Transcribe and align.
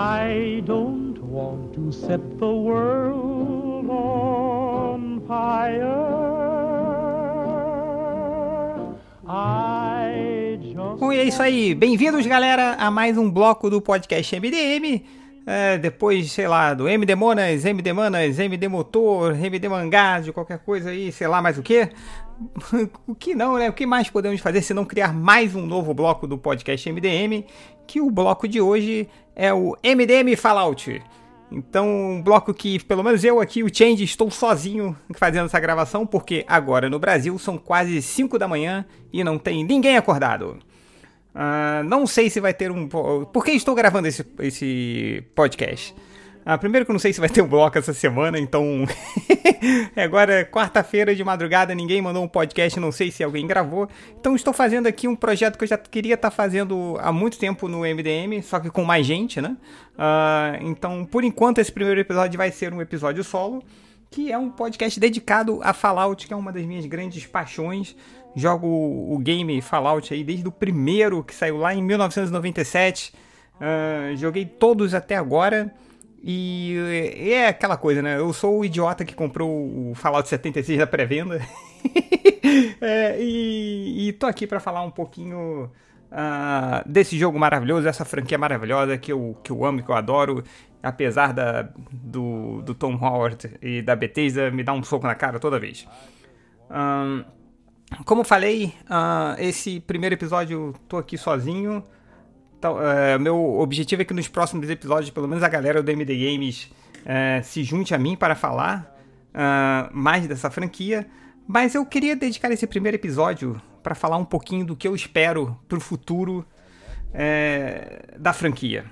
I 0.00 0.62
don't 0.64 1.18
want 1.18 1.74
to 1.74 1.90
set 1.90 2.20
the 2.38 2.46
world 2.46 3.90
on 3.90 5.20
fire. 5.26 6.06
Bom, 11.00 11.12
e 11.12 11.18
é 11.18 11.24
isso 11.24 11.42
aí. 11.42 11.74
Bem-vindos, 11.74 12.24
galera, 12.26 12.74
a 12.74 12.92
mais 12.92 13.18
um 13.18 13.28
bloco 13.28 13.68
do 13.68 13.82
podcast 13.82 14.38
MDM. 14.38 15.02
É, 15.44 15.78
depois, 15.78 16.30
sei 16.30 16.46
lá, 16.46 16.74
do 16.74 16.88
MD 16.88 17.16
Monas, 17.16 17.64
MD 17.64 17.92
Manas, 17.92 18.38
MD 18.38 18.68
Motor, 18.68 19.34
MD 19.34 19.68
Mangá, 19.68 20.20
de 20.20 20.32
qualquer 20.32 20.58
coisa 20.58 20.90
aí, 20.90 21.10
sei 21.10 21.26
lá 21.26 21.42
mais 21.42 21.58
o 21.58 21.62
que. 21.62 21.88
o 23.04 23.14
que 23.16 23.34
não, 23.34 23.58
né? 23.58 23.68
O 23.68 23.72
que 23.72 23.84
mais 23.84 24.08
podemos 24.08 24.40
fazer 24.40 24.62
se 24.62 24.72
não 24.72 24.84
criar 24.84 25.12
mais 25.12 25.56
um 25.56 25.66
novo 25.66 25.92
bloco 25.92 26.24
do 26.24 26.38
podcast 26.38 26.88
MDM? 26.92 27.44
Que 27.88 28.00
o 28.00 28.10
bloco 28.10 28.46
de 28.46 28.60
hoje 28.60 29.08
é 29.34 29.52
o 29.52 29.74
MDM 29.82 30.36
Fallout. 30.36 31.02
Então, 31.50 31.88
um 31.88 32.22
bloco 32.22 32.52
que, 32.52 32.78
pelo 32.84 33.02
menos 33.02 33.24
eu 33.24 33.40
aqui, 33.40 33.64
o 33.64 33.74
Change, 33.74 34.04
estou 34.04 34.30
sozinho 34.30 34.94
fazendo 35.14 35.46
essa 35.46 35.58
gravação, 35.58 36.06
porque 36.06 36.44
agora 36.46 36.90
no 36.90 36.98
Brasil 36.98 37.38
são 37.38 37.56
quase 37.56 38.02
5 38.02 38.38
da 38.38 38.46
manhã 38.46 38.84
e 39.10 39.24
não 39.24 39.38
tem 39.38 39.64
ninguém 39.64 39.96
acordado. 39.96 40.58
Ah, 41.34 41.82
não 41.86 42.06
sei 42.06 42.28
se 42.28 42.40
vai 42.40 42.52
ter 42.52 42.70
um. 42.70 42.86
Por 42.86 43.42
que 43.42 43.52
estou 43.52 43.74
gravando 43.74 44.06
esse, 44.06 44.26
esse 44.40 45.24
podcast? 45.34 45.94
Ah, 46.50 46.56
primeiro 46.56 46.86
que 46.86 46.90
eu 46.90 46.94
não 46.94 46.98
sei 46.98 47.12
se 47.12 47.20
vai 47.20 47.28
ter 47.28 47.42
um 47.42 47.46
bloco 47.46 47.76
essa 47.76 47.92
semana, 47.92 48.38
então. 48.38 48.86
Agora 49.94 50.32
é 50.32 50.44
quarta-feira 50.46 51.14
de 51.14 51.22
madrugada, 51.22 51.74
ninguém 51.74 52.00
mandou 52.00 52.24
um 52.24 52.26
podcast, 52.26 52.80
não 52.80 52.90
sei 52.90 53.10
se 53.10 53.22
alguém 53.22 53.46
gravou. 53.46 53.86
Então 54.18 54.34
estou 54.34 54.54
fazendo 54.54 54.86
aqui 54.86 55.06
um 55.06 55.14
projeto 55.14 55.58
que 55.58 55.64
eu 55.64 55.68
já 55.68 55.76
queria 55.76 56.14
estar 56.14 56.30
fazendo 56.30 56.96
há 57.02 57.12
muito 57.12 57.38
tempo 57.38 57.68
no 57.68 57.80
MDM, 57.80 58.40
só 58.42 58.58
que 58.58 58.70
com 58.70 58.82
mais 58.82 59.04
gente, 59.04 59.42
né? 59.42 59.58
Ah, 59.98 60.56
então, 60.62 61.04
por 61.04 61.22
enquanto, 61.22 61.58
esse 61.58 61.70
primeiro 61.70 62.00
episódio 62.00 62.38
vai 62.38 62.50
ser 62.50 62.72
um 62.72 62.80
episódio 62.80 63.22
solo, 63.22 63.62
que 64.10 64.32
é 64.32 64.38
um 64.38 64.48
podcast 64.48 64.98
dedicado 64.98 65.60
a 65.62 65.74
Fallout, 65.74 66.26
que 66.26 66.32
é 66.32 66.36
uma 66.36 66.50
das 66.50 66.64
minhas 66.64 66.86
grandes 66.86 67.26
paixões. 67.26 67.94
Jogo 68.34 68.66
o 68.66 69.18
game 69.18 69.60
Fallout 69.60 70.14
aí 70.14 70.24
desde 70.24 70.48
o 70.48 70.52
primeiro 70.52 71.22
que 71.22 71.34
saiu 71.34 71.58
lá 71.58 71.74
em 71.74 71.82
1997. 71.82 73.12
Ah, 73.60 74.14
joguei 74.16 74.46
todos 74.46 74.94
até 74.94 75.14
agora. 75.14 75.74
E 76.22 76.76
é 77.30 77.48
aquela 77.48 77.76
coisa, 77.76 78.02
né? 78.02 78.18
Eu 78.18 78.32
sou 78.32 78.58
o 78.58 78.64
idiota 78.64 79.04
que 79.04 79.14
comprou 79.14 79.50
o 79.50 79.94
Fallout 79.94 80.28
76 80.28 80.78
da 80.78 80.86
pré-venda. 80.86 81.40
é, 82.80 83.16
e, 83.20 84.08
e 84.08 84.12
tô 84.14 84.26
aqui 84.26 84.46
para 84.46 84.58
falar 84.58 84.82
um 84.82 84.90
pouquinho 84.90 85.70
uh, 86.10 86.88
desse 86.88 87.16
jogo 87.18 87.38
maravilhoso, 87.38 87.88
essa 87.88 88.04
franquia 88.04 88.36
maravilhosa 88.36 88.98
que 88.98 89.12
eu, 89.12 89.36
que 89.42 89.52
eu 89.52 89.64
amo, 89.64 89.82
que 89.82 89.90
eu 89.90 89.94
adoro. 89.94 90.42
Apesar 90.82 91.32
da, 91.32 91.68
do, 91.90 92.62
do 92.62 92.74
Tom 92.74 92.94
Howard 92.94 93.58
e 93.60 93.82
da 93.82 93.96
Bethesda 93.96 94.50
me 94.50 94.62
dar 94.62 94.74
um 94.74 94.82
soco 94.82 95.06
na 95.06 95.14
cara 95.14 95.40
toda 95.40 95.58
vez. 95.58 95.88
Um, 96.70 97.24
como 98.04 98.22
falei, 98.22 98.74
uh, 98.84 99.40
esse 99.40 99.80
primeiro 99.80 100.14
episódio 100.14 100.74
tô 100.88 100.96
aqui 100.96 101.18
sozinho. 101.18 101.84
Então, 102.58 102.76
uh, 102.76 103.20
meu 103.20 103.60
objetivo 103.60 104.02
é 104.02 104.04
que 104.04 104.12
nos 104.12 104.26
próximos 104.26 104.68
episódios, 104.68 105.10
pelo 105.10 105.28
menos 105.28 105.44
a 105.44 105.48
galera 105.48 105.80
do 105.80 105.90
MD 105.90 106.16
Games 106.16 106.64
uh, 106.64 107.42
se 107.44 107.62
junte 107.62 107.94
a 107.94 107.98
mim 107.98 108.16
para 108.16 108.34
falar 108.34 108.98
uh, 109.32 109.96
mais 109.96 110.26
dessa 110.26 110.50
franquia. 110.50 111.06
Mas 111.46 111.76
eu 111.76 111.86
queria 111.86 112.16
dedicar 112.16 112.50
esse 112.50 112.66
primeiro 112.66 112.96
episódio 112.96 113.62
para 113.80 113.94
falar 113.94 114.16
um 114.16 114.24
pouquinho 114.24 114.66
do 114.66 114.76
que 114.76 114.88
eu 114.88 114.94
espero 114.94 115.56
para 115.68 115.78
o 115.78 115.80
futuro 115.80 116.44
da 118.18 118.34
franquia. 118.34 118.84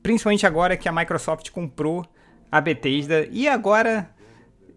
Principalmente 0.00 0.46
agora 0.46 0.76
que 0.76 0.88
a 0.88 0.92
Microsoft 0.92 1.50
comprou 1.50 2.06
a 2.52 2.60
Bethesda 2.60 3.26
e 3.32 3.48
agora 3.48 4.08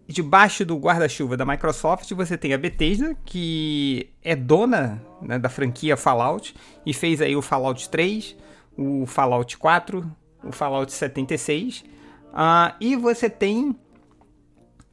debaixo 0.08 0.64
do 0.64 0.76
guarda-chuva 0.78 1.36
da 1.36 1.44
Microsoft, 1.44 2.10
você 2.12 2.36
tem 2.36 2.54
a 2.54 2.58
Bethesda, 2.58 3.14
que 3.26 4.08
é 4.24 4.34
dona 4.34 5.02
né, 5.20 5.38
da 5.38 5.50
franquia 5.50 5.98
Fallout 5.98 6.54
e 6.84 6.94
fez 6.94 7.20
aí 7.20 7.36
o 7.36 7.42
Fallout 7.42 7.90
3, 7.90 8.34
o 8.76 9.04
Fallout 9.04 9.58
4, 9.58 10.10
o 10.42 10.50
Fallout 10.50 10.90
76. 10.90 11.84
Uh, 12.28 12.74
e 12.80 12.96
você 12.96 13.28
tem 13.28 13.76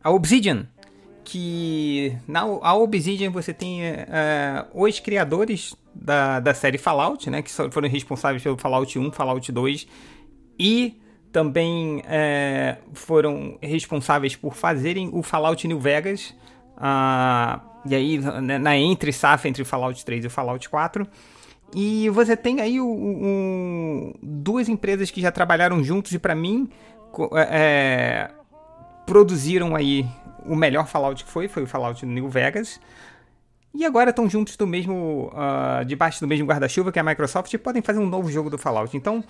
a 0.04 0.12
Obsidian, 0.12 0.68
que 1.24 2.16
na 2.28 2.42
a 2.42 2.76
Obsidian 2.76 3.32
você 3.32 3.54
tem 3.54 3.84
uh, 3.84 4.68
os 4.74 5.00
criadores 5.00 5.74
da, 5.94 6.42
da 6.42 6.54
série 6.54 6.78
Fallout, 6.78 7.30
né, 7.30 7.42
que 7.42 7.50
foram 7.50 7.88
responsáveis 7.88 8.44
pelo 8.44 8.58
Fallout 8.58 9.00
1, 9.00 9.12
Fallout 9.14 9.50
2 9.50 9.88
e 10.60 11.00
também 11.36 12.02
é, 12.08 12.78
foram 12.94 13.58
responsáveis 13.62 14.38
por 14.38 14.56
fazerem 14.56 15.10
o 15.12 15.22
Fallout 15.22 15.68
New 15.68 15.78
Vegas. 15.78 16.34
Uh, 16.78 17.60
e 17.86 17.94
aí, 17.94 18.18
né, 18.42 18.58
na 18.58 18.78
entre 18.78 19.12
safra 19.12 19.50
entre 19.50 19.62
o 19.62 19.66
Fallout 19.66 20.06
3 20.06 20.24
e 20.24 20.28
o 20.28 20.30
Fallout 20.30 20.70
4. 20.70 21.06
E 21.76 22.08
você 22.12 22.38
tem 22.38 22.62
aí 22.62 22.80
o, 22.80 22.88
o, 22.88 24.14
duas 24.24 24.70
empresas 24.70 25.12
que 25.12 25.20
já 25.20 25.30
trabalharam 25.30 25.84
juntos 25.84 26.14
e 26.14 26.20
para 26.20 26.34
mim 26.34 26.70
é, 27.50 28.32
produziram 29.06 29.76
aí 29.76 30.08
o 30.46 30.56
melhor 30.56 30.88
Fallout 30.88 31.26
que 31.26 31.30
foi, 31.30 31.50
foi 31.50 31.64
o 31.64 31.68
Fallout 31.68 32.06
New 32.06 32.30
Vegas. 32.30 32.80
E 33.78 33.84
agora 33.84 34.12
estão 34.12 34.30
juntos 34.30 34.56
do 34.56 34.66
mesmo, 34.66 35.30
uh, 35.34 35.84
debaixo 35.84 36.22
do 36.22 36.28
mesmo 36.28 36.48
guarda-chuva 36.48 36.94
que 36.94 37.00
é 37.00 37.02
a 37.02 37.04
Microsoft 37.04 37.54
e 37.54 37.58
podem 37.58 37.82
fazer 37.82 38.00
um 38.00 38.06
novo 38.06 38.32
jogo 38.32 38.50
do 38.50 38.58
Fallout. 38.58 38.96
Então, 38.96 39.22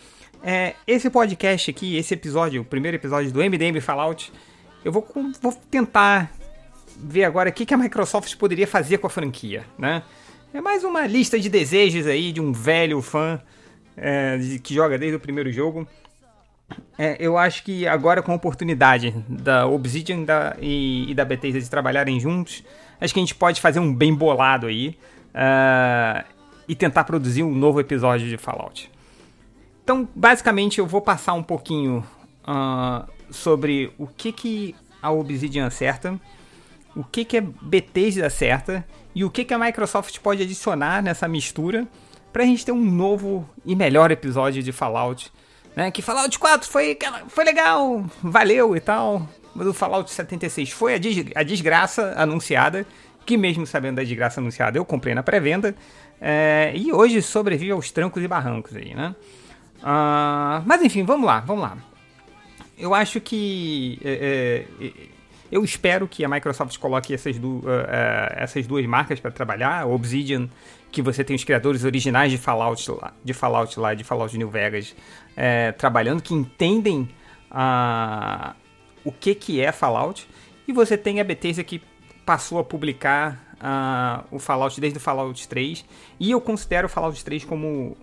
é, 0.44 0.75
esse 0.85 1.09
podcast 1.09 1.72
aqui, 1.72 1.97
esse 1.97 2.13
episódio, 2.13 2.61
o 2.61 2.66
primeiro 2.66 2.95
episódio 2.95 3.31
do 3.31 3.39
MDM 3.39 3.81
Fallout, 3.81 4.31
eu 4.84 4.91
vou, 4.91 5.03
vou 5.41 5.51
tentar 5.72 6.31
ver 6.95 7.23
agora 7.23 7.50
o 7.50 7.53
que, 7.53 7.66
que 7.66 7.73
a 7.73 7.78
Microsoft 7.78 8.35
poderia 8.35 8.67
fazer 8.67 9.00
com 9.00 9.07
a 9.07 9.09
franquia, 9.09 9.66
né? 9.79 10.03
É 10.53 10.61
mais 10.61 10.84
uma 10.84 11.07
lista 11.07 11.39
de 11.39 11.50
desejos 11.50 12.05
aí 12.05 12.31
de 12.31 12.39
um 12.39 12.53
velho 12.53 13.01
fã 13.01 13.41
é, 13.97 14.38
que 14.63 14.75
joga 14.75 14.97
desde 14.97 15.17
o 15.17 15.19
primeiro 15.19 15.51
jogo. 15.51 15.88
É, 16.97 17.17
eu 17.19 17.38
acho 17.38 17.63
que 17.63 17.88
agora 17.88 18.22
com 18.22 18.31
a 18.31 18.35
oportunidade 18.35 19.11
da 19.28 19.67
Obsidian 19.67 20.23
da, 20.23 20.55
e, 20.61 21.09
e 21.09 21.13
da 21.13 21.25
Bethesda 21.25 21.59
de 21.59 21.69
trabalharem 21.69 22.19
juntos, 22.19 22.63
acho 23.00 23.13
que 23.13 23.19
a 23.19 23.23
gente 23.23 23.35
pode 23.35 23.61
fazer 23.61 23.79
um 23.79 23.94
bem 23.94 24.13
bolado 24.13 24.67
aí 24.67 24.97
uh, 25.33 26.25
e 26.67 26.75
tentar 26.75 27.03
produzir 27.03 27.44
um 27.44 27.53
novo 27.53 27.79
episódio 27.79 28.28
de 28.28 28.38
Fallout. 28.38 28.91
Então, 29.83 30.07
basicamente, 30.16 30.79
eu 30.79 30.88
vou 30.88 31.01
passar 31.01 31.34
um 31.34 31.44
pouquinho 31.44 32.03
uh, 32.47 33.07
sobre 33.29 33.94
o 33.97 34.07
que, 34.07 34.31
que 34.31 34.75
a 35.01 35.11
Obsidian 35.11 35.67
acerta, 35.67 36.19
o 36.95 37.03
que, 37.03 37.23
que 37.23 37.38
a 37.38 37.41
Bethesda 37.61 38.25
acerta 38.25 38.85
e 39.13 39.23
o 39.23 39.29
que, 39.29 39.45
que 39.45 39.53
a 39.53 39.59
Microsoft 39.59 40.19
pode 40.19 40.41
adicionar 40.41 41.03
nessa 41.03 41.28
mistura 41.28 41.88
para 42.34 42.44
a 42.44 42.45
gente 42.45 42.66
ter 42.66 42.72
um 42.72 42.84
novo 42.84 43.47
e 43.63 43.75
melhor 43.75 44.11
episódio 44.11 44.63
de 44.63 44.72
Fallout. 44.72 45.31
Né? 45.75 45.91
Que 45.91 46.01
Fallout 46.01 46.38
4 46.39 46.67
foi, 46.67 46.97
foi 47.28 47.44
legal, 47.44 48.05
valeu 48.23 48.75
e 48.75 48.79
tal, 48.79 49.28
mas 49.55 49.66
o 49.67 49.73
Fallout 49.73 50.11
76 50.11 50.71
foi 50.71 50.95
a, 50.95 50.97
des 50.97 51.25
a 51.33 51.43
desgraça 51.43 52.13
anunciada, 52.17 52.85
que 53.25 53.38
mesmo 53.38 53.66
sabendo 53.66 53.95
da 53.95 54.03
desgraça 54.03 54.39
anunciada 54.39 54.77
eu 54.77 54.85
comprei 54.85 55.16
na 55.16 55.23
pré-venda, 55.23 55.73
é, 56.21 56.71
e 56.75 56.93
hoje 56.93 57.21
sobrevive 57.21 57.71
aos 57.71 57.91
trancos 57.91 58.23
e 58.23 58.27
barrancos 58.27 58.75
aí, 58.75 58.93
né? 58.93 59.16
Uh, 59.81 60.63
mas 60.66 60.81
enfim, 60.81 61.03
vamos 61.03 61.25
lá, 61.25 61.41
vamos 61.41 61.63
lá. 61.63 61.77
Eu 62.77 62.93
acho 62.93 63.21
que. 63.21 63.99
É, 64.03 64.66
é, 64.81 64.91
eu 65.51 65.63
espero 65.63 66.07
que 66.07 66.25
a 66.25 66.27
Microsoft 66.27 66.77
coloque 66.79 67.13
essas, 67.13 67.37
du 67.37 67.57
uh, 67.57 67.59
uh, 67.59 68.33
essas 68.35 68.66
duas 68.66 68.85
marcas 68.85 69.19
para 69.19 69.29
trabalhar. 69.31 69.85
Obsidian, 69.87 70.49
que 70.91 71.01
você 71.01 71.23
tem 71.23 71.35
os 71.35 71.43
criadores 71.43 71.83
originais 71.83 72.31
de 72.31 72.37
Fallout 72.37 72.90
lá, 72.91 73.13
de 73.23 73.34
Fallout 73.34 73.79
lá, 73.79 73.93
de 73.93 74.03
Fallout 74.03 74.35
New 74.37 74.49
Vegas, 74.49 74.96
trabalhando, 75.78 76.23
que 76.23 76.34
entendem 76.34 77.09
a, 77.51 78.55
o 79.05 79.11
que, 79.11 79.34
que 79.34 79.61
é 79.61 79.72
Fallout. 79.72 80.28
E 80.67 80.73
você 80.73 80.97
tem 80.97 81.22
a 81.22 81.23
Bethesda 81.23 81.63
que 81.63 81.81
passou 82.25 82.59
a 82.59 82.63
publicar 82.63 83.55
uh, 83.55 84.35
o 84.35 84.40
Fallout 84.40 84.81
desde 84.81 84.97
o 84.97 85.02
Fallout 85.02 85.47
3. 85.47 85.85
E 86.19 86.31
eu 86.31 86.41
considero 86.41 86.87
o 86.87 86.90
Fallout 86.90 87.23
3 87.23 87.46
como 87.46 87.96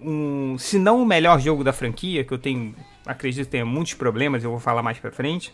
um, 0.00 0.56
se 0.58 0.78
não 0.78 1.02
o 1.02 1.06
melhor 1.06 1.40
jogo 1.40 1.62
da 1.64 1.72
franquia, 1.72 2.24
que 2.24 2.32
eu 2.32 2.38
tenho, 2.38 2.74
acredito 3.06 3.48
tenha 3.48 3.64
muitos 3.64 3.94
problemas, 3.94 4.44
eu 4.44 4.50
vou 4.50 4.60
falar 4.60 4.82
mais 4.82 4.98
pra 4.98 5.10
frente, 5.10 5.52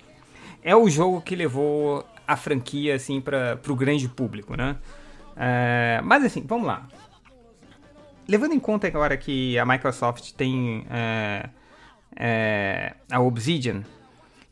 é 0.62 0.74
o 0.74 0.88
jogo 0.88 1.20
que 1.20 1.34
levou 1.34 2.04
a 2.26 2.36
franquia 2.36 2.94
assim 2.94 3.20
para 3.20 3.58
o 3.68 3.76
grande 3.76 4.08
público, 4.08 4.56
né? 4.56 4.76
É, 5.36 6.00
mas 6.02 6.24
assim, 6.24 6.44
vamos 6.46 6.66
lá. 6.66 6.88
Levando 8.26 8.52
em 8.52 8.60
conta 8.60 8.86
agora 8.86 9.16
que 9.16 9.58
a 9.58 9.64
Microsoft 9.64 10.32
tem 10.32 10.84
é, 10.90 11.48
é, 12.14 12.94
a 13.10 13.20
Obsidian, 13.20 13.82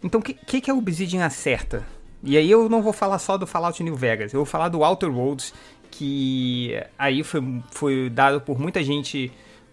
então, 0.06 0.20
o 0.20 0.22
que, 0.22 0.34
que, 0.34 0.60
que 0.60 0.70
a 0.70 0.74
Obsidian 0.74 1.24
acerta? 1.24 1.84
E 2.22 2.36
aí 2.36 2.48
eu 2.48 2.68
não 2.68 2.80
vou 2.80 2.92
falar 2.92 3.18
só 3.18 3.36
do 3.36 3.46
Fallout 3.46 3.82
New 3.82 3.96
Vegas, 3.96 4.32
eu 4.32 4.38
vou 4.38 4.46
falar 4.46 4.68
do 4.68 4.84
Outer 4.84 5.10
Worlds, 5.10 5.52
que 5.90 6.80
aí 6.96 7.24
foi, 7.24 7.42
foi 7.72 8.08
dado 8.08 8.40
por 8.40 8.58
muita 8.58 8.82
gente 8.84 9.32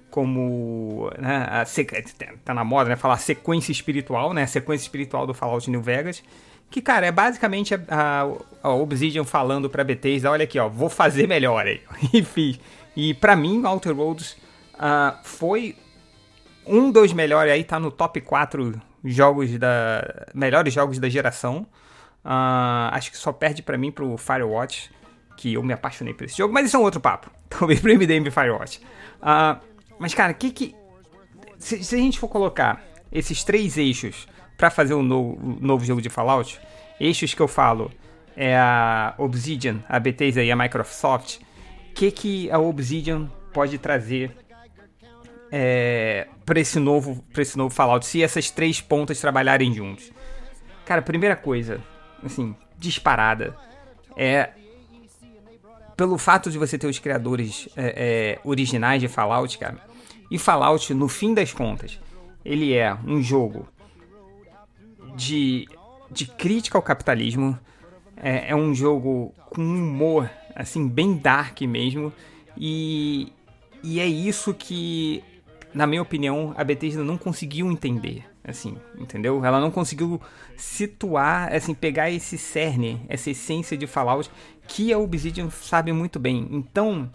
como 0.10 1.12
né, 1.18 1.48
a, 1.50 1.64
tá 2.44 2.54
na 2.54 2.64
moda, 2.64 2.90
né, 2.90 2.96
falar 2.96 3.18
sequência 3.18 3.72
espiritual, 3.72 4.34
né, 4.34 4.46
sequência 4.46 4.84
espiritual 4.84 5.26
do 5.26 5.34
Fallout 5.34 5.70
New 5.70 5.82
Vegas, 5.82 6.24
que 6.70 6.82
cara, 6.82 7.06
é 7.06 7.12
basicamente 7.12 7.76
a, 7.76 7.80
a, 7.88 8.22
a 8.64 8.70
Obsidian 8.74 9.24
falando 9.24 9.70
para 9.70 9.84
Bethesda, 9.84 10.32
olha 10.32 10.44
aqui, 10.44 10.58
ó, 10.58 10.68
vou 10.68 10.90
fazer 10.90 11.28
melhor 11.28 11.66
aí. 11.66 11.82
Enfim, 12.14 12.58
e 12.96 13.14
para 13.14 13.36
mim 13.36 13.64
Outer 13.66 13.96
Worlds 13.96 14.38
uh, 14.76 15.18
foi 15.24 15.76
um 16.66 16.92
dos 16.92 17.14
melhores 17.14 17.52
aí, 17.52 17.64
tá 17.64 17.80
no 17.80 17.92
top 17.92 18.20
4 18.22 18.80
jogos 19.04 19.58
da 19.58 20.28
melhores 20.34 20.74
jogos 20.74 21.00
da 21.00 21.10
geração. 21.10 21.68
Uh, 22.24 22.90
acho 22.92 23.12
que 23.12 23.18
só 23.18 23.34
perde 23.34 23.62
para 23.62 23.78
mim 23.78 23.92
pro 23.92 24.18
Firewatch, 24.18 24.90
que 25.36 25.54
eu 25.54 25.64
me 25.64 25.74
apaixonei 25.74 26.14
por 26.14 26.26
esse 26.26 26.38
jogo, 26.38 26.54
mas 26.54 26.68
isso 26.68 26.78
é 26.78 26.80
um 26.80 26.84
outro 26.84 27.02
papo. 27.02 27.30
Talvez 27.50 27.80
pro 27.80 27.94
MDM 27.94 28.30
Firewatch. 28.32 28.80
Uh, 29.22 29.60
mas, 30.00 30.14
cara, 30.14 30.34
que 30.34 30.52
que. 30.52 30.76
Se, 31.58 31.84
se, 31.84 31.96
a 31.96 31.98
gente 31.98 32.20
for 32.20 32.28
colocar 32.28 32.82
esses 33.12 33.44
três 33.44 33.78
eixos 33.78 34.28
para 34.58 34.70
fazer 34.70 34.94
um 34.94 35.04
novo, 35.04 35.58
novo 35.62 35.86
jogo 35.86 36.02
de 36.02 36.10
Fallout, 36.10 36.60
eixos 37.00 37.34
que 37.34 37.42
eu 37.42 37.48
falo 37.48 37.92
é 38.36 38.58
a 38.58 39.14
Obsidian, 39.18 39.80
a 39.88 40.00
Bethesda 40.00 40.44
e 40.44 40.52
a 40.52 40.56
Microsoft, 40.56 41.40
que, 41.94 42.12
que 42.12 42.52
a 42.52 42.60
Obsidian 42.60 43.30
pode 43.54 43.78
trazer 43.78 44.36
é, 45.56 46.28
para 46.44 46.60
esse 46.60 46.80
novo 46.80 47.24
para 47.32 47.44
esse 47.44 47.56
novo 47.56 47.76
Fallout 47.76 48.04
se 48.08 48.24
essas 48.24 48.50
três 48.50 48.82
pontas 48.82 49.22
trabalharem 49.22 49.72
juntos? 49.72 50.12
Cara, 50.84 51.00
primeira 51.00 51.36
coisa, 51.36 51.80
assim, 52.24 52.56
disparada, 52.80 53.56
é 54.18 54.50
pelo 55.96 56.18
fato 56.18 56.50
de 56.50 56.58
você 56.58 56.76
ter 56.76 56.88
os 56.88 56.98
criadores 56.98 57.70
é, 57.78 57.94
é, 57.96 58.40
originais 58.44 59.00
de 59.00 59.08
Fallout, 59.08 59.56
cara. 59.60 59.78
E 60.32 60.40
Fallout, 60.40 60.92
no 60.92 61.08
fim 61.08 61.36
das 61.36 61.54
contas, 61.54 62.00
ele 62.44 62.74
é 62.74 62.92
um 63.06 63.22
jogo 63.22 63.68
de, 65.16 65.68
de 66.10 66.26
crítica 66.26 66.80
ao 66.80 66.82
capitalismo. 66.82 67.58
É, 68.18 68.50
é 68.50 68.56
um 68.56 68.74
jogo 68.74 69.32
com 69.52 69.62
humor, 69.62 70.28
assim, 70.56 70.88
bem 70.88 71.14
dark 71.14 71.62
mesmo. 71.62 72.12
E, 72.58 73.32
e 73.84 74.00
é 74.00 74.08
isso 74.08 74.52
que, 74.52 75.24
na 75.74 75.88
minha 75.88 76.02
opinião, 76.02 76.54
a 76.58 76.64
Bethesda 76.64 77.04
não 77.04 77.18
conseguiu 77.18 77.72
entender 77.72 78.26
assim, 78.44 78.76
entendeu? 79.00 79.44
Ela 79.44 79.60
não 79.60 79.72
conseguiu 79.72 80.22
situar, 80.58 81.54
assim, 81.54 81.74
pegar 81.74 82.12
esse 82.12 82.38
cerne, 82.38 83.02
essa 83.08 83.30
essência 83.30 83.78
de 83.78 83.88
Fallout 83.88 84.30
que 84.68 84.92
a 84.92 84.98
Obsidian 84.98 85.50
sabe 85.50 85.92
muito 85.94 86.20
bem. 86.20 86.48
Então, 86.52 87.10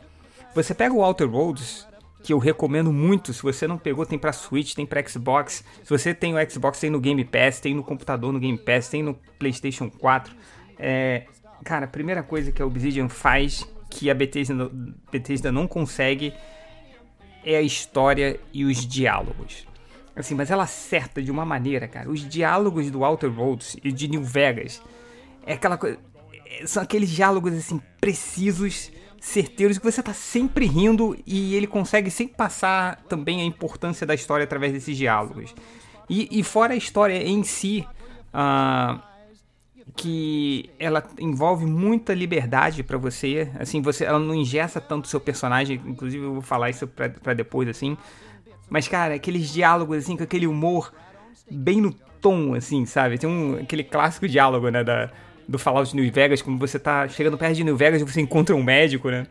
você 0.54 0.74
pega 0.74 0.94
o 0.94 1.02
Outer 1.02 1.28
Worlds, 1.30 1.86
que 2.22 2.32
eu 2.32 2.38
recomendo 2.38 2.92
muito, 2.92 3.32
se 3.32 3.42
você 3.42 3.66
não 3.66 3.78
pegou, 3.78 4.04
tem 4.04 4.18
para 4.18 4.32
Switch, 4.32 4.74
tem 4.74 4.86
para 4.86 5.06
Xbox. 5.06 5.64
Se 5.82 5.90
você 5.90 6.14
tem 6.14 6.34
o 6.34 6.50
Xbox, 6.50 6.80
tem 6.80 6.90
no 6.90 7.00
Game 7.00 7.24
Pass, 7.24 7.60
tem 7.60 7.74
no 7.74 7.82
computador 7.82 8.32
no 8.32 8.40
Game 8.40 8.58
Pass, 8.58 8.88
tem 8.88 9.02
no 9.02 9.14
PlayStation 9.38 9.90
4. 9.90 10.34
É, 10.78 11.26
cara, 11.64 11.84
a 11.84 11.88
primeira 11.88 12.22
coisa 12.22 12.52
que 12.52 12.60
a 12.60 12.66
Obsidian 12.66 13.08
faz 13.08 13.66
que 13.90 14.10
a 14.10 14.14
Bethesda, 14.14 14.70
Bethesda 15.10 15.50
não 15.50 15.66
consegue 15.66 16.34
é 17.48 17.56
a 17.56 17.62
história 17.62 18.38
e 18.52 18.66
os 18.66 18.86
diálogos. 18.86 19.66
Assim, 20.14 20.34
mas 20.34 20.50
ela 20.50 20.64
acerta 20.64 21.22
de 21.22 21.30
uma 21.30 21.46
maneira, 21.46 21.88
cara. 21.88 22.10
Os 22.10 22.28
diálogos 22.28 22.90
do 22.90 23.02
Outer 23.02 23.30
Worlds 23.30 23.76
e 23.82 23.90
de 23.90 24.06
New 24.06 24.22
Vegas 24.22 24.82
é 25.46 25.54
aquela 25.54 25.78
coisa. 25.78 25.98
É, 26.44 26.66
são 26.66 26.82
aqueles 26.82 27.08
diálogos 27.08 27.54
assim 27.54 27.80
precisos, 27.98 28.92
certeiros 29.18 29.78
que 29.78 29.84
você 29.84 30.02
tá 30.02 30.12
sempre 30.12 30.66
rindo 30.66 31.16
e 31.26 31.54
ele 31.54 31.66
consegue 31.66 32.10
sempre 32.10 32.36
passar 32.36 32.96
também 33.08 33.40
a 33.40 33.44
importância 33.44 34.06
da 34.06 34.14
história 34.14 34.44
através 34.44 34.74
desses 34.74 34.94
diálogos. 34.94 35.54
E, 36.10 36.28
e 36.30 36.42
fora 36.42 36.74
a 36.74 36.76
história 36.76 37.16
em 37.16 37.42
si, 37.44 37.86
uh, 38.34 39.00
que 39.98 40.70
ela 40.78 41.04
envolve 41.18 41.66
muita 41.66 42.14
liberdade 42.14 42.84
para 42.84 42.96
você, 42.96 43.50
assim, 43.58 43.82
você 43.82 44.04
ela 44.04 44.18
não 44.18 44.32
ingessa 44.32 44.80
tanto 44.80 45.08
seu 45.08 45.18
personagem, 45.18 45.82
inclusive 45.84 46.24
eu 46.24 46.34
vou 46.34 46.40
falar 46.40 46.70
isso 46.70 46.86
para 46.86 47.34
depois 47.34 47.68
assim. 47.68 47.96
Mas, 48.70 48.86
cara, 48.86 49.14
aqueles 49.14 49.52
diálogos, 49.52 49.98
assim, 49.98 50.16
com 50.16 50.22
aquele 50.22 50.46
humor 50.46 50.92
bem 51.50 51.80
no 51.80 51.92
tom, 52.20 52.54
assim, 52.54 52.86
sabe? 52.86 53.18
Tem 53.18 53.28
um, 53.28 53.56
aquele 53.56 53.82
clássico 53.82 54.28
diálogo, 54.28 54.68
né, 54.68 54.84
da, 54.84 55.10
do 55.48 55.58
Fallout 55.58 55.96
New 55.96 56.12
Vegas, 56.12 56.40
como 56.40 56.58
você 56.58 56.78
tá 56.78 57.08
chegando 57.08 57.36
perto 57.36 57.56
de 57.56 57.64
New 57.64 57.76
Vegas 57.76 58.00
e 58.00 58.04
você 58.04 58.20
encontra 58.20 58.54
um 58.54 58.62
médico, 58.62 59.10
né? 59.10 59.26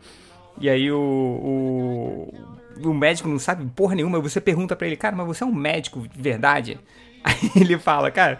E 0.60 0.68
aí 0.68 0.92
o, 0.92 0.98
o, 0.98 2.88
o 2.90 2.92
médico 2.92 3.26
não 3.26 3.38
sabe 3.38 3.64
porra 3.74 3.94
nenhuma, 3.94 4.20
você 4.20 4.38
pergunta 4.38 4.76
para 4.76 4.86
ele, 4.86 4.96
cara, 4.96 5.16
mas 5.16 5.26
você 5.26 5.44
é 5.44 5.46
um 5.46 5.54
médico 5.54 6.06
de 6.06 6.20
verdade? 6.20 6.78
Aí 7.24 7.50
ele 7.56 7.76
fala, 7.78 8.12
cara, 8.12 8.38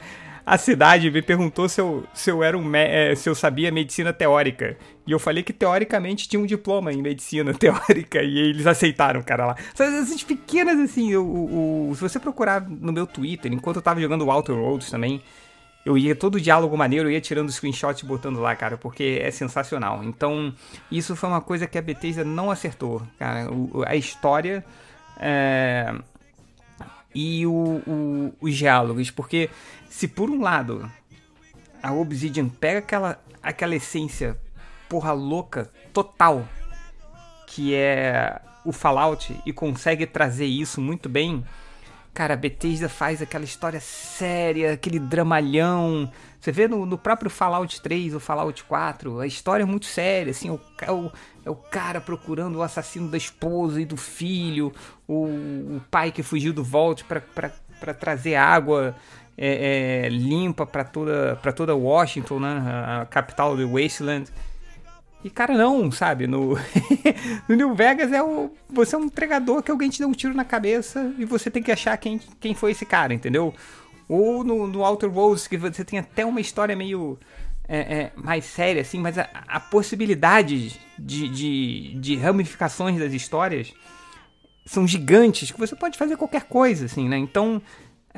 a 0.48 0.56
cidade 0.56 1.10
me 1.10 1.20
perguntou 1.20 1.68
se 1.68 1.78
eu, 1.78 2.04
se 2.14 2.30
eu, 2.30 2.42
era 2.42 2.56
um, 2.56 2.74
é, 2.74 3.14
se 3.14 3.28
eu 3.28 3.34
sabia 3.34 3.70
medicina 3.70 4.14
teórica. 4.14 4.78
E 5.06 5.12
eu 5.12 5.18
falei 5.18 5.42
que 5.42 5.52
teoricamente 5.52 6.26
tinha 6.26 6.40
um 6.40 6.46
diploma 6.46 6.90
em 6.90 7.02
medicina 7.02 7.52
teórica. 7.54 8.22
E 8.22 8.38
eles 8.38 8.66
aceitaram, 8.66 9.22
cara, 9.22 9.44
lá. 9.44 9.56
Essas 9.78 10.22
pequenas, 10.22 10.78
assim, 10.80 11.14
o, 11.16 11.90
o, 11.90 11.94
se 11.94 12.00
você 12.00 12.18
procurar 12.18 12.66
no 12.66 12.90
meu 12.94 13.06
Twitter, 13.06 13.52
enquanto 13.52 13.76
eu 13.76 13.82
tava 13.82 14.00
jogando 14.00 14.30
Outer 14.30 14.56
Worlds 14.56 14.90
também, 14.90 15.20
eu 15.84 15.98
ia 15.98 16.16
todo 16.16 16.40
diálogo 16.40 16.74
maneiro, 16.78 17.08
eu 17.08 17.12
ia 17.12 17.20
tirando 17.20 17.52
screenshot 17.52 18.02
e 18.02 18.06
botando 18.06 18.40
lá, 18.40 18.56
cara, 18.56 18.78
porque 18.78 19.20
é 19.22 19.30
sensacional. 19.30 20.02
Então, 20.02 20.54
isso 20.90 21.14
foi 21.14 21.28
uma 21.28 21.42
coisa 21.42 21.66
que 21.66 21.76
a 21.76 21.82
Bethesda 21.82 22.24
não 22.24 22.50
acertou, 22.50 23.02
cara. 23.18 23.52
O, 23.52 23.84
a 23.86 23.96
história 23.96 24.64
é, 25.20 25.94
e 27.14 27.46
o, 27.46 27.82
o, 27.86 28.34
os 28.40 28.56
diálogos, 28.56 29.10
porque 29.10 29.50
se 29.88 30.06
por 30.08 30.30
um 30.30 30.40
lado 30.40 30.90
a 31.82 31.92
Obsidian 31.92 32.48
pega 32.48 32.80
aquela, 32.80 33.22
aquela 33.42 33.74
essência 33.74 34.38
porra 34.88 35.12
louca 35.12 35.70
total 35.92 36.46
que 37.46 37.74
é 37.74 38.40
o 38.64 38.72
Fallout 38.72 39.34
e 39.46 39.52
consegue 39.52 40.06
trazer 40.06 40.44
isso 40.44 40.80
muito 40.80 41.08
bem, 41.08 41.42
cara, 42.12 42.34
a 42.34 42.36
Bethesda 42.36 42.88
faz 42.88 43.22
aquela 43.22 43.44
história 43.44 43.80
séria, 43.80 44.74
aquele 44.74 44.98
dramalhão. 44.98 46.12
Você 46.38 46.52
vê 46.52 46.68
no, 46.68 46.84
no 46.84 46.98
próprio 46.98 47.30
Fallout 47.30 47.80
3 47.80 48.14
ou 48.14 48.20
Fallout 48.20 48.62
4, 48.64 49.20
a 49.20 49.26
história 49.26 49.62
é 49.62 49.66
muito 49.66 49.86
séria, 49.86 50.30
assim, 50.30 50.50
o, 50.50 50.60
é, 50.82 50.92
o, 50.92 51.10
é 51.44 51.50
o 51.50 51.56
cara 51.56 52.00
procurando 52.00 52.56
o 52.56 52.62
assassino 52.62 53.08
da 53.08 53.16
esposa 53.16 53.80
e 53.80 53.86
do 53.86 53.96
filho, 53.96 54.72
o, 55.06 55.24
o 55.24 55.82
pai 55.90 56.12
que 56.12 56.22
fugiu 56.22 56.52
do 56.52 56.62
Vault 56.62 57.04
para 57.04 57.94
trazer 57.94 58.34
água 58.34 58.94
é, 59.40 60.06
é, 60.06 60.08
limpa 60.08 60.66
para 60.66 60.82
toda, 60.82 61.38
pra 61.40 61.52
toda 61.52 61.76
Washington, 61.76 62.40
né? 62.40 62.60
A 63.00 63.06
capital 63.06 63.56
do 63.56 63.70
Wasteland. 63.70 64.28
E 65.22 65.30
cara, 65.30 65.56
não, 65.56 65.92
sabe? 65.92 66.26
No, 66.26 66.58
no 67.48 67.54
New 67.54 67.72
Vegas 67.72 68.12
é 68.12 68.20
o. 68.20 68.50
Você 68.68 68.96
é 68.96 68.98
um 68.98 69.04
entregador 69.04 69.62
que 69.62 69.70
alguém 69.70 69.88
te 69.88 70.00
deu 70.00 70.08
um 70.08 70.12
tiro 70.12 70.34
na 70.34 70.44
cabeça 70.44 71.14
e 71.16 71.24
você 71.24 71.50
tem 71.50 71.62
que 71.62 71.70
achar 71.70 71.96
quem, 71.98 72.20
quem 72.40 72.52
foi 72.52 72.72
esse 72.72 72.84
cara, 72.84 73.14
entendeu? 73.14 73.54
Ou 74.08 74.42
no, 74.42 74.66
no 74.66 74.84
Outer 74.84 75.10
Worlds, 75.16 75.46
que 75.46 75.56
você 75.56 75.84
tem 75.84 76.00
até 76.00 76.26
uma 76.26 76.40
história 76.40 76.74
meio. 76.74 77.16
É, 77.70 77.78
é, 77.80 78.12
mais 78.16 78.46
séria, 78.46 78.80
assim, 78.80 78.98
mas 78.98 79.18
a, 79.18 79.28
a 79.46 79.60
possibilidade 79.60 80.80
de, 80.98 81.28
de, 81.28 81.94
de, 82.00 82.16
ramificações 82.16 82.98
das 82.98 83.12
histórias 83.12 83.74
são 84.64 84.86
gigantes, 84.88 85.50
que 85.50 85.58
você 85.58 85.76
pode 85.76 85.98
fazer 85.98 86.16
qualquer 86.16 86.44
coisa, 86.44 86.86
assim, 86.86 87.06
né? 87.06 87.18
Então, 87.18 87.60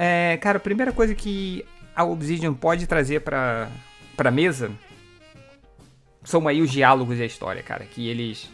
é, 0.02 0.38
cara, 0.38 0.56
a 0.56 0.60
primeira 0.60 0.92
coisa 0.92 1.14
que 1.14 1.62
a 1.94 2.04
Obsidian 2.04 2.54
pode 2.54 2.86
trazer 2.86 3.20
pra, 3.20 3.68
pra 4.16 4.30
mesa 4.30 4.72
são 6.24 6.48
aí 6.48 6.62
os 6.62 6.70
diálogos 6.70 7.18
e 7.18 7.22
a 7.22 7.26
história, 7.26 7.62
cara, 7.62 7.84
que 7.84 8.08
eles 8.08 8.50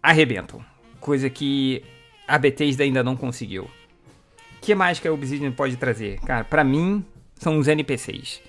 arrebentam. 0.00 0.64
Coisa 1.00 1.28
que 1.28 1.82
a 2.28 2.38
Bethesda 2.38 2.84
ainda 2.84 3.02
não 3.02 3.16
conseguiu. 3.16 3.64
O 3.64 4.60
que 4.60 4.72
mais 4.72 5.00
que 5.00 5.08
a 5.08 5.12
Obsidian 5.12 5.50
pode 5.50 5.76
trazer? 5.76 6.20
Cara, 6.20 6.44
pra 6.44 6.62
mim, 6.62 7.04
são 7.34 7.58
os 7.58 7.66
NPCs. 7.66 8.40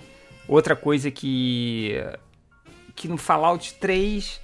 Outra 0.46 0.76
coisa 0.76 1.10
que 1.10 1.96
que 2.94 3.08
no 3.08 3.16
Fallout 3.16 3.74
3 3.80 4.40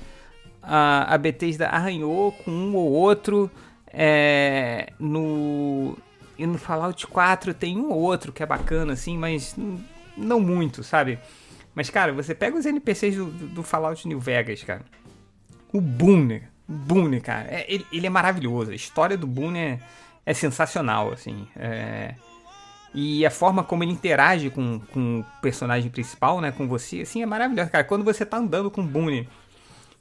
a, 0.61 1.15
a 1.15 1.19
Bethesda 1.19 1.69
arranhou 1.69 2.33
com 2.33 2.51
um 2.51 2.75
ou 2.75 2.91
outro. 2.91 3.49
É, 3.93 4.93
no, 4.99 5.97
e 6.39 6.47
no 6.47 6.57
Fallout 6.57 7.05
4 7.07 7.53
tem 7.53 7.77
um 7.77 7.91
ou 7.91 8.01
outro 8.01 8.33
que 8.33 8.43
é 8.43 8.47
bacana, 8.47 8.93
assim, 8.93 9.19
mas 9.19 9.57
não 10.17 10.41
muito, 10.41 10.85
sabe? 10.85 11.19
Mas, 11.75 11.91
cara, 11.91 12.13
você 12.13 12.35
pega 12.35 12.57
os 12.57 12.65
NPCs 12.65 13.17
do, 13.17 13.27
do 13.27 13.63
Fallout 13.63 14.07
New 14.07 14.21
Vegas, 14.21 14.63
cara. 14.63 14.83
O 15.73 15.81
Boone, 15.81 16.43
Boone, 16.67 17.21
cara, 17.21 17.49
é, 17.51 17.67
ele, 17.69 17.87
ele, 17.93 18.07
é 18.07 18.11
maravilhoso. 18.11 18.71
A 18.71 18.75
história 18.75 19.17
do 19.17 19.27
Boone 19.27 19.59
é, 19.59 19.81
é 20.25 20.33
sensacional, 20.33 21.13
assim. 21.13 21.47
É... 21.57 22.15
E 22.95 23.27
a 23.27 23.31
forma 23.31 23.63
como 23.63 23.85
ele 23.85 23.93
interage 23.93 24.49
com, 24.49 24.81
com 24.93 25.21
o 25.21 25.25
personagem 25.43 25.91
principal, 25.91 26.41
né, 26.41 26.51
com 26.51 26.67
você, 26.67 27.01
assim, 27.01 27.23
é 27.23 27.27
maravilhoso, 27.27 27.71
cara. 27.71 27.85
Quando 27.85 28.05
você 28.05 28.25
tá 28.25 28.39
andando 28.39 28.71
com 28.71 28.81
o 28.81 28.85
Boone 28.85 29.29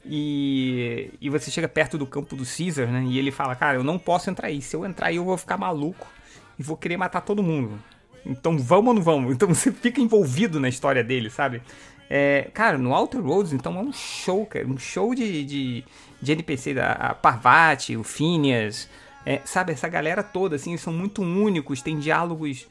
E, 0.06 1.12
e 1.20 1.30
você 1.30 1.52
chega 1.52 1.68
perto 1.68 1.98
do 1.98 2.08
campo 2.08 2.36
do 2.36 2.46
Caesar, 2.46 2.88
né? 2.88 3.04
E 3.06 3.20
ele 3.20 3.30
fala, 3.32 3.56
cara, 3.56 3.78
eu 3.78 3.84
não 3.84 4.00
posso 4.00 4.30
entrar 4.30 4.48
aí. 4.48 4.62
Se 4.62 4.76
eu 4.76 4.86
entrar 4.86 5.08
aí, 5.08 5.18
eu 5.18 5.26
vou 5.26 5.38
ficar 5.38 5.58
maluco 5.58 6.08
e 6.58 6.64
vou 6.64 6.78
querer 6.78 6.98
matar 6.98 7.22
todo 7.22 7.44
mundo. 7.44 7.80
Então 8.26 8.58
vamos 8.58 8.88
ou 8.88 8.94
não 8.96 9.02
vamos? 9.02 9.34
Então 9.36 9.48
você 9.48 9.72
fica 9.72 10.02
envolvido 10.02 10.60
na 10.60 10.70
história 10.70 11.04
dele, 11.04 11.30
sabe? 11.30 11.62
É, 12.10 12.50
cara, 12.54 12.78
no 12.78 12.94
Outer 12.94 13.22
Roads, 13.22 13.54
então 13.54 13.78
é 13.78 13.82
um 13.82 13.92
show, 13.92 14.46
cara. 14.46 14.66
Um 14.66 14.78
show 14.78 15.14
de, 15.14 15.44
de, 15.44 15.84
de 16.22 16.32
NPC, 16.32 16.74
da 16.74 16.92
a 16.94 17.14
Parvati, 17.14 17.98
o 17.98 18.04
Phineas, 18.04 18.90
é, 19.26 19.42
sabe? 19.44 19.74
Essa 19.74 19.90
galera 19.90 20.24
toda, 20.24 20.56
assim, 20.56 20.78
são 20.78 20.94
muito 20.94 21.22
únicos, 21.22 21.82
tem 21.82 22.00
diálogos. 22.00 22.68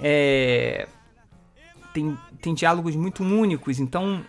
É, 0.00 0.88
tem, 1.92 2.18
tem 2.40 2.54
diálogos 2.54 2.96
muito 2.96 3.22
únicos, 3.22 3.78
então 3.78 4.24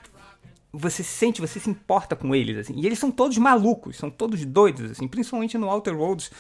você 0.71 1.03
sente, 1.03 1.39
você 1.39 1.59
se 1.59 1.69
importa 1.69 2.15
com 2.15 2.35
eles, 2.35 2.57
assim. 2.57 2.73
E 2.75 2.85
eles 2.85 2.99
são 2.99 3.11
todos 3.11 3.37
malucos, 3.37 3.97
são 3.97 4.09
todos 4.09 4.43
doidos, 4.45 4.91
assim, 4.91 5.07
principalmente 5.07 5.57
no 5.57 5.69
Outer 5.69 5.95
Roads, 5.95 6.31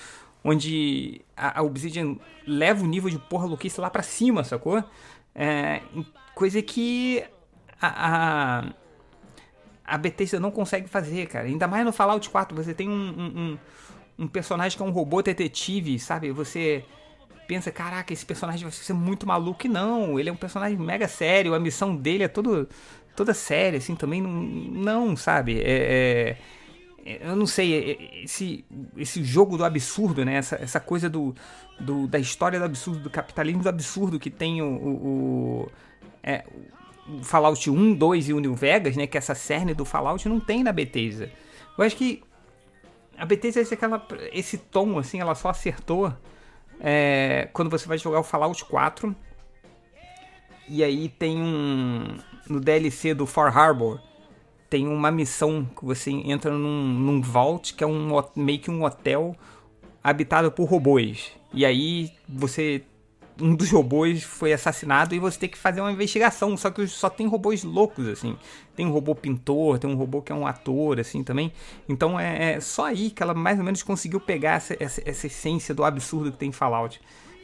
onde 0.43 1.21
a, 1.35 1.59
a 1.59 1.63
Obsidian 1.63 2.17
leva 2.45 2.83
o 2.83 2.87
nível 2.87 3.09
de 3.09 3.17
porra 3.17 3.45
louquice 3.45 3.79
lá 3.79 3.89
pra 3.89 4.03
cima, 4.03 4.43
sacou? 4.43 4.83
É, 5.33 5.81
coisa 6.35 6.61
que 6.61 7.23
a, 7.81 8.61
a, 8.61 8.73
a 9.85 9.97
Bethesda 9.97 10.39
não 10.39 10.51
consegue 10.51 10.87
fazer, 10.87 11.27
cara. 11.27 11.47
Ainda 11.47 11.67
mais 11.67 11.85
no 11.85 11.93
Fallout 11.93 12.29
4, 12.29 12.55
você 12.55 12.73
tem 12.73 12.89
um, 12.89 12.93
um, 12.93 13.57
um 14.19 14.27
personagem 14.27 14.77
que 14.77 14.83
é 14.83 14.85
um 14.85 14.91
robô 14.91 15.21
detetive, 15.21 15.99
sabe? 15.99 16.31
Você 16.31 16.85
pensa, 17.47 17.71
caraca, 17.71 18.13
esse 18.13 18.25
personagem 18.25 18.63
vai 18.63 18.71
ser 18.71 18.93
muito 18.93 19.27
maluco. 19.27 19.65
E 19.65 19.69
não, 19.69 20.19
ele 20.19 20.29
é 20.29 20.31
um 20.31 20.37
personagem 20.37 20.77
mega 20.77 21.07
sério, 21.07 21.53
a 21.53 21.59
missão 21.59 21.95
dele 21.95 22.23
é 22.23 22.27
todo, 22.27 22.67
toda 23.15 23.33
séria, 23.33 23.77
assim, 23.77 23.95
também 23.95 24.21
não, 24.21 24.31
não 24.31 25.17
sabe? 25.17 25.59
É, 25.61 25.63
é, 25.65 26.37
eu 27.05 27.35
não 27.35 27.45
sei, 27.45 28.21
esse, 28.23 28.63
esse 28.95 29.23
jogo 29.23 29.57
do 29.57 29.65
absurdo, 29.65 30.23
né? 30.23 30.35
Essa, 30.35 30.55
essa 30.55 30.79
coisa 30.79 31.09
do, 31.09 31.35
do, 31.79 32.07
da 32.07 32.17
história 32.17 32.57
do 32.57 32.65
absurdo, 32.65 32.99
do 32.99 33.09
capitalismo 33.09 33.61
do 33.61 33.69
absurdo 33.69 34.19
que 34.19 34.29
tem 34.29 34.61
o, 34.61 34.65
o, 34.65 34.89
o 34.89 35.71
é, 36.23 36.45
o 37.07 37.21
Fallout 37.23 37.69
1, 37.69 37.93
2 37.95 38.29
e 38.29 38.33
o 38.33 38.39
New 38.39 38.55
Vegas, 38.55 38.95
né? 38.95 39.05
Que 39.05 39.17
essa 39.17 39.35
cerne 39.35 39.73
do 39.73 39.83
Fallout 39.83 40.27
não 40.29 40.39
tem 40.39 40.63
na 40.63 40.71
Bethesda. 40.71 41.29
Eu 41.77 41.83
acho 41.83 41.95
que 41.95 42.23
a 43.17 43.25
Bethesda, 43.25 43.59
esse, 43.59 43.73
aquela, 43.73 44.05
esse 44.31 44.57
tom, 44.57 44.97
assim, 44.97 45.19
ela 45.19 45.35
só 45.35 45.49
acertou 45.49 46.13
é, 46.79 47.49
quando 47.53 47.69
você 47.69 47.87
vai 47.87 47.97
jogar 47.97 48.19
o 48.19 48.23
Fallout 48.23 48.63
4. 48.65 49.15
E 50.69 50.83
aí 50.83 51.09
tem 51.09 51.37
um. 51.37 52.17
No 52.49 52.59
DLC 52.59 53.13
do 53.13 53.25
Far 53.25 53.57
Harbor, 53.57 54.01
tem 54.73 54.87
uma 54.87 55.11
missão 55.11 55.69
que 55.77 55.85
você 55.85 56.09
entra 56.09 56.49
num, 56.49 56.83
num 56.83 57.21
vault, 57.21 57.75
que 57.75 57.83
é 57.83 57.87
um, 57.87 58.09
meio 58.35 58.57
que 58.57 58.71
um 58.71 58.83
hotel 58.83 59.35
habitado 60.03 60.51
por 60.51 60.67
robôs. 60.67 61.31
E 61.53 61.63
aí 61.63 62.11
você 62.27 62.83
um 63.39 63.55
dos 63.55 63.69
robôs 63.69 64.23
foi 64.23 64.51
assassinado 64.51 65.13
e 65.13 65.19
você 65.19 65.37
tem 65.37 65.49
que 65.49 65.59
fazer 65.59 65.79
uma 65.79 65.91
investigação. 65.91 66.57
Só 66.57 66.71
que 66.71 66.87
só 66.87 67.07
tem 67.07 67.27
robôs 67.27 67.63
loucos, 67.63 68.07
assim. 68.07 68.35
Tem 68.75 68.87
um 68.87 68.91
robô 68.91 69.13
pintor, 69.13 69.77
tem 69.77 69.87
um 69.87 69.95
robô 69.95 70.23
que 70.23 70.31
é 70.31 70.35
um 70.35 70.47
ator, 70.47 70.99
assim, 70.99 71.23
também. 71.23 71.53
Então 71.87 72.19
é, 72.19 72.53
é 72.53 72.59
só 72.59 72.87
aí 72.87 73.11
que 73.11 73.21
ela 73.21 73.35
mais 73.35 73.59
ou 73.59 73.63
menos 73.63 73.83
conseguiu 73.83 74.19
pegar 74.19 74.53
essa, 74.53 74.75
essa, 74.79 75.03
essa, 75.05 75.27
essência 75.27 75.75
do 75.75 75.83
absurdo 75.83 76.31
que 76.31 76.37
tem 76.39 76.51
Fallout. 76.51 76.99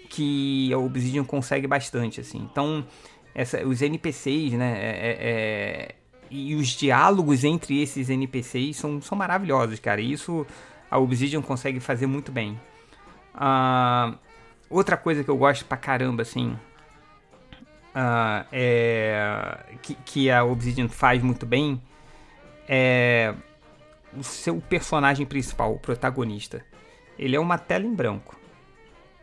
Que 0.10 0.74
a 0.74 0.80
Obsidian 0.80 1.24
consegue 1.24 1.68
bastante, 1.68 2.22
assim. 2.22 2.40
Então, 2.52 2.84
essa, 3.36 3.64
os 3.68 3.84
NPCs, 3.84 4.54
né? 4.54 4.80
É, 4.82 4.90
é, 4.90 5.18
é, 5.22 5.96
e 6.30 6.56
os 6.56 6.68
diálogos 6.70 7.44
entre 7.44 7.82
esses 7.82 8.10
NPCs 8.10 8.78
são, 8.78 9.02
são 9.02 9.18
maravilhosos, 9.18 9.80
cara. 9.80 10.02
E 10.02 10.12
isso 10.12 10.46
a 10.90 10.98
Obsidian 10.98 11.42
consegue 11.42 11.80
fazer 11.80 12.08
muito 12.08 12.32
bem. 12.32 12.60
Uh, 13.36 14.18
Outra 14.70 14.96
coisa 14.96 15.24
que 15.24 15.30
eu 15.30 15.38
gosto 15.38 15.66
pra 15.66 15.78
caramba, 15.78 16.22
assim, 16.22 16.52
uh, 17.96 18.46
é, 18.52 19.58
que, 19.82 19.96
que 20.06 20.30
a 20.30 20.44
Obsidian 20.44 20.88
faz 20.88 21.24
muito 21.24 21.44
bem 21.44 21.82
é 22.68 23.34
o 24.16 24.24
seu 24.24 24.62
personagem 24.62 25.26
principal, 25.26 25.74
o 25.74 25.80
protagonista. 25.80 26.64
Ele 27.18 27.36
é 27.36 27.40
uma 27.40 27.58
tela 27.58 27.84
em 27.86 27.94
branco. 27.94 28.40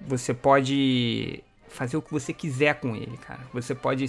Você 0.00 0.34
pode 0.34 1.44
fazer 1.68 1.96
o 1.96 2.02
que 2.02 2.12
você 2.12 2.32
quiser 2.32 2.80
com 2.80 2.96
ele, 2.96 3.16
cara. 3.16 3.40
Você 3.52 3.72
pode, 3.72 4.08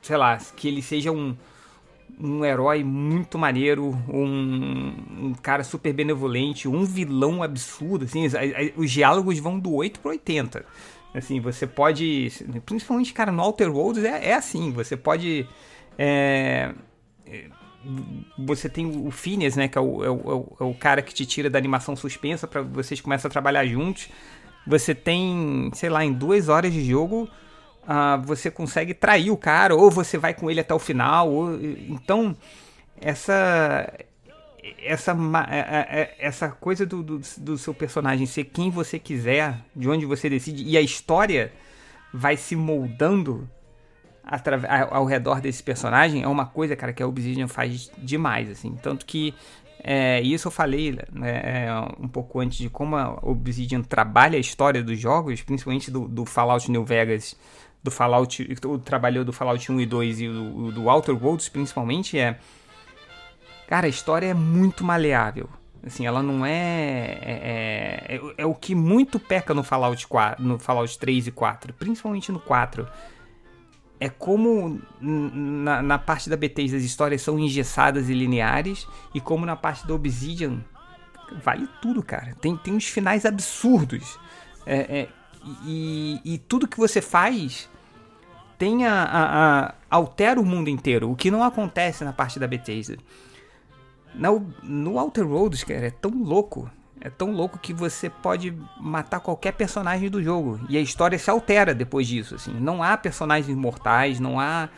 sei 0.00 0.16
lá, 0.16 0.38
que 0.56 0.68
ele 0.68 0.80
seja 0.80 1.12
um, 1.12 1.36
um 2.20 2.44
herói 2.44 2.82
muito 2.82 3.38
maneiro, 3.38 3.96
um, 4.08 4.94
um, 5.20 5.34
cara 5.34 5.62
super 5.62 5.92
benevolente, 5.92 6.68
um 6.68 6.84
vilão 6.84 7.42
absurdo, 7.42 8.04
assim, 8.04 8.26
os 8.76 8.90
diálogos 8.90 9.38
vão 9.38 9.58
do 9.58 9.72
8 9.72 10.00
pro 10.00 10.10
80. 10.10 10.64
Assim, 11.14 11.40
você 11.40 11.66
pode, 11.66 12.30
principalmente, 12.66 13.12
cara, 13.12 13.32
no 13.32 13.42
Outer 13.42 13.74
Worlds 13.74 14.04
é, 14.04 14.30
é 14.30 14.34
assim, 14.34 14.72
você 14.72 14.96
pode 14.96 15.46
é, 15.98 16.74
você 18.36 18.68
tem 18.68 18.86
o 18.86 19.10
Phineas, 19.10 19.56
né, 19.56 19.68
que 19.68 19.78
é 19.78 19.80
o, 19.80 20.04
é 20.04 20.10
o, 20.10 20.56
é 20.60 20.64
o 20.64 20.74
cara 20.74 21.02
que 21.02 21.14
te 21.14 21.24
tira 21.24 21.48
da 21.48 21.58
animação 21.58 21.96
suspensa 21.96 22.46
para 22.46 22.62
vocês 22.62 23.00
começam 23.00 23.28
a 23.28 23.32
trabalhar 23.32 23.64
juntos. 23.66 24.08
Você 24.66 24.94
tem, 24.94 25.70
sei 25.74 25.88
lá, 25.88 26.04
em 26.04 26.12
duas 26.12 26.48
horas 26.48 26.72
de 26.72 26.84
jogo, 26.84 27.28
uh, 27.88 28.22
você 28.22 28.50
consegue 28.50 28.92
trair 28.92 29.30
o 29.30 29.36
cara, 29.36 29.74
ou 29.74 29.90
você 29.90 30.18
vai 30.18 30.34
com 30.34 30.50
ele 30.50 30.60
até 30.60 30.74
o 30.74 30.78
final. 30.78 31.30
Ou, 31.30 31.54
então, 31.88 32.36
essa 33.00 33.90
essa, 34.82 35.16
é, 35.48 35.58
é, 35.58 36.00
é, 36.00 36.16
essa 36.18 36.48
coisa 36.48 36.84
do, 36.84 37.02
do, 37.02 37.20
do, 37.38 37.58
seu 37.58 37.72
personagem 37.72 38.26
ser 38.26 38.44
quem 38.44 38.70
você 38.70 38.98
quiser, 38.98 39.58
de 39.74 39.88
onde 39.88 40.04
você 40.04 40.28
decide, 40.28 40.62
e 40.62 40.76
a 40.76 40.80
história 40.80 41.52
vai 42.12 42.36
se 42.36 42.54
moldando 42.54 43.48
ao 44.90 45.06
redor 45.06 45.40
desse 45.40 45.62
personagem, 45.62 46.22
é 46.22 46.28
uma 46.28 46.44
coisa, 46.44 46.76
cara, 46.76 46.92
que 46.92 47.02
a 47.02 47.06
Obsidian 47.06 47.48
faz 47.48 47.90
demais, 47.96 48.50
assim. 48.50 48.76
Tanto 48.82 49.06
que 49.06 49.34
é, 49.82 50.20
isso 50.20 50.48
eu 50.48 50.52
falei 50.52 50.98
né, 51.10 51.66
um 51.98 52.08
pouco 52.08 52.40
antes 52.40 52.58
de 52.58 52.68
como 52.68 52.94
a 52.96 53.18
Obsidian 53.22 53.80
trabalha 53.80 54.36
a 54.36 54.40
história 54.40 54.82
dos 54.82 54.98
jogos, 54.98 55.40
principalmente 55.40 55.90
do, 55.90 56.06
do 56.06 56.26
Fallout 56.26 56.70
New 56.70 56.84
Vegas 56.84 57.36
do 57.82 57.90
Fallout, 57.90 58.56
o 58.64 58.78
trabalhou 58.78 59.24
do 59.24 59.32
Fallout 59.32 59.70
1 59.70 59.80
e 59.80 59.86
2 59.86 60.20
e 60.20 60.28
do, 60.28 60.72
do 60.72 60.88
Outer 60.88 61.14
Worlds 61.14 61.48
principalmente, 61.48 62.18
é. 62.18 62.38
Cara, 63.66 63.86
a 63.86 63.90
história 63.90 64.26
é 64.26 64.34
muito 64.34 64.82
maleável. 64.82 65.48
Assim, 65.84 66.06
ela 66.06 66.22
não 66.22 66.44
é 66.44 67.18
é, 67.22 68.04
é. 68.08 68.20
é, 68.38 68.46
o 68.46 68.54
que 68.54 68.74
muito 68.74 69.20
peca 69.20 69.54
no 69.54 69.62
Fallout 69.62 70.06
4, 70.06 70.44
no 70.44 70.58
Fallout 70.58 70.98
3 70.98 71.28
e 71.28 71.30
4, 71.30 71.72
principalmente 71.74 72.32
no 72.32 72.40
4. 72.40 72.86
É 74.00 74.08
como 74.08 74.80
na, 75.00 75.82
na 75.82 75.98
parte 75.98 76.30
da 76.30 76.36
Bethesda 76.36 76.76
as 76.76 76.82
histórias 76.82 77.22
são 77.22 77.38
engessadas 77.38 78.08
e 78.08 78.14
lineares, 78.14 78.86
e 79.14 79.20
como 79.20 79.44
na 79.44 79.56
parte 79.56 79.86
da 79.86 79.94
Obsidian 79.94 80.64
vale 81.42 81.68
tudo, 81.80 82.02
cara. 82.02 82.34
Tem, 82.40 82.56
tem 82.56 82.74
uns 82.74 82.86
finais 82.86 83.24
absurdos. 83.24 84.18
É, 84.66 85.00
é, 85.00 85.08
e, 85.64 86.20
e 86.24 86.38
tudo 86.38 86.68
que 86.68 86.78
você 86.78 87.00
faz 87.00 87.68
tem 88.58 88.86
a, 88.86 89.04
a, 89.04 89.74
altera 89.88 90.40
o 90.40 90.44
mundo 90.44 90.68
inteiro, 90.68 91.10
o 91.10 91.16
que 91.16 91.30
não 91.30 91.44
acontece 91.44 92.04
na 92.04 92.12
parte 92.12 92.38
da 92.38 92.46
Bethesda. 92.46 92.96
No, 94.14 94.44
no 94.62 94.98
Outer 94.98 95.26
Roads, 95.26 95.62
cara, 95.62 95.86
é 95.86 95.90
tão 95.90 96.10
louco, 96.10 96.68
é 97.00 97.08
tão 97.08 97.30
louco 97.30 97.58
que 97.58 97.72
você 97.72 98.10
pode 98.10 98.52
matar 98.80 99.20
qualquer 99.20 99.52
personagem 99.52 100.10
do 100.10 100.22
jogo 100.22 100.60
e 100.68 100.76
a 100.76 100.80
história 100.80 101.18
se 101.18 101.30
altera 101.30 101.72
depois 101.74 102.06
disso, 102.08 102.34
assim. 102.34 102.52
Não 102.52 102.82
há 102.82 102.96
personagens 102.96 103.56
mortais, 103.56 104.18
não 104.18 104.40
há 104.40 104.68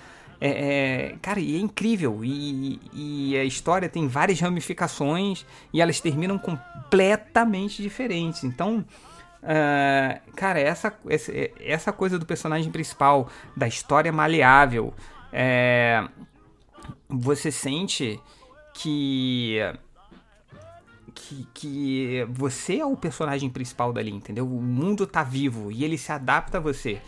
é, 0.41 0.49
é, 0.49 1.17
cara, 1.21 1.39
e 1.39 1.57
é 1.57 1.59
incrível. 1.59 2.21
E, 2.25 2.81
e, 2.95 3.37
a 3.37 3.45
história 3.45 3.89
tem 3.89 4.09
várias 4.09 4.41
ramificações 4.41 5.45
e 5.73 5.81
elas 5.81 6.01
terminam 6.01 6.39
completamente 6.39 7.83
diferentes. 7.83 8.43
Então, 8.43 8.85
Uh, 9.43 10.33
cara, 10.37 10.61
essa, 10.61 10.93
essa, 11.59 11.93
coisa 11.93 12.19
do 12.19 12.27
personagem 12.27 12.71
principal, 12.71 13.29
da 13.57 13.67
história 13.67 14.13
maleável, 14.13 14.93
é, 15.33 16.07
você 17.09 17.51
sente 17.51 18.21
que, 18.75 19.59
que, 21.15 21.47
que 21.55 22.27
você 22.29 22.79
é 22.79 22.87
o 22.87 22.97
personagem 22.97 23.49
principal 23.49 23.93
dali, 23.93 24.11
entendeu? 24.11 24.47
O 24.47 24.61
mundo 24.61 25.07
tá 25.07 25.23
vivo 25.23 25.73
e 25.73 25.85
ele 25.85 25.97
se 25.97 26.13
adapta 26.13 26.59
a 26.59 26.61
você. 26.61 27.01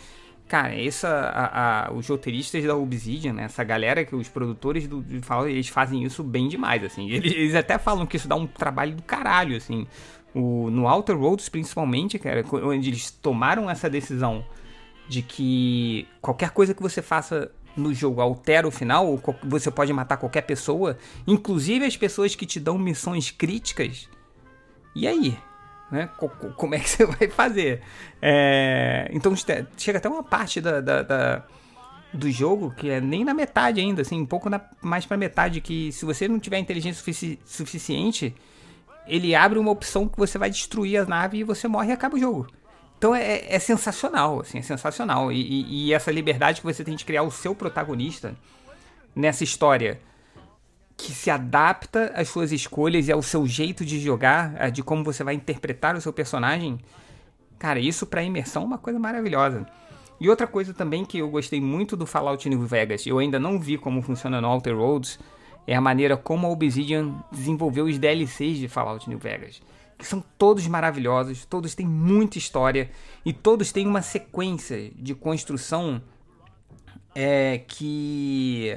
Cara, 0.49 0.75
essa, 0.75 1.09
a, 1.09 1.87
a, 1.89 1.93
os 1.93 2.07
roteiristas 2.09 2.63
da 2.65 2.77
Obsidian, 2.77 3.33
né, 3.33 3.45
essa 3.45 3.65
galera 3.65 4.05
que 4.05 4.15
os 4.15 4.29
produtores 4.29 4.87
do, 4.87 5.01
do 5.01 5.47
eles 5.49 5.69
fazem 5.69 6.03
isso 6.03 6.23
bem 6.23 6.49
demais, 6.49 6.85
assim. 6.85 7.09
Eles, 7.11 7.33
eles 7.33 7.55
até 7.55 7.79
falam 7.79 8.05
que 8.05 8.17
isso 8.17 8.29
dá 8.29 8.37
um 8.37 8.47
trabalho 8.47 8.95
do 8.95 9.03
caralho, 9.03 9.57
assim. 9.57 9.87
O, 10.35 10.71
no 10.71 10.89
Outer 10.89 11.17
Roads, 11.17 11.49
principalmente, 11.49 12.19
cara, 12.19 12.45
onde 12.53 12.89
eles 12.89 13.11
tomaram 13.11 13.69
essa 13.69 13.89
decisão 13.91 14.45
de 15.09 15.21
que 15.21 16.09
qualquer 16.21 16.51
coisa 16.51 16.73
que 16.73 16.83
você 16.83 17.03
faça 17.03 17.51
no 17.77 17.93
jogo 17.93 18.21
altera 18.21 18.67
o 18.67 18.71
final, 18.71 19.21
você 19.45 19.71
pode 19.71 19.93
matar 19.93 20.17
qualquer 20.17 20.43
pessoa, 20.43 20.97
inclusive 21.27 21.85
as 21.85 21.97
pessoas 21.97 22.35
que 22.35 22.47
te 22.47 22.61
dão 22.61 22.79
missões 22.79 23.31
críticas. 23.31 24.09
E 24.95 25.07
aí? 25.07 25.39
Né? 25.91 26.09
Como 26.57 26.75
é 26.75 26.79
que 26.79 26.89
você 26.91 27.05
vai 27.05 27.29
fazer? 27.29 27.83
É... 28.21 29.11
Então 29.13 29.35
chega 29.77 29.99
até 29.99 30.09
uma 30.09 30.23
parte 30.23 30.61
da, 30.61 30.81
da, 30.81 31.03
da, 31.03 31.43
do 32.13 32.31
jogo 32.31 32.73
que 32.77 32.91
é 32.91 33.01
nem 33.01 33.25
na 33.25 33.35
metade 33.35 33.81
ainda, 33.81 34.03
assim, 34.03 34.21
um 34.21 34.27
pouco 34.27 34.49
na, 34.49 34.61
mais 34.81 35.07
pra 35.07 35.17
metade, 35.17 35.61
que 35.61 35.93
se 35.93 36.05
você 36.05 36.29
não 36.29 36.39
tiver 36.39 36.59
inteligência 36.59 36.99
sufici 36.99 37.39
suficiente, 37.45 38.35
ele 39.07 39.35
abre 39.35 39.59
uma 39.59 39.71
opção 39.71 40.09
que 40.09 40.19
você 40.19 40.39
vai 40.39 40.51
destruir 40.51 41.01
a 41.01 41.05
nave 41.05 41.39
e 41.39 41.45
você 41.45 41.69
morre 41.69 41.89
e 41.89 41.93
acaba 41.93 42.17
o 42.17 42.19
jogo. 42.19 42.47
Então 42.99 43.15
é, 43.15 43.53
é 43.53 43.59
sensacional, 43.59 44.41
assim, 44.41 44.59
é 44.59 44.63
sensacional. 44.63 45.33
E, 45.33 45.41
e, 45.41 45.89
e, 45.89 45.93
essa 45.93 46.13
liberdade 46.13 46.61
que 46.61 46.67
você 46.67 46.85
tem 46.85 46.95
de 46.95 47.05
criar 47.05 47.25
o 47.25 47.31
seu 47.31 47.55
protagonista 47.55 48.35
nessa 49.15 49.43
história 49.43 50.01
que 50.97 51.13
se 51.13 51.31
adapta 51.31 52.13
às 52.15 52.29
suas 52.29 52.53
escolhas 52.53 53.09
e 53.09 53.13
ao 53.13 53.21
seu 53.21 53.45
jeito 53.45 53.85
de 53.85 53.99
jogar, 53.99 54.71
de 54.71 54.85
como 54.85 55.03
você 55.03 55.25
vai 55.25 55.35
interpretar 55.35 55.97
o 55.97 56.01
seu 56.01 56.13
personagem. 56.13 56.79
Cara, 57.59 57.81
isso 57.81 58.07
pra 58.07 58.23
imersão 58.23 58.63
é 58.63 58.67
uma 58.67 58.79
coisa 58.79 59.01
maravilhosa. 59.01 59.67
E 60.21 60.31
outra 60.31 60.47
coisa 60.47 60.73
também 60.73 61.05
que 61.05 61.19
eu 61.19 61.29
gostei 61.29 61.61
muito 61.61 61.97
do 61.97 62.07
Fallout 62.07 62.49
New 62.49 62.65
Vegas, 62.65 63.05
eu 63.05 63.19
ainda 63.19 63.41
não 63.41 63.59
vi 63.59 63.77
como 63.77 64.01
funciona 64.01 64.41
no 64.41 64.49
Outer 64.49 64.77
Roads, 64.77 65.19
é 65.67 65.75
a 65.75 65.81
maneira 65.81 66.17
como 66.17 66.47
a 66.47 66.51
Obsidian 66.51 67.15
desenvolveu 67.31 67.87
os 67.87 67.99
DLCs 67.99 68.59
de 68.59 68.69
Fallout 68.69 69.09
New 69.09 69.19
Vegas 69.19 69.61
que 70.03 70.09
são 70.09 70.23
todos 70.37 70.67
maravilhosos, 70.67 71.45
todos 71.45 71.77
têm 71.77 71.87
muita 71.87 72.37
história 72.37 72.91
e 73.25 73.33
todos 73.33 73.71
têm 73.71 73.87
uma 73.87 74.03
sequência 74.03 74.91
de 74.97 75.15
construção 75.15 76.03
é, 77.15 77.59
que, 77.69 78.75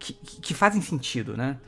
que, 0.00 0.12
que 0.14 0.54
fazem 0.54 0.82
sentido, 0.82 1.36
né? 1.36 1.58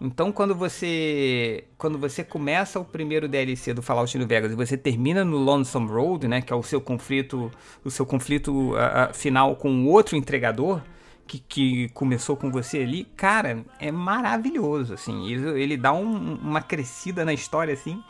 Então, 0.00 0.30
quando 0.30 0.54
você 0.54 1.64
quando 1.76 1.98
você 1.98 2.22
começa 2.24 2.78
o 2.78 2.84
primeiro 2.84 3.28
DLC 3.28 3.74
do 3.74 3.82
Fallout 3.82 4.16
New 4.16 4.28
Vegas 4.28 4.52
e 4.52 4.54
você 4.54 4.76
termina 4.76 5.24
no 5.24 5.36
Lonesome 5.36 5.88
Road, 5.88 6.28
né, 6.28 6.40
que 6.40 6.52
é 6.52 6.56
o 6.56 6.62
seu 6.62 6.80
conflito 6.80 7.50
o 7.84 7.90
seu 7.90 8.06
conflito 8.06 8.52
uh, 8.52 9.10
uh, 9.10 9.14
final 9.14 9.56
com 9.56 9.86
outro 9.86 10.16
entregador 10.16 10.80
que, 11.28 11.38
que 11.38 11.88
começou 11.90 12.36
com 12.36 12.50
você 12.50 12.78
ali, 12.78 13.04
cara, 13.04 13.64
é 13.78 13.92
maravilhoso, 13.92 14.94
assim. 14.94 15.30
Ele, 15.30 15.62
ele 15.62 15.76
dá 15.76 15.92
um, 15.92 16.34
uma 16.36 16.62
crescida 16.62 17.24
na 17.24 17.34
história, 17.34 17.74
assim, 17.74 18.02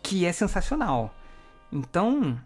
que 0.00 0.24
é 0.24 0.32
sensacional. 0.32 1.12
Então, 1.72 2.38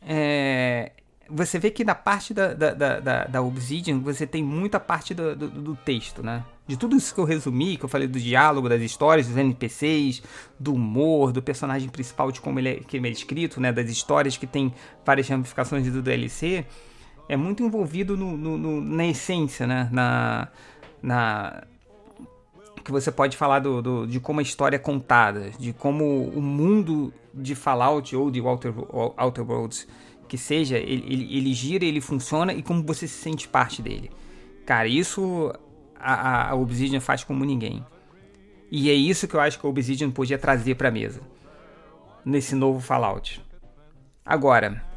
é, 0.00 0.92
você 1.28 1.58
vê 1.58 1.70
que 1.70 1.84
na 1.84 1.94
parte 1.94 2.32
da, 2.32 2.54
da, 2.54 2.72
da, 2.72 3.24
da, 3.24 3.42
Obsidian 3.42 3.98
você 4.00 4.26
tem 4.26 4.42
muita 4.42 4.80
parte 4.80 5.12
do, 5.12 5.36
do, 5.36 5.48
do, 5.48 5.76
texto, 5.76 6.22
né? 6.22 6.42
De 6.66 6.76
tudo 6.76 6.96
isso 6.96 7.14
que 7.14 7.20
eu 7.20 7.24
resumi, 7.24 7.76
que 7.76 7.84
eu 7.84 7.88
falei 7.88 8.08
do 8.08 8.18
diálogo, 8.18 8.68
das 8.68 8.80
histórias, 8.80 9.26
dos 9.26 9.36
NPCs, 9.36 10.22
do 10.58 10.74
humor, 10.74 11.32
do 11.32 11.42
personagem 11.42 11.88
principal, 11.90 12.32
de 12.32 12.40
como 12.40 12.58
ele 12.58 12.68
é, 12.68 12.80
ele 12.92 13.08
é 13.08 13.10
escrito, 13.10 13.60
né? 13.60 13.72
Das 13.72 13.90
histórias 13.90 14.38
que 14.38 14.46
tem 14.46 14.72
várias 15.04 15.28
ramificações 15.28 15.90
do 15.92 16.00
DLC, 16.00 16.64
é 17.32 17.36
muito 17.36 17.62
envolvido 17.62 18.14
no, 18.14 18.36
no, 18.36 18.58
no 18.58 18.80
na 18.82 19.06
essência, 19.06 19.66
né? 19.66 19.88
Na, 19.90 20.48
na, 21.02 21.62
que 22.84 22.92
você 22.92 23.10
pode 23.10 23.38
falar 23.38 23.60
do, 23.60 23.80
do, 23.80 24.06
de 24.06 24.20
como 24.20 24.40
a 24.40 24.42
história 24.42 24.76
é 24.76 24.78
contada, 24.78 25.50
de 25.58 25.72
como 25.72 26.24
o 26.24 26.42
mundo 26.42 27.10
de 27.32 27.54
Fallout 27.54 28.14
ou 28.14 28.30
de 28.30 28.38
Outer, 28.42 28.74
Outer 29.16 29.50
Worlds 29.50 29.88
que 30.28 30.36
seja, 30.36 30.76
ele, 30.76 31.04
ele, 31.06 31.36
ele, 31.38 31.54
gira, 31.54 31.86
ele 31.86 32.02
funciona 32.02 32.52
e 32.52 32.62
como 32.62 32.82
você 32.82 33.08
se 33.08 33.14
sente 33.14 33.48
parte 33.48 33.80
dele. 33.80 34.10
Cara, 34.66 34.86
isso 34.86 35.52
a, 35.98 36.50
a 36.50 36.54
Obsidian 36.54 37.00
faz 37.00 37.24
como 37.24 37.46
ninguém. 37.46 37.82
E 38.70 38.90
é 38.90 38.94
isso 38.94 39.26
que 39.26 39.34
eu 39.34 39.40
acho 39.40 39.58
que 39.58 39.66
a 39.66 39.70
Obsidian 39.70 40.10
podia 40.10 40.36
trazer 40.36 40.74
para 40.74 40.90
mesa 40.90 41.22
nesse 42.24 42.54
novo 42.54 42.78
Fallout. 42.78 43.42
Agora, 44.22 44.91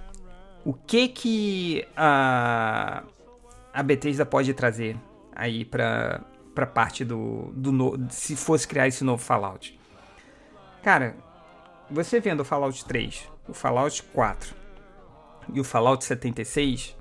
o 0.65 0.73
que 0.73 1.07
que 1.07 1.87
a, 1.95 3.03
a 3.71 3.83
Bethesda 3.83 4.25
pode 4.25 4.51
trazer 4.53 4.97
aí 5.33 5.63
para 5.63 6.21
pra 6.55 6.65
parte 6.65 7.03
do, 7.03 7.51
do 7.53 7.71
no, 7.73 8.07
se 8.09 8.33
fosse 8.33 8.65
criar 8.65 8.87
esse 8.87 9.03
novo 9.03 9.21
Fallout. 9.21 9.77
Cara, 10.81 11.17
você 11.91 12.21
vendo 12.21 12.39
o 12.39 12.45
Fallout 12.45 12.85
3, 12.85 13.29
o 13.49 13.53
Fallout 13.53 14.01
4 14.01 14.55
e 15.53 15.59
o 15.59 15.65
Fallout 15.65 16.05
76, 16.05 16.95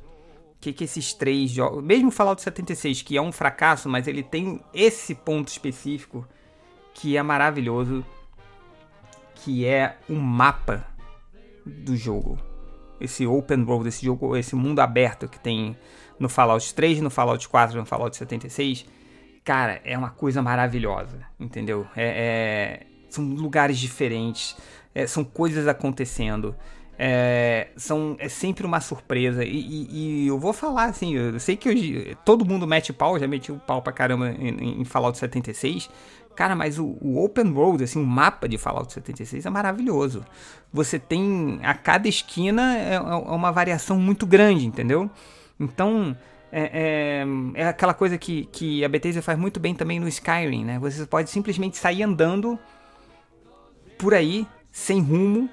o 0.56 0.60
que 0.60 0.72
que 0.72 0.82
esses 0.82 1.14
três 1.14 1.52
jogos, 1.52 1.84
mesmo 1.84 2.08
o 2.08 2.10
Fallout 2.10 2.42
76 2.42 3.02
que 3.02 3.16
é 3.16 3.22
um 3.22 3.30
fracasso, 3.30 3.88
mas 3.88 4.08
ele 4.08 4.24
tem 4.24 4.60
esse 4.74 5.14
ponto 5.14 5.46
específico 5.48 6.26
que 6.92 7.16
é 7.16 7.22
maravilhoso, 7.22 8.04
que 9.36 9.64
é 9.64 9.98
o 10.08 10.14
mapa 10.14 10.84
do 11.64 11.96
jogo. 11.96 12.53
Esse 13.00 13.26
open 13.26 13.64
world, 13.64 13.88
esse 13.88 14.04
jogo, 14.04 14.36
esse 14.36 14.54
mundo 14.54 14.80
aberto 14.80 15.28
que 15.28 15.38
tem 15.38 15.76
no 16.18 16.28
Fallout 16.28 16.74
3, 16.74 17.00
no 17.00 17.10
Fallout 17.10 17.48
4, 17.48 17.78
no 17.78 17.84
Fallout 17.84 18.16
76 18.16 18.86
cara, 19.44 19.80
é 19.84 19.96
uma 19.96 20.10
coisa 20.10 20.40
maravilhosa, 20.40 21.20
entendeu? 21.38 21.86
É, 21.94 22.80
é 22.80 22.86
são 23.10 23.24
lugares 23.24 23.78
diferentes, 23.78 24.56
é, 24.92 25.06
são 25.06 25.22
coisas 25.22 25.68
acontecendo. 25.68 26.56
É, 26.96 27.68
são, 27.76 28.16
é 28.20 28.28
sempre 28.28 28.64
uma 28.64 28.80
surpresa. 28.80 29.44
E, 29.44 29.48
e, 29.50 29.88
e, 29.90 30.26
eu 30.28 30.38
vou 30.38 30.52
falar 30.52 30.84
assim: 30.84 31.14
eu 31.14 31.38
sei 31.38 31.56
que 31.56 31.68
hoje 31.68 32.16
todo 32.24 32.44
mundo 32.44 32.66
mete 32.66 32.92
pau, 32.92 33.18
já 33.18 33.26
meti 33.26 33.52
o 33.52 33.58
pau 33.58 33.82
pra 33.82 33.92
caramba 33.92 34.30
em, 34.30 34.80
em 34.80 34.84
Fallout 34.84 35.18
76. 35.18 35.90
Cara, 36.34 36.56
mas 36.56 36.78
o, 36.78 36.96
o, 37.00 37.22
Open 37.22 37.52
World, 37.52 37.84
assim, 37.84 38.02
o 38.02 38.06
mapa 38.06 38.48
de 38.48 38.58
Fallout 38.58 38.92
76 38.92 39.46
é 39.46 39.50
maravilhoso. 39.50 40.24
Você 40.72 40.98
tem. 40.98 41.60
A 41.62 41.74
cada 41.74 42.08
esquina 42.08 42.76
é, 42.76 42.94
é 42.94 43.00
uma 43.00 43.52
variação 43.52 43.98
muito 43.98 44.26
grande, 44.26 44.66
entendeu? 44.66 45.08
Então, 45.58 46.16
é, 46.50 47.24
é, 47.54 47.62
é, 47.62 47.68
aquela 47.68 47.94
coisa 47.94 48.18
que, 48.18 48.46
que 48.52 48.84
a 48.84 48.88
Bethesda 48.88 49.22
faz 49.22 49.38
muito 49.38 49.58
bem 49.58 49.74
também 49.74 49.98
no 49.98 50.08
Skyrim, 50.08 50.64
né? 50.64 50.78
Você 50.78 51.06
pode 51.06 51.30
simplesmente 51.30 51.76
sair 51.76 52.02
andando 52.02 52.58
por 53.98 54.14
aí, 54.14 54.46
sem 54.70 55.00
rumo, 55.00 55.48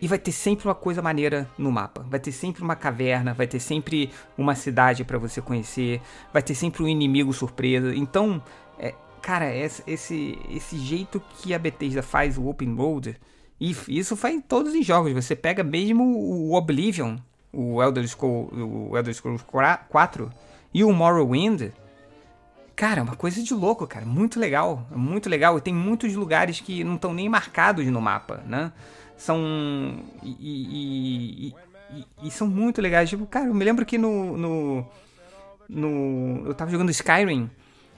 e 0.00 0.06
vai 0.08 0.18
ter 0.18 0.32
sempre 0.32 0.66
uma 0.66 0.74
coisa 0.74 1.00
maneira 1.00 1.48
no 1.56 1.70
mapa. 1.70 2.04
Vai 2.08 2.20
ter 2.20 2.32
sempre 2.32 2.62
uma 2.62 2.76
caverna, 2.76 3.34
vai 3.34 3.46
ter 3.46 3.60
sempre 3.60 4.10
uma 4.36 4.54
cidade 4.54 5.04
para 5.04 5.18
você 5.18 5.40
conhecer, 5.40 6.00
vai 6.32 6.42
ter 6.42 6.54
sempre 6.54 6.82
um 6.82 6.88
inimigo 6.88 7.32
surpresa. 7.32 7.94
Então, 7.94 8.42
é, 8.78 8.94
cara, 9.26 9.52
esse, 9.52 9.82
esse, 10.48 10.78
jeito 10.78 11.20
que 11.38 11.52
a 11.52 11.58
Bethesda 11.58 12.00
faz 12.00 12.38
o 12.38 12.46
Open 12.46 12.72
World, 12.74 13.16
isso 13.60 14.14
faz 14.14 14.32
em 14.32 14.40
todos 14.40 14.72
os 14.72 14.86
jogos. 14.86 15.12
Você 15.12 15.34
pega 15.34 15.64
mesmo 15.64 16.04
o 16.04 16.54
Oblivion, 16.54 17.16
o 17.52 17.82
Elder, 17.82 18.06
Scrolls, 18.06 18.54
o 18.54 18.96
Elder 18.96 19.12
Scrolls 19.12 19.44
4 19.88 20.30
e 20.72 20.84
o 20.84 20.92
Morrowind, 20.92 21.72
cara, 22.76 23.00
é 23.00 23.02
uma 23.02 23.16
coisa 23.16 23.42
de 23.42 23.52
louco, 23.52 23.84
cara. 23.84 24.06
Muito 24.06 24.38
legal, 24.38 24.86
muito 24.94 25.28
legal. 25.28 25.58
E 25.58 25.60
tem 25.60 25.74
muitos 25.74 26.14
lugares 26.14 26.60
que 26.60 26.84
não 26.84 26.94
estão 26.94 27.12
nem 27.12 27.28
marcados 27.28 27.84
no 27.86 28.00
mapa, 28.00 28.44
né? 28.46 28.70
São. 29.16 29.40
E, 30.22 30.36
e, 30.38 31.54
e, 31.90 32.06
e, 32.22 32.30
são 32.30 32.46
muito 32.46 32.80
legais. 32.80 33.10
Tipo, 33.10 33.26
cara, 33.26 33.46
eu 33.46 33.54
me 33.54 33.64
lembro 33.64 33.84
que 33.84 33.98
no. 33.98 34.36
no, 34.36 34.86
no 35.68 36.46
eu 36.46 36.54
tava 36.54 36.70
jogando 36.70 36.90
Skyrim. 36.90 37.50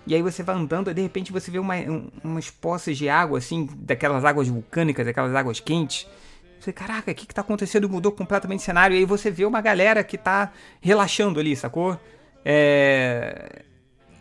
E 0.08 0.14
aí 0.14 0.22
você 0.22 0.42
vai 0.42 0.56
andando 0.56 0.90
e 0.90 0.94
de 0.94 1.02
repente 1.02 1.30
você 1.30 1.50
vê 1.50 1.58
uma, 1.58 1.76
um, 1.76 2.08
umas 2.24 2.50
poças 2.50 2.96
de 2.96 3.10
água, 3.10 3.36
assim, 3.36 3.68
daquelas 3.76 4.24
águas 4.24 4.48
vulcânicas, 4.48 5.06
aquelas 5.06 5.34
águas 5.34 5.60
quentes. 5.60 6.08
Você, 6.58 6.72
caraca, 6.72 7.12
o 7.12 7.14
que, 7.14 7.26
que 7.26 7.34
tá 7.34 7.42
acontecendo? 7.42 7.90
Mudou 7.90 8.10
completamente 8.10 8.60
o 8.60 8.62
cenário. 8.62 8.96
E 8.96 9.00
aí 9.00 9.04
você 9.04 9.30
vê 9.30 9.44
uma 9.44 9.60
galera 9.60 10.02
que 10.02 10.16
tá 10.16 10.50
relaxando 10.80 11.38
ali, 11.38 11.54
sacou? 11.54 12.00
É... 12.42 13.64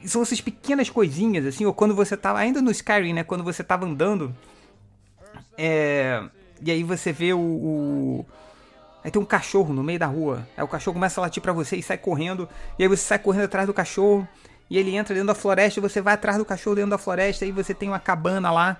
São 0.05 0.21
essas 0.21 0.41
pequenas 0.41 0.89
coisinhas, 0.89 1.45
assim, 1.45 1.65
ou 1.65 1.73
quando 1.73 1.95
você 1.95 2.17
tava. 2.17 2.39
Ainda 2.39 2.61
no 2.61 2.69
Skyrim, 2.69 3.13
né? 3.13 3.23
Quando 3.23 3.43
você 3.43 3.63
tava 3.63 3.85
andando. 3.85 4.35
É... 5.57 6.21
E 6.61 6.69
aí 6.69 6.83
você 6.83 7.13
vê 7.13 7.33
o, 7.33 7.39
o. 7.39 8.25
Aí 9.05 9.09
tem 9.09 9.21
um 9.21 9.25
cachorro 9.25 9.73
no 9.73 9.83
meio 9.83 9.97
da 9.97 10.05
rua. 10.05 10.45
Aí 10.57 10.63
o 10.63 10.67
cachorro 10.67 10.95
começa 10.95 11.21
a 11.21 11.23
latir 11.23 11.41
pra 11.41 11.53
você 11.53 11.77
e 11.77 11.81
sai 11.81 11.97
correndo. 11.97 12.49
E 12.77 12.83
aí 12.83 12.89
você 12.89 13.03
sai 13.03 13.19
correndo 13.19 13.45
atrás 13.45 13.65
do 13.65 13.73
cachorro. 13.73 14.27
E 14.69 14.77
ele 14.77 14.95
entra 14.95 15.13
dentro 15.13 15.27
da 15.27 15.35
floresta. 15.35 15.79
Você 15.81 16.01
vai 16.01 16.13
atrás 16.13 16.37
do 16.37 16.45
cachorro 16.45 16.75
dentro 16.75 16.91
da 16.91 16.97
floresta. 16.97 17.45
E 17.45 17.51
você 17.51 17.73
tem 17.73 17.89
uma 17.89 17.99
cabana 17.99 18.51
lá 18.51 18.77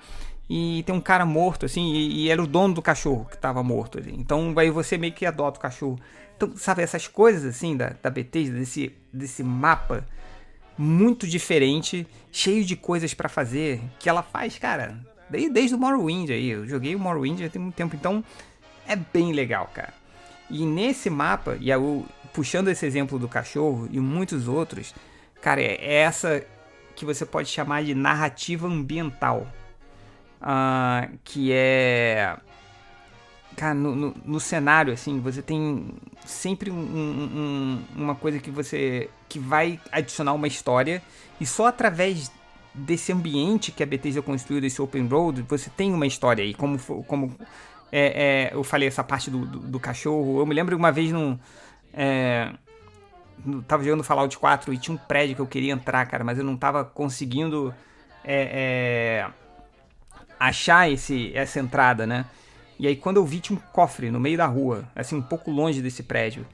e 0.50 0.84
tem 0.84 0.96
um 0.96 1.02
cara 1.02 1.26
morto, 1.26 1.66
assim, 1.66 1.92
e, 1.94 2.24
e, 2.24 2.30
era 2.30 2.42
o 2.42 2.48
dono 2.48 2.74
do 2.74 2.82
cachorro 2.82 3.28
que 3.30 3.38
tava 3.38 3.62
morto. 3.62 4.00
Assim. 4.00 4.16
Então 4.18 4.54
aí 4.58 4.70
você 4.70 4.98
meio 4.98 5.14
que 5.14 5.26
adota 5.26 5.60
o 5.60 5.62
cachorro. 5.62 6.00
Então, 6.36 6.56
sabe, 6.56 6.84
essas 6.84 7.08
coisas 7.08 7.44
assim 7.44 7.76
da, 7.76 7.94
da 8.02 8.10
Bethesda, 8.10 8.58
desse, 8.58 8.96
desse 9.12 9.44
mapa 9.44 10.08
muito 10.78 11.28
diferente, 11.28 12.08
cheio 12.32 12.64
de 12.64 12.76
coisas 12.76 13.14
para 13.14 13.28
fazer, 13.28 13.82
que 14.00 14.08
ela 14.08 14.22
faz, 14.22 14.60
cara, 14.60 15.04
desde, 15.30 15.50
desde 15.50 15.76
o 15.76 15.80
Morrowind 15.80 16.30
aí. 16.30 16.50
Eu 16.50 16.68
joguei 16.68 16.96
o 16.96 17.00
Morrowind 17.00 17.40
já 17.40 17.50
tem 17.50 17.62
muito 17.62 17.76
tempo, 17.76 17.96
então 17.96 18.24
é 18.88 18.96
bem 18.96 19.34
legal, 19.34 19.70
cara. 19.74 19.94
E 20.50 20.66
nesse 20.66 21.10
mapa, 21.10 21.58
e 21.60 21.76
o, 21.76 22.06
puxando 22.32 22.70
esse 22.70 22.86
exemplo 22.86 23.18
do 23.20 23.28
cachorro 23.28 23.90
e 23.92 24.00
muitos 24.00 24.48
outros, 24.48 24.94
cara, 25.42 25.62
é 25.62 26.02
essa 26.02 26.44
que 26.96 27.06
você 27.06 27.26
pode 27.26 27.50
chamar 27.50 27.84
de 27.84 27.94
narrativa 27.94 28.68
ambiental. 28.68 29.48
Uh, 30.42 31.18
que 31.24 31.52
é. 31.52 32.38
Cara, 33.56 33.74
no, 33.74 33.96
no, 33.96 34.16
no, 34.24 34.40
cenário, 34.40 34.94
assim, 34.94 35.20
você 35.20 35.42
tem 35.42 35.90
sempre 36.24 36.70
um, 36.70 36.76
um, 36.76 37.84
uma 37.96 38.16
coisa 38.16 38.40
que 38.40 38.52
você. 38.52 39.10
que 39.28 39.40
vai 39.40 39.80
adicionar 39.92 40.34
uma 40.34 40.48
história, 40.48 41.02
e 41.42 41.46
só 41.46 41.68
através 41.68 42.32
desse 42.74 43.12
ambiente 43.12 43.72
que 43.72 43.82
a 43.82 43.86
Bethesda 43.86 44.22
construiu, 44.22 44.62
desse 44.62 44.80
open 44.80 45.08
road, 45.08 45.44
você 45.48 45.70
tem 45.72 45.92
uma 45.92 46.06
história 46.06 46.44
aí. 46.44 46.54
Como, 46.54 46.78
como 47.06 47.36
é, 47.92 48.50
é, 48.52 48.56
eu 48.56 48.64
falei 48.64 48.88
essa 48.88 49.04
parte 49.04 49.32
do, 49.32 49.46
do, 49.46 49.60
do, 49.60 49.80
cachorro. 49.80 50.40
Eu 50.40 50.46
me 50.46 50.54
lembro 50.54 50.76
uma 50.78 50.92
vez 50.92 51.12
num. 51.12 51.38
É, 51.94 52.54
tava 53.68 53.84
jogando 53.84 54.04
Fallout 54.04 54.38
4 54.38 54.74
e 54.74 54.78
tinha 54.78 54.96
um 54.96 54.98
prédio 54.98 55.36
que 55.36 55.42
eu 55.42 55.48
queria 55.48 55.74
entrar, 55.74 56.06
cara, 56.06 56.24
mas 56.24 56.38
eu 56.38 56.44
não 56.44 56.58
tava 56.58 56.84
conseguindo 56.84 57.74
é, 58.24 59.24
é, 59.24 59.30
achar 60.40 60.92
esse, 60.92 61.32
essa 61.36 61.60
entrada, 61.60 62.06
né? 62.06 62.26
E 62.80 62.88
aí 62.88 62.96
quando 62.96 63.18
eu 63.18 63.26
vi 63.26 63.40
tinha 63.40 63.58
um 63.58 63.62
cofre 63.72 64.12
no 64.12 64.20
meio 64.20 64.38
da 64.38 64.46
rua, 64.46 64.88
assim, 64.96 65.16
um 65.16 65.22
pouco 65.22 65.50
longe 65.52 65.82
desse 65.82 66.04
prédio. 66.04 66.46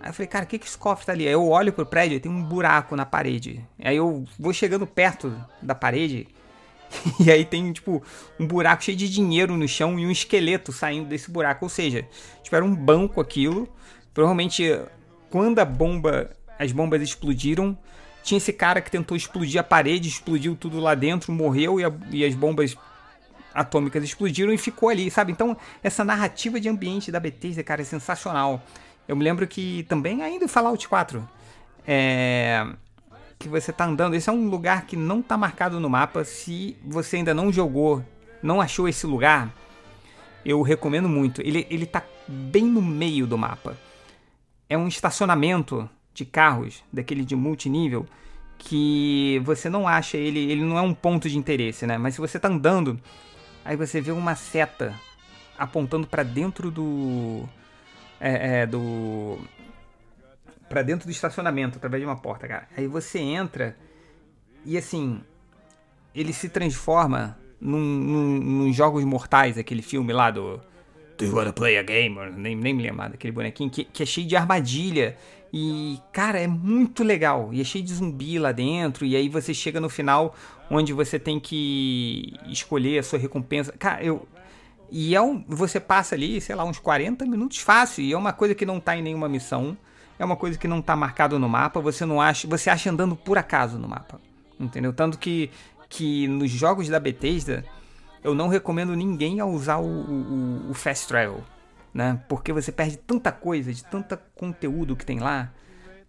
Aí 0.00 0.10
eu 0.10 0.12
falei, 0.14 0.28
cara, 0.28 0.44
o 0.44 0.48
que 0.48 0.58
que 0.58 0.66
esse 0.66 0.76
cofre 0.76 1.06
tá 1.06 1.12
ali? 1.12 1.26
Aí 1.26 1.32
eu 1.32 1.48
olho 1.48 1.72
pro 1.72 1.86
prédio 1.86 2.16
e 2.16 2.20
tem 2.20 2.30
um 2.30 2.42
buraco 2.42 2.94
na 2.94 3.06
parede. 3.06 3.64
Aí 3.82 3.96
eu 3.96 4.24
vou 4.38 4.52
chegando 4.52 4.86
perto 4.86 5.34
da 5.62 5.74
parede 5.74 6.28
e 7.18 7.30
aí 7.30 7.44
tem, 7.44 7.72
tipo, 7.72 8.02
um 8.38 8.46
buraco 8.46 8.84
cheio 8.84 8.96
de 8.96 9.08
dinheiro 9.08 9.56
no 9.56 9.66
chão 9.66 9.98
e 9.98 10.06
um 10.06 10.10
esqueleto 10.10 10.72
saindo 10.72 11.08
desse 11.08 11.30
buraco. 11.30 11.64
Ou 11.64 11.68
seja, 11.68 12.06
tipo, 12.42 12.54
era 12.54 12.64
um 12.64 12.74
banco 12.74 13.20
aquilo. 13.20 13.68
Provavelmente 14.12 14.62
quando 15.34 15.58
a 15.58 15.64
bomba, 15.64 16.30
as 16.56 16.70
bombas 16.70 17.02
explodiram, 17.02 17.76
tinha 18.22 18.38
esse 18.38 18.52
cara 18.52 18.80
que 18.80 18.88
tentou 18.88 19.16
explodir 19.16 19.60
a 19.60 19.64
parede, 19.64 20.08
explodiu 20.08 20.54
tudo 20.54 20.78
lá 20.78 20.94
dentro, 20.94 21.32
morreu 21.32 21.80
e, 21.80 21.84
a, 21.84 21.92
e 22.12 22.24
as 22.24 22.36
bombas 22.36 22.76
atômicas 23.52 24.04
explodiram 24.04 24.52
e 24.52 24.56
ficou 24.56 24.90
ali, 24.90 25.10
sabe? 25.10 25.32
Então, 25.32 25.56
essa 25.82 26.04
narrativa 26.04 26.60
de 26.60 26.68
ambiente 26.68 27.10
da 27.10 27.18
Bethesda, 27.18 27.64
cara, 27.64 27.82
é 27.82 27.84
sensacional. 27.84 28.62
Eu 29.08 29.16
me 29.16 29.24
lembro 29.24 29.44
que 29.44 29.82
também, 29.88 30.22
ainda 30.22 30.44
em 30.44 30.48
Fallout 30.48 30.88
4, 30.88 31.28
é, 31.84 32.64
que 33.36 33.48
você 33.48 33.72
tá 33.72 33.86
andando, 33.86 34.14
esse 34.14 34.30
é 34.30 34.32
um 34.32 34.46
lugar 34.48 34.86
que 34.86 34.94
não 34.94 35.20
tá 35.20 35.36
marcado 35.36 35.80
no 35.80 35.90
mapa. 35.90 36.22
Se 36.22 36.76
você 36.84 37.16
ainda 37.16 37.34
não 37.34 37.52
jogou, 37.52 38.04
não 38.40 38.60
achou 38.60 38.88
esse 38.88 39.04
lugar, 39.04 39.52
eu 40.44 40.62
recomendo 40.62 41.08
muito. 41.08 41.40
Ele, 41.40 41.66
ele 41.68 41.86
tá 41.86 42.04
bem 42.28 42.66
no 42.66 42.80
meio 42.80 43.26
do 43.26 43.36
mapa 43.36 43.76
é 44.68 44.76
um 44.76 44.88
estacionamento 44.88 45.88
de 46.12 46.24
carros, 46.24 46.82
daquele 46.92 47.24
de 47.24 47.34
multinível, 47.34 48.06
que 48.58 49.40
você 49.44 49.68
não 49.68 49.86
acha 49.86 50.16
ele, 50.16 50.38
ele 50.38 50.62
não 50.62 50.78
é 50.78 50.80
um 50.80 50.94
ponto 50.94 51.28
de 51.28 51.36
interesse, 51.36 51.86
né? 51.86 51.98
Mas 51.98 52.14
se 52.14 52.20
você 52.20 52.38
tá 52.38 52.48
andando, 52.48 52.98
aí 53.64 53.76
você 53.76 54.00
vê 54.00 54.12
uma 54.12 54.34
seta 54.34 54.94
apontando 55.58 56.06
para 56.06 56.22
dentro 56.22 56.70
do 56.70 57.44
é, 58.20 58.62
é, 58.62 58.66
do 58.66 59.38
para 60.68 60.82
dentro 60.82 61.06
do 61.06 61.10
estacionamento 61.10 61.76
através 61.76 62.00
de 62.02 62.06
uma 62.06 62.16
porta, 62.16 62.48
cara. 62.48 62.68
Aí 62.76 62.86
você 62.86 63.18
entra 63.18 63.76
e 64.64 64.78
assim 64.78 65.20
ele 66.14 66.32
se 66.32 66.48
transforma 66.48 67.36
num, 67.60 67.80
num, 67.80 68.38
num 68.38 68.72
jogos 68.72 69.04
mortais, 69.04 69.58
aquele 69.58 69.82
filme 69.82 70.12
lá 70.12 70.30
do 70.30 70.60
Do 71.16 71.24
you 71.24 71.34
wanna 71.34 71.52
play 71.52 71.78
a 71.78 71.82
game? 71.82 72.16
Nem, 72.36 72.56
nem 72.56 72.74
me 72.74 72.82
lembro 72.82 73.08
daquele 73.08 73.32
bonequinho 73.32 73.70
que, 73.70 73.84
que 73.84 74.02
é 74.02 74.06
cheio 74.06 74.26
de 74.26 74.36
armadilha. 74.36 75.16
E, 75.52 76.00
cara, 76.12 76.40
é 76.40 76.48
muito 76.48 77.04
legal. 77.04 77.50
E 77.52 77.60
é 77.60 77.64
cheio 77.64 77.84
de 77.84 77.94
zumbi 77.94 78.40
lá 78.40 78.50
dentro. 78.50 79.06
E 79.06 79.14
aí 79.14 79.28
você 79.28 79.54
chega 79.54 79.80
no 79.80 79.88
final 79.88 80.34
onde 80.68 80.92
você 80.92 81.16
tem 81.16 81.38
que 81.38 82.34
escolher 82.48 82.98
a 82.98 83.02
sua 83.04 83.20
recompensa. 83.20 83.72
Cara, 83.78 84.02
eu. 84.02 84.26
E 84.90 85.14
é 85.14 85.20
um, 85.20 85.44
você 85.46 85.78
passa 85.78 86.14
ali, 86.16 86.40
sei 86.40 86.56
lá, 86.56 86.64
uns 86.64 86.80
40 86.80 87.24
minutos 87.26 87.58
fácil. 87.58 88.02
E 88.02 88.12
é 88.12 88.18
uma 88.18 88.32
coisa 88.32 88.54
que 88.54 88.66
não 88.66 88.80
tá 88.80 88.96
em 88.96 89.02
nenhuma 89.02 89.28
missão. 89.28 89.76
É 90.18 90.24
uma 90.24 90.36
coisa 90.36 90.58
que 90.58 90.66
não 90.66 90.82
tá 90.82 90.96
marcado 90.96 91.38
no 91.38 91.48
mapa. 91.48 91.80
Você 91.80 92.04
não 92.04 92.20
acha. 92.20 92.48
Você 92.48 92.68
acha 92.68 92.90
andando 92.90 93.14
por 93.14 93.38
acaso 93.38 93.78
no 93.78 93.88
mapa. 93.88 94.20
Entendeu? 94.58 94.92
Tanto 94.92 95.18
que, 95.18 95.50
que 95.88 96.26
nos 96.26 96.50
jogos 96.50 96.88
da 96.88 96.98
Bethesda 96.98 97.64
eu 98.24 98.34
não 98.34 98.48
recomendo 98.48 98.96
ninguém 98.96 99.38
a 99.38 99.44
usar 99.44 99.76
o, 99.76 99.86
o, 99.86 100.70
o, 100.70 100.74
Fast 100.74 101.06
Travel, 101.06 101.44
né? 101.92 102.18
Porque 102.26 102.54
você 102.54 102.72
perde 102.72 102.96
tanta 102.96 103.30
coisa, 103.30 103.72
de 103.72 103.84
tanta 103.84 104.16
conteúdo 104.34 104.96
que 104.96 105.04
tem 105.04 105.20
lá. 105.20 105.52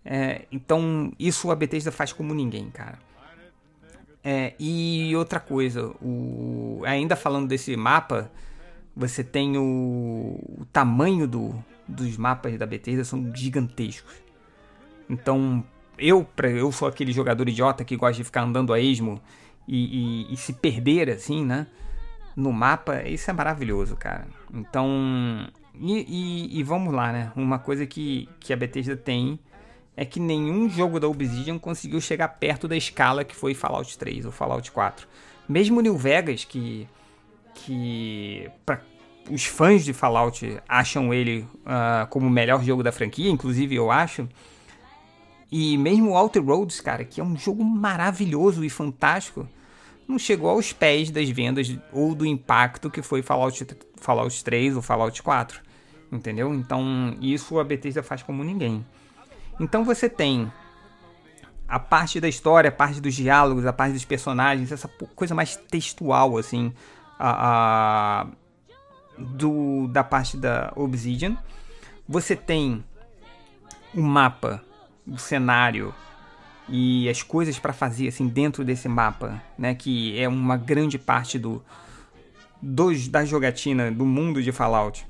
É, 0.04 0.46
então, 0.50 1.12
isso 1.20 1.52
a 1.52 1.56
Bethesda 1.56 1.92
faz 1.92 2.14
como 2.14 2.34
ninguém, 2.34 2.70
cara. 2.70 2.98
É, 4.24 4.54
e 4.58 5.14
outra 5.16 5.40
coisa, 5.40 5.88
o, 6.02 6.82
ainda 6.86 7.18
falando 7.18 7.50
desse 7.50 7.76
mapa, 7.76 8.32
você 8.96 9.24
tem 9.24 9.58
o, 9.58 10.40
o 10.58 10.66
tamanho 10.72 11.28
do, 11.28 11.54
dos 11.86 12.18
mapas 12.18 12.58
da 12.58 12.66
Bethesda 12.66 13.04
são 13.04 13.36
gigantescos. 13.36 14.16
Então, 15.10 15.64
eu, 15.98 16.26
eu 16.58 16.72
sou 16.72 16.88
aquele 16.88 17.12
jogador 17.12 17.48
idiota 17.50 17.84
que 17.84 17.98
gosta 17.98 18.16
de 18.16 18.24
ficar 18.24 18.44
andando 18.44 18.74
a 18.74 18.80
esmo 18.80 19.22
e, 19.68 20.30
e, 20.30 20.34
e 20.34 20.38
se 20.38 20.54
perder 20.54 21.10
assim, 21.10 21.44
né? 21.46 21.68
No 22.36 22.52
mapa, 22.52 23.02
isso 23.04 23.30
é 23.30 23.34
maravilhoso, 23.34 23.96
cara. 23.96 24.28
Então, 24.54 25.48
e, 25.74 26.06
e, 26.08 26.60
e, 26.60 26.64
vamos 26.64 26.94
lá, 26.94 27.12
né? 27.12 27.32
Uma 27.36 27.60
coisa 27.60 27.86
que, 27.86 28.28
que 28.40 28.52
a 28.52 28.58
Bethesda 28.58 28.96
tem 28.96 29.40
é 29.96 30.04
que 30.04 30.20
nenhum 30.20 30.70
jogo 30.70 31.00
da 31.00 31.08
Obsidian 31.08 31.58
conseguiu 31.58 32.02
chegar 32.02 32.28
perto 32.28 32.68
da 32.68 32.76
escala 32.76 33.24
que 33.24 33.36
foi 33.36 33.54
Fallout 33.54 33.98
3 33.98 34.26
ou 34.26 34.32
Fallout 34.32 34.70
4. 34.72 35.08
Mesmo 35.48 35.80
New 35.80 35.98
Vegas, 35.98 36.44
que, 36.44 36.88
que 37.54 38.50
pra, 38.66 38.82
os 39.30 39.46
fãs 39.46 39.86
de 39.86 39.94
Fallout 39.94 40.60
acham 40.68 41.14
ele 41.14 41.48
uh, 41.62 42.08
como 42.10 42.28
o 42.28 42.30
melhor 42.30 42.64
jogo 42.64 42.84
da 42.84 42.92
franquia, 42.92 43.30
inclusive 43.30 43.76
eu 43.76 43.90
acho. 43.90 44.28
E 45.52 45.78
mesmo 45.78 46.18
Outer 46.18 46.44
Roads, 46.44 46.82
cara, 46.82 47.06
que 47.06 47.22
é 47.22 47.24
um 47.24 47.38
jogo 47.38 47.64
maravilhoso 47.64 48.66
e 48.66 48.70
fantástico, 48.70 49.48
não 50.08 50.20
chegou 50.20 50.50
aos 50.50 50.72
pés 50.72 51.10
das 51.10 51.30
vendas 51.30 51.76
ou 51.92 52.14
do 52.14 52.26
impacto 52.26 52.90
que 52.90 53.02
foi 53.02 53.22
Fallout, 53.22 53.66
Fallout 53.98 54.44
3 54.44 54.76
ou 54.76 54.82
Fallout 54.82 55.22
4. 55.22 55.62
Entendeu? 56.12 56.54
Então, 56.54 57.18
isso 57.20 57.60
a 57.60 57.64
Bethesda 57.64 58.04
faz 58.04 58.22
como 58.22 58.44
ninguém. 58.44 58.86
Então 59.60 59.84
você 59.84 60.10
tem 60.10 60.52
a 61.68 61.80
parte 61.80 62.20
da 62.20 62.28
história, 62.28 62.70
a 62.70 62.72
parte 62.72 63.02
dos 63.02 63.16
diálogos, 63.16 63.66
a 63.66 63.74
parte 63.74 63.94
dos 63.94 64.06
personagens, 64.06 64.72
essa 64.72 64.88
coisa 65.16 65.34
mais 65.34 65.56
textual, 65.56 66.38
assim, 66.38 66.74
a, 67.18 68.22
a 68.22 68.28
do, 69.18 69.88
da 69.88 70.04
parte 70.04 70.38
da 70.38 70.72
Obsidian. 70.76 71.38
Você 72.08 72.36
tem 72.36 72.84
o 73.94 74.02
mapa, 74.02 74.64
o 75.08 75.18
cenário, 75.18 75.94
e 76.68 77.08
as 77.10 77.22
coisas 77.22 77.60
para 77.60 77.74
fazer 77.74 78.08
assim 78.08 78.28
dentro 78.28 78.64
desse 78.64 78.88
mapa, 78.88 79.42
né, 79.58 79.76
que 79.76 80.20
é 80.20 80.28
uma 80.28 80.58
grande 80.58 80.98
parte 80.98 81.38
do 81.38 81.64
dos, 82.62 83.08
da 83.08 83.24
jogatina 83.24 83.92
do 83.92 84.06
mundo 84.06 84.42
de 84.42 84.52
Fallout, 84.52 85.06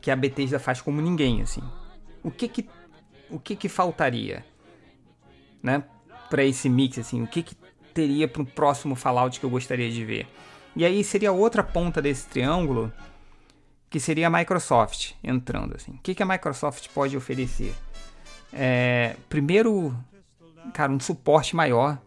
que 0.00 0.10
a 0.10 0.16
Bethesda 0.16 0.58
faz 0.58 0.80
como 0.80 1.02
ninguém, 1.02 1.42
assim. 1.42 1.62
O 2.22 2.30
que 2.30 2.48
que 2.48 2.68
o 3.28 3.38
que 3.38 3.56
que 3.56 3.68
faltaria, 3.68 4.44
né, 5.62 5.82
para 6.30 6.44
esse 6.44 6.68
mix 6.68 6.98
assim? 6.98 7.22
O 7.22 7.26
que 7.26 7.42
que 7.42 7.54
teria 7.92 8.26
para 8.26 8.42
o 8.42 8.46
próximo 8.46 8.94
Fallout 8.94 9.38
que 9.38 9.44
eu 9.44 9.50
gostaria 9.50 9.90
de 9.90 10.04
ver? 10.04 10.26
E 10.74 10.84
aí 10.84 11.04
seria 11.04 11.32
outra 11.32 11.62
ponta 11.62 12.00
desse 12.00 12.26
triângulo, 12.26 12.90
que 13.90 14.00
seria 14.00 14.28
a 14.28 14.30
Microsoft 14.30 15.12
entrando 15.22 15.76
assim. 15.76 15.92
O 15.92 15.98
que 15.98 16.14
que 16.14 16.22
a 16.22 16.26
Microsoft 16.26 16.88
pode 16.94 17.14
oferecer? 17.14 17.74
É, 18.52 19.16
primeiro 19.28 19.94
cara, 20.72 20.92
um 20.92 21.00
suporte 21.00 21.56
maior 21.56 21.98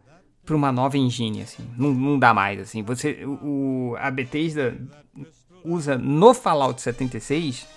para 0.45 0.55
uma 0.55 0.71
nova 0.71 0.97
engine, 0.97 1.41
assim. 1.41 1.67
Não, 1.77 1.93
não 1.93 2.19
dá 2.19 2.33
mais, 2.33 2.59
assim. 2.59 2.83
Você, 2.83 3.25
o, 3.25 3.95
a 3.99 4.11
Bethesda 4.11 4.77
usa 5.63 5.97
no 5.97 6.33
Fallout 6.33 6.81
76 6.81 7.67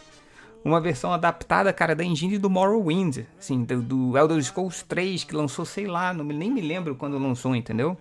uma 0.64 0.80
versão 0.80 1.12
adaptada, 1.12 1.72
cara, 1.72 1.94
da 1.94 2.04
engine 2.04 2.36
do 2.36 2.50
Morrowind, 2.50 3.20
assim, 3.38 3.64
do, 3.64 3.80
do 3.80 4.18
Elder 4.18 4.42
Scrolls 4.42 4.84
3, 4.84 5.24
que 5.24 5.34
lançou, 5.34 5.64
sei 5.64 5.86
lá, 5.86 6.12
não, 6.12 6.24
nem 6.24 6.50
me 6.50 6.60
lembro 6.60 6.94
quando 6.94 7.18
lançou, 7.18 7.54
entendeu? 7.54 7.96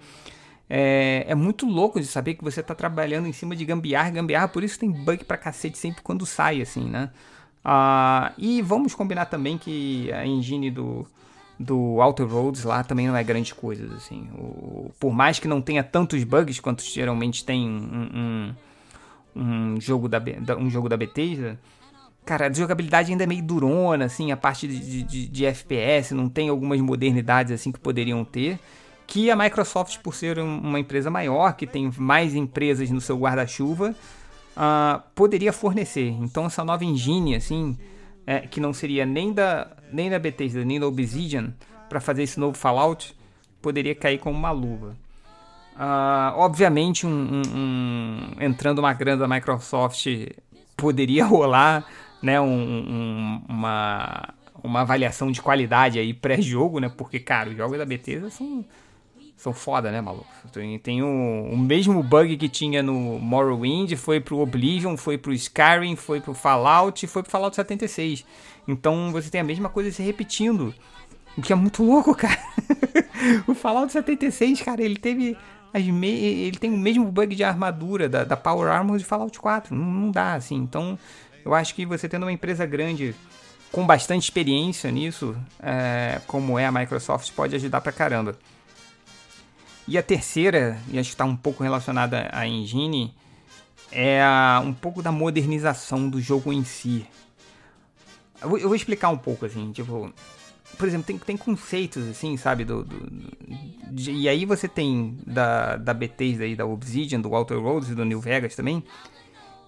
É, 0.69 1.25
é, 1.27 1.35
muito 1.35 1.65
louco 1.65 1.99
de 1.99 2.05
saber 2.05 2.35
que 2.35 2.43
você 2.43 2.61
tá 2.61 2.75
trabalhando 2.75 3.27
em 3.27 3.31
cima 3.31 3.55
de 3.55 3.63
gambiarra, 3.63 4.09
gambiarra, 4.09 4.47
por 4.49 4.63
isso 4.63 4.77
tem 4.77 4.91
bug 4.91 5.23
pra 5.23 5.37
cacete 5.37 5.77
sempre 5.77 6.01
quando 6.01 6.25
sai, 6.25 6.61
assim, 6.61 6.83
né? 6.83 7.09
Ah, 7.63 8.33
e 8.37 8.61
vamos 8.61 8.93
combinar 8.93 9.25
também 9.27 9.57
que 9.57 10.11
a 10.11 10.25
engine 10.25 10.69
do, 10.69 11.07
do 11.59 11.99
Outer 12.01 12.27
Roads 12.27 12.63
lá 12.63 12.83
também 12.83 13.07
não 13.07 13.15
é 13.15 13.23
grande 13.23 13.53
coisa, 13.53 13.87
assim. 13.95 14.29
O, 14.35 14.91
por 14.99 15.11
mais 15.11 15.39
que 15.39 15.47
não 15.47 15.61
tenha 15.61 15.83
tantos 15.83 16.23
bugs 16.23 16.59
quanto 16.59 16.83
geralmente 16.83 17.43
tem 17.43 17.67
um, 17.67 18.53
um, 19.35 19.41
um 19.41 19.81
jogo, 19.81 20.07
da, 20.07 20.21
um 20.57 20.69
jogo 20.69 20.87
da 20.87 20.95
Bethesda, 20.95 21.59
cara, 22.25 22.47
a 22.47 22.53
jogabilidade 22.53 23.11
ainda 23.11 23.23
é 23.23 23.27
meio 23.27 23.41
durona, 23.41 24.05
assim, 24.05 24.31
a 24.31 24.37
parte 24.37 24.67
de, 24.67 25.03
de, 25.03 25.27
de, 25.27 25.45
FPS, 25.45 26.13
não 26.13 26.29
tem 26.29 26.49
algumas 26.49 26.79
modernidades 26.81 27.53
assim 27.53 27.71
que 27.71 27.79
poderiam 27.79 28.23
ter. 28.23 28.59
Que 29.07 29.31
a 29.31 29.35
Microsoft, 29.35 29.99
por 29.99 30.13
ser 30.13 30.37
uma 30.37 30.79
empresa 30.79 31.09
maior, 31.09 31.53
que 31.53 31.65
tem 31.65 31.89
mais 31.97 32.35
empresas 32.35 32.89
no 32.91 32.99
seu 32.99 33.17
guarda-chuva, 33.17 33.95
uh, 34.57 35.01
poderia 35.15 35.53
fornecer. 35.53 36.09
Então 36.09 36.45
essa 36.45 36.63
nova 36.65 36.83
engine, 36.83 37.33
assim, 37.33 37.77
é, 38.27 38.41
que 38.41 38.59
não 38.59 38.73
seria 38.73 39.05
nem 39.05 39.31
da, 39.31 39.67
nem 39.91 40.09
da 40.09 40.19
Bethesda, 40.19 40.65
nem 40.65 40.77
da 40.77 40.85
Obsidian, 40.85 41.53
para 41.87 42.01
fazer 42.01 42.23
esse 42.23 42.37
novo 42.37 42.57
Fallout, 42.57 43.15
poderia 43.61 43.95
cair 43.95 44.19
como 44.19 44.37
uma 44.37 44.51
luva. 44.51 44.97
Uh, 45.75 46.35
obviamente, 46.35 47.07
um, 47.07 47.09
um, 47.09 47.41
um, 47.55 48.31
entrando 48.41 48.79
uma 48.79 48.91
grana 48.93 49.25
da 49.25 49.33
Microsoft, 49.33 50.07
poderia 50.75 51.23
rolar 51.25 51.85
né, 52.21 52.39
uma, 52.41 54.33
uma 54.61 54.81
avaliação 54.81 55.31
de 55.31 55.41
qualidade 55.41 55.97
aí 55.97 56.13
pré-jogo, 56.13 56.79
né? 56.79 56.89
Porque, 56.89 57.19
cara, 57.19 57.49
os 57.49 57.55
jogos 57.55 57.77
da 57.77 57.85
Bethesda 57.85 58.29
são 58.29 58.65
são 59.37 59.53
foda, 59.53 59.91
né, 59.91 60.01
maluco? 60.01 60.25
Tem, 60.51 60.79
tem 60.79 61.03
o, 61.03 61.55
mesmo 61.55 62.01
bug 62.01 62.35
que 62.37 62.49
tinha 62.49 62.81
no 62.81 63.19
Morrowind, 63.19 63.93
foi 63.95 64.19
pro 64.19 64.39
Oblivion, 64.39 64.97
foi 64.97 65.15
pro 65.15 65.31
Skyrim, 65.31 65.95
foi 65.95 66.19
pro 66.19 66.33
Fallout, 66.33 67.05
foi 67.05 67.21
pro 67.21 67.31
Fallout 67.31 67.55
76. 67.55 68.25
Então 68.67 69.11
você 69.11 69.29
tem 69.29 69.39
a 69.39 69.43
mesma 69.43 69.69
coisa 69.69 69.91
se 69.91 70.01
repetindo. 70.01 70.73
O 71.37 71.41
que 71.41 71.53
é 71.53 71.55
muito 71.55 71.83
louco, 71.83 72.13
cara. 72.17 72.39
o 73.47 73.53
Fallout 73.53 73.91
76, 73.91 74.61
cara, 74.63 74.81
ele 74.81 74.97
teve. 74.97 75.37
Me... 75.75 76.07
Ele 76.07 76.57
tem 76.57 76.73
o 76.73 76.77
mesmo 76.77 77.05
bug 77.05 77.35
de 77.35 77.43
armadura 77.43 78.09
da, 78.09 78.23
da 78.23 78.35
Power 78.35 78.71
Armor 78.71 78.97
de 78.97 79.05
Fallout 79.05 79.37
4. 79.37 79.75
Não, 79.75 79.85
não 79.85 80.11
dá, 80.11 80.33
assim. 80.33 80.55
Então, 80.55 80.97
eu 81.45 81.53
acho 81.53 81.75
que 81.75 81.85
você 81.85 82.09
tendo 82.09 82.23
uma 82.23 82.31
empresa 82.31 82.65
grande 82.65 83.13
com 83.71 83.85
bastante 83.85 84.23
experiência 84.23 84.89
nisso, 84.89 85.37
é, 85.61 86.19
como 86.25 86.57
é 86.57 86.65
a 86.65 86.71
Microsoft, 86.71 87.31
pode 87.33 87.55
ajudar 87.55 87.81
pra 87.81 87.91
caramba. 87.91 88.35
E 89.87 89.97
a 89.97 90.03
terceira, 90.03 90.77
e 90.89 90.99
acho 90.99 91.09
que 91.09 91.13
está 91.15 91.23
um 91.23 91.35
pouco 91.35 91.63
relacionada 91.63 92.29
à 92.33 92.45
engine, 92.45 93.15
é 93.89 94.21
a, 94.21 94.61
um 94.63 94.73
pouco 94.73 95.01
da 95.01 95.13
modernização 95.13 96.09
do 96.09 96.19
jogo 96.19 96.51
em 96.51 96.63
si. 96.65 97.07
Eu 98.41 98.57
eu 98.57 98.67
vou, 98.67 98.75
explicar 98.75 99.09
um 99.09 99.17
pouco, 99.17 99.45
assim, 99.45 99.71
tipo... 99.71 100.13
Por 100.77 100.87
exemplo, 100.87 101.07
tem, 101.07 101.17
tem 101.17 101.37
conceitos, 101.37 102.05
assim, 102.09 102.35
sabe, 102.35 102.65
do... 102.65 102.83
do 102.83 103.09
de, 103.89 104.11
e 104.11 104.27
aí 104.27 104.45
você 104.45 104.67
tem 104.67 105.17
da, 105.25 105.77
da 105.77 105.93
Bethesda 105.93 106.45
e 106.45 106.55
da 106.55 106.65
Obsidian, 106.65 107.21
do 107.21 107.29
Walter 107.29 107.57
Rhodes 107.57 107.89
e 107.89 107.95
do 107.95 108.03
New 108.03 108.19
Vegas 108.19 108.55
também, 108.55 108.83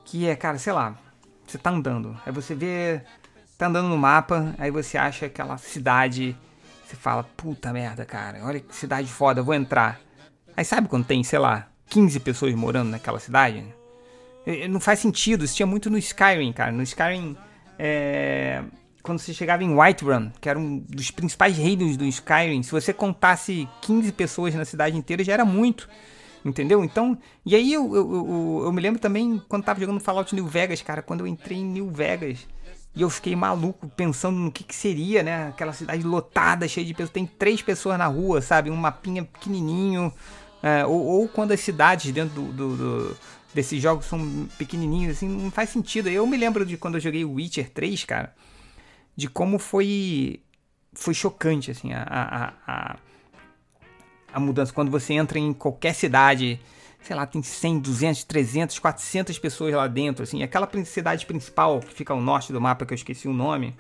que 0.04 0.28
é, 0.28 0.36
cara, 0.36 0.58
sei 0.58 0.74
lá, 0.74 0.98
você 1.48 1.58
tá 1.58 1.70
andando, 1.70 2.16
aí 2.26 2.32
você 2.32 2.54
vê... 2.54 3.02
Tá 3.58 3.68
andando 3.68 3.88
no 3.88 3.98
mapa, 3.98 4.54
aí 4.58 4.70
você 4.70 4.98
acha 4.98 5.28
aquela 5.28 5.58
cidade... 5.58 6.36
Você 6.86 6.96
fala, 6.96 7.24
puta 7.24 7.72
merda, 7.72 8.04
cara, 8.04 8.40
olha 8.44 8.60
que 8.60 8.76
cidade 8.76 9.08
foda, 9.08 9.44
vou 9.44 9.54
entrar. 9.54 10.02
Aí 10.60 10.66
sabe 10.66 10.90
quando 10.90 11.06
tem, 11.06 11.24
sei 11.24 11.40
lá, 11.40 11.70
15 11.90 12.20
pessoas 12.20 12.54
morando 12.54 12.90
naquela 12.90 13.18
cidade? 13.18 13.64
Não 14.70 14.82
faz 14.82 15.00
sentido, 15.00 15.46
isso 15.46 15.56
tinha 15.56 15.66
muito 15.66 15.90
no 15.90 15.98
Skyrim, 15.98 16.52
cara. 16.52 16.70
No 16.70 16.84
Skyrim, 16.84 17.38
é... 17.78 18.62
quando 19.02 19.20
você 19.20 19.34
chegava 19.34 19.64
em 19.64 19.74
Whiterun, 19.74 20.30
que 20.42 20.50
era 20.50 20.60
um 20.60 20.80
dos 20.80 21.12
principais 21.12 21.58
reinos 21.58 21.96
do 21.96 22.04
Skyrim, 22.04 22.62
se 22.62 22.72
você 22.72 22.92
contasse 22.92 23.70
15 23.84 24.12
pessoas 24.12 24.54
na 24.54 24.66
cidade 24.66 24.98
inteira, 24.98 25.24
já 25.24 25.32
era 25.32 25.46
muito. 25.46 25.88
Entendeu? 26.44 26.84
Então, 26.84 27.18
e 27.46 27.56
aí 27.56 27.72
eu, 27.72 27.96
eu, 27.96 28.14
eu, 28.14 28.62
eu 28.66 28.74
me 28.74 28.82
lembro 28.82 29.00
também 29.00 29.42
quando 29.48 29.64
tava 29.64 29.80
jogando 29.80 30.02
Fallout 30.02 30.36
New 30.36 30.46
Vegas, 30.46 30.82
cara, 30.82 31.02
quando 31.02 31.22
eu 31.22 31.28
entrei 31.28 31.60
em 31.60 31.66
New 31.66 31.90
Vegas, 31.90 32.46
e 32.94 33.02
eu 33.02 33.10
fiquei 33.10 33.34
maluco 33.34 33.88
pensando 33.88 34.38
no 34.38 34.52
que, 34.52 34.66
que 34.66 34.76
seria, 34.76 35.24
né? 35.24 35.48
Aquela 35.48 35.72
cidade 35.72 36.04
lotada, 36.04 36.68
cheia 36.68 36.86
de 36.86 36.94
pessoas. 36.94 37.12
Tem 37.12 37.26
três 37.26 37.62
pessoas 37.62 37.98
na 37.98 38.08
rua, 38.08 38.42
sabe? 38.42 38.70
Um 38.70 38.76
mapinha 38.76 39.24
pequenininho, 39.24 40.12
é, 40.62 40.86
ou, 40.86 41.02
ou, 41.06 41.28
quando 41.28 41.52
as 41.52 41.60
cidades 41.60 42.12
dentro 42.12 42.36
do, 42.36 42.52
do, 42.52 42.78
do, 42.78 43.18
desses 43.54 43.82
jogos 43.82 44.06
são 44.06 44.48
pequenininhos, 44.58 45.18
assim, 45.18 45.28
não 45.28 45.50
faz 45.50 45.70
sentido. 45.70 46.10
Eu 46.10 46.28
me 46.28 46.38
lembro 46.38 46.66
de 46.66 46.78
quando 46.78 46.96
eu 46.96 47.02
joguei 47.02 47.24
Witcher 47.24 47.70
3, 47.70 48.04
cara, 48.06 48.36
de 49.16 49.30
como 49.30 49.58
foi 49.58 50.42
foi 50.92 51.14
chocante, 51.14 51.72
assim, 51.72 51.94
a, 51.94 52.04
a, 52.04 52.54
a, 52.68 52.96
a 54.34 54.40
mudança. 54.40 54.74
Quando 54.74 54.92
você 54.92 55.14
entra 55.14 55.40
em 55.40 55.54
qualquer 55.54 55.94
cidade, 55.94 56.60
sei 57.02 57.16
lá, 57.16 57.26
tem 57.26 57.42
100, 57.42 57.80
200, 57.80 58.24
300, 58.26 58.80
400 58.80 59.40
pessoas 59.40 59.74
lá 59.74 59.88
dentro, 59.88 60.24
assim. 60.24 60.44
Aquela 60.44 60.70
cidade 60.84 61.26
principal 61.26 61.80
que 61.80 61.94
fica 61.94 62.12
ao 62.12 62.20
norte 62.20 62.52
do 62.52 62.60
mapa, 62.60 62.86
que 62.86 62.94
eu 62.94 62.96
esqueci 62.96 63.30
o 63.30 63.34
nome, 63.34 63.76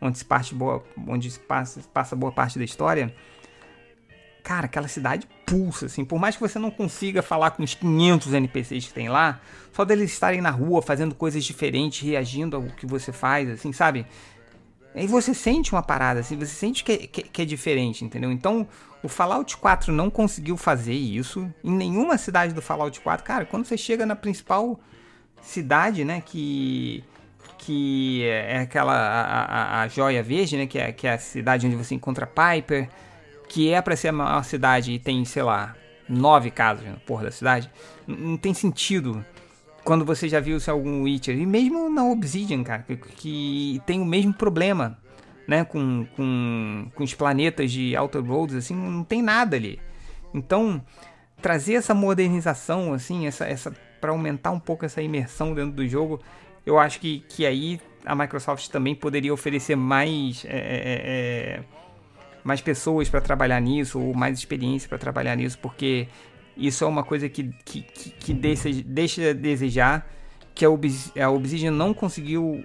onde 0.00 0.18
se, 0.18 0.24
parte 0.24 0.54
boa, 0.54 0.82
onde 1.06 1.30
se 1.30 1.38
passa, 1.38 1.80
passa 1.92 2.16
boa 2.16 2.32
parte 2.32 2.58
da 2.58 2.64
história 2.64 3.14
cara, 4.42 4.66
aquela 4.66 4.88
cidade 4.88 5.26
pulsa, 5.46 5.86
assim. 5.86 6.04
Por 6.04 6.18
mais 6.18 6.36
que 6.36 6.40
você 6.40 6.58
não 6.58 6.70
consiga 6.70 7.22
falar 7.22 7.52
com 7.52 7.62
os 7.62 7.74
500 7.74 8.34
NPCs 8.34 8.86
que 8.88 8.94
tem 8.94 9.08
lá, 9.08 9.40
só 9.72 9.84
deles 9.84 10.12
estarem 10.12 10.40
na 10.40 10.50
rua 10.50 10.82
fazendo 10.82 11.14
coisas 11.14 11.44
diferentes, 11.44 12.00
reagindo 12.06 12.56
ao 12.56 12.62
que 12.62 12.86
você 12.86 13.12
faz, 13.12 13.48
assim, 13.48 13.72
sabe? 13.72 14.06
Aí 14.94 15.06
você 15.06 15.32
sente 15.32 15.72
uma 15.72 15.82
parada, 15.82 16.20
assim, 16.20 16.36
você 16.36 16.52
sente 16.52 16.82
que 16.82 16.92
é, 16.92 16.96
que, 16.98 17.22
que 17.22 17.42
é 17.42 17.44
diferente, 17.44 18.04
entendeu? 18.04 18.32
Então, 18.32 18.66
o 19.02 19.08
Fallout 19.08 19.56
4 19.56 19.92
não 19.92 20.10
conseguiu 20.10 20.56
fazer 20.56 20.94
isso 20.94 21.48
em 21.62 21.72
nenhuma 21.72 22.18
cidade 22.18 22.52
do 22.52 22.60
Fallout 22.60 23.00
4. 23.00 23.24
Cara, 23.24 23.44
quando 23.44 23.64
você 23.64 23.76
chega 23.76 24.04
na 24.04 24.16
principal 24.16 24.80
cidade, 25.40 26.04
né, 26.04 26.20
que 26.20 27.04
que 27.58 28.24
é 28.24 28.60
aquela 28.60 28.94
a, 28.94 29.80
a, 29.80 29.82
a 29.82 29.88
joia 29.88 30.22
verde, 30.22 30.56
né, 30.56 30.66
que 30.66 30.78
é, 30.78 30.92
que 30.92 31.06
é 31.06 31.12
a 31.12 31.18
cidade 31.18 31.66
onde 31.66 31.76
você 31.76 31.94
encontra 31.94 32.26
Piper, 32.26 32.88
que 33.50 33.72
é 33.72 33.82
para 33.82 33.96
ser 33.96 34.12
uma 34.12 34.40
cidade 34.44 34.92
e 34.92 34.98
tem, 35.00 35.24
sei 35.24 35.42
lá, 35.42 35.74
nove 36.08 36.52
casas 36.52 36.86
na 36.86 36.96
porra 36.98 37.24
da 37.24 37.30
cidade, 37.32 37.68
não 38.06 38.36
tem 38.36 38.54
sentido 38.54 39.24
quando 39.82 40.04
você 40.04 40.28
já 40.28 40.38
viu 40.38 40.60
se 40.60 40.70
algum 40.70 41.02
Witcher. 41.02 41.36
E 41.36 41.44
mesmo 41.44 41.90
na 41.90 42.04
Obsidian, 42.04 42.62
cara, 42.62 42.84
que, 42.84 42.96
que, 42.96 43.82
tem 43.84 44.00
o 44.00 44.04
mesmo 44.04 44.32
problema, 44.32 44.96
né? 45.48 45.64
Com, 45.64 46.06
com, 46.14 46.88
com 46.94 47.02
os 47.02 47.12
planetas 47.12 47.72
de 47.72 47.96
Outer 47.96 48.22
Roads, 48.22 48.54
assim, 48.54 48.74
não 48.74 49.02
tem 49.02 49.20
nada 49.20 49.56
ali. 49.56 49.80
Então, 50.32 50.80
trazer 51.42 51.74
essa 51.74 51.92
modernização, 51.92 52.94
assim, 52.94 53.26
essa, 53.26 53.46
essa 53.46 53.74
para 54.00 54.12
aumentar 54.12 54.52
um 54.52 54.60
pouco 54.60 54.84
essa 54.84 55.02
imersão 55.02 55.54
dentro 55.54 55.72
do 55.72 55.88
jogo, 55.88 56.20
eu 56.64 56.78
acho 56.78 57.00
que, 57.00 57.24
que 57.28 57.44
aí 57.44 57.80
a 58.04 58.14
Microsoft 58.14 58.68
também 58.68 58.94
poderia 58.94 59.34
oferecer 59.34 59.74
mais. 59.74 60.44
É, 60.44 60.56
é, 60.56 61.00
é, 61.04 61.64
mais 62.44 62.60
pessoas 62.60 63.08
para 63.08 63.20
trabalhar 63.20 63.60
nisso, 63.60 64.00
ou 64.00 64.14
mais 64.14 64.38
experiência 64.38 64.88
para 64.88 64.98
trabalhar 64.98 65.36
nisso, 65.36 65.58
porque 65.58 66.08
isso 66.56 66.84
é 66.84 66.86
uma 66.86 67.02
coisa 67.02 67.28
que, 67.28 67.52
que, 67.64 67.82
que, 67.82 68.10
que 68.10 68.34
deixa, 68.34 68.70
deixa 68.84 69.30
a 69.30 69.32
desejar, 69.32 70.06
que 70.54 70.64
a, 70.64 70.70
Obs, 70.70 71.12
a 71.16 71.30
Obsidian 71.30 71.70
não 71.70 71.94
conseguiu 71.94 72.64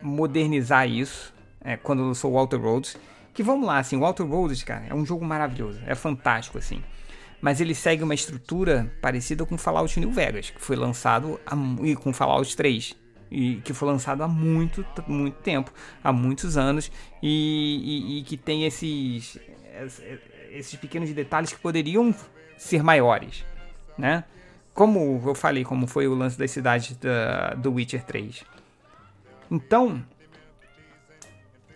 modernizar 0.00 0.88
isso 0.88 1.34
é, 1.60 1.76
quando 1.76 2.02
lançou 2.02 2.30
o 2.32 2.34
Walter 2.34 2.60
Roads. 2.60 2.96
Que 3.34 3.42
vamos 3.42 3.66
lá, 3.66 3.78
assim, 3.78 3.96
o 3.96 4.00
Walter 4.00 4.24
Roads, 4.24 4.62
cara, 4.64 4.86
é 4.88 4.94
um 4.94 5.06
jogo 5.06 5.24
maravilhoso, 5.24 5.80
é 5.86 5.94
fantástico, 5.94 6.58
assim. 6.58 6.82
Mas 7.40 7.60
ele 7.60 7.74
segue 7.74 8.02
uma 8.02 8.14
estrutura 8.14 8.92
parecida 9.00 9.46
com 9.46 9.56
Fallout 9.56 10.00
New 10.00 10.10
Vegas, 10.10 10.50
que 10.50 10.60
foi 10.60 10.74
lançado 10.74 11.38
a, 11.46 11.54
e 11.84 11.94
com 11.94 12.12
Fallout 12.12 12.56
3 12.56 12.96
e 13.30 13.56
que 13.56 13.72
foi 13.72 13.88
lançado 13.88 14.22
há 14.22 14.28
muito, 14.28 14.84
muito 15.06 15.36
tempo, 15.36 15.72
há 16.02 16.12
muitos 16.12 16.56
anos, 16.56 16.90
e, 17.22 18.18
e, 18.18 18.18
e 18.18 18.22
que 18.22 18.36
tem 18.36 18.64
esses, 18.64 19.38
esses 20.50 20.74
pequenos 20.76 21.10
detalhes 21.12 21.52
que 21.52 21.58
poderiam 21.58 22.14
ser 22.56 22.82
maiores, 22.82 23.44
né? 23.96 24.24
Como 24.74 25.22
eu 25.26 25.34
falei, 25.34 25.64
como 25.64 25.86
foi 25.86 26.06
o 26.06 26.14
lance 26.14 26.38
das 26.38 26.50
cidades 26.50 26.96
da, 26.96 27.54
do 27.54 27.72
Witcher 27.72 28.04
3. 28.04 28.44
Então, 29.50 30.04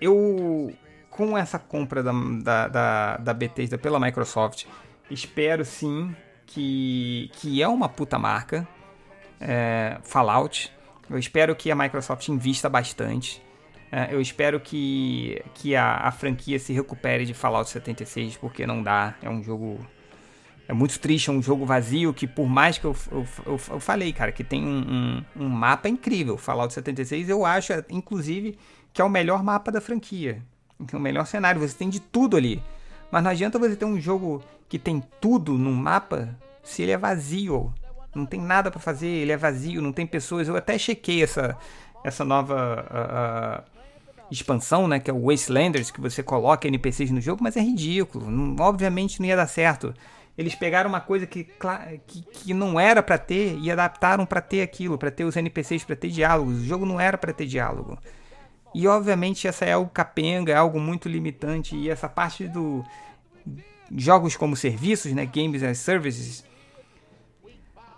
eu, 0.00 0.72
com 1.10 1.36
essa 1.36 1.58
compra 1.58 2.02
da, 2.02 2.12
da, 2.12 2.68
da, 2.68 3.16
da 3.16 3.34
Bethesda 3.34 3.76
pela 3.76 3.98
Microsoft, 3.98 4.66
espero 5.10 5.64
sim 5.64 6.14
que, 6.46 7.30
que 7.34 7.62
é 7.62 7.68
uma 7.68 7.88
puta 7.88 8.18
marca, 8.18 8.66
é, 9.40 9.98
Fallout, 10.04 10.72
eu 11.10 11.18
espero 11.18 11.54
que 11.54 11.70
a 11.70 11.74
Microsoft 11.74 12.28
invista 12.28 12.68
bastante. 12.68 13.42
É, 13.90 14.08
eu 14.10 14.20
espero 14.20 14.58
que, 14.58 15.42
que 15.54 15.76
a, 15.76 15.96
a, 15.96 16.10
franquia 16.10 16.58
se 16.58 16.72
recupere 16.72 17.26
de 17.26 17.34
Fallout 17.34 17.68
76, 17.68 18.38
porque 18.38 18.66
não 18.66 18.82
dá. 18.82 19.14
É 19.22 19.28
um 19.28 19.42
jogo. 19.42 19.78
É 20.66 20.72
muito 20.72 20.98
triste, 20.98 21.28
é 21.28 21.32
um 21.32 21.42
jogo 21.42 21.66
vazio 21.66 22.14
que, 22.14 22.26
por 22.26 22.48
mais 22.48 22.78
que 22.78 22.86
eu, 22.86 22.96
eu, 23.10 23.26
eu, 23.44 23.60
eu 23.70 23.80
falei, 23.80 24.12
cara, 24.12 24.32
que 24.32 24.42
tem 24.42 24.64
um, 24.64 25.24
um, 25.36 25.44
um, 25.44 25.48
mapa 25.48 25.88
incrível. 25.88 26.38
Fallout 26.38 26.72
76, 26.72 27.28
eu 27.28 27.44
acho, 27.44 27.72
inclusive, 27.90 28.56
que 28.92 29.02
é 29.02 29.04
o 29.04 29.10
melhor 29.10 29.42
mapa 29.42 29.70
da 29.70 29.80
franquia. 29.80 30.42
É 30.90 30.96
o 30.96 31.00
melhor 31.00 31.26
cenário. 31.26 31.60
Você 31.60 31.76
tem 31.76 31.90
de 31.90 32.00
tudo 32.00 32.36
ali. 32.36 32.62
Mas 33.10 33.22
não 33.22 33.30
adianta 33.30 33.58
você 33.58 33.76
ter 33.76 33.84
um 33.84 34.00
jogo 34.00 34.42
que 34.70 34.78
tem 34.78 35.02
tudo 35.20 35.52
num 35.52 35.74
mapa 35.74 36.34
se 36.62 36.82
ele 36.82 36.92
é 36.92 36.96
vazio 36.96 37.74
não 38.14 38.27
tem 38.27 38.40
nada 38.40 38.70
para 38.70 38.81
fazer, 38.81 39.09
ele 39.09 39.33
é 39.33 39.37
vazio, 39.37 39.81
não 39.83 39.92
tem 39.92 40.07
pessoas. 40.07 40.48
Eu 40.48 40.57
até 40.57 40.79
chequei 40.79 41.22
essa, 41.22 41.57
essa 42.05 42.25
nova 42.25 42.85
uh, 42.90 43.62
uh, 43.62 43.83
expansão, 44.31 44.87
né, 44.87 44.98
que 44.98 45.11
é 45.11 45.14
o 45.14 45.27
Wastelanders, 45.27 45.90
que 45.90 46.01
você 46.01 46.22
coloca 46.22 46.68
NPCs 46.68 47.11
no 47.11 47.20
jogo, 47.20 47.42
mas 47.42 47.57
é 47.57 47.61
ridículo. 47.61 48.31
Não, 48.31 48.57
obviamente 48.64 49.20
não 49.20 49.29
ia 49.29 49.37
dar 49.37 49.46
certo. 49.46 49.94
Eles 50.37 50.55
pegaram 50.55 50.88
uma 50.88 51.01
coisa 51.01 51.27
que, 51.27 51.46
que, 52.07 52.22
que 52.22 52.55
não 52.55 52.81
era 52.81 53.03
para 53.03 53.18
ter 53.18 53.59
e 53.59 53.70
adaptaram 53.70 54.25
para 54.25 54.40
ter 54.40 54.62
aquilo, 54.62 54.96
para 54.96 55.11
ter 55.11 55.25
os 55.25 55.37
NPCs, 55.37 55.85
para 55.85 55.96
ter 55.96 56.09
diálogos. 56.09 56.57
O 56.57 56.64
jogo 56.64 56.87
não 56.87 56.98
era 56.98 57.18
para 57.18 57.33
ter 57.33 57.46
diálogo. 57.46 57.98
E 58.75 58.87
obviamente 58.88 59.46
essa 59.46 59.66
é 59.66 59.72
algo 59.72 59.90
capenga, 59.90 60.53
é 60.53 60.57
algo 60.57 60.81
muito 60.81 61.09
limitante 61.09 61.77
e 61.77 61.90
essa 61.90 62.09
parte 62.09 62.48
do 62.48 62.83
jogos 63.94 64.35
como 64.37 64.57
serviços, 64.57 65.12
né, 65.12 65.27
games 65.27 65.62
as 65.62 65.77
services, 65.79 66.42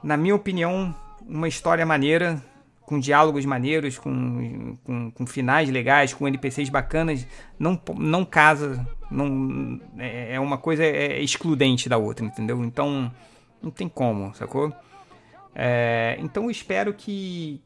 na 0.04 0.18
minha 0.18 0.34
opinião, 0.34 0.94
uma 1.26 1.48
história 1.48 1.84
maneira, 1.86 2.40
com 2.82 3.00
diálogos 3.00 3.46
maneiros, 3.46 3.98
com, 3.98 4.76
com, 4.84 5.10
com, 5.10 5.26
finais 5.26 5.70
legais, 5.70 6.12
com 6.12 6.28
NPCs 6.28 6.68
bacanas, 6.68 7.26
não, 7.58 7.80
não 7.96 8.24
casa, 8.24 8.86
não 9.10 9.80
é, 9.96 10.34
é 10.34 10.40
uma 10.40 10.58
coisa 10.58 10.84
é, 10.84 11.20
excludente 11.22 11.88
da 11.88 11.96
outra, 11.96 12.24
entendeu? 12.24 12.62
Então 12.62 13.10
não 13.62 13.70
tem 13.70 13.88
como, 13.88 14.34
sacou? 14.34 14.70
É, 15.54 16.18
então 16.20 16.44
eu 16.44 16.50
espero 16.50 16.92
que, 16.92 17.62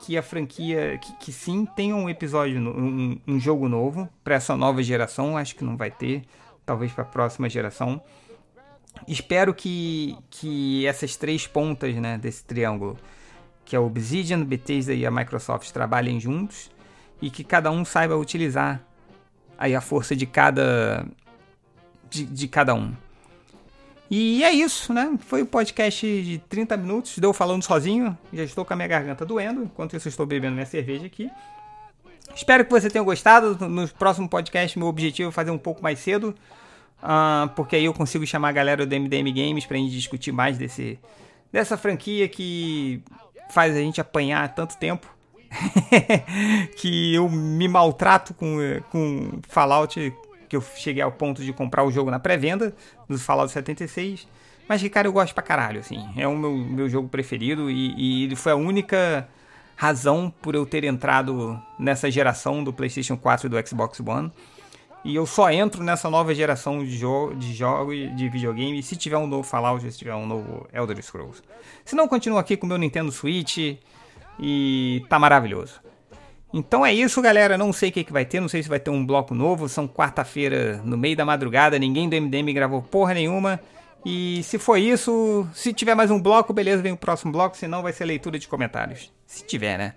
que 0.00 0.18
a 0.18 0.22
franquia, 0.22 0.98
que, 0.98 1.12
que 1.18 1.32
sim 1.32 1.64
tenha 1.64 1.94
um 1.94 2.10
episódio, 2.10 2.58
um, 2.58 3.20
um 3.24 3.38
jogo 3.38 3.68
novo 3.68 4.08
para 4.24 4.34
essa 4.34 4.56
nova 4.56 4.82
geração, 4.82 5.36
acho 5.36 5.54
que 5.54 5.62
não 5.62 5.76
vai 5.76 5.92
ter, 5.92 6.24
talvez 6.66 6.90
para 6.90 7.04
a 7.04 7.06
próxima 7.06 7.48
geração. 7.48 8.02
Espero 9.06 9.54
que, 9.54 10.16
que 10.30 10.86
essas 10.86 11.16
três 11.16 11.46
pontas 11.46 11.94
né, 11.94 12.18
desse 12.18 12.44
triângulo 12.44 12.98
que 13.64 13.76
a 13.76 13.80
Obsidian, 13.80 14.42
Bethesda 14.42 14.94
e 14.94 15.04
a 15.04 15.10
Microsoft 15.10 15.70
trabalhem 15.72 16.18
juntos 16.18 16.70
e 17.20 17.30
que 17.30 17.44
cada 17.44 17.70
um 17.70 17.84
saiba 17.84 18.16
utilizar 18.16 18.80
aí 19.58 19.74
a 19.74 19.80
força 19.80 20.16
de 20.16 20.24
cada 20.24 21.06
de, 22.08 22.24
de 22.24 22.48
cada 22.48 22.74
um. 22.74 22.94
E 24.10 24.42
é 24.42 24.50
isso, 24.50 24.94
né? 24.94 25.18
Foi 25.20 25.42
o 25.42 25.44
um 25.44 25.46
podcast 25.46 26.06
de 26.22 26.38
30 26.48 26.78
minutos, 26.78 27.18
deu 27.18 27.34
falando 27.34 27.62
sozinho, 27.62 28.16
já 28.32 28.42
estou 28.42 28.64
com 28.64 28.72
a 28.72 28.76
minha 28.76 28.88
garganta 28.88 29.26
doendo, 29.26 29.64
enquanto 29.64 29.94
isso 29.94 30.08
estou 30.08 30.24
bebendo 30.24 30.54
minha 30.54 30.64
cerveja 30.64 31.04
aqui. 31.04 31.30
Espero 32.34 32.64
que 32.64 32.70
você 32.70 32.88
tenha 32.88 33.04
gostado. 33.04 33.68
No 33.68 33.86
próximo 33.88 34.28
podcast, 34.28 34.78
meu 34.78 34.88
objetivo 34.88 35.28
é 35.28 35.32
fazer 35.32 35.50
um 35.50 35.58
pouco 35.58 35.82
mais 35.82 35.98
cedo, 35.98 36.34
uh, 37.02 37.48
porque 37.54 37.76
aí 37.76 37.84
eu 37.84 37.94
consigo 37.94 38.26
chamar 38.26 38.48
a 38.48 38.52
galera 38.52 38.86
do 38.86 38.94
MDM 38.94 39.32
Games 39.32 39.66
para 39.66 39.76
a 39.76 39.80
gente 39.80 39.92
discutir 39.92 40.32
mais 40.32 40.58
desse, 40.58 40.98
dessa 41.52 41.76
franquia 41.76 42.28
que 42.28 43.02
faz 43.50 43.76
a 43.76 43.80
gente 43.80 44.00
apanhar 44.00 44.54
tanto 44.54 44.76
tempo. 44.76 45.06
que 46.76 47.14
eu 47.14 47.26
me 47.28 47.66
maltrato 47.66 48.34
com, 48.34 48.58
com 48.90 49.40
Fallout, 49.48 50.12
que 50.46 50.54
eu 50.54 50.60
cheguei 50.60 51.02
ao 51.02 51.10
ponto 51.10 51.42
de 51.42 51.52
comprar 51.54 51.84
o 51.84 51.90
jogo 51.90 52.10
na 52.10 52.18
pré-venda 52.18 52.74
do 53.08 53.18
Fallout 53.18 53.50
76. 53.50 54.28
Mas 54.68 54.82
que, 54.82 54.90
cara, 54.90 55.08
eu 55.08 55.12
gosto 55.12 55.32
pra 55.32 55.42
caralho, 55.42 55.80
assim. 55.80 56.06
É 56.16 56.28
o 56.28 56.36
meu, 56.36 56.54
meu 56.54 56.88
jogo 56.88 57.08
preferido 57.08 57.70
e 57.70 58.24
ele 58.24 58.36
foi 58.36 58.52
a 58.52 58.56
única 58.56 59.26
razão 59.78 60.32
por 60.42 60.56
eu 60.56 60.66
ter 60.66 60.82
entrado 60.82 61.56
nessa 61.78 62.10
geração 62.10 62.64
do 62.64 62.72
PlayStation 62.72 63.16
4 63.16 63.46
e 63.46 63.48
do 63.48 63.66
Xbox 63.68 64.00
One. 64.00 64.30
E 65.04 65.14
eu 65.14 65.24
só 65.26 65.50
entro 65.50 65.82
nessa 65.82 66.10
nova 66.10 66.34
geração 66.34 66.84
de, 66.84 66.96
jo 66.98 67.32
de 67.34 67.54
jogos 67.54 67.94
de 68.16 68.28
videogame 68.28 68.82
se 68.82 68.96
tiver 68.96 69.16
um 69.16 69.26
novo 69.26 69.42
Fallout, 69.42 69.90
se 69.90 69.96
tiver 69.98 70.14
um 70.14 70.26
novo 70.26 70.66
Elder 70.72 71.02
Scrolls. 71.02 71.42
Se 71.84 71.94
não, 71.94 72.08
continuo 72.08 72.38
aqui 72.38 72.56
com 72.56 72.66
o 72.66 72.68
meu 72.68 72.78
Nintendo 72.78 73.12
Switch 73.12 73.78
e 74.38 75.04
tá 75.08 75.18
maravilhoso. 75.18 75.80
Então 76.52 76.84
é 76.84 76.92
isso, 76.92 77.20
galera. 77.20 77.58
Não 77.58 77.72
sei 77.72 77.90
o 77.90 77.92
que, 77.92 78.04
que 78.04 78.12
vai 78.12 78.24
ter, 78.24 78.40
não 78.40 78.48
sei 78.48 78.62
se 78.62 78.68
vai 78.68 78.80
ter 78.80 78.90
um 78.90 79.04
bloco 79.04 79.34
novo. 79.34 79.68
São 79.68 79.86
quarta-feira, 79.86 80.80
no 80.84 80.96
meio 80.96 81.16
da 81.16 81.24
madrugada, 81.24 81.78
ninguém 81.78 82.08
do 82.08 82.16
MDM 82.20 82.52
gravou 82.52 82.82
porra 82.82 83.14
nenhuma. 83.14 83.60
E 84.04 84.42
se 84.42 84.58
for 84.58 84.76
isso, 84.76 85.46
se 85.52 85.72
tiver 85.72 85.94
mais 85.94 86.10
um 86.10 86.20
bloco, 86.20 86.52
beleza, 86.52 86.82
vem 86.82 86.92
o 86.92 86.96
próximo 86.96 87.32
bloco, 87.32 87.56
senão 87.56 87.82
vai 87.82 87.92
ser 87.92 88.04
leitura 88.04 88.38
de 88.38 88.48
comentários. 88.48 89.12
Se 89.26 89.44
tiver, 89.44 89.76
né? 89.76 89.94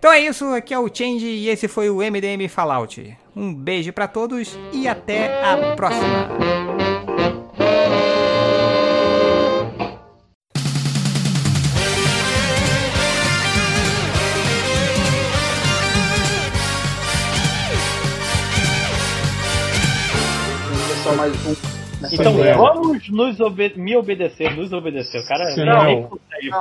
Então 0.00 0.10
é 0.10 0.20
isso, 0.20 0.46
aqui 0.46 0.72
é 0.72 0.78
o 0.78 0.88
Change 0.88 1.26
e 1.26 1.50
esse 1.50 1.68
foi 1.68 1.90
o 1.90 1.98
MDM 1.98 2.48
Fallout. 2.48 3.18
Um 3.36 3.52
beijo 3.52 3.92
para 3.92 4.08
todos 4.08 4.58
e 4.72 4.88
até 4.88 5.44
a 5.44 5.76
próxima. 5.76 6.26
Mais 21.14 21.34
um 21.44 21.79
então 22.12 22.44
é. 22.44 22.54
vamos 22.54 23.08
nos 23.10 23.40
obede 23.40 23.78
me 23.78 23.96
obedecer, 23.96 24.56
nos 24.56 24.72
obedecer. 24.72 25.20
O 25.20 25.26
cara 25.26 25.50
você 25.50 25.64
não, 25.64 25.84
não, 25.84 26.08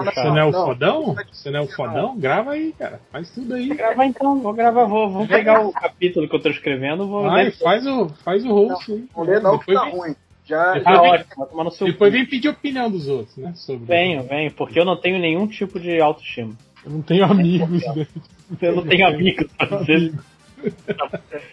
você 0.04 0.23
não 0.23 0.38
é 0.38 0.45
o 0.45 0.52
fodão? 0.52 1.15
Você 1.32 1.52
não 1.52 1.60
é 1.60 1.63
o 1.63 1.67
fodão? 1.67 2.17
Grava 2.17 2.52
aí, 2.52 2.73
cara. 2.78 2.99
Faz 3.12 3.30
tudo 3.32 3.54
aí. 3.54 3.69
Grava 3.69 4.06
então, 4.06 4.39
vou 4.41 4.54
gravar, 4.54 4.86
vou, 4.86 5.10
vou 5.10 5.28
pegar 5.28 5.62
o 5.62 5.71
capítulo 5.71 6.28
que 6.28 6.36
eu 6.36 6.41
tô 6.41 6.49
escrevendo, 6.49 7.08
vou 7.08 7.30
Ai, 7.30 7.52
faz 7.52 7.86
o, 7.86 8.10
faz 8.23 8.45
o 8.45 8.52
host 8.52 8.91
aí. 8.91 9.06
Não 9.15 9.23
lê 9.23 9.39
não 9.39 9.58
que 9.58 9.73
tá 9.73 9.86
vem, 9.86 9.91
ruim. 9.93 10.15
Já, 10.45 10.73
depois 10.73 10.95
já 10.95 11.02
vem, 11.02 11.12
ótimo, 11.12 11.63
no 11.63 11.71
seu 11.71 11.88
Depois 11.88 12.12
vem 12.12 12.25
pedir 12.25 12.49
opinião 12.49 12.89
dos 12.89 13.08
outros, 13.08 13.38
né? 13.38 13.54
Sobre 13.56 13.86
venho, 13.86 14.23
venho, 14.23 14.52
porque 14.54 14.80
eu 14.80 14.86
não 14.86 14.97
tenho 14.97 15.19
nenhum 15.19 15.47
tipo 15.47 15.80
de 15.80 16.02
autoestima. 16.02 16.56
Eu 16.84 16.91
não 16.91 17.02
tenho 17.02 17.23
amigos, 17.25 17.69
né? 17.69 18.08
Eu 18.62 18.75
não 18.78 18.84
tenho 18.84 19.08
amigos, 19.08 19.47
pra 19.58 19.78
dizer. 19.78 20.13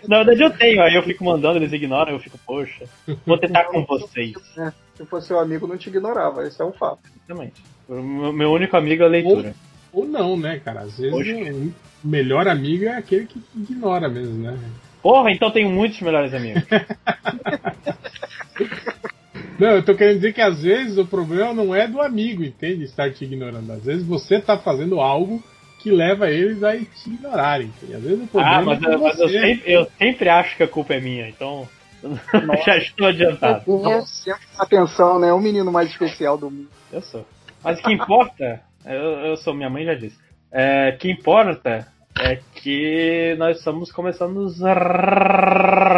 Na 0.08 0.18
verdade 0.18 0.42
eu 0.42 0.50
tenho, 0.50 0.82
aí 0.82 0.94
eu 0.94 1.02
fico 1.02 1.24
mandando, 1.24 1.58
eles 1.58 1.72
ignoram, 1.72 2.12
eu 2.12 2.20
fico, 2.20 2.38
poxa, 2.46 2.86
vou 3.24 3.38
tentar 3.38 3.64
com 3.64 3.84
vocês. 3.84 4.34
É, 4.58 4.72
se 4.96 5.04
fosse 5.04 5.26
seu 5.26 5.38
amigo, 5.38 5.66
não 5.66 5.76
te 5.76 5.90
ignorava, 5.90 6.46
esse 6.46 6.60
é 6.60 6.64
um 6.64 6.72
fato. 6.72 7.00
Exatamente. 7.14 7.62
O 7.86 8.32
meu 8.32 8.50
único 8.50 8.74
amigo 8.76 9.02
é 9.02 9.06
a 9.06 9.08
leitura. 9.08 9.54
Ou, 9.92 10.04
ou 10.04 10.08
não, 10.08 10.36
né, 10.36 10.58
cara? 10.58 10.80
Às 10.80 10.98
vezes 10.98 11.72
o 12.02 12.08
melhor 12.08 12.48
amigo 12.48 12.86
é 12.86 12.96
aquele 12.96 13.26
que 13.26 13.42
ignora 13.54 14.08
mesmo, 14.08 14.42
né? 14.42 14.58
Porra, 15.02 15.30
então 15.30 15.50
tenho 15.50 15.68
muitos 15.68 16.00
melhores 16.00 16.32
amigos. 16.32 16.62
Não, 19.58 19.68
eu 19.68 19.82
tô 19.82 19.94
querendo 19.94 20.16
dizer 20.16 20.34
que 20.34 20.40
às 20.40 20.62
vezes 20.62 20.98
o 20.98 21.06
problema 21.06 21.54
não 21.54 21.74
é 21.74 21.88
do 21.88 22.00
amigo, 22.00 22.44
entende? 22.44 22.84
Estar 22.84 23.10
te 23.10 23.24
ignorando. 23.24 23.70
Às 23.72 23.84
vezes 23.84 24.04
você 24.04 24.38
tá 24.38 24.58
fazendo 24.58 25.00
algo 25.00 25.42
que 25.78 25.90
leva 25.90 26.30
eles 26.30 26.62
a 26.62 26.76
te 26.76 26.86
ignorarem. 27.06 27.72
Às 27.82 28.02
vezes 28.02 28.24
o 28.24 28.26
problema 28.26 28.58
ah, 28.58 28.62
mas, 28.62 28.82
é 28.82 28.96
mas 28.96 29.18
eu, 29.20 29.28
sempre, 29.28 29.72
eu, 29.72 29.86
sempre, 29.98 30.28
acho 30.28 30.56
que 30.56 30.62
a 30.62 30.68
culpa 30.68 30.94
é 30.94 31.00
minha, 31.00 31.28
então 31.28 31.68
já 32.66 32.76
estou 32.76 33.06
adiantado. 33.08 33.64
Sempre 34.06 34.40
atenção, 34.58 35.18
né? 35.18 35.32
O 35.32 35.40
menino 35.40 35.70
mais 35.70 35.90
especial 35.90 36.36
do 36.36 36.50
mundo. 36.50 36.68
Eu 36.92 37.02
sou. 37.02 37.26
Mas 37.62 37.78
o 37.78 37.82
que 37.82 37.92
importa, 37.92 38.62
eu, 38.84 39.26
eu 39.26 39.36
sou, 39.36 39.54
minha 39.54 39.70
mãe 39.70 39.84
já 39.84 39.94
disse, 39.94 40.16
é, 40.52 40.92
que 40.92 41.10
importa 41.10 41.86
é 42.18 42.38
que 42.54 43.34
nós 43.38 43.58
estamos 43.58 43.92
começando 43.92 44.38
os 44.38 44.58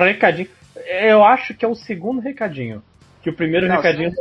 recadinhos. 0.02 0.50
Eu 0.86 1.24
acho 1.24 1.54
que 1.54 1.64
é 1.64 1.68
o 1.68 1.74
segundo 1.74 2.20
recadinho. 2.20 2.82
Que 3.22 3.30
o 3.30 3.34
primeiro 3.34 3.68
Não, 3.68 3.76
recadinho. 3.76 4.12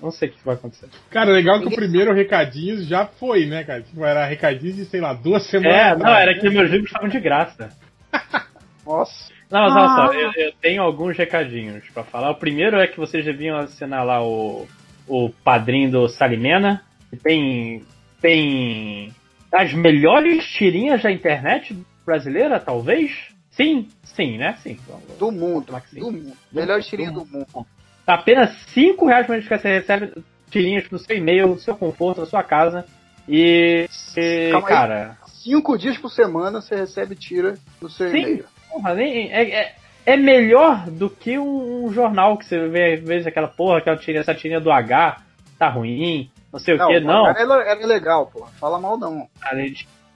Não 0.00 0.10
sei 0.10 0.28
o 0.28 0.32
que 0.32 0.44
vai 0.44 0.54
acontecer. 0.54 0.88
Cara, 1.10 1.30
legal 1.32 1.60
que 1.60 1.66
o 1.66 1.74
primeiro 1.74 2.14
recadinho 2.14 2.82
já 2.82 3.06
foi, 3.06 3.46
né, 3.46 3.64
cara? 3.64 3.82
Tipo, 3.82 4.04
era 4.04 4.24
recadinho 4.26 4.74
de, 4.74 4.84
sei 4.84 5.00
lá, 5.00 5.12
duas 5.12 5.44
semanas. 5.46 5.74
É, 5.74 5.96
não, 5.96 6.14
era 6.14 6.38
que 6.38 6.48
meus 6.48 6.70
livros 6.70 6.88
estavam 6.88 7.08
de 7.08 7.18
graça. 7.18 7.70
Nossa. 8.86 9.32
Não, 9.50 9.60
mas 9.60 9.76
olha 9.76 9.88
só, 9.88 10.12
ah. 10.12 10.14
eu, 10.14 10.32
eu, 10.46 10.52
tenho 10.60 10.82
alguns 10.82 11.16
recadinhos 11.16 11.84
para 11.90 12.04
falar. 12.04 12.30
O 12.30 12.36
primeiro 12.36 12.76
é 12.78 12.86
que 12.86 12.98
vocês 12.98 13.24
deviam 13.24 13.58
assinar 13.58 14.04
lá 14.04 14.22
o, 14.22 14.68
o 15.06 15.30
padrinho 15.42 15.90
do 15.90 16.08
Salimena. 16.08 16.82
Tem, 17.22 17.82
tem 18.20 19.12
as 19.52 19.72
melhores 19.72 20.44
tirinhas 20.44 21.02
da 21.02 21.10
internet 21.10 21.76
brasileira, 22.04 22.60
talvez? 22.60 23.10
Sim, 23.50 23.88
sim, 24.04 24.38
né? 24.38 24.56
Sim. 24.62 24.78
Do 25.18 25.32
mundo. 25.32 25.74
Do 25.92 26.12
mundo. 26.12 26.32
Melhor 26.52 26.82
tirinha 26.82 27.10
do 27.10 27.24
mundo. 27.24 27.66
Tá 28.08 28.14
apenas 28.14 28.56
5 28.72 29.04
reais 29.04 29.26
por 29.26 29.32
mês 29.32 29.46
que 29.46 29.54
você 29.54 29.68
recebe 29.68 30.14
tirinhas 30.50 30.90
no 30.90 30.98
seu 30.98 31.14
e-mail, 31.14 31.48
no 31.48 31.58
seu 31.58 31.76
conforto, 31.76 32.22
na 32.22 32.26
sua 32.26 32.42
casa. 32.42 32.86
E, 33.28 33.86
e 34.16 34.50
cara. 34.66 35.18
5 35.26 35.76
dias 35.76 35.98
por 35.98 36.08
semana 36.08 36.62
você 36.62 36.74
recebe 36.74 37.14
tira 37.14 37.56
no 37.82 37.90
seu 37.90 38.08
e-mail. 38.08 38.46
Porra, 38.70 38.94
nem, 38.94 39.30
é, 39.30 39.50
é, 39.50 39.74
é, 40.06 40.16
melhor 40.16 40.88
do 40.88 41.10
que 41.10 41.38
um, 41.38 41.84
um, 41.84 41.92
jornal 41.92 42.38
que 42.38 42.46
você 42.46 42.66
vê, 42.68 42.94
às 42.94 43.00
vezes, 43.00 43.26
aquela 43.26 43.46
porra, 43.46 43.76
aquela 43.76 43.98
tirinha, 43.98 44.22
essa 44.22 44.34
tirinha 44.34 44.58
do 44.58 44.72
H 44.72 45.18
tá 45.58 45.68
ruim, 45.68 46.30
não 46.50 46.58
sei 46.58 46.78
não, 46.78 46.86
o 46.86 46.88
que, 46.88 47.00
não. 47.00 47.28
Ela, 47.28 47.62
ela 47.62 47.82
é 47.82 47.86
legal, 47.86 48.24
pô. 48.32 48.46
Fala 48.58 48.80
mal 48.80 48.96
não. 48.96 49.28
A 49.42 49.54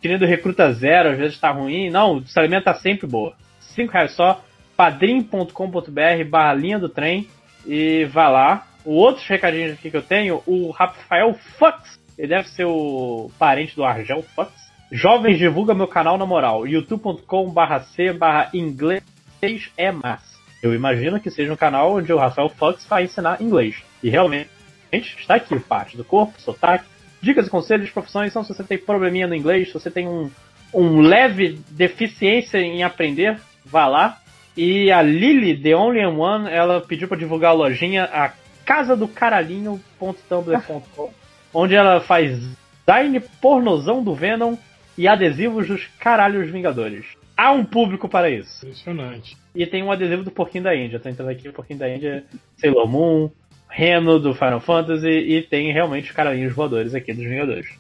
tirinha 0.00 0.18
do 0.18 0.24
Recruta 0.24 0.72
Zero 0.72 1.10
às 1.10 1.18
vezes 1.18 1.38
tá 1.38 1.50
ruim. 1.50 1.90
Não, 1.90 2.16
o 2.16 2.26
salamento 2.26 2.64
tá 2.64 2.72
sempre 2.72 3.06
boa. 3.06 3.34
5 3.60 3.92
reais 3.92 4.12
só, 4.12 4.42
padrim.com.br 4.78 6.24
barra 6.30 6.54
linha 6.54 6.78
do 6.78 6.88
trem 6.88 7.28
e 7.66 8.04
vá 8.06 8.28
lá. 8.28 8.66
O 8.84 8.94
outro 8.94 9.22
recadinho 9.28 9.72
aqui 9.72 9.90
que 9.90 9.96
eu 9.96 10.02
tenho, 10.02 10.42
o 10.46 10.70
Rafael 10.70 11.34
Fux, 11.58 12.00
ele 12.18 12.28
deve 12.28 12.48
ser 12.48 12.64
o 12.64 13.30
parente 13.38 13.76
do 13.76 13.84
Argel 13.84 14.22
Fux. 14.34 14.50
Jovens 14.90 15.38
divulga 15.38 15.74
meu 15.74 15.88
canal 15.88 16.18
na 16.18 16.26
moral. 16.26 16.66
youtube.com 16.66 17.50
barra 17.50 17.80
c 17.80 18.12
barra 18.12 18.50
inglês 18.52 19.02
é 19.76 19.90
massa. 19.90 20.32
Eu 20.62 20.72
imagino 20.74 21.18
que 21.18 21.30
seja 21.30 21.52
um 21.52 21.56
canal 21.56 21.96
onde 21.96 22.12
o 22.12 22.18
Rafael 22.18 22.48
Fox 22.48 22.86
vai 22.86 23.04
ensinar 23.04 23.42
inglês. 23.42 23.82
E 24.02 24.08
realmente 24.08 24.48
está 24.92 25.34
aqui 25.34 25.58
parte 25.58 25.96
do 25.96 26.04
corpo, 26.04 26.40
sotaque, 26.40 26.84
dicas 27.20 27.48
e 27.48 27.50
conselhos, 27.50 27.90
profissões, 27.90 28.32
são 28.32 28.44
se 28.44 28.54
você 28.54 28.62
tem 28.62 28.78
probleminha 28.78 29.26
no 29.26 29.34
inglês, 29.34 29.68
se 29.68 29.74
você 29.74 29.90
tem 29.90 30.06
um, 30.06 30.30
um 30.72 31.00
leve 31.00 31.60
deficiência 31.70 32.58
em 32.58 32.84
aprender, 32.84 33.40
vá 33.64 33.88
lá. 33.88 34.21
E 34.56 34.92
a 34.92 35.02
Lily, 35.02 35.62
The 35.62 35.76
Only 35.76 36.04
One, 36.04 36.50
ela 36.50 36.80
pediu 36.80 37.06
para 37.08 37.18
divulgar 37.18 37.52
a 37.52 37.54
lojinha 37.54 38.04
a 38.04 38.32
casadocaralhinho.tumblr.com, 38.64 41.10
onde 41.54 41.74
ela 41.74 42.00
faz 42.00 42.38
design 42.86 43.20
pornozão 43.40 44.02
do 44.02 44.14
Venom 44.14 44.56
e 44.96 45.06
adesivos 45.08 45.68
dos 45.68 45.86
caralhos 45.98 46.50
Vingadores. 46.50 47.04
Há 47.36 47.52
um 47.52 47.64
público 47.64 48.08
para 48.08 48.30
isso. 48.30 48.66
Impressionante. 48.66 49.36
E 49.54 49.66
tem 49.66 49.82
um 49.82 49.90
adesivo 49.90 50.22
do 50.22 50.30
Porquinho 50.30 50.64
da 50.64 50.76
Índia. 50.76 51.00
Tô 51.00 51.08
entrando 51.08 51.30
aqui, 51.30 51.48
o 51.48 51.52
Porquinho 51.52 51.78
da 51.78 51.88
Índia, 51.88 52.24
Sailor 52.56 52.86
Moon, 52.86 53.30
Reno 53.68 54.20
do 54.20 54.34
Final 54.34 54.60
Fantasy 54.60 55.08
e 55.08 55.42
tem 55.42 55.72
realmente 55.72 56.10
os 56.10 56.14
caralhinhos 56.14 56.54
voadores 56.54 56.94
aqui 56.94 57.12
dos 57.12 57.24
Vingadores. 57.24 57.70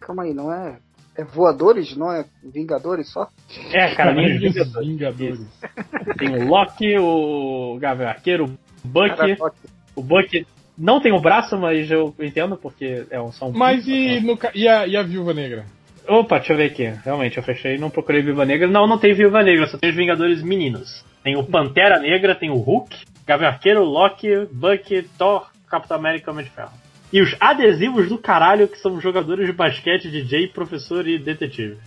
Calma 0.00 0.22
aí, 0.22 0.32
não 0.32 0.52
é. 0.52 0.78
É 1.20 1.24
voadores, 1.24 1.96
não 1.96 2.10
é 2.12 2.24
Vingadores 2.42 3.12
só? 3.12 3.28
É, 3.72 3.94
caralhinhos 3.94 4.40
dos 4.54 4.54
Vingadores. 4.54 4.88
Vingadores. 4.88 5.40
Tem 6.18 6.36
o 6.36 6.48
Loki, 6.48 6.98
o 6.98 7.78
Gavião 7.80 8.08
Arqueiro, 8.08 8.44
o 8.84 8.88
Bucky. 8.88 9.16
Caraca, 9.36 9.52
O 9.96 10.02
Bucky 10.02 10.46
não 10.78 11.00
tem 11.00 11.12
o 11.12 11.20
braço, 11.20 11.58
mas 11.58 11.90
eu 11.90 12.14
entendo 12.18 12.56
porque 12.56 13.04
é 13.10 13.20
um 13.20 13.30
som. 13.32 13.50
Mas 13.54 13.86
e, 13.86 14.20
no, 14.20 14.36
ca- 14.36 14.52
e, 14.54 14.66
a, 14.66 14.86
e 14.86 14.96
a 14.96 15.02
Viúva 15.02 15.34
Negra? 15.34 15.66
Opa, 16.08 16.38
deixa 16.38 16.54
eu 16.54 16.56
ver 16.56 16.70
aqui. 16.70 16.84
Realmente, 17.04 17.36
eu 17.36 17.42
fechei 17.42 17.76
não 17.76 17.90
procurei 17.90 18.22
Viúva 18.22 18.44
Negra. 18.46 18.66
Não, 18.66 18.86
não 18.86 18.96
tem 18.98 19.12
Viúva 19.14 19.42
Negra, 19.42 19.66
só 19.66 19.76
tem 19.76 19.90
os 19.90 19.96
Vingadores 19.96 20.42
meninos. 20.42 21.04
Tem 21.22 21.36
o 21.36 21.44
Pantera 21.44 21.98
Negra, 21.98 22.34
tem 22.34 22.48
o 22.50 22.56
Hulk, 22.56 22.96
Gavião 23.26 23.50
Arqueiro, 23.50 23.84
Loki, 23.84 24.46
Bucky, 24.50 25.02
Thor, 25.18 25.50
Capitão 25.68 25.98
América 25.98 26.30
e 26.30 26.32
Homem 26.32 26.44
de 26.46 26.50
Ferro. 26.50 26.70
E 27.12 27.20
os 27.20 27.34
adesivos 27.40 28.08
do 28.08 28.18
caralho 28.18 28.68
que 28.68 28.78
são 28.78 29.00
jogadores 29.00 29.46
de 29.46 29.52
basquete, 29.52 30.10
DJ, 30.10 30.48
professor 30.48 31.06
e 31.08 31.18
detetive. 31.18 31.78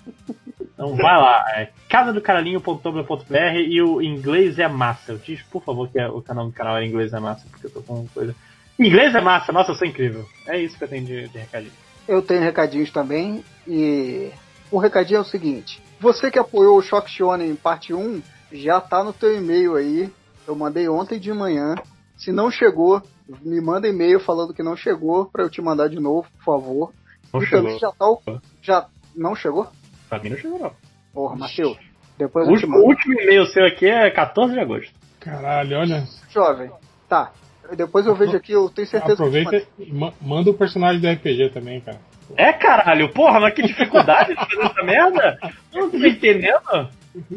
Então 0.74 0.96
vai 0.96 1.18
lá, 1.18 1.46
é 1.56 1.70
casadocaralhinho.com.br 1.88 3.56
e 3.68 3.82
o 3.82 4.02
inglês 4.02 4.60
é 4.60 4.68
massa. 4.68 5.14
Eu 5.14 5.18
diz, 5.18 5.42
por 5.44 5.64
favor, 5.64 5.90
que 5.90 6.00
é- 6.00 6.10
o 6.10 6.22
canal 6.22 6.46
do 6.48 6.52
canal 6.52 6.78
é 6.78 6.86
inglês 6.86 7.14
é 7.14 7.20
massa, 7.20 7.46
porque 7.50 7.68
eu 7.68 7.72
tô 7.72 7.82
com 7.82 8.06
coisa. 8.08 8.36
Inglês 8.78 9.14
é 9.16 9.22
massa, 9.22 9.52
nossa, 9.52 9.72
eu 9.72 9.76
sou 9.76 9.88
incrível. 9.88 10.26
É 10.48 10.60
isso 10.60 10.78
que 10.78 10.84
eu 10.84 10.88
tenho 10.88 11.06
de, 11.06 11.28
de 11.30 11.38
recadinho. 11.38 11.74
Eu 12.08 12.22
tenho 12.22 12.42
recadinhos 12.42 12.92
também 12.92 13.44
e 13.68 14.30
o 14.72 14.78
recadinho 14.78 15.20
é 15.20 15.22
o 15.22 15.26
seguinte: 15.26 15.82
você 16.00 16.30
que 16.30 16.40
apoiou 16.40 16.78
o 16.78 16.82
Shock 16.82 17.10
Shonen 17.10 17.56
parte 17.56 17.94
1 17.94 18.22
já 18.52 18.82
tá 18.82 19.04
no 19.04 19.14
teu 19.14 19.38
e-mail 19.38 19.76
aí. 19.76 20.12
Eu 20.46 20.56
mandei 20.56 20.90
ontem 20.90 21.18
de 21.18 21.32
manhã. 21.32 21.76
Se 22.18 22.32
não 22.32 22.52
chegou, 22.52 23.02
me 23.42 23.62
manda 23.62 23.88
e-mail 23.88 24.20
falando 24.20 24.54
que 24.54 24.64
não 24.64 24.76
chegou 24.76 25.26
pra 25.26 25.44
eu 25.44 25.50
te 25.50 25.62
mandar 25.62 25.88
de 25.90 26.00
novo, 26.00 26.28
por 26.38 26.44
favor. 26.44 26.94
Não 27.34 27.42
e 27.42 27.46
chegou. 27.46 27.64
também 27.64 27.80
já 27.80 27.92
tá 27.92 28.08
o... 28.08 28.22
já 28.62 28.86
não 29.16 29.36
chegou? 29.36 29.68
Pra 30.10 30.20
mim 30.20 30.30
não 30.30 30.38
chegou, 30.38 30.60
não. 30.60 30.72
Porra, 31.14 31.36
Matheus. 31.36 31.78
Depois 32.18 32.48
O 32.48 32.52
o 32.52 32.86
último 32.86 33.20
e-mail 33.20 33.46
seu 33.48 33.66
aqui 33.66 33.88
é 33.88 34.10
14 34.12 34.54
de 34.54 34.60
agosto. 34.60 34.94
Caralho, 35.20 35.78
olha. 35.78 36.04
Jovem. 36.30 36.72
Tá. 37.10 37.32
Depois 37.76 38.06
eu 38.06 38.14
vejo 38.14 38.36
aqui, 38.36 38.52
eu 38.52 38.70
tenho 38.70 38.88
certeza 38.88 39.16
que 39.16 39.24
eu 39.24 39.32
te 39.32 39.38
Aproveita 39.40 39.68
e 39.80 39.92
ma- 39.92 40.14
manda 40.22 40.50
o 40.50 40.54
personagem 40.54 41.00
do 41.02 41.08
RPG 41.10 41.50
também, 41.50 41.80
cara. 41.82 42.00
É 42.36 42.52
caralho, 42.54 43.10
porra, 43.10 43.40
mas 43.40 43.54
que 43.54 43.62
dificuldade 43.64 44.30
de 44.30 44.36
fazer 44.36 44.62
essa 44.62 44.84
merda? 44.84 45.38
Eu 45.74 45.84
não 45.84 45.90
tô 45.90 46.06
entendendo. 46.06 46.90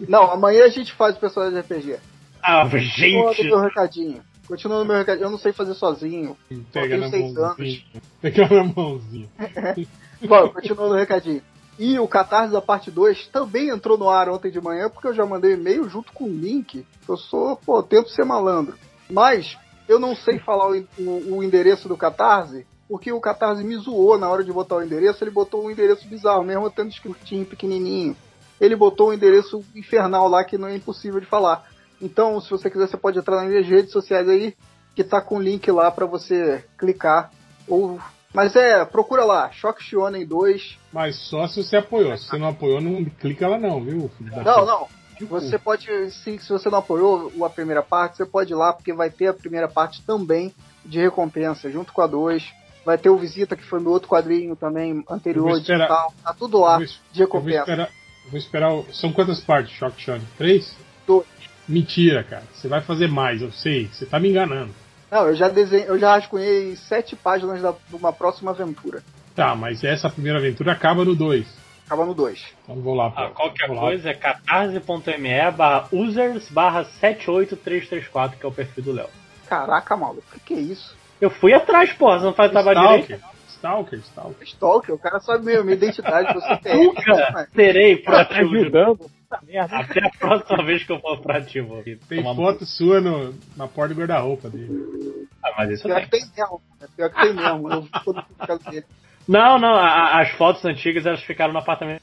Não, 0.09 0.31
amanhã 0.31 0.65
a 0.65 0.69
gente 0.69 0.93
faz 0.93 1.17
o 1.17 1.21
personagem 1.21 1.55
de 1.55 1.61
RPG. 1.61 1.97
Ah, 2.43 2.67
gente. 2.69 3.43
no 3.45 3.49
meu 3.51 3.61
recadinho. 3.61 4.23
Continua 4.47 4.79
no 4.79 4.85
meu 4.85 4.97
recadinho. 4.97 5.27
Eu 5.27 5.31
não 5.31 5.39
sei 5.39 5.53
fazer 5.53 5.75
sozinho. 5.75 6.37
Pega 6.73 6.97
na 6.97 7.11
seis 7.11 7.33
mãozinha. 7.33 7.85
Pega 8.23 8.49
na 8.49 8.65
mãozinha. 8.65 9.29
Bom, 10.29 10.49
continua 10.51 10.89
no 10.89 10.95
recadinho. 10.95 11.43
E 11.79 11.99
o 11.99 12.09
Catarse 12.09 12.53
da 12.53 12.63
parte 12.63 12.91
2 12.91 13.27
também 13.29 13.69
entrou 13.69 13.99
no 13.99 14.09
ar 14.09 14.29
ontem 14.31 14.51
de 14.51 14.61
manhã, 14.61 14.89
porque 14.89 15.09
eu 15.09 15.15
já 15.15 15.27
mandei 15.27 15.53
e-mail 15.55 15.89
junto 15.89 16.11
com 16.13 16.25
o 16.25 16.29
link. 16.33 16.87
Eu 17.07 17.17
sou, 17.19 17.57
pô, 17.57 17.83
tento 17.83 18.09
ser 18.11 18.25
malandro. 18.25 18.77
Mas 19.11 19.59
eu 19.87 19.99
não 19.99 20.17
sei 20.17 20.39
falar 20.39 20.71
o, 20.71 20.85
o- 20.99 21.37
o 21.37 21.43
endereço 21.45 21.87
do 21.87 21.97
Catarse, 21.97 22.67
porque 22.89 23.13
o 23.13 23.21
Catarse 23.21 23.63
me 23.63 23.77
zoou 23.77 24.17
na 24.17 24.29
hora 24.29 24.43
de 24.43 24.53
botar 24.53 24.77
o 24.77 24.83
endereço. 24.83 25.23
Ele 25.23 25.31
botou 25.31 25.67
um 25.67 25.71
endereço 25.71 26.09
bizarro, 26.09 26.43
mesmo 26.45 26.71
tendo 26.71 26.89
escritinho 26.91 27.45
pequenininho. 27.45 28.17
Ele 28.59 28.75
botou 28.75 29.11
um 29.11 29.13
endereço 29.13 29.63
infernal 29.75 30.29
lá 30.29 30.43
que 30.45 30.57
não 30.57 30.69
é 30.69 30.77
impossível 30.77 31.21
de 31.21 31.27
falar. 31.27 31.69
Então, 32.01 32.41
se 32.41 32.51
você 32.51 32.71
quiser, 32.71 32.87
você 32.89 32.97
pode 32.97 33.19
entrar 33.19 33.37
nas 33.37 33.49
minhas 33.49 33.67
redes 33.67 33.93
sociais 33.93 34.29
aí, 34.29 34.55
que 34.95 35.03
tá 35.05 35.21
com 35.21 35.37
o 35.37 35.43
link 35.43 35.71
lá 35.71 35.91
pra 35.91 36.07
você 36.07 36.65
clicar. 36.79 37.31
Ou... 37.69 37.99
Mas 38.35 38.55
é, 38.55 38.85
procura 38.85 39.25
lá, 39.25 39.51
Shock 39.51 39.83
Shonen 39.83 40.27
2. 40.27 40.79
Mas 40.93 41.17
só 41.17 41.47
se 41.49 41.63
você 41.63 41.77
apoiou. 41.79 42.17
Se 42.19 42.27
você 42.29 42.37
não 42.37 42.49
apoiou, 42.49 42.81
não 42.81 43.05
clica 43.05 43.49
lá 43.49 43.59
não, 43.59 43.83
viu? 43.83 44.11
Não, 44.45 44.67
não. 44.67 44.87
Você 45.31 45.59
pode, 45.59 45.87
se, 46.11 46.39
se 46.39 46.49
você 46.51 46.69
não 46.69 46.79
apoiou 46.81 47.33
a 47.43 47.49
primeira 47.49 47.83
parte, 47.83 48.19
você 48.19 48.27
pode 48.27 48.53
ir 48.53 48.57
lá, 48.57 48.75
porque 48.75 48.93
vai 48.93 49.09
ter 49.09 49.29
a 49.29 49.33
primeira 49.33 49.67
parte 49.67 50.03
também 50.03 50.55
de 50.85 51.01
recompensa, 51.01 51.71
junto 51.71 51.93
com 51.95 52.03
a 52.03 52.07
2. 52.07 52.45
Vai 52.85 52.99
ter 52.99 53.09
o 53.09 53.17
Visita, 53.17 53.57
que 53.57 53.65
foi 53.65 53.81
meu 53.81 53.91
outro 53.93 54.09
quadrinho 54.09 54.55
também, 54.55 55.03
anterior, 55.09 55.57
esperar. 55.59 55.79
digital. 55.87 56.15
Tá 56.23 56.35
tudo 56.35 56.61
lá, 56.61 56.77
vou- 56.77 56.87
de 56.87 56.93
Eu 57.23 57.27
vou 57.29 57.41
recompensa. 57.41 57.59
esperar. 57.61 57.89
Vou 58.31 58.39
esperar. 58.39 58.83
São 58.93 59.13
quantas 59.13 59.41
partes, 59.41 59.73
Shock 59.73 59.99
Shonen? 60.01 60.27
Três? 60.37 60.77
Dois. 61.07 61.27
Mentira, 61.69 62.23
cara. 62.25 62.45
Você 62.55 62.69
vai 62.69 62.81
fazer 62.81 63.09
mais, 63.09 63.43
eu 63.43 63.51
sei. 63.53 63.87
Você 63.93 64.07
tá 64.07 64.19
me 64.21 64.29
enganando. 64.31 64.71
Não, 65.11 65.29
eu 65.29 65.35
já 65.35 65.49
desenhei, 65.49 65.89
eu 65.89 65.99
já 65.99 66.15
rascunhei 66.17 66.77
sete 66.77 67.15
páginas 67.17 67.63
da, 67.63 67.73
de 67.73 67.95
uma 67.97 68.13
próxima 68.13 68.51
aventura. 68.51 69.03
Tá, 69.35 69.55
mas 69.55 69.85
essa 69.85 70.09
primeira 70.11 70.39
aventura 70.39 70.73
acaba 70.73 71.05
no 71.05 71.15
2. 71.15 71.47
Acaba 71.87 72.05
no 72.05 72.15
2. 72.15 72.45
Então 72.65 72.77
vou 72.81 72.95
lá. 72.95 73.13
Ah, 73.15 73.27
pô. 73.29 73.35
qualquer 73.35 73.67
Vou 73.69 73.77
lá. 73.77 73.83
coisa 73.83 74.11
é 74.11 74.15
catarse.me 74.15 75.51
barra 75.57 75.89
users 75.93 76.49
barra 76.51 76.85
78334, 76.85 78.39
que 78.39 78.45
é 78.45 78.49
o 78.49 78.53
perfil 78.53 78.85
do 78.85 78.93
Léo. 78.93 79.09
Caraca, 79.49 79.97
maluco, 79.97 80.25
o 80.29 80.35
que, 80.35 80.41
que 80.41 80.55
é 80.55 80.59
isso? 80.61 80.97
Eu 81.21 81.31
fui 81.31 81.53
atrás, 81.55 81.93
porra, 81.93 82.19
você 82.19 82.25
não 82.25 82.33
faz 82.35 82.51
trabalho 82.51 82.81
direito. 82.81 83.05
Stalker. 83.13 83.37
Stalker, 83.49 83.99
Stalker. 84.01 84.47
Stalker, 84.49 84.95
o 84.95 84.99
cara 84.99 85.21
sabe 85.21 85.45
mesmo, 85.45 85.65
minha 85.65 85.77
identidade, 85.77 86.35
você 86.35 86.57
tem. 86.59 86.85
Nunca 86.85 87.49
serei 87.55 87.97
Tá 87.99 88.11
proativo. 88.11 88.51
de- 88.51 88.57
ajudando. 88.59 89.11
Essa 89.37 89.47
merda. 89.47 89.77
Até 89.79 90.07
a 90.07 90.11
próxima 90.11 90.65
vez 90.65 90.85
que 90.85 90.93
eu 90.93 91.01
for 91.01 91.19
proativo. 91.21 91.83
Tem 92.09 92.23
Tomar- 92.23 92.35
foto 92.35 92.65
sua 92.67 93.01
no, 93.01 93.35
na 93.57 93.67
porta 93.69 93.95
do 93.95 94.01
guarda-roupa 94.01 94.49
dele. 94.51 95.27
Ah, 95.45 95.53
mas 95.59 95.71
isso 95.71 95.83
Pior 95.85 95.97
tem. 95.97 96.05
que 96.05 96.11
tem 96.11 96.21
mesmo, 96.37 96.61
né? 96.81 96.87
pior 96.97 97.11
que 97.11 97.21
tem 97.21 97.33
mesmo. 97.35 97.71
Eu 97.73 97.87
vou 98.05 98.59
dele. 98.71 98.85
Não, 99.29 99.59
não, 99.59 99.75
a- 99.75 100.21
as 100.21 100.31
fotos 100.33 100.65
antigas 100.65 101.05
elas 101.07 101.23
ficaram 101.23 101.53
no 101.53 101.59
apartamento 101.59 102.03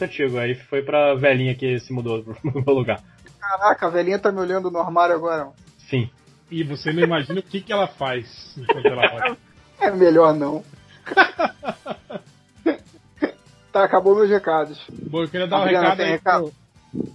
antigo. 0.00 0.38
Aí 0.38 0.54
foi 0.54 0.82
pra 0.82 1.14
velhinha 1.14 1.54
que 1.54 1.78
se 1.80 1.92
mudou 1.92 2.22
pro 2.22 2.36
meu 2.64 2.74
lugar. 2.74 3.00
Caraca, 3.40 3.86
a 3.86 3.90
velhinha 3.90 4.18
tá 4.18 4.32
me 4.32 4.40
olhando 4.40 4.70
no 4.70 4.78
armário 4.78 5.14
agora. 5.14 5.44
mano. 5.44 5.54
Sim. 5.90 6.08
E 6.50 6.62
você 6.64 6.92
não 6.92 7.02
imagina 7.02 7.40
o 7.40 7.42
que, 7.42 7.60
que 7.60 7.72
ela 7.72 7.86
faz 7.88 8.54
enquanto 8.56 8.86
ela 8.86 9.02
olha. 9.14 9.36
É 9.80 9.90
melhor 9.90 10.32
não. 10.32 10.62
tá, 13.72 13.84
acabou 13.84 14.14
meus 14.14 14.30
recados. 14.30 14.80
Bom, 15.10 15.22
eu 15.22 15.28
queria 15.28 15.46
dar 15.46 15.58
um 15.58 15.62
Adriana, 15.62 15.82
recado 15.90 15.96
tem 15.98 16.06
aí. 16.06 16.12
recado? 16.12 16.42
pro- 16.44 16.63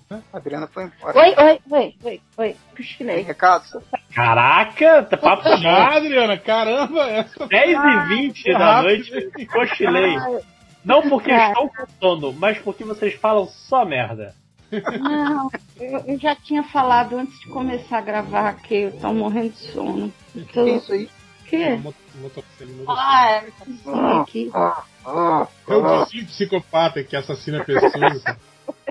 A 0.09 0.38
Adriana 0.38 0.67
foi 0.67 0.86
embora. 0.86 1.17
Oi, 1.17 1.36
oi, 1.38 1.59
oi, 1.69 1.95
oi, 2.03 2.21
oi. 2.38 2.55
Tem 2.97 3.23
recado? 3.23 3.84
Caraca, 4.13 5.03
tá 5.03 5.17
papo 5.17 5.47
Ah, 5.47 5.55
já. 5.57 5.95
Adriana, 5.97 6.38
caramba, 6.38 7.09
essa 7.09 7.47
10 7.47 7.77
e 7.77 8.07
20 8.07 8.53
da 8.53 8.57
rápido. 8.59 8.84
noite, 8.84 9.45
cochilei. 9.47 10.15
Não 10.84 11.01
porque 11.09 11.30
Cara. 11.30 11.51
estou 11.51 11.69
com 11.69 11.86
sono, 11.99 12.34
mas 12.34 12.57
porque 12.59 12.84
vocês 12.84 13.13
falam 13.15 13.47
só 13.47 13.86
merda. 13.86 14.34
não, 14.99 15.49
eu, 15.80 15.99
eu 16.05 16.19
já 16.19 16.36
tinha 16.36 16.63
falado 16.63 17.17
antes 17.17 17.39
de 17.39 17.47
começar 17.47 17.97
a 17.97 18.01
gravar 18.01 18.53
que 18.53 18.75
eu 18.75 18.91
tô 18.99 19.13
morrendo 19.13 19.49
de 19.49 19.71
sono. 19.71 20.13
Que 20.34 20.43
Tô... 20.53 20.67
é 20.67 20.71
isso 20.71 20.93
aí? 20.93 21.09
Que? 21.45 21.82
Ah, 22.88 23.32
é, 23.32 23.47
aqui. 24.21 24.51
Ah, 24.53 24.84
ah, 25.05 25.47
Eu 25.67 25.86
ah. 25.86 26.05
disse 26.09 26.25
psicopata 26.25 27.03
que 27.03 27.15
assassina 27.15 27.63
pessoas, 27.63 28.23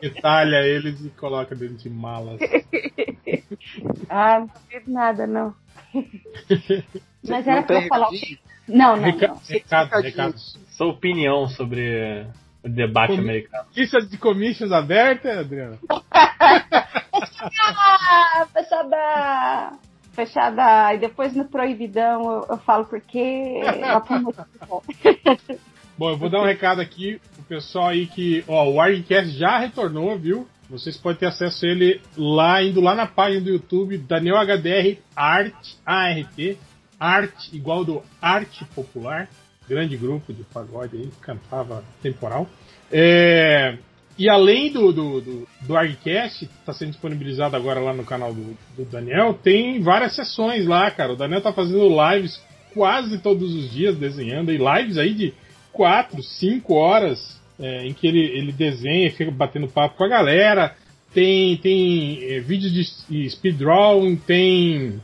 retalha 0.02 0.56
eles 0.66 1.00
e 1.04 1.10
coloca 1.10 1.54
dentro 1.54 1.76
de 1.76 1.90
malas. 1.90 2.38
Ah, 4.08 4.40
não 4.40 4.48
fiz 4.68 4.86
nada, 4.86 5.26
não. 5.26 5.54
Mas 7.26 7.46
era 7.46 7.56
Não 7.60 7.62
pra 7.66 7.78
tem 7.80 7.88
falar. 7.88 8.08
recadinho? 8.10 8.38
Não, 8.68 8.96
não, 8.96 9.02
Reca 9.04 9.28
não. 9.28 9.40
recado, 9.48 9.90
recados. 10.02 10.58
Sua 10.70 10.86
opinião 10.88 11.48
sobre 11.48 12.26
o 12.62 12.68
debate 12.68 13.10
Como- 13.10 13.22
americano. 13.22 13.64
Lista 13.74 13.98
de 14.00 14.16
commissions 14.18 14.72
aberta, 14.72 15.40
Adriana? 15.40 15.78
Ah, 17.50 18.46
fechada! 18.52 19.72
Fechada. 20.12 20.94
E 20.94 20.98
depois 20.98 21.34
no 21.34 21.44
proibidão 21.46 22.22
eu, 22.30 22.46
eu 22.50 22.58
falo 22.58 22.84
porque 22.86 23.60
bom. 25.98 26.10
Eu 26.10 26.16
vou 26.16 26.30
dar 26.30 26.40
um 26.40 26.46
recado 26.46 26.80
aqui 26.80 27.20
pro 27.34 27.42
pessoal 27.44 27.88
aí 27.88 28.06
que, 28.06 28.44
ó, 28.46 28.70
o 28.70 28.80
Argcast 28.80 29.36
já 29.36 29.58
retornou, 29.58 30.16
viu? 30.16 30.48
Vocês 30.70 30.96
podem 30.96 31.18
ter 31.18 31.26
acesso 31.26 31.64
a 31.64 31.68
ele 31.68 32.00
lá, 32.16 32.62
indo 32.62 32.80
lá 32.80 32.94
na 32.94 33.06
página 33.06 33.40
do 33.40 33.50
YouTube, 33.50 33.98
Daniel 33.98 34.36
HDR 34.36 34.98
Art, 35.16 35.54
ART, 35.84 36.56
Arte, 37.00 37.56
igual 37.56 37.84
do 37.84 38.02
Arte 38.20 38.64
Popular, 38.74 39.28
grande 39.66 39.96
grupo 39.96 40.32
de 40.32 40.44
pagode 40.44 40.96
aí, 40.96 41.06
que 41.06 41.20
cantava 41.20 41.82
temporal. 42.02 42.46
É, 42.92 43.78
e 44.18 44.28
além 44.28 44.70
do, 44.70 44.92
do, 44.92 45.20
do, 45.20 45.48
do 45.62 45.76
ArgCast, 45.76 46.46
que 46.46 46.52
está 46.52 46.72
sendo 46.72 46.90
disponibilizado 46.90 47.56
agora 47.56 47.80
lá 47.80 47.94
no 47.94 48.04
canal 48.04 48.34
do, 48.34 48.56
do 48.76 48.84
Daniel, 48.84 49.32
tem 49.32 49.80
várias 49.80 50.14
sessões 50.14 50.66
lá, 50.66 50.90
cara. 50.90 51.14
O 51.14 51.16
Daniel 51.16 51.40
tá 51.40 51.52
fazendo 51.52 51.88
lives 51.88 52.38
quase 52.74 53.18
todos 53.18 53.54
os 53.54 53.70
dias 53.70 53.96
desenhando, 53.96 54.52
e 54.52 54.58
lives 54.58 54.98
aí 54.98 55.14
de 55.14 55.34
4, 55.78 56.20
5 56.20 56.74
horas 56.74 57.40
é, 57.56 57.86
em 57.86 57.94
que 57.94 58.04
ele, 58.04 58.18
ele 58.18 58.50
desenha, 58.50 59.12
fica 59.12 59.30
batendo 59.30 59.68
papo 59.68 59.96
com 59.96 60.02
a 60.02 60.08
galera. 60.08 60.74
Tem, 61.14 61.56
tem 61.58 62.18
é, 62.24 62.40
vídeos 62.40 63.04
de 63.08 63.30
speed 63.30 63.56
drawing, 63.56 64.16
tem 64.16 65.00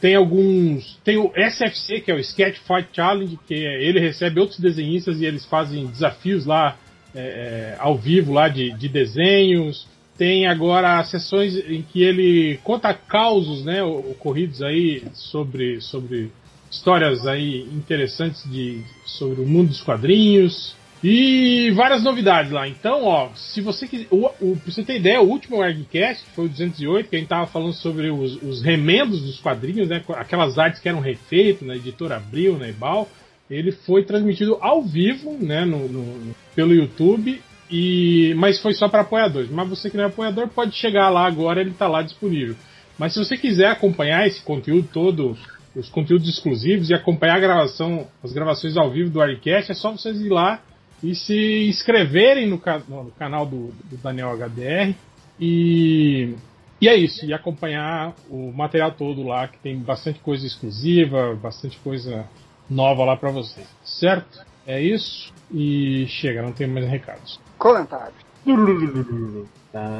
tem 0.00 0.14
alguns. 0.14 0.96
Tem 1.02 1.16
o 1.16 1.32
SFC, 1.34 2.00
que 2.00 2.12
é 2.12 2.14
o 2.14 2.20
Sketch 2.20 2.58
Fight 2.58 2.88
Challenge, 2.92 3.36
que 3.48 3.54
é, 3.54 3.82
ele 3.82 3.98
recebe 3.98 4.38
outros 4.38 4.60
desenhistas 4.60 5.20
e 5.20 5.24
eles 5.24 5.44
fazem 5.44 5.86
desafios 5.86 6.46
lá 6.46 6.76
é, 7.12 7.20
é, 7.20 7.76
ao 7.80 7.98
vivo 7.98 8.32
lá 8.32 8.46
de, 8.46 8.70
de 8.74 8.88
desenhos. 8.88 9.88
Tem 10.16 10.46
agora 10.46 11.02
sessões 11.02 11.56
em 11.56 11.82
que 11.82 12.00
ele 12.00 12.60
conta 12.62 12.94
causos, 12.94 13.64
né, 13.64 13.82
ocorridos 13.82 14.62
aí 14.62 15.02
sobre, 15.12 15.80
sobre 15.80 16.30
histórias 16.70 17.26
aí 17.26 17.62
interessantes 17.72 18.42
de, 18.50 18.82
sobre 19.04 19.42
o 19.42 19.46
mundo 19.46 19.68
dos 19.68 19.82
quadrinhos. 19.82 20.74
E 21.04 21.70
várias 21.72 22.02
novidades 22.02 22.50
lá. 22.50 22.66
Então, 22.66 23.04
ó, 23.04 23.28
se 23.34 23.60
você 23.60 23.86
quiser. 23.86 24.06
O, 24.10 24.26
o, 24.40 24.56
pra 24.56 24.72
você 24.72 24.82
ter 24.82 24.96
ideia, 24.96 25.20
o 25.20 25.28
último 25.28 25.62
Argcast 25.62 26.24
foi 26.34 26.46
o 26.46 26.48
208, 26.48 27.08
que 27.08 27.16
a 27.16 27.18
gente 27.18 27.28
tava 27.28 27.46
falando 27.46 27.74
sobre 27.74 28.10
os, 28.10 28.42
os 28.42 28.62
remendos 28.62 29.20
dos 29.20 29.38
quadrinhos, 29.38 29.88
né? 29.88 30.02
Aquelas 30.14 30.58
artes 30.58 30.80
que 30.80 30.88
eram 30.88 31.00
refeitas 31.00 31.66
na 31.66 31.76
editora 31.76 32.16
Abril, 32.16 32.54
na 32.54 32.60
né, 32.60 32.70
Ebal. 32.70 33.08
Ele 33.48 33.70
foi 33.70 34.04
transmitido 34.04 34.58
ao 34.60 34.82
vivo, 34.82 35.36
né? 35.38 35.64
No, 35.64 35.86
no, 35.86 36.34
pelo 36.54 36.74
YouTube. 36.74 37.40
E, 37.70 38.32
mas 38.36 38.60
foi 38.60 38.74
só 38.74 38.88
para 38.88 39.02
apoiadores. 39.02 39.50
Mas 39.50 39.68
você 39.68 39.90
que 39.90 39.96
não 39.96 40.04
é 40.04 40.06
apoiador 40.06 40.48
pode 40.48 40.74
chegar 40.74 41.10
lá 41.10 41.26
agora, 41.26 41.60
ele 41.60 41.72
tá 41.72 41.86
lá 41.86 42.02
disponível. 42.02 42.56
Mas 42.98 43.12
se 43.12 43.18
você 43.18 43.36
quiser 43.36 43.68
acompanhar 43.68 44.26
esse 44.26 44.40
conteúdo 44.40 44.88
todo, 44.92 45.36
os 45.76 45.88
conteúdos 45.90 46.28
exclusivos 46.28 46.88
e 46.90 46.94
acompanhar 46.94 47.36
a 47.36 47.40
gravação, 47.40 48.06
as 48.24 48.32
gravações 48.32 48.76
ao 48.76 48.90
vivo 48.90 49.10
do 49.10 49.20
Arcast, 49.20 49.70
é 49.70 49.74
só 49.74 49.92
vocês 49.92 50.20
ir 50.20 50.30
lá 50.30 50.60
e 51.02 51.14
se 51.14 51.68
inscreverem 51.68 52.48
no, 52.48 52.60
no 52.88 53.10
canal 53.12 53.44
do, 53.44 53.68
do, 53.84 53.96
Daniel 53.98 54.30
HDR 54.30 54.94
e, 55.38 56.34
e 56.80 56.88
é 56.88 56.96
isso, 56.96 57.26
e 57.26 57.34
acompanhar 57.34 58.14
o 58.30 58.50
material 58.50 58.92
todo 58.92 59.22
lá, 59.22 59.46
que 59.46 59.58
tem 59.58 59.78
bastante 59.78 60.18
coisa 60.20 60.46
exclusiva, 60.46 61.34
bastante 61.34 61.78
coisa 61.78 62.26
nova 62.68 63.04
lá 63.04 63.16
para 63.16 63.30
vocês, 63.30 63.68
certo? 63.84 64.40
É 64.66 64.80
isso 64.80 65.32
e 65.52 66.06
chega, 66.08 66.42
não 66.42 66.52
tem 66.52 66.66
mais 66.66 66.88
recados. 66.88 67.38
Comentários. 67.58 68.26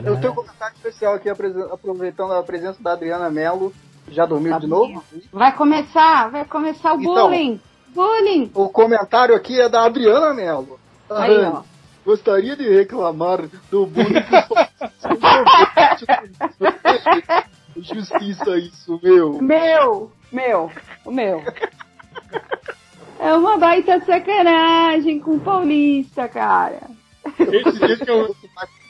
Eu 0.04 0.20
tenho 0.20 0.32
um 0.32 0.36
comentário 0.36 0.74
especial 0.76 1.14
aqui 1.14 1.28
aproveitando 1.28 2.32
a 2.32 2.42
presença 2.42 2.82
da 2.82 2.92
Adriana 2.92 3.28
Mello. 3.28 3.72
Já 4.10 4.26
dormiu 4.26 4.52
tá 4.52 4.58
de 4.58 4.66
novo? 4.66 5.02
Vai 5.32 5.54
começar, 5.54 6.30
vai 6.30 6.44
começar 6.44 6.94
o 6.94 7.00
então, 7.00 7.28
bullying. 7.28 7.60
Bullying. 7.88 8.50
O 8.54 8.68
comentário 8.68 9.34
aqui 9.34 9.60
é 9.60 9.68
da 9.68 9.84
Adriana 9.84 10.32
Mello. 10.32 10.78
Aí, 11.10 11.44
ó. 11.44 11.62
Gostaria 12.04 12.54
de 12.56 12.68
reclamar 12.68 13.48
do 13.70 13.86
bullying 13.86 14.22
que 14.22 14.36
Justiça 17.82 18.56
isso, 18.56 18.98
meu. 19.02 19.42
Meu, 19.42 20.12
meu, 20.32 20.70
o 21.04 21.10
meu. 21.10 21.42
É 23.18 23.34
uma 23.34 23.58
baita 23.58 24.00
sacanagem 24.00 25.18
com 25.20 25.32
o 25.32 25.40
paulista, 25.40 26.28
cara. 26.28 26.82
Esse, 27.38 27.84
esse 27.84 28.08
é 28.08 28.12
o... 28.12 28.34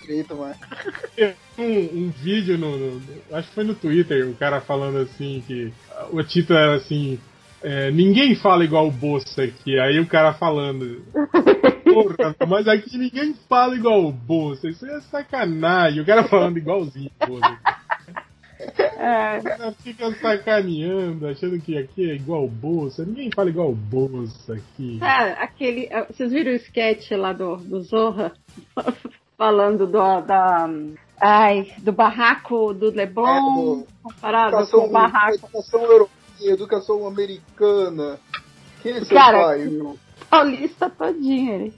Direito, 0.07 0.37
mano. 0.37 0.55
Um, 1.59 1.99
um 1.99 2.11
vídeo 2.11 2.57
no, 2.57 2.77
no, 2.77 3.03
Acho 3.33 3.49
que 3.49 3.55
foi 3.55 3.65
no 3.65 3.75
Twitter, 3.75 4.29
o 4.29 4.35
cara 4.35 4.61
falando 4.61 4.99
assim 4.99 5.43
que. 5.47 5.73
O 6.13 6.23
título 6.23 6.59
era 6.59 6.77
assim. 6.77 7.19
É, 7.63 7.91
ninguém 7.91 8.37
fala 8.37 8.65
igual 8.65 8.87
o 8.87 8.93
Bolsa 8.93 9.43
aqui. 9.43 9.79
Aí 9.79 9.99
o 9.99 10.07
cara 10.07 10.33
falando. 10.35 11.03
Porra, 11.85 12.37
mas 12.47 12.69
aqui 12.69 12.97
ninguém 12.97 13.35
fala 13.49 13.75
igual 13.75 14.05
o 14.05 14.13
Bolsa. 14.13 14.69
Isso 14.69 14.87
é 14.87 15.01
sacanagem. 15.01 16.01
O 16.01 16.07
cara 16.07 16.25
falando 16.25 16.59
igualzinho 16.59 17.11
o 17.23 17.27
Bolsa. 17.27 17.59
É. 18.59 19.39
O 19.39 19.43
cara 19.43 19.73
fica 19.83 20.13
sacaneando, 20.13 21.27
achando 21.27 21.61
que 21.61 21.77
aqui 21.77 22.11
é 22.11 22.15
igual 22.15 22.45
o 22.45 22.51
Bolsa. 22.51 23.05
Ninguém 23.05 23.31
fala 23.35 23.51
igual 23.51 23.71
o 23.71 23.75
Bolsa 23.75 24.55
aqui. 24.55 24.99
Ah, 25.03 25.33
aquele. 25.43 25.89
Ah, 25.93 26.07
vocês 26.09 26.31
viram 26.31 26.53
o 26.53 26.57
sketch 26.57 27.11
lá 27.13 27.33
do, 27.33 27.57
do 27.57 27.81
Zorra? 27.83 28.33
Falando 29.37 29.87
do, 29.87 30.21
da. 30.23 30.69
Ai, 31.21 31.73
do 31.79 31.93
barraco 31.93 32.73
do 32.75 32.91
Leblon 32.91 33.27
é, 33.27 33.41
do, 33.41 33.87
comparado 34.03 34.71
com 34.71 34.87
o 34.87 34.91
barraco. 34.91 35.35
Educação 35.35 35.83
europeia, 35.83 36.53
educação 36.53 37.07
americana. 37.07 38.19
Quem 38.83 38.93
é 38.93 39.05
seu 39.05 39.17
Cara, 39.17 39.45
pai, 39.45 39.65
meu? 39.65 39.99
Paulista 40.29 40.91
todinho. 40.91 41.73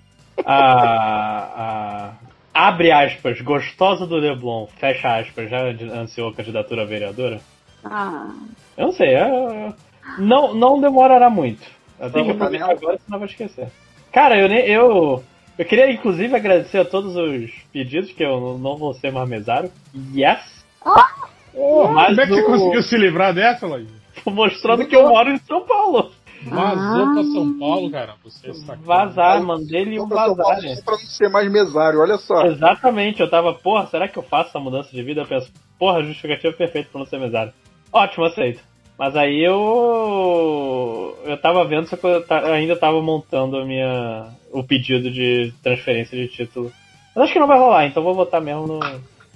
A, 0.44 2.12
a, 2.54 2.68
abre 2.68 2.92
aspas, 2.92 3.40
gostosa 3.40 4.06
do 4.06 4.16
Leblon, 4.16 4.66
fecha 4.78 5.18
aspas, 5.18 5.50
já 5.50 5.64
ansiou 6.00 6.30
a 6.30 6.34
candidatura 6.34 6.82
a 6.82 6.86
vereadora? 6.86 7.40
Ah. 7.84 8.30
Eu 8.76 8.86
não 8.86 8.92
sei, 8.92 9.14
é, 9.14 9.72
não, 10.18 10.54
não 10.54 10.80
demorará 10.80 11.28
muito. 11.28 11.62
Eu 11.98 12.10
tenho 12.12 12.26
que 12.26 12.30
aproveitar 12.32 12.70
agora, 12.70 12.98
senão 13.04 13.18
vou 13.18 13.26
esquecer. 13.26 13.68
Cara, 14.12 14.38
eu 14.38 14.48
nem. 14.48 14.60
Eu, 14.66 15.24
eu 15.58 15.64
queria 15.64 15.90
inclusive 15.90 16.34
agradecer 16.34 16.78
a 16.78 16.84
todos 16.84 17.16
os 17.16 17.50
pedidos, 17.72 18.12
que 18.12 18.24
eu 18.24 18.58
não 18.58 18.76
vou 18.76 18.94
ser 18.94 19.12
mais 19.12 19.28
mesário. 19.28 19.70
Yes! 20.14 20.64
Ah! 20.84 21.28
Oh, 21.54 21.88
mas 21.88 22.10
como 22.10 22.20
é 22.20 22.26
que 22.26 22.32
você 22.32 22.42
conseguiu 22.44 22.82
se 22.82 22.96
livrar 22.96 23.34
dessa, 23.34 23.66
Laís? 23.66 23.88
Mostrando 24.24 24.86
que 24.86 24.94
eu 24.94 25.08
moro 25.08 25.30
em 25.30 25.38
São 25.38 25.66
Paulo. 25.66 26.12
Vazou 26.44 27.04
ah. 27.04 27.12
pra 27.14 27.22
São 27.24 27.58
Paulo, 27.58 27.90
cara. 27.90 28.14
Você 28.22 28.50
está 28.50 28.76
Vazar, 28.76 29.42
mandei 29.42 29.80
ele 29.80 30.00
um 30.00 30.06
vazar. 30.06 30.60
Pra 30.84 30.92
não 30.92 30.98
ser 30.98 31.28
mais 31.28 31.50
mesário, 31.50 32.00
olha 32.00 32.16
só. 32.18 32.46
Exatamente, 32.46 33.20
eu 33.20 33.28
tava, 33.28 33.52
porra, 33.54 33.86
será 33.88 34.06
que 34.06 34.16
eu 34.16 34.22
faço 34.22 34.50
essa 34.50 34.60
mudança 34.60 34.90
de 34.90 35.02
vida? 35.02 35.22
Eu 35.22 35.26
penso, 35.26 35.50
porra, 35.78 36.02
justificativa 36.02 36.52
perfeita 36.52 36.88
pra 36.92 37.00
não 37.00 37.06
ser 37.06 37.18
mesário. 37.18 37.52
Ótimo, 37.92 38.24
aceito. 38.24 38.60
Mas 38.98 39.14
aí 39.14 39.44
eu. 39.44 41.16
Eu 41.24 41.40
tava 41.40 41.64
vendo, 41.64 41.86
só 41.86 41.96
que 41.96 42.04
eu 42.04 42.52
ainda 42.52 42.76
tava 42.76 43.00
montando 43.00 43.56
a 43.56 43.64
minha. 43.64 44.28
o 44.50 44.64
pedido 44.64 45.10
de 45.10 45.54
transferência 45.62 46.18
de 46.18 46.26
título. 46.26 46.72
Mas 47.14 47.24
acho 47.24 47.32
que 47.32 47.38
não 47.38 47.46
vai 47.46 47.58
rolar, 47.58 47.86
então 47.86 48.02
vou 48.02 48.14
votar 48.14 48.40
mesmo 48.40 48.66
no. 48.66 48.80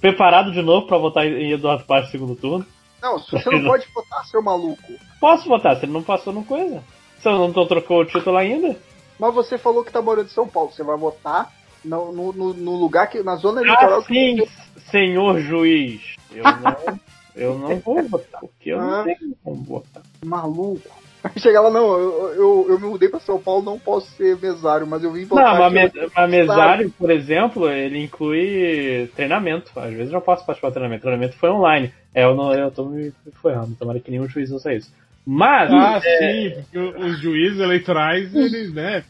Preparado 0.01 0.51
de 0.51 0.61
novo 0.61 0.85
pra 0.85 0.97
votar 0.97 1.25
em 1.25 1.51
Eduardo 1.51 1.85
Paz 1.85 2.05
no 2.05 2.11
segundo 2.11 2.35
turno. 2.35 2.65
Não, 3.01 3.17
se 3.19 3.31
você 3.31 3.49
não 3.49 3.63
pode 3.71 3.87
votar, 3.93 4.25
seu 4.25 4.41
maluco. 4.41 4.93
Posso 5.19 5.47
votar, 5.47 5.77
se 5.77 5.85
ele 5.85 5.93
não 5.93 6.03
passou 6.03 6.33
no 6.33 6.43
coisa. 6.43 6.83
Você 7.17 7.29
não 7.29 7.53
trocou 7.53 8.01
o 8.01 8.05
título 8.05 8.35
ainda? 8.35 8.75
Mas 9.17 9.33
você 9.33 9.57
falou 9.57 9.81
que 9.81 9.93
tá 9.93 10.01
morando 10.01 10.25
em 10.25 10.29
São 10.29 10.45
Paulo. 10.45 10.73
Você 10.73 10.83
vai 10.83 10.97
votar 10.97 11.49
no, 11.85 12.11
no, 12.11 12.53
no 12.53 12.75
lugar 12.75 13.07
que. 13.07 13.23
na 13.23 13.37
zona. 13.37 13.61
Ah, 13.65 14.01
sim, 14.01 14.37
que... 14.37 14.81
senhor 14.91 15.39
juiz. 15.39 16.01
Eu 16.31 16.43
não, 16.43 16.99
eu 17.35 17.57
não 17.57 17.79
vou 17.79 18.03
votar, 18.03 18.41
porque 18.41 18.71
eu 18.71 18.79
ah, 18.79 18.97
não 18.97 19.03
tenho 19.03 19.35
como 19.43 19.63
votar. 19.63 20.03
Maluco. 20.23 21.03
Chegar 21.37 21.61
lá, 21.61 21.69
não, 21.69 21.97
eu, 21.97 22.33
eu, 22.35 22.65
eu, 22.69 22.79
me 22.79 22.87
mudei 22.87 23.07
pra 23.07 23.19
São 23.19 23.39
Paulo, 23.39 23.63
não 23.63 23.79
posso 23.79 24.11
ser 24.11 24.37
mesário, 24.41 24.85
mas 24.85 25.03
eu 25.03 25.11
vim 25.11 25.23
votar. 25.23 25.53
Não, 25.53 25.71
mas, 25.71 25.91
mas 26.13 26.29
mesário, 26.29 26.89
por 26.91 27.09
exemplo, 27.09 27.69
ele 27.69 28.03
inclui 28.03 29.09
treinamento. 29.15 29.71
Às 29.79 29.91
vezes 29.91 30.07
eu 30.07 30.13
não 30.13 30.21
posso 30.21 30.45
participar 30.45 30.69
do 30.69 30.73
treinamento. 30.73 30.99
O 30.99 31.07
treinamento 31.07 31.37
foi 31.37 31.49
online. 31.49 31.93
É, 32.13 32.25
eu, 32.25 32.35
não, 32.35 32.53
eu 32.53 32.69
tô 32.69 32.85
me 32.85 33.13
ferrando, 33.41 33.73
tomara 33.75 34.01
que 34.01 34.11
nenhum 34.11 34.27
juiz 34.27 34.51
usa 34.51 34.73
isso. 34.73 34.91
Mas. 35.25 35.71
Ah, 35.71 36.01
é... 36.03 36.19
sim, 36.19 36.61
porque 36.61 36.77
os 36.77 37.21
juízes 37.21 37.59
eleitorais, 37.59 38.35
eles, 38.35 38.73
né, 38.73 39.05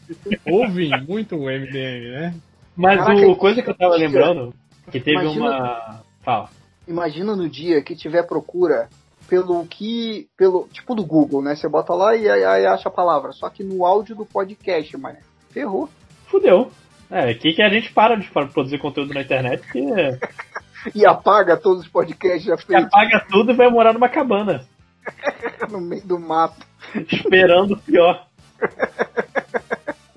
ouvem 0.46 0.90
muito 1.06 1.36
o 1.36 1.46
MDM, 1.46 2.12
né? 2.12 2.34
Mas 2.76 3.00
Caraca, 3.00 3.26
o 3.26 3.36
coisa 3.36 3.60
que 3.60 3.70
eu 3.70 3.74
tava 3.74 3.96
lembrando, 3.96 4.54
que 4.90 5.00
teve 5.00 5.20
imagina, 5.20 5.44
uma. 5.44 6.00
Fala. 6.22 6.48
Imagina 6.86 7.34
no 7.34 7.48
dia 7.48 7.82
que 7.82 7.96
tiver 7.96 8.22
procura 8.24 8.88
pelo 9.28 9.64
que. 9.66 10.28
pelo 10.36 10.68
Tipo 10.72 10.94
do 10.94 11.04
Google, 11.04 11.42
né? 11.42 11.54
Você 11.54 11.68
bota 11.68 11.94
lá 11.94 12.14
e 12.14 12.28
aí 12.28 12.66
acha 12.66 12.88
a 12.88 12.92
palavra. 12.92 13.32
Só 13.32 13.48
que 13.48 13.64
no 13.64 13.84
áudio 13.84 14.14
do 14.14 14.26
podcast, 14.26 14.96
mano. 14.96 15.18
Ferrou. 15.50 15.88
Fudeu. 16.26 16.70
É, 17.10 17.30
aqui 17.30 17.52
que 17.52 17.62
a 17.62 17.68
gente 17.68 17.92
para 17.92 18.16
de 18.16 18.28
produzir 18.28 18.78
conteúdo 18.78 19.14
na 19.14 19.22
internet 19.22 19.62
que. 19.70 19.80
e 20.94 21.06
apaga 21.06 21.56
todos 21.56 21.84
os 21.84 21.88
podcasts 21.88 22.44
já 22.44 22.56
feitos. 22.56 22.86
Apaga 22.86 23.24
tudo 23.30 23.52
e 23.52 23.56
vai 23.56 23.70
morar 23.70 23.92
numa 23.92 24.08
cabana. 24.08 24.66
no 25.70 25.80
meio 25.80 26.04
do 26.06 26.18
mato. 26.18 26.66
Esperando 27.10 27.74
o 27.74 27.78
pior. 27.78 28.26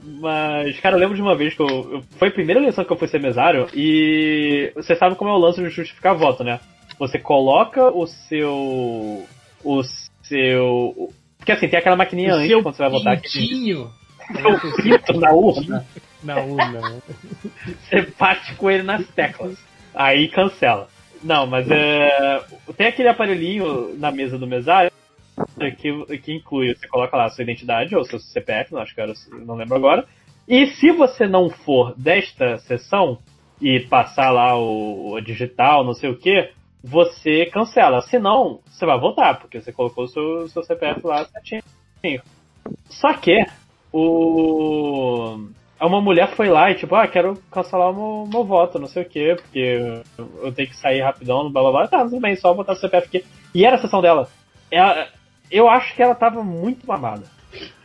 Mas, 0.07 0.79
cara, 0.79 0.95
eu 0.95 0.99
lembro 0.99 1.15
de 1.15 1.21
uma 1.21 1.35
vez 1.35 1.53
que 1.53 1.61
eu, 1.61 1.67
eu. 1.67 2.03
Foi 2.17 2.29
a 2.29 2.31
primeira 2.31 2.61
eleição 2.61 2.85
que 2.85 2.91
eu 2.91 2.97
fui 2.97 3.09
ser 3.09 3.19
mesário 3.19 3.67
e. 3.73 4.71
Você 4.75 4.95
sabe 4.95 5.15
como 5.15 5.29
é 5.29 5.33
o 5.33 5.37
lance 5.37 5.61
de 5.61 5.69
justificar 5.69 6.15
voto, 6.15 6.43
né? 6.43 6.61
Você 6.97 7.19
coloca 7.19 7.89
o 7.89 8.07
seu. 8.07 9.25
O 9.63 9.83
seu. 10.23 11.11
Porque 11.37 11.51
assim, 11.51 11.67
tem 11.67 11.79
aquela 11.79 11.97
maquininha 11.97 12.35
O 12.35 12.37
antes 12.37 12.61
quando 12.61 12.75
você 12.75 12.83
vai 12.83 12.91
votar 12.91 13.17
que 13.17 13.23
pintinho 13.23 13.91
pinto 14.81 15.19
na 15.19 15.31
urna. 15.31 15.85
na 16.23 16.37
urna. 16.37 17.01
Você 17.65 18.07
bate 18.17 18.55
com 18.55 18.71
ele 18.71 18.83
nas 18.83 19.05
teclas. 19.09 19.57
Aí 19.93 20.29
cancela. 20.29 20.87
Não, 21.21 21.45
mas 21.45 21.69
é. 21.69 22.43
Tem 22.77 22.87
aquele 22.87 23.09
aparelhinho 23.09 23.97
na 23.97 24.11
mesa 24.11 24.37
do 24.37 24.47
mesário 24.47 24.91
que, 25.77 26.17
que 26.19 26.33
inclui, 26.33 26.75
você 26.75 26.87
coloca 26.87 27.15
lá 27.15 27.25
a 27.25 27.29
sua 27.29 27.43
identidade 27.43 27.95
ou 27.95 28.03
seu 28.03 28.19
CPF, 28.19 28.73
não 28.73 28.81
acho 28.81 28.93
que 28.93 29.01
era, 29.01 29.13
não 29.45 29.55
lembro 29.55 29.75
agora. 29.75 30.05
E 30.47 30.67
se 30.67 30.91
você 30.91 31.27
não 31.27 31.49
for 31.49 31.93
desta 31.97 32.57
sessão 32.59 33.19
e 33.61 33.81
passar 33.81 34.29
lá 34.29 34.57
o, 34.57 35.13
o 35.13 35.21
digital, 35.21 35.83
não 35.83 35.93
sei 35.93 36.09
o 36.09 36.17
que, 36.17 36.51
você 36.83 37.45
cancela. 37.47 38.01
Se 38.01 38.17
não, 38.17 38.61
você 38.65 38.85
vai 38.85 38.99
votar, 38.99 39.39
porque 39.39 39.59
você 39.59 39.71
colocou 39.71 40.05
o 40.05 40.07
seu, 40.07 40.47
seu 40.47 40.63
CPF 40.63 41.05
lá 41.05 41.25
certinho. 41.25 41.63
Só 42.89 43.13
que 43.13 43.45
o 43.91 45.49
uma 45.85 46.01
mulher 46.01 46.29
foi 46.35 46.49
lá 46.49 46.71
e 46.71 46.75
tipo, 46.75 46.95
ah, 46.95 47.07
quero 47.07 47.37
cancelar 47.51 47.93
meu, 47.93 48.27
meu 48.31 48.43
voto, 48.43 48.79
não 48.79 48.87
sei 48.87 49.03
o 49.03 49.09
que, 49.09 49.35
porque 49.35 50.01
eu 50.17 50.51
tenho 50.51 50.69
que 50.69 50.75
sair 50.75 51.01
rapidão, 51.01 51.51
blá 51.51 51.61
blá 51.61 51.71
blá. 51.71 51.87
Tá, 51.87 52.03
tudo 52.03 52.19
bem, 52.19 52.35
só 52.35 52.53
botar 52.53 52.73
o 52.73 52.75
CPF 52.77 53.07
aqui. 53.07 53.25
E 53.53 53.63
era 53.65 53.75
a 53.75 53.79
sessão 53.79 54.01
dela. 54.01 54.27
Ela, 54.71 55.07
eu 55.51 55.69
acho 55.69 55.95
que 55.95 56.01
ela 56.01 56.15
tava 56.15 56.43
muito 56.43 56.85
mamada. 56.85 57.23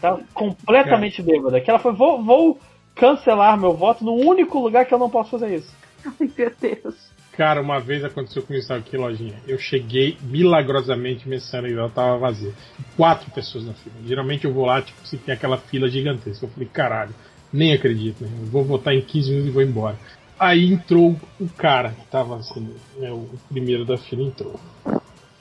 Tava 0.01 0.23
completamente 0.35 1.23
bêbada. 1.23 1.61
Que 1.61 1.71
ela 1.71 1.79
foi, 1.79 1.93
vou, 1.93 2.23
vou 2.23 2.59
cancelar 2.95 3.59
meu 3.59 3.75
voto 3.75 4.05
no 4.05 4.15
único 4.15 4.59
lugar 4.59 4.85
que 4.85 4.95
eu 4.95 4.99
não 4.99 5.11
posso 5.11 5.31
fazer 5.31 5.57
isso. 5.57 5.75
Ai, 6.05 6.31
meu 6.37 6.53
Deus. 6.61 7.13
Cara, 7.33 7.63
uma 7.63 7.81
vez 7.81 8.05
aconteceu 8.05 8.43
com 8.43 8.53
isso 8.53 8.73
aqui, 8.75 8.97
lojinha. 8.97 9.37
Eu 9.49 9.59
cheguei 9.59 10.19
milagrosamente, 10.21 11.27
minha 11.27 11.41
ela 11.53 11.89
tava 11.89 12.19
vazia. 12.19 12.53
Quatro 12.95 13.31
pessoas 13.31 13.65
na 13.65 13.73
fila. 13.73 13.95
Geralmente 14.07 14.45
eu 14.45 14.53
vou 14.53 14.67
lá, 14.67 14.83
tipo, 14.83 15.07
se 15.07 15.17
tem 15.17 15.35
aquela 15.35 15.57
fila 15.57 15.89
gigantesca. 15.89 16.45
Eu 16.45 16.51
falei, 16.51 16.69
caralho, 16.71 17.15
nem 17.51 17.73
acredito, 17.73 18.23
né? 18.23 18.31
Eu 18.39 18.47
vou 18.47 18.65
votar 18.65 18.95
em 18.95 19.01
15 19.01 19.31
minutos 19.31 19.51
e 19.51 19.53
vou 19.53 19.63
embora. 19.63 19.99
Aí 20.39 20.73
entrou 20.73 21.17
o 21.41 21.49
cara 21.49 21.93
que 21.93 22.05
tava 22.09 22.37
assim, 22.37 22.75
né, 22.99 23.11
o 23.11 23.29
primeiro 23.49 23.85
da 23.85 23.97
fila 23.97 24.23
entrou. 24.23 24.59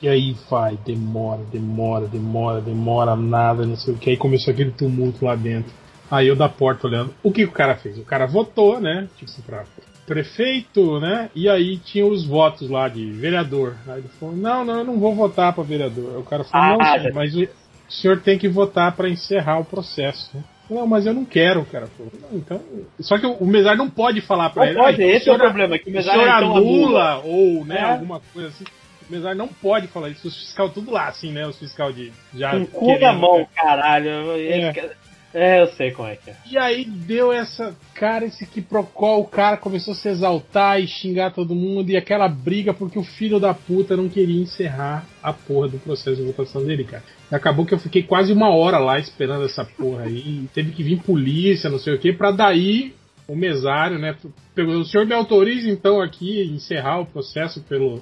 E 0.02 0.10
aí 0.10 0.36
vai, 0.50 0.78
demora, 0.86 1.42
demora, 1.52 2.08
demora, 2.08 2.60
demora, 2.62 3.16
nada, 3.16 3.66
não 3.66 3.76
sei 3.76 3.94
o 3.94 3.98
que. 3.98 4.10
Aí 4.10 4.18
começou 4.18 4.52
aquele 4.52 4.72
tumulto 4.72 5.24
lá 5.26 5.36
dentro. 5.36 5.72
Aí 6.10 6.28
eu 6.28 6.36
da 6.36 6.50
porta 6.50 6.88
olhando. 6.88 7.14
O 7.24 7.32
que 7.32 7.44
o 7.46 7.52
cara 7.52 7.76
fez? 7.76 7.98
O 7.98 8.04
cara 8.04 8.26
votou, 8.26 8.80
né? 8.80 9.08
Tipo 9.18 9.32
assim, 9.32 9.42
pra 9.44 9.64
prefeito, 10.06 11.00
né? 11.00 11.30
E 11.34 11.48
aí 11.48 11.78
tinha 11.78 12.06
os 12.06 12.26
votos 12.26 12.70
lá 12.70 12.88
de 12.90 13.12
vereador. 13.12 13.76
Aí 13.88 14.00
ele 14.00 14.10
falou: 14.20 14.36
Não, 14.36 14.66
não, 14.66 14.80
eu 14.80 14.84
não 14.84 15.00
vou 15.00 15.16
votar 15.16 15.54
para 15.54 15.64
vereador. 15.64 16.12
Aí 16.16 16.20
o 16.20 16.24
cara 16.24 16.44
falou: 16.44 16.78
Não, 16.78 16.82
Ah, 16.86 17.00
senhor, 17.00 17.14
mas 17.14 17.36
o 17.36 17.48
senhor 17.88 18.20
tem 18.22 18.38
que 18.38 18.50
votar 18.50 18.92
para 18.96 19.08
encerrar 19.10 19.60
o 19.60 19.66
processo. 19.66 20.30
Né? 20.36 20.44
Não, 20.70 20.88
mas 20.88 21.06
eu 21.06 21.14
não 21.14 21.26
quero, 21.26 21.64
cara. 21.66 21.88
Falou, 21.88 22.12
"Não, 22.22 22.38
então, 22.38 22.62
só 23.02 23.18
que 23.18 23.26
o 23.26 23.46
mesário 23.46 23.78
não 23.78 23.90
pode 23.90 24.22
falar 24.22 24.50
para 24.52 24.64
Não 24.64 24.72
ele. 24.72 24.80
pode, 24.80 25.02
"Ah, 25.02 25.06
então 25.06 25.16
esse 25.18 25.30
é 25.30 25.34
o 25.34 25.38
problema, 25.38 25.78
que 25.78 25.90
o 25.90 25.92
o 25.92 25.94
mesário 25.96 26.22
senhor 26.22 26.36
então 26.38 26.56
anula 26.58 27.22
ou 27.26 27.66
né, 27.66 27.78
É. 27.80 27.84
alguma 27.84 28.22
coisa 28.34 28.48
assim. 28.50 28.64
O 29.12 29.16
mesário 29.16 29.38
não 29.38 29.50
pode 29.50 29.88
falar 29.88 30.10
isso. 30.10 30.26
Os 30.26 30.38
fiscal 30.38 30.70
tudo 30.70 30.90
lá, 30.90 31.10
assim, 31.10 31.34
né? 31.34 31.46
Os 31.46 31.60
fiscal 31.60 31.92
de 31.92 32.14
já 32.34 32.52
Com 32.52 32.66
cu 32.66 32.98
na 32.98 33.12
mão, 33.12 33.40
né? 33.40 33.48
caralho. 33.54 34.10
É. 34.38 34.92
É, 35.34 35.62
eu 35.62 35.68
sei 35.68 35.92
como 35.92 36.10
é 36.10 36.16
que 36.18 36.30
é. 36.30 36.36
E 36.50 36.58
aí 36.58 36.84
deu 36.86 37.32
essa. 37.32 37.74
Cara, 37.94 38.26
esse 38.26 38.46
que 38.46 38.62
procol, 38.62 39.22
o 39.22 39.28
cara 39.28 39.56
começou 39.58 39.94
a 39.94 39.96
se 39.96 40.10
exaltar 40.10 40.82
e 40.82 40.88
xingar 40.88 41.32
todo 41.32 41.56
mundo 41.56 41.90
e 41.90 41.96
aquela 41.96 42.28
briga 42.28 42.74
porque 42.74 43.00
o 43.00 43.04
filho 43.04 43.40
da 43.40 43.54
puta 43.54 43.96
não 43.96 44.10
queria 44.10 44.42
encerrar 44.42 45.06
a 45.24 45.32
porra 45.32 45.70
do 45.70 45.78
processo 45.78 46.18
de 46.18 46.24
votação 46.24 46.66
dele, 46.66 46.84
cara. 46.84 47.04
Acabou 47.32 47.66
que 47.66 47.74
eu 47.74 47.80
fiquei 47.80 48.04
quase 48.04 48.34
uma 48.34 48.54
hora 48.54 48.78
lá 48.78 49.00
esperando 49.00 49.46
essa 49.46 49.64
porra 49.64 50.04
aí. 50.04 50.20
E 50.20 50.50
teve 50.54 50.72
que 50.72 50.84
vir 50.84 51.02
polícia, 51.02 51.70
não 51.70 51.80
sei 51.80 51.94
o 51.96 52.00
que, 52.00 52.12
pra 52.12 52.32
daí 52.32 52.94
o 53.26 53.36
mesário, 53.36 53.98
né? 53.98 54.16
O 54.58 54.84
senhor 54.84 55.06
me 55.06 55.14
autoriza 55.14 55.70
então 55.70 56.02
aqui 56.02 56.44
encerrar 56.54 57.00
o 57.00 57.06
processo 57.06 57.62
pelo. 57.62 58.02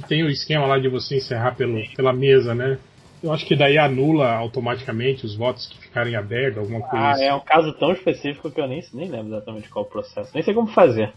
Que 0.00 0.08
tem 0.08 0.22
o 0.22 0.28
esquema 0.30 0.66
lá 0.66 0.78
de 0.78 0.88
você 0.88 1.16
encerrar 1.16 1.54
pelo, 1.56 1.78
pela 1.94 2.12
mesa, 2.12 2.54
né? 2.54 2.78
Eu 3.22 3.32
acho 3.32 3.44
que 3.44 3.54
daí 3.54 3.76
anula 3.76 4.32
automaticamente 4.32 5.26
os 5.26 5.36
votos 5.36 5.66
que 5.66 5.78
ficarem 5.78 6.16
abertos, 6.16 6.58
alguma 6.58 6.80
coisa 6.80 7.04
Ah, 7.04 7.10
assim. 7.10 7.24
é 7.24 7.34
um 7.34 7.40
caso 7.40 7.72
tão 7.74 7.92
específico 7.92 8.50
que 8.50 8.60
eu 8.60 8.66
nem, 8.66 8.82
nem 8.94 9.10
lembro 9.10 9.28
exatamente 9.34 9.68
qual 9.68 9.84
o 9.84 9.88
processo. 9.88 10.30
Nem 10.32 10.42
sei 10.42 10.54
como 10.54 10.68
fazer. 10.68 11.12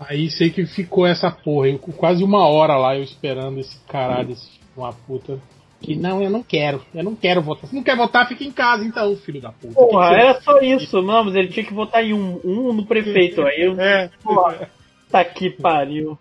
Aí 0.00 0.30
sei 0.30 0.48
que 0.50 0.64
ficou 0.64 1.06
essa 1.06 1.30
porra. 1.30 1.68
Eu, 1.68 1.78
quase 1.78 2.24
uma 2.24 2.46
hora 2.46 2.76
lá 2.76 2.96
eu 2.96 3.02
esperando 3.02 3.58
esse 3.60 3.78
caralho, 3.86 4.30
esse 4.30 4.46
de 4.50 4.58
uma 4.76 4.92
puta. 4.92 5.38
Que 5.80 5.94
não, 5.94 6.22
eu 6.22 6.30
não 6.30 6.42
quero. 6.42 6.82
Eu 6.94 7.04
não 7.04 7.14
quero 7.14 7.42
votar. 7.42 7.68
Se 7.68 7.74
não 7.76 7.82
quer 7.82 7.96
votar, 7.96 8.26
fica 8.26 8.42
em 8.42 8.50
casa 8.50 8.84
então, 8.84 9.14
filho 9.16 9.40
da 9.40 9.52
puta. 9.52 9.74
Porra, 9.74 10.08
Que 10.08 10.14
que 10.14 10.20
era 10.20 10.40
só 10.40 10.60
isso. 10.60 11.02
Não, 11.02 11.24
mas 11.24 11.34
ele 11.36 11.48
tinha 11.48 11.64
que 11.64 11.74
votar 11.74 12.02
em 12.04 12.12
um, 12.14 12.40
um 12.44 12.72
no 12.72 12.86
prefeito. 12.86 13.42
Aí 13.42 13.62
eu. 13.62 13.78
É. 13.78 14.10
Porra, 14.22 14.70
tá 15.10 15.24
que 15.24 15.50
pariu. 15.50 16.18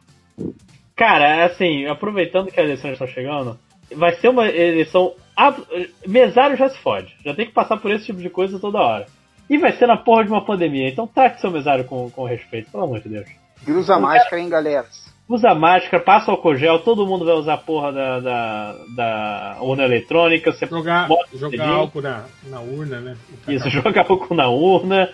Cara, 0.97 1.45
assim, 1.45 1.85
aproveitando 1.85 2.51
que 2.51 2.59
a 2.59 2.63
eleição 2.63 2.91
está 2.91 3.05
chegando, 3.07 3.57
vai 3.95 4.13
ser 4.15 4.29
uma 4.29 4.47
eleição. 4.47 5.13
ab- 5.35 5.63
Mesário 6.05 6.57
já 6.57 6.67
se 6.69 6.77
fode. 6.79 7.15
Já 7.23 7.33
tem 7.35 7.45
que 7.45 7.53
passar 7.53 7.77
por 7.77 7.91
esse 7.91 8.05
tipo 8.07 8.19
de 8.19 8.29
coisa 8.29 8.59
toda 8.59 8.79
hora. 8.79 9.05
E 9.49 9.57
vai 9.57 9.71
ser 9.73 9.87
na 9.87 9.95
porra 9.95 10.23
de 10.25 10.31
uma 10.31 10.43
pandemia. 10.43 10.89
Então 10.89 11.07
trate 11.07 11.39
seu 11.39 11.51
mesário 11.51 11.85
com, 11.85 12.09
com 12.09 12.25
respeito, 12.25 12.71
pelo 12.71 12.83
amor 12.83 12.99
de 12.99 13.09
Deus. 13.09 13.29
E 13.65 13.71
usa 13.71 13.97
máscara, 13.99 14.41
hein, 14.41 14.49
galera? 14.49 14.85
Usa 15.29 15.53
máscara, 15.53 16.01
passa 16.01 16.31
álcool 16.31 16.55
gel, 16.55 16.79
todo 16.79 17.05
mundo 17.05 17.25
vai 17.25 17.33
usar 17.35 17.55
a 17.55 17.57
porra 17.57 17.91
da, 17.91 18.19
da, 18.21 18.75
da 18.95 19.57
urna 19.61 19.83
eletrônica. 19.83 20.51
Você 20.53 20.65
Jogar, 20.65 21.09
o 21.11 21.37
jogar 21.37 21.67
álcool 21.69 22.01
na, 22.01 22.25
na 22.45 22.59
urna, 22.61 22.99
né? 23.01 23.17
Isso, 23.47 23.69
joga 23.71 24.01
álcool 24.07 24.33
na 24.35 24.47
urna, 24.49 25.09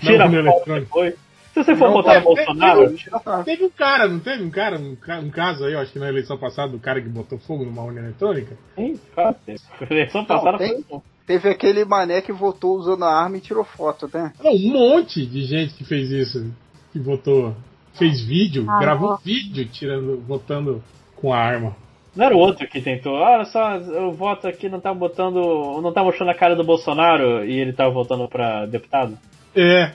tira 0.00 0.26
urna 0.26 0.40
a 0.40 0.44
foto 0.52 0.70
eletrônica. 0.70 0.80
depois. 0.80 1.14
Se 1.58 1.64
você 1.64 1.76
for 1.76 1.86
Não, 1.88 1.92
botar 1.94 2.14
é, 2.14 2.18
no 2.20 2.24
Bolsonaro, 2.24 2.88
teve- 2.90 3.44
Teve 3.44 3.64
um 3.64 3.70
cara, 3.70 4.08
não 4.08 4.20
teve 4.20 4.42
um 4.44 4.50
cara, 4.50 4.78
um, 4.78 4.96
um 5.24 5.30
caso 5.30 5.64
aí, 5.64 5.72
eu 5.72 5.80
acho 5.80 5.92
que 5.92 5.98
na 5.98 6.08
eleição 6.08 6.38
passada, 6.38 6.70
do 6.72 6.78
cara 6.78 7.00
que 7.00 7.08
botou 7.08 7.38
fogo 7.38 7.64
numa 7.64 7.82
urna 7.82 8.00
eletrônica? 8.00 8.56
Sim, 8.76 8.98
claro. 9.14 9.36
A 9.48 9.84
eleição 9.92 10.24
passada 10.24 10.58
tem- 10.58 10.82
foi. 10.82 11.00
Teve 11.26 11.48
aquele 11.50 11.84
mané 11.84 12.22
que 12.22 12.32
votou 12.32 12.76
usando 12.78 13.04
a 13.04 13.12
arma 13.14 13.36
e 13.36 13.40
tirou 13.40 13.62
foto, 13.64 14.08
né? 14.12 14.32
Não, 14.42 14.52
um 14.52 14.72
monte 14.72 15.26
de 15.26 15.42
gente 15.44 15.74
que 15.74 15.84
fez 15.84 16.10
isso, 16.10 16.50
que 16.92 16.98
votou, 16.98 17.54
fez 17.94 18.22
vídeo, 18.22 18.64
Ah, 18.68 18.78
gravou 18.80 19.18
vídeo 19.22 19.66
tirando, 19.66 20.18
votando 20.26 20.82
com 21.16 21.32
a 21.34 21.38
arma. 21.38 21.76
Não 22.16 22.24
era 22.24 22.34
o 22.34 22.38
outro 22.38 22.66
que 22.66 22.80
tentou. 22.80 23.12
Olha 23.12 23.44
só, 23.44 23.76
o 23.76 24.12
voto 24.12 24.48
aqui 24.48 24.68
não 24.68 24.80
tá 24.80 24.92
botando. 24.94 25.80
não 25.82 25.92
tá 25.92 26.02
mostrando 26.02 26.30
a 26.30 26.34
cara 26.34 26.56
do 26.56 26.64
Bolsonaro 26.64 27.44
e 27.44 27.58
ele 27.60 27.72
tá 27.74 27.88
votando 27.88 28.26
pra 28.26 28.64
deputado? 28.66 29.16
É, 29.60 29.92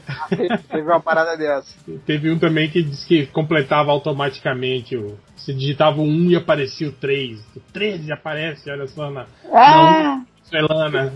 Teve 0.70 0.82
uma 0.84 0.99
parada 0.99 1.38
dessa. 1.38 1.74
teve 2.05 2.30
um 2.30 2.38
também 2.38 2.70
que 2.70 2.84
disse 2.84 3.07
que 3.07 3.26
completava 3.28 3.91
automaticamente 3.91 4.97
o. 4.97 5.18
Você 5.38 5.53
digitava 5.53 5.99
o 6.01 6.03
1 6.03 6.32
e 6.32 6.36
aparecia 6.36 6.88
o 6.89 6.91
3. 6.91 7.39
O 7.55 7.59
13 7.72 8.11
aparece, 8.11 8.70
olha 8.70 8.88
só, 8.88 9.09
na 9.09 9.26
Ah, 9.53 10.22
Venezuelana. 10.51 11.14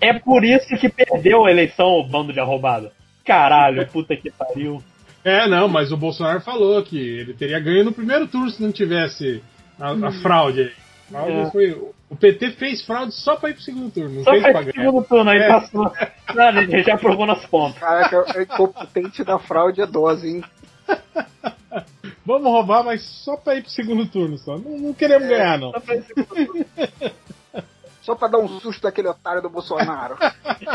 É 0.00 0.12
por 0.18 0.44
isso 0.44 0.76
que 0.78 0.88
perdeu 0.88 1.44
a 1.46 1.50
eleição, 1.50 1.86
o 1.86 2.06
bando 2.06 2.32
de 2.32 2.40
arrombado. 2.40 2.90
Caralho, 3.24 3.86
puta 3.88 4.16
que 4.16 4.30
pariu. 4.30 4.82
É, 5.24 5.48
não, 5.48 5.66
mas 5.68 5.90
o 5.90 5.96
Bolsonaro 5.96 6.40
falou 6.40 6.82
que 6.82 6.96
ele 6.98 7.34
teria 7.34 7.58
ganho 7.58 7.84
no 7.84 7.92
primeiro 7.92 8.26
turno 8.28 8.50
se 8.50 8.62
não 8.62 8.70
tivesse 8.70 9.42
a, 9.80 9.90
a 9.90 10.12
fraude 10.22 10.60
aí. 10.60 10.72
A 11.08 11.10
fraude 11.10 11.32
É. 11.32 11.50
foi- 11.50 11.82
o 12.08 12.16
PT 12.16 12.52
fez 12.52 12.82
fraude 12.82 13.12
só 13.12 13.36
pra 13.36 13.50
ir 13.50 13.54
pro 13.54 13.62
segundo 13.62 13.90
turno, 13.90 14.10
não 14.16 14.24
Só 14.24 14.30
fez 14.30 14.42
pra 14.42 14.52
faz 14.52 14.66
ganhar. 14.66 14.86
segundo 14.86 15.04
turno, 15.04 15.30
aí 15.30 15.38
É. 15.38 15.48
passou. 15.48 15.92
Não, 16.34 16.44
a 16.48 16.52
gente 16.64 16.82
já 16.82 16.98
provou 16.98 17.26
nosso 17.26 17.48
ponto. 17.48 17.78
Caraca, 17.80 18.24
é 18.36 18.42
incompetente 18.42 19.24
da 19.24 19.38
fraude 19.38 19.80
é 19.80 19.86
dose, 19.86 20.28
hein? 20.28 20.44
Vamos 22.26 22.48
roubar, 22.50 22.82
mas 22.84 23.02
só 23.02 23.36
pra 23.36 23.54
ir 23.54 23.62
pro 23.62 23.70
segundo 23.70 24.06
turno 24.06 24.36
só. 24.38 24.58
Não, 24.58 24.76
não 24.78 24.92
queremos 24.94 25.28
ganhar, 25.28 25.58
não. 25.58 25.70
Só 25.72 25.80
faz 25.80 26.06
segundo 26.06 26.26
turno. 26.46 26.66
Só 28.02 28.14
pra 28.14 28.28
dar 28.28 28.38
um 28.38 28.48
susto 28.60 28.82
daquele 28.82 29.08
otário 29.08 29.42
do 29.42 29.50
Bolsonaro. 29.50 30.16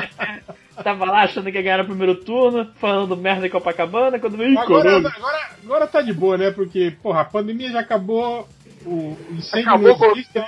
Tava 0.83 1.05
lá 1.05 1.23
achando 1.23 1.49
que 1.51 1.57
ia 1.57 1.61
ganhar 1.61 1.77
no 1.79 1.85
primeiro 1.85 2.15
turno, 2.15 2.71
falando 2.79 3.15
merda 3.15 3.45
em 3.45 3.49
Copacabana, 3.49 4.19
quando 4.19 4.35
veio 4.37 4.57
Agora, 4.59 4.83
corona. 4.83 5.09
agora, 5.15 5.49
agora 5.63 5.87
tá 5.87 6.01
de 6.01 6.11
boa, 6.13 6.37
né? 6.37 6.51
Porque, 6.51 6.95
porra, 7.03 7.21
a 7.21 7.25
pandemia 7.25 7.69
já 7.71 7.79
acabou, 7.81 8.47
o 8.85 9.15
incêndio 9.31 9.69
Acabou 9.69 9.97
não 9.97 10.11
existe, 10.11 10.37
né? 10.39 10.45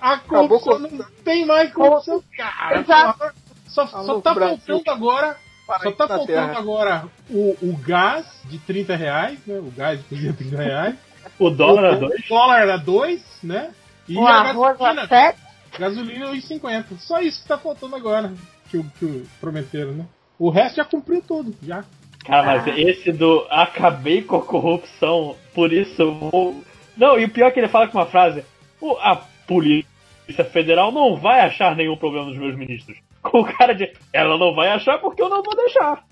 A 0.00 0.12
Acabou 0.14 0.60
corrupção 0.60 0.78
não 0.98 1.04
tem 1.24 1.44
mais 1.44 1.72
corrupção, 1.72 2.22
cara. 2.36 2.80
Exato. 2.80 3.32
Só, 3.66 3.86
só 3.86 4.20
tá 4.20 4.32
Brasil. 4.34 4.58
faltando 4.66 4.90
agora 4.90 5.36
Só 5.66 5.74
tá 5.92 6.08
faltando 6.08 6.26
Terra. 6.26 6.58
agora 6.58 7.04
o, 7.28 7.56
o 7.62 7.76
gás 7.76 8.26
de 8.44 8.58
30 8.58 8.96
reais, 8.96 9.38
né? 9.46 9.58
O 9.58 9.70
gás 9.76 10.00
de 10.08 10.32
30 10.32 10.56
reais. 10.62 10.94
O 11.38 11.50
dólar 11.50 11.94
o, 11.94 12.00
dois. 12.00 12.24
o 12.24 12.28
dólar 12.28 12.60
era 12.62 12.76
2, 12.78 13.22
né? 13.42 13.70
E 14.08 14.16
o 14.16 14.26
a 14.26 14.30
arroz 14.40 14.78
gasolina, 14.78 15.02
a 15.02 15.08
sete. 15.08 15.38
gasolina 15.78 16.26
1,50. 16.32 16.84
Só 16.98 17.20
isso 17.20 17.42
que 17.42 17.48
tá 17.48 17.58
faltando 17.58 17.94
agora. 17.94 18.32
Que, 18.70 18.78
o- 18.78 18.84
que 18.98 19.26
prometeram, 19.40 19.92
né? 19.92 20.06
O 20.38 20.48
resto 20.50 20.76
já 20.76 20.84
cumpriu 20.84 21.20
tudo, 21.20 21.54
já. 21.62 21.84
Cara, 22.24 22.62
mas 22.62 22.66
esse 22.78 23.12
do 23.12 23.46
acabei 23.50 24.22
com 24.22 24.36
a 24.36 24.42
corrupção, 24.42 25.36
por 25.54 25.72
isso 25.72 26.00
eu 26.00 26.14
vou. 26.14 26.62
Não, 26.96 27.18
e 27.18 27.24
o 27.24 27.30
pior 27.30 27.48
é 27.48 27.50
que 27.50 27.60
ele 27.60 27.68
fala 27.68 27.88
com 27.88 27.98
uma 27.98 28.06
frase: 28.06 28.44
"O- 28.80 28.96
a 28.98 29.20
Polícia 29.48 30.44
Federal 30.52 30.92
não 30.92 31.16
vai 31.16 31.40
achar 31.40 31.74
nenhum 31.74 31.96
problema 31.96 32.26
nos 32.26 32.36
meus 32.36 32.54
ministros. 32.54 32.98
Com 33.22 33.40
o 33.40 33.44
cara 33.44 33.74
de. 33.74 33.90
Ela 34.12 34.36
não 34.36 34.54
vai 34.54 34.68
achar 34.68 34.98
porque 34.98 35.22
eu 35.22 35.28
não 35.28 35.42
vou 35.42 35.56
deixar. 35.56 36.04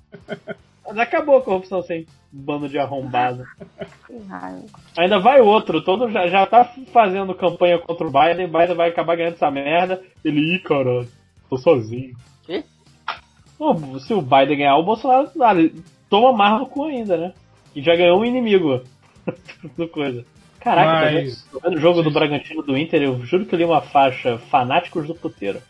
Mas 0.86 0.98
acabou 0.98 1.36
a 1.36 1.42
corrupção 1.42 1.82
sem 1.82 2.06
bando 2.32 2.68
de 2.68 2.78
arrombado. 2.78 3.44
Que. 4.06 4.14
Ainda 4.96 5.18
vai 5.18 5.40
outro, 5.40 5.82
todo 5.82 6.10
já, 6.10 6.26
já 6.28 6.46
tá 6.46 6.64
fazendo 6.92 7.34
campanha 7.34 7.78
contra 7.78 8.06
o 8.06 8.10
Biden, 8.10 8.46
Biden 8.46 8.74
vai 8.74 8.88
acabar 8.88 9.16
ganhando 9.16 9.34
essa 9.34 9.50
merda. 9.50 10.02
Ele, 10.24 10.54
ih, 10.54 10.58
caralho, 10.60 11.08
tô 11.50 11.58
sozinho. 11.58 12.16
Quê? 12.44 12.64
Pô, 13.58 13.74
se 13.98 14.14
o 14.14 14.22
Biden 14.22 14.58
ganhar, 14.58 14.76
o 14.76 14.84
Bolsonaro 14.84 15.30
ah, 15.40 15.54
toma 16.08 16.32
mais 16.32 16.60
no 16.60 16.66
cu 16.66 16.84
ainda, 16.84 17.16
né? 17.16 17.32
E 17.74 17.82
já 17.82 17.94
ganhou 17.94 18.20
um 18.20 18.24
inimigo 18.24 18.82
coisa. 19.92 20.24
Caraca, 20.70 21.04
tá 21.04 21.10
vendo, 21.12 21.24
Mas. 21.24 21.46
vendo 21.62 21.76
o 21.76 21.80
jogo 21.80 22.02
do 22.02 22.10
Bragantino 22.10 22.62
do 22.62 22.76
Inter? 22.76 23.02
Eu 23.02 23.24
juro 23.24 23.46
que 23.46 23.54
eu 23.54 23.58
li 23.58 23.64
uma 23.64 23.80
faixa 23.80 24.38
Fanáticos 24.50 25.06
do 25.06 25.14
Puteiro. 25.14 25.60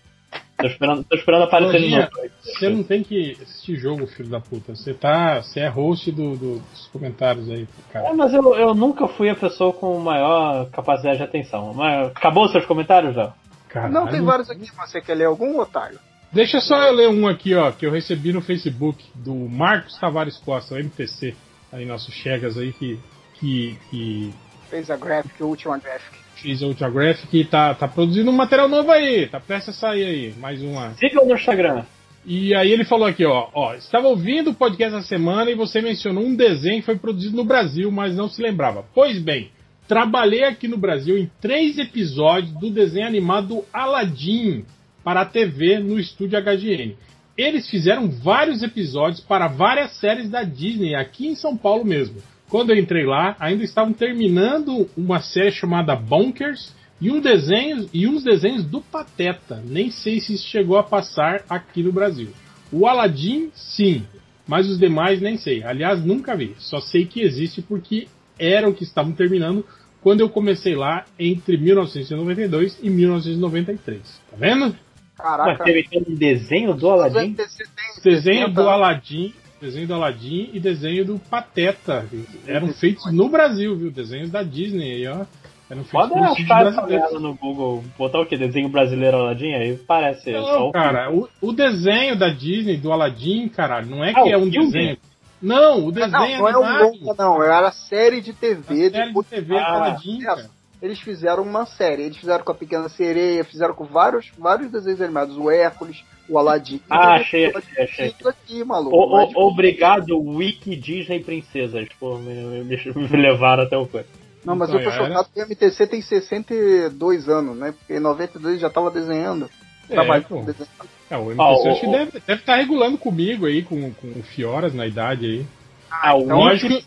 Tô 0.59 0.67
esperando, 0.67 1.05
tô 1.05 1.15
esperando 1.15 1.43
aparecer 1.45 1.81
de 1.83 1.91
novo. 1.91 2.09
Você 2.43 2.69
não 2.71 2.83
tem 2.83 3.03
que 3.03 3.33
assistir 3.43 3.77
jogo, 3.77 4.07
filho 4.07 4.31
da 4.31 4.41
puta. 4.41 4.75
Você 4.75 4.95
tá. 4.95 5.43
Você 5.43 5.61
é 5.61 5.69
host 5.69 6.11
do, 6.11 6.35
do- 6.35 6.59
dos 6.61 6.87
comentários 6.91 7.51
aí, 7.51 7.69
É, 7.91 7.93
cara. 7.93 8.15
mas 8.15 8.33
eu, 8.33 8.55
eu 8.55 8.75
nunca 8.75 9.07
fui 9.07 9.29
a 9.29 9.35
pessoa 9.35 9.75
com 9.75 9.99
maior 9.99 10.71
capacidade 10.71 11.19
de 11.19 11.25
atenção. 11.25 11.75
Mas 11.75 12.07
acabou 12.09 12.47
os 12.47 12.53
seus 12.53 12.65
comentários, 12.65 13.15
já? 13.15 13.35
Caralho. 13.69 13.93
Não, 13.93 14.07
tem 14.07 14.23
vários 14.23 14.49
aqui, 14.49 14.67
mas 14.75 14.91
você 14.91 15.03
quer 15.03 15.15
ler 15.15 15.27
algum, 15.27 15.61
otário? 15.61 15.99
Deixa 16.33 16.59
só 16.61 16.75
eu 16.85 16.95
ler 16.95 17.09
um 17.11 17.29
aqui, 17.29 17.55
ó, 17.55 17.71
que 17.71 17.85
eu 17.87 17.91
recebi 17.91 18.33
no 18.33 18.41
Facebook 18.41 19.05
do 19.15 19.35
Marcos 19.35 19.99
Tavares 19.99 20.39
Costa, 20.39 20.75
o 20.75 20.79
MTC, 20.79 21.35
aí 21.71 21.85
nosso 21.85 22.11
Chegas 22.11 22.57
aí 22.57 22.73
que, 22.73 22.99
que, 23.35 23.79
que 23.91 24.35
Fez 24.69 24.91
a 24.91 24.97
graphic, 24.97 25.43
a 25.43 25.47
última 25.47 25.79
graphic. 25.79 26.17
fez 26.37 26.63
a 26.63 26.67
Ultra 26.67 26.91
Graphic 26.91 27.39
e 27.39 27.45
tá, 27.45 27.75
tá 27.75 27.89
produzindo 27.89 28.31
um 28.31 28.35
material 28.35 28.69
novo 28.69 28.91
aí, 28.91 29.27
tá 29.27 29.41
prestes 29.41 29.77
a 29.77 29.79
sair 29.79 30.05
aí, 30.05 30.35
mais 30.39 30.63
uma. 30.63 30.95
Sigam 30.95 31.27
no 31.27 31.35
Instagram. 31.35 31.85
E 32.25 32.55
aí 32.55 32.73
ele 32.73 32.85
falou 32.85 33.07
aqui, 33.07 33.25
ó, 33.25 33.49
ó, 33.55 33.75
estava 33.75 34.09
ouvindo 34.09 34.51
o 34.51 34.55
podcast 34.55 34.97
essa 34.97 35.07
semana 35.07 35.49
e 35.49 35.55
você 35.55 35.81
mencionou 35.81 36.25
um 36.25 36.35
desenho 36.35 36.81
que 36.81 36.87
foi 36.87 36.99
produzido 36.99 37.37
no 37.37 37.45
Brasil, 37.45 37.91
mas 37.93 38.17
não 38.17 38.29
se 38.29 38.43
lembrava. 38.43 38.85
Pois 38.93 39.19
bem, 39.21 39.51
trabalhei 39.87 40.43
aqui 40.43 40.67
no 40.67 40.77
Brasil 40.77 41.17
em 41.17 41.31
três 41.41 41.79
episódios 41.79 42.53
do 42.55 42.69
desenho 42.69 43.07
animado 43.07 43.65
Aladdin 43.73 44.65
para 45.05 45.21
a 45.21 45.25
TV 45.25 45.79
no 45.79 46.01
estúdio 46.01 46.43
HGN. 46.43 46.97
Eles 47.39 47.71
fizeram 47.71 48.11
vários 48.11 48.63
episódios 48.63 49.21
para 49.21 49.47
várias 49.47 49.93
séries 50.01 50.29
da 50.29 50.43
Disney 50.43 50.97
aqui 50.97 51.29
em 51.29 51.37
São 51.37 51.57
Paulo 51.57 51.85
mesmo. 51.85 52.21
Quando 52.49 52.71
eu 52.71 52.79
entrei 52.79 53.05
lá, 53.05 53.37
ainda 53.41 53.65
estavam 53.65 53.93
terminando 53.93 54.89
uma 54.97 55.21
série 55.21 55.51
chamada 55.51 55.97
Bonkers 55.97 56.75
e, 57.01 57.11
um 57.11 57.21
desenho, 57.21 57.89
e 57.93 58.07
uns 58.07 58.23
desenhos 58.23 58.65
do 58.65 58.81
Pateta. 58.81 59.63
Nem 59.65 59.91
sei 59.91 60.21
se 60.21 60.35
isso 60.35 60.47
chegou 60.49 60.79
a 60.79 60.83
passar 60.83 61.45
aqui 61.49 61.83
no 61.83 61.93
Brasil. 61.93 62.29
O 62.73 62.87
Aladdin, 62.87 63.51
sim, 63.55 64.05
mas 64.47 64.69
os 64.69 64.79
demais 64.79 65.21
nem 65.21 65.37
sei. 65.37 65.63
Aliás, 65.63 66.05
nunca 66.05 66.37
vi. 66.37 66.55
Só 66.59 66.81
sei 66.81 67.05
que 67.05 67.21
existe 67.21 67.61
porque 67.61 68.07
eram 68.39 68.73
que 68.73 68.85
estavam 68.85 69.13
terminando 69.13 69.65
quando 70.01 70.21
eu 70.21 70.29
comecei 70.29 70.75
lá 70.75 71.05
entre 71.19 71.57
1992 71.57 72.79
e 72.81 72.89
1993. 72.89 74.01
Tá 74.31 74.37
vendo? 74.37 74.67
Mas 74.67 74.77
Caraca. 75.17 75.65
teve 75.65 75.89
um 76.07 76.15
desenho 76.15 76.75
do 76.75 76.89
Aladdin? 76.89 77.33
Desenho 77.33 78.47
60 78.47 78.49
do 78.51 78.69
Aladdin, 78.69 79.35
desenho 79.61 79.87
do 79.87 79.95
Aladdin 79.95 80.51
e 80.53 80.61
desenho 80.61 81.05
do 81.05 81.19
Pateta. 81.19 82.07
Eram 82.47 82.69
feitos 82.69 83.11
no 83.13 83.29
Brasil, 83.29 83.77
viu? 83.77 83.91
Desenhos 83.91 84.31
da 84.31 84.43
Disney 84.43 84.93
aí, 84.95 85.09
ó. 85.09 85.25
Eram 85.69 85.83
feitos 85.85 86.11
Pode 86.11 86.15
achar 86.43 86.67
essa 86.67 86.87
merda 86.87 87.19
no 87.19 87.35
Google. 87.35 87.83
Botar 87.99 88.21
o 88.21 88.27
que? 88.27 88.37
Desenho 88.37 88.69
brasileiro 88.69 89.17
Aladdin? 89.17 89.53
Aí 89.55 89.77
parece 89.77 90.33
só 90.33 90.59
Não, 90.61 90.69
o 90.69 90.73
cara, 90.73 91.13
o, 91.13 91.29
o 91.41 91.53
desenho 91.53 92.17
da 92.17 92.29
Disney, 92.29 92.77
do 92.77 92.93
Aladdin, 92.93 93.49
caralho, 93.49 93.87
não 93.89 94.05
é 94.05 94.11
Ah, 94.11 94.23
que 94.23 94.33
é 94.33 94.37
o 94.37 94.43
um 94.43 94.51
filme? 94.51 94.67
desenho. 94.71 94.97
Não, 95.43 95.79
o 95.81 95.83
Não, 95.87 95.91
desenho 95.93 96.39
não 96.39 96.49
é 96.49 96.57
um 96.59 96.65
animado. 96.65 96.93
longa, 97.01 97.15
não. 97.19 97.43
Era 97.43 97.69
a 97.69 97.73
série 97.73 98.21
de 98.21 98.31
A 98.31 98.35
TV. 98.35 98.91
série 98.91 99.13
de 99.13 99.23
TV 99.25 99.59
Ah, 99.59 99.61
do 99.71 99.77
Aladdin, 99.77 100.21
é. 100.23 100.25
cara. 100.25 100.51
Eles 100.81 101.01
fizeram 101.01 101.43
uma 101.43 101.67
série. 101.67 102.03
Eles 102.05 102.17
fizeram 102.19 102.45
com 102.45 102.53
a 102.53 102.55
Pequena 102.55 102.89
Sereia, 102.89 103.43
fizeram 103.45 103.75
com 103.75 103.85
vários, 103.87 104.31
vários 104.39 104.71
desenhos 104.71 105.01
animados. 105.01 105.37
O 105.37 105.51
Hércules, 105.51 106.05
o 106.29 106.39
Aladdin. 106.39 106.81
Ah, 106.91 106.97
Então, 106.97 107.13
achei, 107.15 107.47
tudo 107.47 107.59
achei, 107.59 107.85
achei. 107.85 108.11
Tudo 108.13 108.29
aqui, 108.31 108.65
maluco. 108.65 108.97
O- 108.97 109.21
é 109.21 109.25
o- 109.25 109.27
de- 109.29 109.37
obrigado, 109.37 110.19
Wiki 110.19 110.77
Disney 110.77 111.21
Princesas, 111.23 111.89
por 112.01 112.21
me, 112.21 112.35
me- 112.35 112.65
me 112.65 113.09
levar 113.17 113.61
até 113.61 113.77
o 113.77 113.87
coisa. 113.87 114.07
Não, 114.45 114.55
mas 114.55 114.69
eu 114.71 114.77
tô 114.77 114.89
Então, 114.91 115.07
chocado 115.07 115.29
que 115.35 115.41
o 115.41 115.45
MTC 115.45 115.87
tem 115.89 116.01
62 116.01 117.29
anos, 117.29 117.57
né? 117.57 117.73
Porque 117.77 117.95
em 117.95 118.01
92 118.01 118.61
já 118.61 118.71
tava 118.71 118.91
desenhando. 118.91 119.51
É, 119.91 119.95
Trabalhando 119.95 120.27
pô. 120.29 120.37
desenhando. 120.43 120.69
É, 121.11 121.17
o 121.17 121.31
MTC 121.33 121.41
Ah, 121.43 121.51
o- 121.53 121.69
acho 121.71 121.81
que 121.81 121.87
deve 121.87 122.05
estar 122.05 122.21
deve 122.27 122.43
tá 122.43 122.57
regulando 122.57 122.97
comigo 122.99 123.47
aí, 123.47 123.63
com, 123.63 123.93
com 123.95 124.07
o 124.09 124.23
Fioras 124.23 124.73
na 124.75 124.87
idade 124.87 125.27
aí. 125.27 125.47
Ah, 125.91 126.15
o 126.17 126.23
então 126.23 126.39
Lógico. 126.39 126.73
Wiki. 126.75 126.87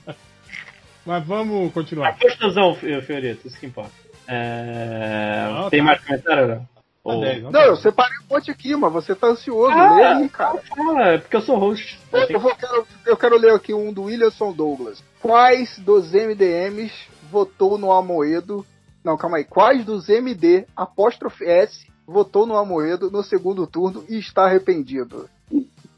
Mas 1.05 1.25
vamos 1.25 1.69
A 1.69 1.73
continuar. 1.73 2.17
construção, 2.19 2.75
Fiorito, 2.75 3.47
isso 3.47 3.59
que 3.59 3.65
importa. 3.65 3.91
É, 4.27 5.47
Não, 5.51 5.69
tem 5.69 5.79
tá. 5.79 5.85
mais 5.85 5.99
comentário? 6.05 6.47
Não? 6.47 6.67
Ou- 7.04 7.22
10, 7.22 7.43
Não, 7.43 7.62
eu 7.62 7.76
separei 7.78 8.18
um 8.30 8.34
monte 8.36 8.52
aqui, 8.52 8.76
mas 8.76 8.91
você 8.91 9.16
tá 9.16 9.28
ansioso. 9.28 9.72
Ah, 9.72 9.95
Lê 9.95 10.04
aí, 10.04 10.30
cara. 10.30 10.62
Ah, 10.97 11.02
é 11.14 11.18
porque 11.18 11.36
eu 11.38 11.41
sou 11.41 11.58
host. 11.58 11.97
Eu, 12.30 12.39
vou- 12.39 12.56
quero, 12.56 12.88
eu 13.06 13.18
quero 13.18 13.38
ler 13.38 13.54
aqui 13.54 13.74
um 13.74 13.91
do 13.93 14.04
Williamson 14.04 14.52
Douglas. 14.52 15.02
Quais 15.22 15.80
dos 15.80 16.14
MDMs 16.14 16.91
votou 17.32 17.78
no 17.78 17.91
Amoedo? 17.91 18.66
Não, 19.04 19.18
calma 19.18 19.38
aí. 19.38 19.43
Quais 19.45 19.86
dos 19.86 20.10
MD, 20.10 20.66
apóstrofe 20.76 21.45
S, 21.45 21.88
votou 22.06 22.45
no 22.45 22.58
Amoedo 22.58 23.10
no 23.10 23.24
segundo 23.24 23.66
turno 23.66 24.04
e 24.10 24.18
está 24.20 24.43
arrependido? 24.45 25.30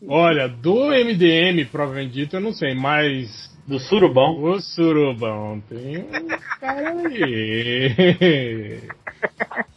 Olha, 0.08 0.48
do 0.48 0.92
MDM, 0.94 1.66
provavelmente 1.66 2.14
dito, 2.14 2.36
eu 2.36 2.40
não 2.42 2.54
sei, 2.54 2.74
mas 2.76 3.50
Do 3.68 3.80
Surubão. 3.80 4.42
o 4.44 4.60
Surubão 4.62 5.62
tem 5.68 5.98
um 6.00 6.28
cara 6.60 6.90
aí. 7.08 8.82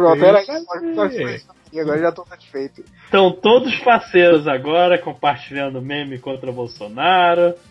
Pronto, 0.00 0.24
era 0.24 0.42
isso. 0.42 1.50
Aqui, 1.66 1.80
Agora 1.80 1.98
já 2.00 2.10
tô 2.12 2.24
satisfeito. 2.24 2.84
Estão 3.04 3.30
todos 3.32 3.76
parceiros 3.80 4.48
agora, 4.48 4.98
compartilhando 4.98 5.80
meme 5.80 6.18
contra 6.18 6.50
Bolsonaro. 6.52 7.54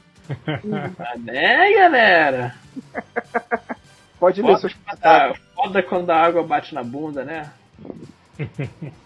Ah, 1.00 1.18
né, 1.18 1.74
galera? 1.74 2.54
Pode 4.20 4.42
ler 4.44 4.48
Foda, 4.50 4.60
seus 4.60 4.74
quando 4.74 4.86
comentários. 5.00 5.38
a- 5.40 5.56
foda 5.56 5.84
quando 5.84 6.10
a 6.12 6.16
água 6.18 6.44
bate 6.44 6.76
na 6.76 6.84
bunda, 6.84 7.24
né? 7.24 7.50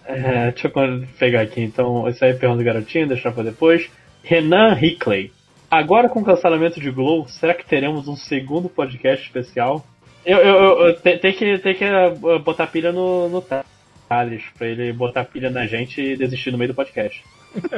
É, 0.06 0.52
deixa 0.52 0.68
eu 0.68 1.08
pegar 1.18 1.42
aqui 1.42 1.62
então. 1.62 2.08
Isso 2.10 2.24
aí 2.26 2.32
é 2.32 2.34
pergunta 2.34 2.62
do 2.62 2.66
garotinho, 2.66 3.08
deixar 3.08 3.32
pra 3.32 3.42
depois. 3.42 3.90
Renan 4.22 4.78
Hickley. 4.80 5.32
Agora 5.72 6.08
com 6.10 6.20
o 6.20 6.26
cancelamento 6.26 6.80
de 6.80 6.92
Glow, 6.92 7.28
será 7.28 7.54
que 7.54 7.66
teremos 7.66 8.08
um 8.08 8.16
segundo 8.16 8.68
podcast 8.70 9.26
especial? 9.26 9.84
Eu, 10.26 10.38
eu, 10.38 10.56
eu- 10.56 10.88
eu- 10.88 10.96
tem, 11.02 11.18
tem 11.20 11.34
que, 11.34 11.58
tem 11.60 11.76
que 11.76 11.86
uh, 11.86 12.40
botar 12.40 12.68
pilha 12.68 12.92
no, 12.92 13.30
no 13.30 13.42
Thales, 13.42 14.44
pra 14.58 14.68
ele 14.68 14.94
botar 14.94 15.26
pilha 15.26 15.50
na 15.50 15.66
gente 15.66 16.02
e 16.02 16.16
desistir 16.18 16.52
no 16.52 16.58
meio 16.58 16.70
do 16.72 16.76
podcast. 16.76 17.24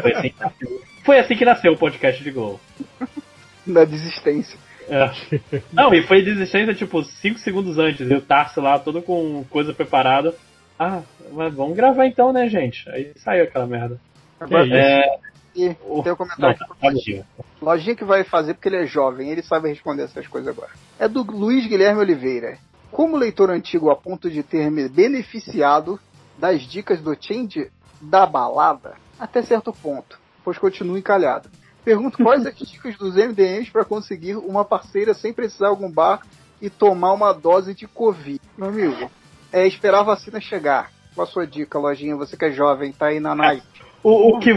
Foi 0.01 0.13
assim 0.13 0.29
que 0.29 0.39
nasceu, 0.39 0.81
Foi 1.03 1.19
assim 1.19 1.35
que 1.35 1.45
nasceu 1.45 1.73
o 1.73 1.77
podcast 1.77 2.23
de 2.23 2.31
Glow. 2.31 2.59
Da 3.65 3.83
desistência. 3.83 4.57
É. 4.87 5.09
Não, 5.73 5.93
e 5.93 6.03
foi 6.03 6.21
desistência 6.21 6.73
tipo 6.75 7.03
5 7.03 7.39
segundos 7.39 7.79
antes. 7.79 8.09
E 8.09 8.13
o 8.13 8.21
Tarso 8.21 8.61
lá, 8.61 8.77
todo 8.77 9.01
com 9.01 9.43
coisa 9.49 9.73
preparada. 9.73 10.35
Ah, 10.77 11.01
mas 11.31 11.53
vamos 11.53 11.75
gravar 11.75 12.05
então, 12.05 12.31
né, 12.31 12.47
gente? 12.47 12.87
Aí 12.91 13.11
saiu 13.15 13.45
aquela 13.45 13.65
merda. 13.65 13.99
Agora 14.39 14.65
isso? 15.55 15.71
É. 15.71 15.73
tem 15.73 15.87
um 15.87 16.03
Não, 16.03 16.15
comentário 16.15 16.57
tá, 16.57 16.65
aqui 16.65 16.85
Lojinha. 16.85 17.27
Lojinha 17.61 17.95
que 17.95 18.03
vai 18.03 18.23
fazer 18.23 18.53
porque 18.53 18.69
ele 18.69 18.83
é 18.83 18.85
jovem, 18.85 19.29
ele 19.29 19.41
sabe 19.41 19.69
responder 19.69 20.03
essas 20.03 20.27
coisas 20.27 20.49
agora. 20.49 20.71
É 20.99 21.07
do 21.07 21.23
Luiz 21.23 21.65
Guilherme 21.65 22.01
Oliveira. 22.01 22.57
Como 22.91 23.17
leitor 23.17 23.49
antigo 23.49 23.89
a 23.89 23.95
ponto 23.95 24.29
de 24.29 24.43
ter 24.43 24.69
me 24.71 24.87
beneficiado 24.87 25.99
das 26.37 26.61
dicas 26.61 27.01
do 27.01 27.15
Change 27.19 27.71
da 28.01 28.25
balada, 28.25 28.95
até 29.19 29.41
certo 29.41 29.73
ponto, 29.73 30.19
pois 30.43 30.57
continuo 30.57 30.97
encalhado. 30.97 31.49
Pergunto 31.83 32.17
quais 32.23 32.45
as 32.45 32.55
dicas 32.57 32.97
dos 32.97 33.15
MDMs 33.15 33.71
para 33.71 33.85
conseguir 33.85 34.35
uma 34.35 34.65
parceira 34.65 35.13
sem 35.13 35.33
precisar 35.33 35.67
algum 35.67 35.91
bar 35.91 36.21
e 36.61 36.69
tomar 36.69 37.13
uma 37.13 37.33
dose 37.33 37.73
de 37.73 37.87
Covid. 37.87 38.41
Meu 38.57 38.69
amigo, 38.69 39.09
é 39.51 39.67
esperar 39.67 39.99
a 39.99 40.03
vacina 40.03 40.39
chegar. 40.39 40.91
Qual 41.13 41.27
a 41.27 41.29
sua 41.29 41.47
dica, 41.47 41.79
Lojinha? 41.79 42.15
Você 42.15 42.35
que 42.35 42.45
é 42.45 42.51
jovem, 42.51 42.91
tá 42.91 43.07
aí 43.07 43.19
na 43.19 43.33
night. 43.33 43.65
O, 44.03 44.35
o 44.35 44.39
que. 44.39 44.51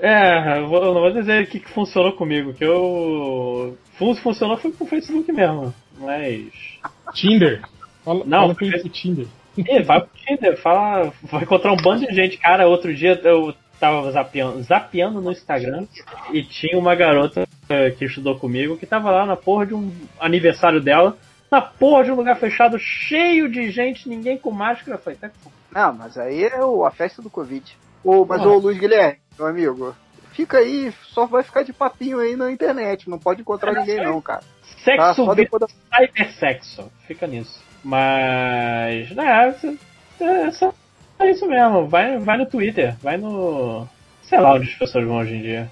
É, 0.00 0.58
eu 0.58 0.68
não 0.68 0.94
vou 1.00 1.12
dizer 1.12 1.42
o 1.42 1.46
que, 1.46 1.58
que 1.60 1.70
funcionou 1.72 2.12
comigo, 2.12 2.54
que 2.54 2.64
eu. 2.64 3.76
fun- 3.98 4.14
Funcionou 4.16 4.56
foi 4.56 4.70
com 4.72 4.84
o 4.84 4.86
Facebook 4.86 5.30
mesmo. 5.32 5.74
Mas. 5.98 6.44
Tinder. 7.14 7.62
Fala, 8.04 8.22
Não, 8.24 8.54
fala 8.54 8.70
o 8.84 8.88
Tinder. 8.88 9.26
Ih, 9.56 9.82
vai 9.82 10.00
pro 10.00 10.10
Tinder, 10.24 10.56
fala. 10.60 11.12
Vai 11.24 11.42
encontrar 11.42 11.72
um 11.72 11.76
bando 11.76 12.06
de 12.06 12.14
gente. 12.14 12.36
Cara, 12.38 12.68
outro 12.68 12.94
dia 12.94 13.20
eu 13.24 13.52
tava 13.80 14.10
zapeando, 14.12 14.62
zapeando 14.62 15.20
no 15.20 15.32
Instagram 15.32 15.86
e 16.32 16.42
tinha 16.42 16.78
uma 16.78 16.94
garota 16.94 17.46
que 17.98 18.04
estudou 18.04 18.38
comigo 18.38 18.76
que 18.76 18.86
tava 18.86 19.10
lá 19.10 19.26
na 19.26 19.36
porra 19.36 19.66
de 19.66 19.74
um 19.74 19.92
aniversário 20.20 20.80
dela, 20.80 21.16
na 21.50 21.60
porra 21.60 22.04
de 22.04 22.10
um 22.10 22.14
lugar 22.14 22.36
fechado, 22.38 22.78
cheio 22.78 23.48
de 23.50 23.70
gente, 23.70 24.08
ninguém 24.08 24.38
com 24.38 24.50
máscara. 24.52 24.96
Eu 24.96 25.02
falei, 25.02 25.18
tá 25.18 25.30
Não, 25.72 25.92
mas 25.92 26.16
aí 26.16 26.44
é 26.44 26.64
o- 26.64 26.84
a 26.84 26.90
festa 26.90 27.20
do 27.20 27.28
Covid. 27.30 27.64
Ô, 28.04 28.24
mas 28.24 28.40
ô 28.46 28.58
Luiz 28.58 28.78
Guilherme, 28.78 29.18
meu 29.38 29.46
amigo, 29.46 29.96
fica 30.32 30.58
aí, 30.58 30.92
só 31.12 31.26
vai 31.26 31.42
ficar 31.42 31.62
de 31.62 31.72
papinho 31.72 32.18
aí 32.18 32.36
na 32.36 32.50
internet. 32.50 33.08
Não 33.08 33.18
pode 33.18 33.40
encontrar 33.40 33.72
ninguém, 33.72 34.02
não, 34.02 34.20
cara. 34.20 34.40
Tá? 34.40 34.46
Sexo 34.84 35.24
Só 35.24 35.34
depois 35.34 35.60
da. 35.60 35.68
cybersexo. 35.68 36.92
Fica 37.06 37.26
nisso. 37.26 37.62
Mas. 37.82 39.10
né, 39.10 39.54
é 40.20 40.50
só 40.50 40.72
é 41.18 41.30
isso 41.30 41.46
mesmo. 41.46 41.88
Vai, 41.88 42.18
vai 42.18 42.38
no 42.38 42.46
Twitter, 42.46 42.96
vai 43.02 43.16
no. 43.16 43.86
Sei 44.22 44.38
lá 44.38 44.54
onde 44.54 44.68
as 44.68 44.74
pessoas 44.74 45.04
vão 45.04 45.16
hoje 45.16 45.34
em 45.34 45.42
dia. 45.42 45.70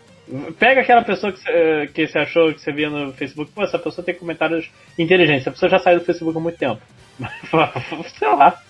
Pega 0.58 0.80
aquela 0.80 1.04
pessoa 1.04 1.32
que 1.32 1.38
você, 1.38 1.90
que 1.94 2.06
você 2.06 2.18
achou 2.18 2.52
que 2.52 2.60
você 2.60 2.72
via 2.72 2.90
no 2.90 3.12
Facebook, 3.12 3.52
pô, 3.52 3.62
essa 3.62 3.78
pessoa 3.78 4.04
tem 4.04 4.14
comentários 4.14 4.68
inteligentes, 4.98 5.46
a 5.46 5.52
pessoa 5.52 5.70
já 5.70 5.78
saiu 5.78 6.00
do 6.00 6.04
Facebook 6.04 6.36
há 6.36 6.40
muito 6.40 6.58
tempo. 6.58 6.82
Sei 8.18 8.28
lá. 8.28 8.60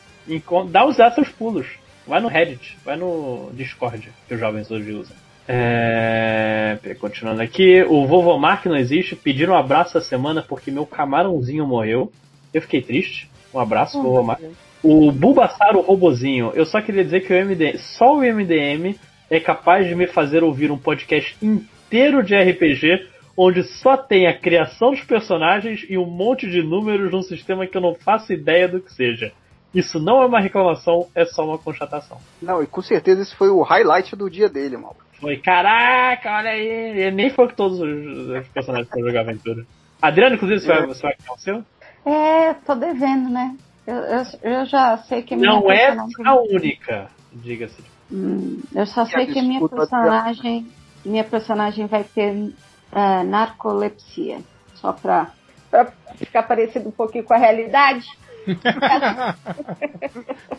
Dá 0.71 0.85
os 0.85 0.97
seus 0.97 1.29
pulos. 1.31 1.67
Vai 2.07 2.21
no 2.21 2.29
Reddit, 2.29 2.77
vai 2.85 2.97
no 2.97 3.51
Discord, 3.53 4.13
que 4.29 4.35
os 4.35 4.41
jovens 4.41 4.71
hoje 4.71 4.93
usam. 4.93 5.17
É... 5.49 6.79
Continuando 7.01 7.43
aqui, 7.43 7.83
o 7.83 8.07
Vovomar 8.07 8.63
que 8.63 8.69
não 8.69 8.77
existe, 8.77 9.17
pediram 9.17 9.55
um 9.55 9.57
abraço 9.57 9.99
essa 9.99 10.09
semana 10.09 10.43
porque 10.43 10.71
meu 10.71 10.87
camarãozinho 10.87 11.67
morreu. 11.67 12.13
Eu 12.53 12.63
fiquei 12.63 12.81
triste. 12.81 13.31
Um 13.53 13.59
abraço, 13.59 14.01
Vovomar. 14.03 14.39
O 14.83 15.11
Bulbasaur, 15.11 15.77
o 15.77 15.81
robozinho, 15.81 16.53
eu 16.55 16.65
só 16.65 16.81
queria 16.81 17.05
dizer 17.05 17.27
que 17.27 17.33
o 17.33 17.45
MDM, 17.45 17.79
só 17.79 18.15
o 18.15 18.21
MDM 18.21 18.97
é 19.29 19.41
capaz 19.41 19.89
de 19.89 19.95
me 19.95 20.07
fazer 20.07 20.45
ouvir 20.45 20.71
um 20.71 20.79
podcast 20.79 21.37
inteiro 21.43 22.23
de 22.23 22.37
RPG 22.37 23.09
onde 23.37 23.63
só 23.63 23.97
tem 23.97 24.27
a 24.27 24.39
criação 24.39 24.93
dos 24.93 25.03
personagens 25.03 25.85
e 25.89 25.99
um 25.99 26.07
monte 26.07 26.49
de 26.49 26.63
números 26.63 27.13
num 27.13 27.23
sistema 27.23 27.67
que 27.67 27.77
eu 27.77 27.83
não 27.83 27.95
faço 27.95 28.33
ideia 28.33 28.67
do 28.67 28.81
que 28.81 28.93
seja. 28.93 29.33
Isso 29.77 30.01
não 30.01 30.23
é 30.23 30.27
uma 30.27 30.41
reclamação, 30.41 31.07
é 31.15 31.27
só 31.27 31.45
uma 31.45 31.59
constatação. 31.59 32.17
Não, 32.41 32.63
e 32.63 32.67
com 32.67 32.81
certeza 32.81 33.21
esse 33.21 33.37
foi 33.37 33.51
o 33.51 33.61
highlight 33.61 34.17
do 34.17 34.31
dia 34.31 34.49
dele, 34.49 34.79
mal. 34.79 34.97
Foi, 35.21 35.37
caraca, 35.37 36.35
olha 36.35 36.49
aí. 36.49 36.67
Ele 36.67 37.11
nem 37.11 37.29
foi 37.29 37.47
que 37.49 37.57
todos 37.57 37.79
os, 37.79 38.49
personagens 38.49 38.89
foram 38.89 39.07
jogar 39.07 39.21
aventura. 39.21 39.67
Adriano, 40.01 40.37
inclusive, 40.37 40.61
você 40.61 40.67
vai, 40.67 40.87
você 40.87 41.03
vai 41.03 41.15
criar 41.15 41.33
o 41.35 41.39
seu? 41.39 41.65
É, 42.07 42.55
tô 42.55 42.75
devendo, 42.75 43.29
né? 43.29 43.55
Eu, 43.87 43.97
eu, 43.97 44.25
eu 44.43 44.65
já 44.65 44.97
sei 44.97 45.21
que 45.21 45.35
a 45.35 45.37
minha 45.37 45.53
Não 45.53 45.71
é 45.71 45.95
a 46.25 46.35
única, 46.41 47.11
diga-se. 47.31 47.85
Hum, 48.11 48.63
eu 48.75 48.87
só 48.87 49.05
sei 49.05 49.27
que 49.27 49.39
a 49.39 49.43
minha 49.43 49.69
personagem, 49.69 50.67
minha 51.05 51.25
personagem 51.25 51.87
vai 51.87 52.03
ter 52.03 52.51
ah, 52.91 53.23
narcolepsia. 53.25 54.39
Só 54.77 54.95
pra, 54.95 55.33
pra 55.71 55.93
ficar 56.17 56.45
parecido 56.45 56.89
um 56.89 56.93
pouquinho 56.93 57.25
com 57.25 57.35
a 57.35 57.39
realidade. 57.39 58.07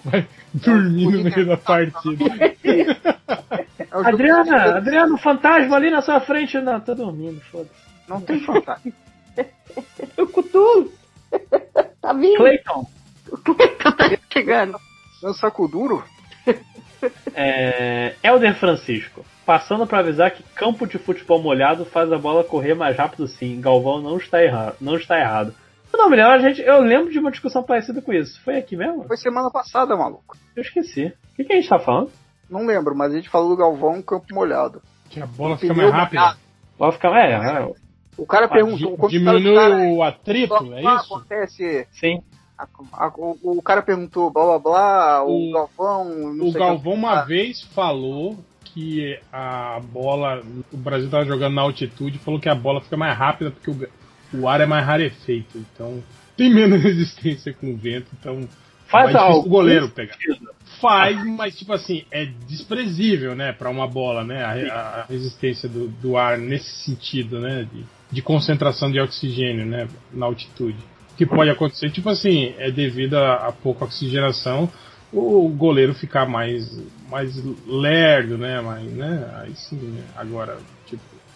Vai 0.03 0.27
dormir 0.53 1.05
no 1.11 1.23
meio 1.23 1.45
da 1.45 1.57
partida. 1.57 2.25
É 3.79 3.95
o 3.95 4.03
jogo 4.03 4.07
Adriana, 4.07 4.77
Adriano, 4.77 5.17
fantasma 5.17 5.75
ali 5.75 5.89
na 5.89 6.01
sua 6.01 6.19
frente. 6.19 6.57
Não, 6.59 6.79
tô 6.79 6.93
dormindo, 6.95 7.39
foda-se. 7.51 7.71
Não 8.07 8.21
tem 8.21 8.39
fantasma. 8.41 8.91
O 10.17 10.25
Cutulo! 10.25 10.91
tá 12.01 12.11
vindo? 12.13 12.37
Clayton, 12.37 12.87
O 13.31 13.37
Cleiton 13.37 13.91
tá 13.91 14.09
chegando. 14.33 14.79
Dança 15.21 15.51
com 15.51 15.67
duro? 15.67 16.03
é, 17.35 18.15
Elder 18.23 18.55
Francisco. 18.55 19.23
Passando 19.45 19.85
pra 19.85 19.99
avisar 19.99 20.31
que 20.31 20.41
campo 20.55 20.87
de 20.87 20.97
futebol 20.97 21.41
molhado 21.41 21.85
faz 21.85 22.11
a 22.11 22.17
bola 22.17 22.43
correr 22.43 22.73
mais 22.73 22.97
rápido 22.97 23.27
sim. 23.27 23.61
Galvão 23.61 24.01
não 24.01 24.17
está 24.17 24.43
errado. 24.43 24.75
Não 24.81 24.97
está 24.97 25.19
errado. 25.19 25.53
Não, 25.97 26.09
melhor, 26.09 26.31
a 26.33 26.39
gente, 26.39 26.61
eu 26.61 26.81
lembro 26.81 27.11
de 27.11 27.19
uma 27.19 27.31
discussão 27.31 27.63
parecida 27.63 28.01
com 28.01 28.13
isso. 28.13 28.39
Foi 28.43 28.57
aqui 28.57 28.75
mesmo? 28.77 29.03
Foi 29.05 29.17
semana 29.17 29.49
passada, 29.51 29.95
maluco. 29.95 30.37
Eu 30.55 30.61
esqueci. 30.61 31.05
O 31.33 31.35
que, 31.35 31.43
que 31.43 31.53
a 31.53 31.55
gente 31.55 31.69
tá 31.69 31.79
falando? 31.79 32.11
Não 32.49 32.65
lembro, 32.65 32.95
mas 32.95 33.11
a 33.11 33.15
gente 33.17 33.29
falou 33.29 33.49
do 33.49 33.57
Galvão 33.57 34.01
Campo 34.01 34.25
Molhado. 34.33 34.81
Que 35.09 35.19
a 35.21 35.25
bola 35.25 35.57
fica 35.57 35.73
mais 35.73 35.91
rápida. 35.91 36.21
molhado. 36.21 36.39
Vai 36.77 36.91
ficar. 36.91 37.15
É, 37.17 37.31
é, 37.33 37.71
O 38.17 38.25
cara 38.25 38.45
Ah, 38.45 38.49
perguntou. 38.49 39.07
di- 39.09 39.17
diminui 39.19 39.51
o 39.51 39.55
cara- 39.55 39.77
o 39.89 40.03
atrito, 40.03 40.73
é 40.73 40.81
blá, 40.81 40.95
isso? 40.95 41.15
Acontece. 41.15 41.87
sim. 41.91 42.21
a- 42.57 42.67
a- 42.93 43.13
o, 43.15 43.57
o 43.59 43.61
cara 43.61 43.83
perguntou, 43.83 44.31
blá 44.31 44.43
blá 44.43 44.59
blá, 44.59 45.23
o, 45.23 45.49
O- 45.49 45.51
Galvão. 45.53 46.05
Não 46.33 46.47
O 46.47 46.51
sei 46.51 46.59
Galvão 46.59 46.93
quem- 46.93 47.03
uma 47.03 47.21
vez 47.23 47.61
falou 47.73 48.35
que 48.63 49.19
a 49.31 49.79
bola. 49.91 50.41
O 50.73 50.77
Brasil 50.77 51.09
tava 51.09 51.25
jogando 51.25 51.53
na 51.53 51.61
altitude 51.61 52.17
falou 52.19 52.39
que 52.39 52.49
a 52.49 52.55
bola 52.55 52.81
fica 52.81 52.97
mais 52.97 53.15
rápida 53.17 53.51
porque 53.51 53.69
o, 53.69 53.87
o 54.39 54.47
ar 54.47 54.61
é 54.61 54.65
mais 54.65 54.85
rarefeito. 54.85 55.57
Então 55.57 56.03
tem 56.35 56.53
menos 56.53 56.81
resistência 56.83 57.53
com 57.53 57.73
o 57.73 57.77
vento. 57.77 58.07
Então 58.19 58.47
Faz 58.87 59.13
algo. 59.15 59.45
o 59.45 59.49
goleiro 59.49 59.89
pegar. 59.89 60.15
Faz, 60.81 61.17
mas 61.25 61.57
tipo 61.57 61.73
assim, 61.73 62.03
é 62.11 62.25
desprezível, 62.47 63.35
né, 63.35 63.51
para 63.51 63.69
uma 63.69 63.87
bola, 63.87 64.23
né, 64.23 64.43
a, 64.43 65.01
a 65.01 65.05
resistência 65.05 65.67
do, 65.67 65.87
do 65.87 66.15
ar 66.15 66.37
nesse 66.37 66.69
sentido, 66.85 67.39
né, 67.39 67.67
de, 67.71 67.83
de 68.11 68.21
concentração 68.21 68.91
de 68.91 68.99
oxigênio, 68.99 69.65
né, 69.65 69.87
na 70.13 70.25
altitude. 70.25 70.77
O 71.13 71.17
que 71.17 71.25
pode 71.25 71.49
acontecer, 71.49 71.89
tipo 71.89 72.09
assim, 72.09 72.53
é 72.57 72.71
devido 72.71 73.15
a, 73.15 73.47
a 73.47 73.51
pouca 73.51 73.85
oxigenação, 73.85 74.71
o 75.11 75.49
goleiro 75.49 75.93
ficar 75.93 76.27
mais, 76.27 76.79
mais 77.09 77.35
lerdo, 77.65 78.37
né, 78.37 78.61
mais, 78.61 78.85
né, 78.91 79.29
aí 79.41 79.55
sim, 79.55 79.77
né, 79.77 80.03
agora, 80.15 80.57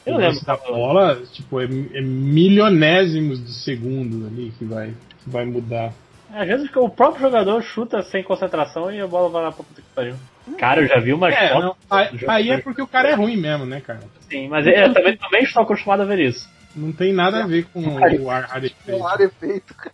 Eu 0.06 0.16
o 0.16 0.20
lance 0.20 0.46
da 0.46 0.58
bola, 0.58 1.22
tipo, 1.32 1.60
é, 1.62 1.66
é 1.66 2.02
milionésimos 2.02 3.44
de 3.44 3.54
segundo 3.54 4.28
ali 4.28 4.52
que 4.58 4.66
vai, 4.66 4.88
que 5.24 5.30
vai 5.30 5.46
mudar. 5.46 5.92
Às 6.34 6.48
vezes 6.48 6.70
o 6.76 6.90
próprio 6.90 7.22
jogador 7.22 7.62
chuta 7.62 8.02
sem 8.04 8.24
concentração 8.24 8.92
e 8.92 9.00
a 9.02 9.08
bola 9.08 9.30
vai 9.30 9.44
lá 9.44 9.52
pra 9.52 9.64
puta 9.64 9.82
que 9.82 9.88
pariu. 9.94 10.16
Cara, 10.58 10.82
eu 10.82 10.88
já 10.88 11.00
vi 11.00 11.14
umas 11.14 11.34
É, 11.36 11.50
fotos. 11.50 11.64
não, 11.64 11.76
aí, 11.90 12.10
aí 12.28 12.50
é 12.52 12.58
porque 12.58 12.82
o 12.82 12.88
cara 12.88 13.10
é 13.10 13.14
ruim 13.14 13.38
mesmo, 13.38 13.66
né, 13.66 13.82
cara? 13.82 14.00
Sim, 14.30 14.48
mas 14.48 14.66
eu 14.66 14.94
também, 14.94 15.18
também 15.18 15.44
estou 15.44 15.64
acostumado 15.64 16.02
a 16.02 16.06
ver 16.06 16.20
isso. 16.20 16.50
Não 16.74 16.94
tem 16.94 17.12
nada 17.12 17.44
a 17.44 17.48
ver 17.48 17.66
com 17.66 17.82
o 17.82 18.30
ar 18.30 18.44
rarefeito. 18.46 18.98
Com 18.98 19.06
ar 19.06 19.20
efeito. 19.20 19.76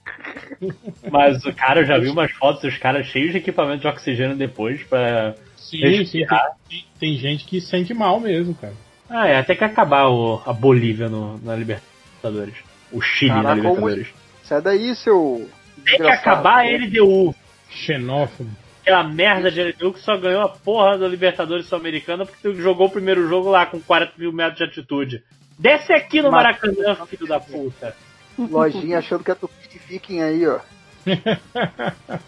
Mas 1.11 1.43
o 1.45 1.53
cara, 1.53 1.81
eu 1.81 1.85
já 1.85 1.97
vi 1.97 2.07
umas 2.09 2.31
fotos 2.31 2.61
dos 2.61 2.77
caras 2.77 3.07
cheios 3.07 3.31
de 3.31 3.37
equipamento 3.37 3.81
de 3.81 3.87
oxigênio 3.87 4.35
depois 4.35 4.83
pra. 4.83 5.33
Sim, 5.55 6.05
sim, 6.05 6.25
tem- 6.69 6.85
tem 6.99 7.15
gente 7.17 7.45
que 7.45 7.59
sente 7.59 7.93
mal 7.93 8.19
mesmo, 8.19 8.53
cara. 8.55 8.73
Ah, 9.09 9.27
é, 9.27 9.37
até 9.37 9.55
que 9.55 9.63
acabar 9.63 10.07
o, 10.07 10.41
a 10.45 10.53
Bolívia 10.53 11.07
no, 11.09 11.37
na 11.39 11.55
Libertadores. 11.55 12.55
O 12.91 13.01
Chile 13.01 13.31
na 13.31 13.43
Caraca, 13.43 13.55
Libertadores. 13.55 14.07
Sai 14.43 14.61
daí, 14.61 14.95
seu. 14.95 15.49
Tem 15.85 15.97
que 15.97 16.07
acabar 16.07 16.65
a 16.65 16.69
LDU. 16.69 17.33
Xenófobo. 17.69 18.49
Aquela 18.81 19.03
merda 19.03 19.51
de 19.51 19.61
LDU 19.61 19.93
que 19.93 19.99
só 19.99 20.17
ganhou 20.17 20.41
a 20.41 20.49
porra 20.49 20.97
da 20.97 21.07
Libertadores 21.07 21.67
Sul-Americana 21.67 22.25
porque 22.25 22.41
tu 22.41 22.55
jogou 22.55 22.87
o 22.87 22.91
primeiro 22.91 23.27
jogo 23.27 23.49
lá 23.49 23.65
com 23.65 23.79
40 23.79 24.13
mil 24.17 24.31
metros 24.31 24.57
de 24.57 24.63
altitude. 24.63 25.23
Desce 25.59 25.91
aqui 25.91 26.21
no 26.21 26.31
Maracanã, 26.31 26.95
filho 27.07 27.27
da 27.27 27.39
puta. 27.39 27.95
Lojinha 28.37 28.99
achando 28.99 29.23
que 29.23 29.31
é 29.31 29.35
tupi 29.35 29.67
fiquem 29.87 30.21
aí, 30.21 30.47
ó. 30.47 30.59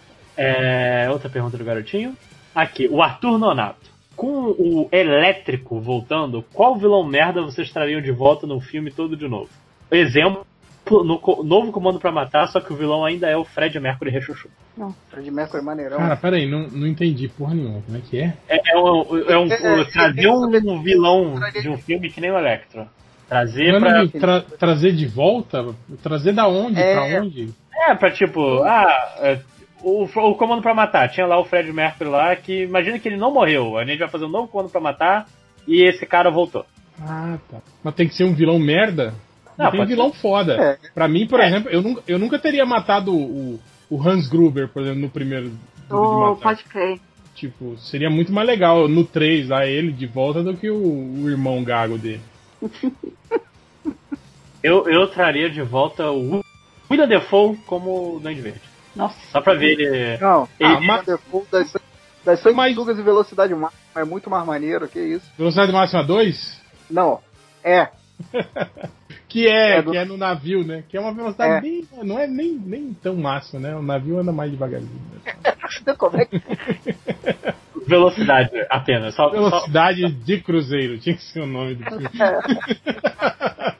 É, 0.41 1.09
outra 1.11 1.29
pergunta 1.29 1.57
do 1.57 1.65
garotinho. 1.65 2.15
Aqui, 2.55 2.87
o 2.87 3.01
Arthur 3.01 3.37
Nonato. 3.37 3.88
Com 4.19 4.49
o 4.59 4.89
elétrico 4.91 5.79
voltando, 5.79 6.43
qual 6.53 6.75
vilão 6.77 7.05
merda 7.05 7.41
vocês 7.41 7.71
trariam 7.71 8.01
de 8.01 8.11
volta 8.11 8.45
no 8.45 8.59
filme 8.59 8.91
todo 8.91 9.15
de 9.15 9.29
novo? 9.29 9.47
Exemplo, 9.89 10.45
no 10.91 11.17
co- 11.17 11.41
novo 11.41 11.71
Comando 11.71 12.01
pra 12.01 12.11
Matar, 12.11 12.45
só 12.49 12.59
que 12.59 12.73
o 12.73 12.75
vilão 12.75 13.05
ainda 13.05 13.27
é 13.29 13.37
o 13.37 13.45
Fred 13.45 13.79
Mercury 13.79 14.11
Rechuchu. 14.11 14.49
Fred 15.09 15.31
Mercury 15.31 15.61
é 15.61 15.65
maneirão. 15.65 15.97
Cara, 15.99 16.17
peraí, 16.17 16.45
não, 16.45 16.67
não 16.67 16.85
entendi 16.85 17.29
porra 17.29 17.53
nenhuma. 17.55 17.81
Como 17.81 17.97
é 17.97 18.01
que 18.01 18.19
é? 18.19 18.33
É, 18.49 18.73
é 18.73 18.77
um, 18.77 19.17
é 19.29 19.37
um- 19.37 19.47
É, 19.51 19.81
é, 19.81 19.83
trazer 19.85 20.25
é, 20.25 20.29
um 20.29 20.81
vilão 20.81 21.39
de 21.61 21.69
um 21.69 21.77
filme 21.77 22.09
que 22.09 22.19
nem 22.19 22.29
o 22.29 22.37
Electro. 22.37 22.85
Trazer 23.29 23.71
Não, 23.71 23.79
pra. 23.79 23.99
não, 23.99 24.07
tra- 24.09 24.41
trazer 24.41 24.91
de 24.91 25.05
volta? 25.07 25.73
Trazer 26.03 26.33
da 26.33 26.45
onde? 26.45 26.77
É. 26.81 26.93
Pra 26.93 27.21
onde? 27.21 27.53
É, 27.87 27.95
pra 27.95 28.11
tipo, 28.11 28.63
ah, 28.63 29.15
é, 29.19 29.39
o, 29.83 30.03
o 30.03 30.35
Comando 30.35 30.61
pra 30.61 30.73
Matar. 30.73 31.09
Tinha 31.09 31.25
lá 31.25 31.39
o 31.39 31.45
Fred 31.45 31.71
Mercury 31.71 32.09
lá, 32.09 32.35
que 32.35 32.63
imagina 32.63 32.99
que 32.99 33.07
ele 33.07 33.17
não 33.17 33.33
morreu. 33.33 33.77
A 33.77 33.85
gente 33.85 33.99
vai 33.99 34.09
fazer 34.09 34.25
um 34.25 34.29
novo 34.29 34.47
Comando 34.47 34.69
pra 34.71 34.81
Matar 34.81 35.27
e 35.67 35.81
esse 35.83 36.05
cara 36.05 36.29
voltou. 36.29 36.65
Ah, 37.01 37.37
tá. 37.49 37.57
Mas 37.83 37.95
tem 37.95 38.07
que 38.07 38.13
ser 38.15 38.23
um 38.25 38.33
vilão 38.33 38.59
merda? 38.59 39.13
Não, 39.57 39.65
Não, 39.65 39.71
tem 39.71 39.85
vilão 39.85 40.11
foda. 40.13 40.53
É. 40.53 40.77
Pra 40.93 41.07
mim, 41.07 41.27
por 41.27 41.39
É. 41.39 41.47
exemplo, 41.47 41.69
eu 41.69 41.81
nunca, 41.81 42.03
eu 42.07 42.19
nunca 42.19 42.39
teria 42.39 42.65
matado 42.65 43.13
o, 43.15 43.59
o 43.89 44.01
Hans 44.07 44.27
Gruber, 44.27 44.67
por 44.69 44.81
exemplo, 44.81 45.01
no 45.01 45.09
primeiro 45.09 45.51
Oh, 45.89 46.19
Matar. 46.31 46.41
pode 46.41 46.63
crer. 46.65 46.99
Tipo, 47.35 47.77
seria 47.77 48.09
muito 48.09 48.33
mais 48.33 48.45
legal 48.47 48.87
no 48.89 49.05
3 49.05 49.47
lá 49.49 49.65
ele 49.65 49.91
de 49.93 50.05
volta 50.05 50.43
do 50.43 50.55
que 50.57 50.69
o, 50.69 50.75
o 51.23 51.29
irmão 51.29 51.63
gago 51.63 51.97
dele. 51.97 52.21
Eu, 54.61 54.89
eu 54.89 55.07
traria 55.07 55.49
de 55.49 55.61
volta 55.61 56.11
o 56.11 56.41
William 56.91 57.07
Defoe 57.07 57.55
como 57.65 58.17
o 58.17 58.19
Duende 58.19 58.41
Verde. 58.41 58.59
Nossa. 58.99 59.17
Só 59.31 59.41
pra 59.41 59.53
ver 59.55 59.79
ele. 59.79 60.17
Não, 60.19 60.47
Ele- 60.59 60.75
ah, 60.75 60.81
mas... 60.81 61.05
default 61.05 61.49
das, 61.51 61.73
das 62.25 62.39
sanguessugas 62.41 62.99
e 62.99 63.01
velocidade 63.01 63.55
máxima. 63.55 63.81
é 63.95 64.03
muito 64.03 64.29
mais 64.29 64.45
maneiro, 64.45 64.87
que 64.87 64.99
isso. 64.99 65.25
Velocidade 65.37 65.71
máxima 65.71 66.03
2? 66.03 66.61
Não, 66.91 67.19
é. 67.63 67.87
que 69.29 69.47
é, 69.47 69.77
É 69.77 69.81
do- 69.81 69.91
que 69.91 69.97
é 69.97 70.03
no 70.05 70.17
navio, 70.17 70.63
né? 70.65 70.83
Que 70.89 70.97
é 70.97 70.99
uma 70.99 71.13
velocidade 71.13 71.53
É. 71.53 71.61
bem. 71.61 71.87
Não 72.03 72.19
é 72.19 72.27
nem, 72.27 72.51
nem 72.53 72.93
tão 72.93 73.15
máxima, 73.15 73.59
né? 73.61 73.75
O 73.75 73.81
navio 73.81 74.19
anda 74.19 74.31
mais 74.33 74.51
devagarzinho. 74.51 75.01
né? 75.23 75.93
Como 75.97 76.17
é 76.17 76.25
que 76.25 76.41
Velocidade 77.87 78.51
apenas. 78.69 79.15
Só, 79.15 79.29
só, 79.29 79.31
Velocidade 79.31 80.11
de 80.11 80.41
cruzeiro, 80.41 80.99
tinha 80.99 81.15
que 81.15 81.23
ser 81.23 81.39
o 81.41 81.47
nome 81.47 81.75
do 81.75 81.85
filme. 81.85 82.09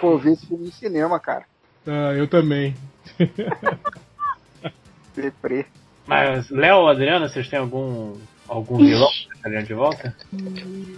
pô, 0.00 0.16
ver 0.18 0.32
esse 0.32 0.46
filme 0.46 0.66
no 0.66 0.72
cinema, 0.72 1.18
cara? 1.20 1.44
Ah, 1.86 2.12
eu 2.16 2.26
também. 2.28 2.74
Deprê. 5.14 5.66
Mas, 6.06 6.50
Léo 6.50 6.86
Adriana, 6.86 7.28
vocês 7.28 7.48
têm 7.48 7.58
algum, 7.58 8.14
algum 8.46 8.78
vilão 8.78 9.08
que 9.42 9.62
de 9.62 9.74
volta? 9.74 10.14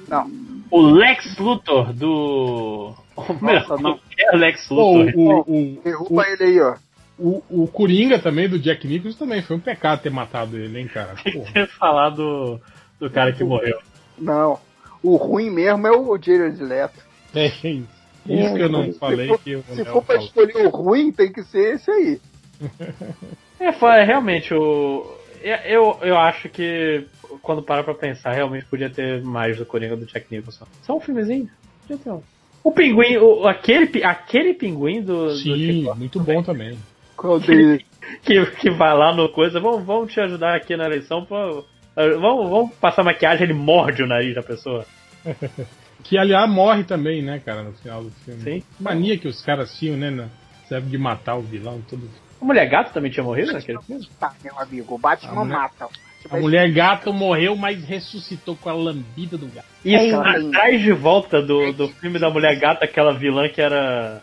Não. 0.08 0.30
O 0.70 0.80
Lex 0.80 1.36
Luthor 1.38 1.92
do. 1.92 2.94
O 3.16 3.32
Nossa, 3.40 3.76
não. 3.76 3.98
qualquer 3.98 4.36
Lex 4.36 4.68
Luthor. 4.68 5.12
o, 5.14 5.20
o, 5.20 5.40
o, 5.40 5.80
Derruba 5.82 6.28
ele 6.28 6.44
aí, 6.44 6.60
ó. 6.60 6.76
o, 7.18 7.42
o 7.48 7.68
Coringa 7.68 8.18
também, 8.18 8.48
do 8.48 8.58
Jack 8.58 8.86
Nicholson, 8.86 9.18
também 9.18 9.42
foi 9.42 9.56
um 9.56 9.60
pecado 9.60 10.02
ter 10.02 10.10
matado 10.10 10.56
ele, 10.56 10.80
hein, 10.80 10.88
cara? 10.88 11.14
Porra. 11.32 11.52
Ter 11.52 11.68
falar 11.68 12.10
do, 12.10 12.60
do 12.98 13.10
cara 13.10 13.32
que 13.32 13.44
morreu. 13.44 13.78
Não. 14.18 14.58
O 15.02 15.16
ruim 15.16 15.50
mesmo 15.50 15.86
é 15.86 15.90
o 15.92 16.18
Jared 16.20 16.62
Leto. 16.62 17.04
É 17.34 17.46
isso. 17.46 17.95
Isso 18.28 18.54
que 18.54 18.62
eu 18.62 18.68
não 18.68 18.92
falei 18.94 19.36
que 19.38 19.50
eu 19.52 19.62
Se 19.62 19.84
for 19.84 20.02
pra 20.02 20.16
escolher 20.16 20.66
o 20.66 20.70
ruim, 20.70 21.12
tem 21.12 21.32
que 21.32 21.42
ser 21.44 21.74
esse 21.74 21.90
aí. 21.90 22.20
É, 23.58 23.72
foi 23.72 24.04
realmente 24.04 24.52
o. 24.52 25.16
Eu, 25.42 25.98
eu 26.02 26.18
acho 26.18 26.46
que 26.50 27.06
quando 27.40 27.62
para 27.62 27.82
pra 27.82 27.94
pensar, 27.94 28.32
realmente 28.32 28.66
podia 28.66 28.90
ter 28.90 29.22
mais 29.22 29.56
do 29.56 29.64
Coringa 29.64 29.96
do 29.96 30.04
Jack 30.04 30.26
Nicholson. 30.30 30.66
Só 30.82 30.96
um 30.96 31.00
filmezinho? 31.00 31.48
Podia 31.82 31.96
ter 31.96 32.10
um. 32.10 32.22
O 32.62 32.72
pinguim, 32.72 33.16
o, 33.16 33.46
aquele, 33.46 34.04
aquele 34.04 34.52
pinguim 34.52 35.00
do. 35.00 35.28
do 35.28 35.36
Sim, 35.36 35.54
Chico, 35.54 35.94
muito 35.96 36.20
bom 36.20 36.42
também. 36.42 36.78
Qual 37.16 37.40
que, 37.40 38.46
que 38.60 38.70
vai 38.70 38.94
lá 38.94 39.14
no 39.14 39.28
coisa, 39.28 39.58
vamos, 39.60 39.84
vamos 39.86 40.12
te 40.12 40.20
ajudar 40.20 40.54
aqui 40.54 40.76
na 40.76 40.84
eleição, 40.84 41.24
pô. 41.24 41.64
Vamos, 41.94 42.50
vamos 42.50 42.74
passar 42.74 43.02
maquiagem, 43.02 43.44
ele 43.44 43.54
morde 43.54 44.02
o 44.02 44.06
nariz 44.06 44.34
da 44.34 44.42
pessoa. 44.42 44.84
Que 46.08 46.16
aliás 46.18 46.48
morre 46.48 46.84
também, 46.84 47.22
né, 47.22 47.40
cara, 47.44 47.62
no 47.62 47.72
final 47.72 48.02
do 48.04 48.10
filme. 48.24 48.42
Sim. 48.42 48.62
Mania 48.78 49.18
que 49.18 49.26
os 49.28 49.42
caras 49.42 49.76
tinham, 49.78 49.96
né? 49.96 50.10
na- 50.10 50.28
Serve 50.68 50.88
de 50.90 50.98
matar 50.98 51.36
o 51.36 51.42
vilão, 51.42 51.80
tudo. 51.88 52.08
A 52.40 52.44
mulher 52.44 52.68
gato 52.68 52.92
também 52.92 53.10
tinha 53.10 53.22
morrido 53.22 53.52
naquele 53.52 53.80
filme? 53.82 54.04
Tá, 54.18 54.32
meu 54.42 54.58
amigo. 54.58 54.94
O 54.94 54.98
Batman 54.98 55.30
A 55.30 55.34
mulher- 55.44 55.56
mata. 55.58 55.88
A 56.28 56.36
mulher 56.38 56.72
gato 56.72 57.12
morreu, 57.12 57.54
mas 57.56 57.84
ressuscitou 57.84 58.56
com 58.56 58.68
a 58.68 58.72
lambida 58.72 59.38
do 59.38 59.46
gato. 59.46 59.66
Isso, 59.84 60.16
É, 60.16 60.46
atrás 60.48 60.82
de 60.82 60.92
volta 60.92 61.40
do, 61.40 61.72
do 61.72 61.88
filme 61.88 62.18
da 62.18 62.28
mulher 62.30 62.58
gata, 62.58 62.84
aquela 62.84 63.12
vilã 63.16 63.48
que 63.48 63.60
era. 63.62 64.22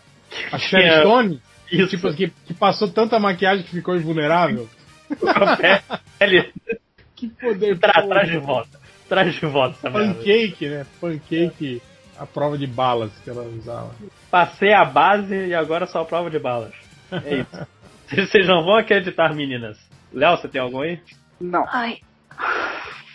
A 0.51 0.57
que 0.57 0.63
Sharon 0.65 0.81
tinha- 0.83 0.99
Stone, 0.99 1.41
Isso, 1.71 1.87
tipo, 1.87 2.13
que, 2.13 2.27
que 2.45 2.53
passou 2.53 2.89
tanta 2.89 3.17
maquiagem 3.19 3.63
que 3.63 3.71
ficou 3.71 3.95
invulnerável. 3.95 4.67
com 5.17 5.29
a 5.29 5.57
pele. 6.19 6.51
Que 7.15 7.29
poder. 7.29 7.79
Traz 7.79 8.29
de 8.29 8.37
volta. 8.37 8.82
Traz 9.09 9.33
de 9.35 9.45
volta 9.45 9.75
essa 9.77 9.89
merda. 9.89 10.13
Pancake, 10.15 10.67
né? 10.69 10.85
Pancake, 10.99 11.81
a 12.17 12.25
prova 12.25 12.57
de 12.57 12.67
balas 12.67 13.11
que 13.23 13.29
ela 13.29 13.43
usava. 13.43 13.91
Passei 14.31 14.73
a 14.73 14.85
base 14.85 15.33
e 15.47 15.53
agora 15.53 15.85
só 15.85 16.01
a 16.01 16.05
prova 16.05 16.29
de 16.29 16.39
balas. 16.39 16.73
É 17.11 17.35
isso. 17.35 17.67
Vocês 18.27 18.47
não 18.47 18.63
vão 18.63 18.75
acreditar, 18.77 19.33
meninas. 19.33 19.77
Léo, 20.11 20.37
você 20.37 20.47
tem 20.47 20.61
algum 20.61 20.81
aí? 20.81 20.99
Não. 21.41 21.65
Ai. 21.67 21.97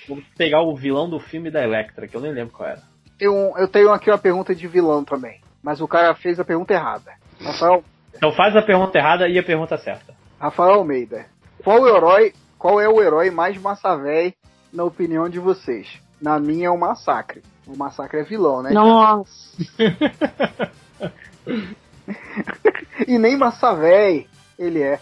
Vou 0.09 0.21
pegar 0.37 0.63
o 0.63 0.75
vilão 0.75 1.09
do 1.09 1.21
filme 1.21 1.51
da 1.51 1.63
Electra, 1.63 2.09
que 2.09 2.17
eu 2.17 2.21
nem 2.21 2.33
lembro 2.33 2.53
qual 2.53 2.69
era. 2.69 2.83
Um- 3.23 3.57
eu 3.59 3.69
tenho 3.69 3.93
aqui 3.93 4.11
uma 4.11 4.19
pergunta 4.19 4.55
de 4.55 4.67
vilão 4.67 5.05
também. 5.05 5.41
Mas 5.63 5.81
o 5.81 5.87
cara 5.89 6.15
fez 6.15 6.41
a 6.41 6.45
pergunta 6.45 6.73
errada. 6.73 7.13
Rafael, 7.41 7.85
Então 8.17 8.33
faz 8.33 8.57
a 8.57 8.63
pergunta 8.63 8.99
errada 8.99 9.29
e 9.29 9.39
a 9.39 9.43
pergunta 9.43 9.77
certa. 9.79 10.15
Rafael 10.41 10.75
Almeida. 10.75 11.27
Qual 11.63 11.81
o 11.83 11.89
herói, 11.89 12.33
qual 12.59 12.81
é 12.81 12.89
o 12.89 13.01
herói 13.03 13.31
mais 13.31 13.57
massa 13.61 13.95
véi 13.97 14.35
na 14.73 14.85
opinião 14.85 15.29
de 15.29 15.39
vocês? 15.39 15.89
Na 16.21 16.39
minha 16.39 16.67
é 16.69 16.71
o 16.71 16.79
Massacre. 16.79 17.43
O 17.67 17.77
Massacre 17.77 18.21
é 18.21 18.25
vilão, 18.25 18.63
né? 18.63 18.71
Nossa. 18.71 19.57
E 23.07 23.19
nem 23.19 23.37
massa 23.37 23.75
véi 23.75 24.27
ele 24.59 24.83
é. 24.83 24.99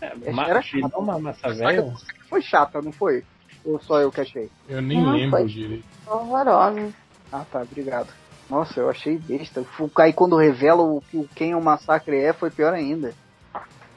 É, 0.00 0.32
ma- 0.32 0.46
era 0.46 0.62
chato. 0.62 0.72
vilão 0.74 1.00
uma 1.00 1.18
massa 1.18 1.52
velha? 1.52 1.94
Foi 2.28 2.42
chata, 2.42 2.80
não 2.82 2.92
foi? 2.92 3.22
Ou 3.64 3.80
só 3.80 4.00
eu 4.00 4.10
que 4.10 4.20
achei? 4.20 4.50
Eu 4.68 4.80
nem 4.80 5.02
Não, 5.02 5.12
lembro 5.12 5.46
direito. 5.46 5.84
Horrorosa. 6.06 6.92
Ah, 7.30 7.44
tá, 7.50 7.60
obrigado. 7.62 8.08
Nossa, 8.48 8.80
eu 8.80 8.88
achei 8.88 9.18
besta. 9.18 9.62
Aí 9.98 10.12
quando 10.12 10.36
revela 10.36 10.82
o, 10.82 11.02
o 11.12 11.28
quem 11.34 11.54
o 11.54 11.60
Massacre 11.60 12.16
é, 12.16 12.32
foi 12.32 12.50
pior 12.50 12.72
ainda. 12.72 13.12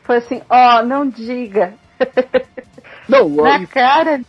Foi 0.04 0.18
assim, 0.18 0.42
ó, 0.50 0.84
não 0.84 1.08
diga. 1.08 1.74
Não, 3.08 3.30
Na 3.30 3.60
e 3.60 3.68
cara. 3.68 4.22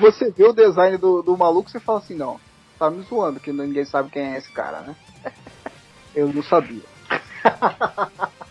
Você 0.00 0.30
vê 0.30 0.44
o 0.44 0.52
design 0.52 0.96
do, 0.98 1.22
do 1.22 1.36
maluco, 1.36 1.70
você 1.70 1.80
fala 1.80 1.98
assim, 1.98 2.14
não, 2.14 2.40
tá 2.78 2.90
me 2.90 3.02
zoando, 3.02 3.40
que 3.40 3.52
ninguém 3.52 3.84
sabe 3.84 4.10
quem 4.10 4.22
é 4.22 4.38
esse 4.38 4.50
cara, 4.52 4.80
né? 4.80 4.96
Eu 6.14 6.32
não 6.32 6.42
sabia. 6.42 6.82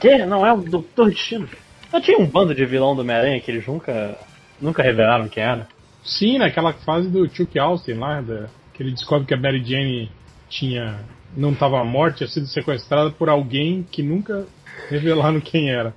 Que? 0.00 0.24
Não 0.24 0.46
é 0.46 0.52
o 0.52 0.58
Doutor 0.58 1.10
Destino. 1.10 1.48
Eu 1.92 2.00
tinha 2.00 2.18
um 2.18 2.26
bando 2.26 2.54
de 2.54 2.64
vilão 2.64 2.94
do 2.94 3.00
Homem-Aranha 3.00 3.40
que 3.40 3.50
eles 3.50 3.66
nunca, 3.66 4.16
nunca 4.60 4.82
revelaram 4.82 5.28
quem 5.28 5.42
era. 5.42 5.66
Sim, 6.04 6.38
naquela 6.38 6.72
fase 6.72 7.08
do 7.08 7.28
Chuck 7.28 7.58
Austin 7.58 7.94
lá, 7.94 8.20
da, 8.20 8.48
que 8.72 8.82
ele 8.82 8.92
descobre 8.92 9.26
que 9.26 9.34
a 9.34 9.36
Mary 9.36 9.62
Jane 9.64 10.10
tinha. 10.48 11.00
não 11.36 11.52
estava 11.52 11.82
morta, 11.84 12.18
tinha 12.18 12.28
sido 12.28 12.46
sequestrada 12.46 13.10
por 13.10 13.28
alguém 13.28 13.82
que 13.90 14.02
nunca 14.02 14.46
revelaram 14.88 15.40
quem 15.40 15.70
era. 15.70 15.92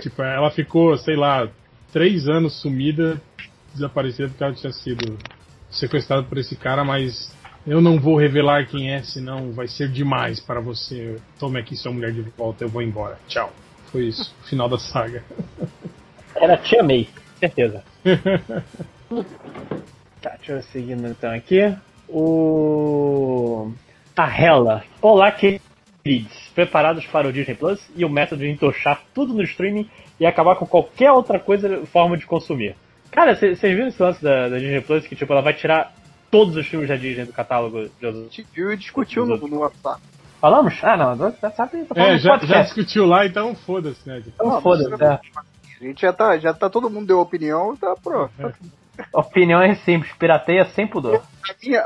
tipo, 0.00 0.22
ela 0.22 0.50
ficou, 0.50 0.96
sei 0.96 1.16
lá, 1.16 1.48
três 1.92 2.26
anos 2.26 2.60
sumida, 2.60 3.20
desaparecida 3.72 4.28
porque 4.28 4.42
ela 4.42 4.54
tinha 4.54 4.72
sido 4.72 5.18
sequestrada 5.70 6.22
por 6.22 6.38
esse 6.38 6.56
cara, 6.56 6.84
mas 6.84 7.34
eu 7.66 7.80
não 7.80 7.98
vou 7.98 8.16
revelar 8.16 8.66
quem 8.66 8.92
é, 8.92 9.02
senão 9.02 9.52
vai 9.52 9.68
ser 9.68 9.88
demais 9.88 10.40
para 10.40 10.60
você. 10.60 11.18
Tome 11.38 11.60
aqui 11.60 11.76
sua 11.76 11.92
mulher 11.92 12.12
de 12.12 12.22
volta, 12.22 12.64
eu 12.64 12.68
vou 12.68 12.82
embora. 12.82 13.18
Tchau. 13.28 13.52
Foi 13.92 14.06
isso, 14.06 14.34
o 14.42 14.48
final 14.48 14.68
da 14.68 14.78
saga. 14.78 15.24
Era 16.34 16.56
Tia 16.56 16.82
May, 16.82 17.08
certeza. 17.38 17.82
Tá, 20.20 20.36
deixa 20.36 20.52
eu 20.52 20.62
seguir 20.64 20.98
então 20.98 21.32
aqui. 21.32 21.74
O. 22.06 23.72
A 24.14 24.26
Hela. 24.26 24.84
Olá, 25.00 25.32
queridos. 25.32 25.62
Preparados 26.54 27.06
para 27.06 27.26
o 27.26 27.32
Disney 27.32 27.54
Plus 27.54 27.80
e 27.96 28.04
o 28.04 28.10
método 28.10 28.42
de 28.42 28.50
entochar 28.50 29.02
tudo 29.14 29.32
no 29.32 29.42
streaming 29.42 29.88
e 30.18 30.26
acabar 30.26 30.56
com 30.56 30.66
qualquer 30.66 31.10
outra 31.10 31.40
coisa, 31.40 31.86
forma 31.86 32.18
de 32.18 32.26
consumir. 32.26 32.76
Cara, 33.10 33.34
vocês 33.34 33.60
viram 33.60 33.88
esse 33.88 34.00
lance 34.02 34.22
da, 34.22 34.48
da 34.48 34.58
Disney 34.58 34.80
Plus 34.80 35.06
que 35.06 35.16
tipo, 35.16 35.32
ela 35.32 35.42
vai 35.42 35.52
tirar 35.54 35.92
todos 36.30 36.56
os 36.56 36.66
filmes 36.66 36.88
da 36.88 36.96
Disney 36.96 37.24
do 37.24 37.32
catálogo 37.32 37.88
de 38.00 38.06
A 38.06 38.12
gente 38.12 38.46
viu 38.54 38.72
e 38.72 38.76
discutiu 38.76 39.26
no, 39.26 39.36
no 39.36 39.58
WhatsApp. 39.58 40.00
Falamos? 40.40 40.74
Ah, 40.82 40.96
não, 40.96 41.34
já 41.40 41.50
sabe. 41.50 41.84
tô 41.84 41.94
falando 41.94 42.12
É, 42.12 42.18
já, 42.18 42.38
já 42.38 42.62
discutiu 42.62 43.04
lá, 43.06 43.26
então 43.26 43.54
foda-se, 43.54 44.08
né? 44.08 44.22
Então 44.26 44.48
Não, 44.48 44.62
foda-se, 44.62 44.90
mas- 44.90 45.00
é. 45.00 45.20
A 45.80 45.84
gente 45.84 46.02
já 46.02 46.12
tá, 46.12 46.38
já 46.38 46.52
tá, 46.52 46.68
todo 46.68 46.90
mundo 46.90 47.06
deu 47.06 47.20
opinião, 47.20 47.74
tá 47.76 47.94
pronto. 48.02 48.32
A 49.14 49.20
opinião 49.20 49.62
é 49.62 49.74
simples, 49.76 50.12
pirateia 50.18 50.66
sem 50.66 50.86
pudor. 50.86 51.22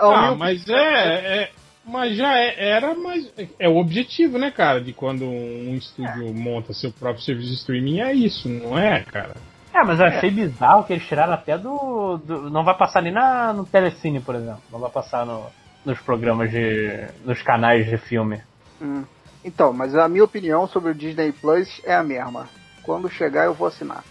Ah, 0.01 0.35
mas 0.37 0.69
é, 0.69 1.43
é- 1.43 1.51
Mas 1.87 2.17
já 2.17 2.37
é- 2.39 2.71
era, 2.71 2.95
mas 2.95 3.31
é 3.59 3.69
o 3.69 3.77
objetivo, 3.77 4.39
né, 4.39 4.51
cara? 4.51 4.81
De 4.81 4.93
quando 4.93 5.25
um 5.27 5.75
estúdio 5.77 6.33
monta 6.35 6.73
seu 6.73 6.91
próprio 6.91 7.23
serviço 7.23 7.51
de 7.51 7.55
streaming, 7.57 8.01
é 8.01 8.13
isso, 8.15 8.49
não 8.49 8.77
é, 8.79 9.01
cara? 9.03 9.35
É, 9.75 9.83
mas 9.83 9.99
eu 9.99 10.07
achei 10.07 10.31
bizarro 10.31 10.85
que 10.85 10.93
eles 10.93 11.05
tiraram 11.07 11.33
até 11.33 11.59
do. 11.59 12.17
do- 12.19 12.49
não 12.51 12.65
vai 12.65 12.77
passar 12.77 13.03
nem 13.03 13.13
na, 13.13 13.53
no 13.53 13.67
Telecine, 13.67 14.21
por 14.21 14.35
exemplo. 14.37 14.63
Não 14.71 14.79
vai 14.79 14.91
passar 14.91 15.27
no, 15.27 15.47
nos 15.85 15.99
programas 16.01 16.51
de. 16.51 17.07
nos 17.25 17.43
canais 17.43 17.85
de 17.87 17.99
filme. 17.99 18.41
Hum. 18.81 19.05
Então, 19.45 19.73
mas 19.73 19.95
a 19.97 20.09
minha 20.09 20.25
opinião 20.25 20.67
sobre 20.69 20.93
o 20.93 20.95
Disney 20.95 21.33
Plus 21.33 21.81
é 21.85 21.95
a 21.95 22.03
mesma. 22.05 22.49
Quando 22.83 23.11
chegar, 23.11 23.45
eu 23.47 23.55
vou 23.55 23.67
assinar. 23.67 24.05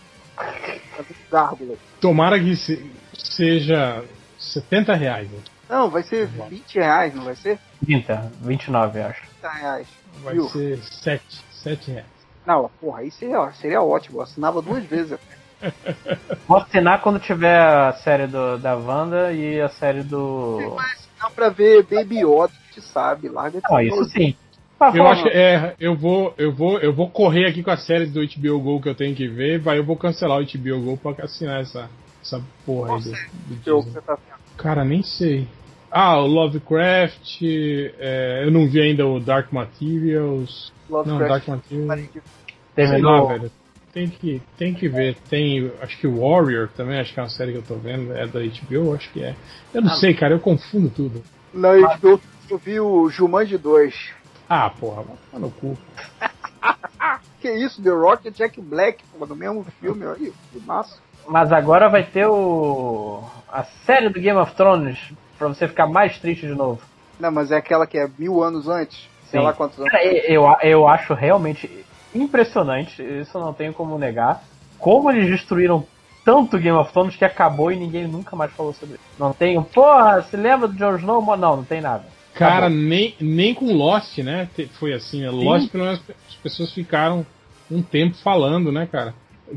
Gárgula. 1.32 1.76
Tomara 2.02 2.40
que 2.40 2.56
se- 2.56 2.92
seja 3.14 4.04
70 4.38 4.94
reais. 4.96 5.30
né? 5.32 5.40
Não, 5.70 5.90
vai 5.90 6.04
ser 6.04 6.28
20 6.28 6.76
reais, 6.76 7.16
não 7.16 7.24
vai 7.24 7.36
ser? 7.36 7.58
30, 7.86 8.32
29, 8.42 9.00
eu 9.00 9.06
acho. 9.08 9.22
30 9.42 9.50
reais. 9.58 9.88
Vai 10.24 10.34
Viu? 10.34 10.50
ser 10.50 10.78
7, 10.84 11.24
7 11.52 11.92
reais. 11.92 12.06
Não, 12.46 12.70
porra, 12.82 13.00
aí 13.00 13.12
seria, 13.12 13.52
seria 13.54 13.82
ótimo. 13.82 14.20
Eu 14.20 14.24
assinava 14.24 14.62
duas 14.62 14.84
vezes. 14.84 15.18
Vou 16.48 16.58
assinar 16.58 17.02
quando 17.02 17.20
tiver 17.20 17.58
a 17.58 17.94
série 17.94 18.28
do, 18.28 18.58
da 18.58 18.76
Wanda 18.76 19.32
e 19.32 19.62
a 19.62 19.70
série 19.70 20.04
do. 20.04 20.78
Não 21.22 21.32
pra 21.32 21.50
ver 21.50 21.84
Baby 21.84 22.20
Yoda, 22.20 22.52
a 22.54 22.66
gente 22.68 22.82
sabe. 22.88 23.30
Larga 23.30 23.60
de 23.60 23.66
Ah, 23.72 23.84
isso 23.84 24.04
sim. 24.06 24.36
Ah, 24.80 24.92
Eu 24.94 25.08
acho 25.08 25.24
que 25.24 25.30
é, 25.30 25.76
eu 25.80 25.96
vou, 25.96 26.34
eu 26.38 26.52
vou, 26.52 26.78
eu 26.80 26.94
vou 26.94 27.10
correr 27.10 27.46
aqui 27.48 27.64
com 27.64 27.72
as 27.72 27.86
séries 27.86 28.12
do 28.12 28.20
HBO 28.20 28.60
Go 28.60 28.82
que 28.82 28.90
eu 28.90 28.96
tenho 28.96 29.16
que 29.16 29.28
ver, 29.28 29.60
vai 29.60 29.78
eu 29.78 29.86
vou 29.86 29.96
cancelar 29.96 30.40
o 30.40 30.44
HBO 30.46 30.82
Go 30.82 30.98
pra 30.98 31.24
assinar 31.24 31.62
essa 31.62 31.90
essa 32.22 32.42
porra 32.66 32.96
aí 32.96 33.02
do, 33.02 33.12
do 33.12 33.56
Que 33.64 33.72
você 33.72 34.02
tá 34.02 34.16
vendo? 34.16 34.40
Cara, 34.58 34.84
nem 34.84 35.04
sei. 35.04 35.48
Ah, 35.92 36.20
o 36.20 36.28
Lovecraft. 36.28 37.42
é, 37.44 38.44
eu 38.46 38.52
não 38.52 38.68
vi 38.68 38.82
ainda 38.82 39.06
o 39.06 39.20
Dark 39.20 39.52
Materials. 39.54 40.74
Não, 40.90 40.98
Lovecraft. 41.00 41.30
Dark 41.30 41.48
Materials. 41.48 42.24
Terminou. 42.76 43.28
velho. 43.28 43.52
Tem 43.94 44.10
que, 44.10 44.42
tem 44.58 44.74
que 44.74 44.90
ver. 44.90 45.16
Tem, 45.30 45.72
acho 45.80 45.98
que 46.00 46.08
o 46.08 46.22
Warrior 46.22 46.68
também, 46.76 47.00
acho 47.00 47.14
que 47.14 47.20
é 47.20 47.24
uma 47.24 47.30
série 47.30 47.52
que 47.52 47.60
eu 47.60 47.64
tô 47.64 47.76
vendo. 47.76 48.12
É 48.14 48.26
da 48.26 48.40
HBO, 48.40 48.96
acho 48.96 49.12
que 49.12 49.24
é. 49.24 49.36
Eu 49.74 49.84
não 49.84 49.92
sei, 49.92 50.16
cara, 50.16 50.34
eu 50.34 50.40
confundo 50.40 50.90
tudo. 50.90 51.24
Na 51.54 51.70
HBO 51.98 52.20
eu 52.50 52.58
vi 52.58 52.80
o 52.80 53.08
Jumanji 53.10 53.58
2. 53.58 54.12
Ah, 54.50 54.70
porra, 54.70 55.04
vai 55.04 55.16
tomar 55.32 55.46
no 55.46 55.52
cu. 55.52 55.78
Que 57.40 57.52
isso, 57.52 57.84
The 57.84 57.90
Rock 57.90 58.30
e 58.30 58.32
Jack 58.32 58.62
Black, 58.62 59.04
pô, 59.20 59.26
no 59.26 59.36
mesmo 59.36 59.66
filme 59.82 60.06
aí, 60.06 60.34
que 60.54 60.60
massa. 60.62 60.98
Mas 61.28 61.52
agora 61.52 61.90
vai 61.90 62.06
ter 62.06 62.26
o. 62.26 63.22
a 63.52 63.66
série 63.86 64.08
do 64.08 64.22
Game 64.22 64.40
of 64.40 64.56
Thrones 64.56 64.98
pra 65.38 65.50
você 65.50 65.68
ficar 65.68 65.86
mais 65.86 66.18
triste 66.20 66.48
de 66.48 66.56
novo. 66.56 66.82
Não, 67.20 67.30
mas 67.32 67.52
é 67.52 67.58
aquela 67.58 67.86
que 67.86 67.98
é 67.98 68.10
mil 68.18 68.42
anos 68.42 68.70
antes, 68.70 68.98
sei 69.30 69.42
Sim. 69.42 69.46
lá 69.46 69.52
quantos 69.52 69.78
anos. 69.78 69.92
Cara, 69.92 70.06
eu, 70.06 70.46
eu 70.62 70.88
acho 70.88 71.14
realmente 71.14 71.70
impressionante, 72.16 73.02
isso 73.02 73.40
não 73.40 73.54
tenho 73.54 73.74
como 73.74 73.98
negar, 73.98 74.44
como 74.80 75.10
eles 75.12 75.30
destruíram 75.30 75.86
tanto 76.26 76.58
Game 76.58 76.78
of 76.78 76.92
Thrones 76.94 77.16
que 77.16 77.26
acabou 77.26 77.72
e 77.72 77.76
ninguém 77.76 78.08
nunca 78.08 78.36
mais 78.36 78.52
falou 78.54 78.74
sobre 78.74 78.96
isso. 78.96 79.04
Não 79.20 79.34
tem 79.34 79.58
um, 79.58 79.64
porra, 79.64 80.22
se 80.22 80.38
lembra 80.38 80.68
do 80.68 80.76
Jon 80.76 80.96
Snow? 80.96 81.22
Não, 81.38 81.58
não 81.58 81.64
tem 81.64 81.82
nada. 81.82 82.06
Cara, 82.34 82.70
nem, 82.70 83.14
nem 83.20 83.54
com 83.54 83.72
Lost, 83.74 84.18
né? 84.20 84.50
Foi 84.80 84.94
assim, 84.94 85.22
né? 85.22 85.30
Lost, 85.30 85.70
pelo 85.70 85.84
menos 85.84 86.02
as 86.28 86.36
pessoas 86.36 86.74
ficaram 86.74 87.26
um 87.70 87.82
tempo 87.82 88.16
falando, 88.18 88.72
né, 88.72 88.88
cara? 88.92 89.14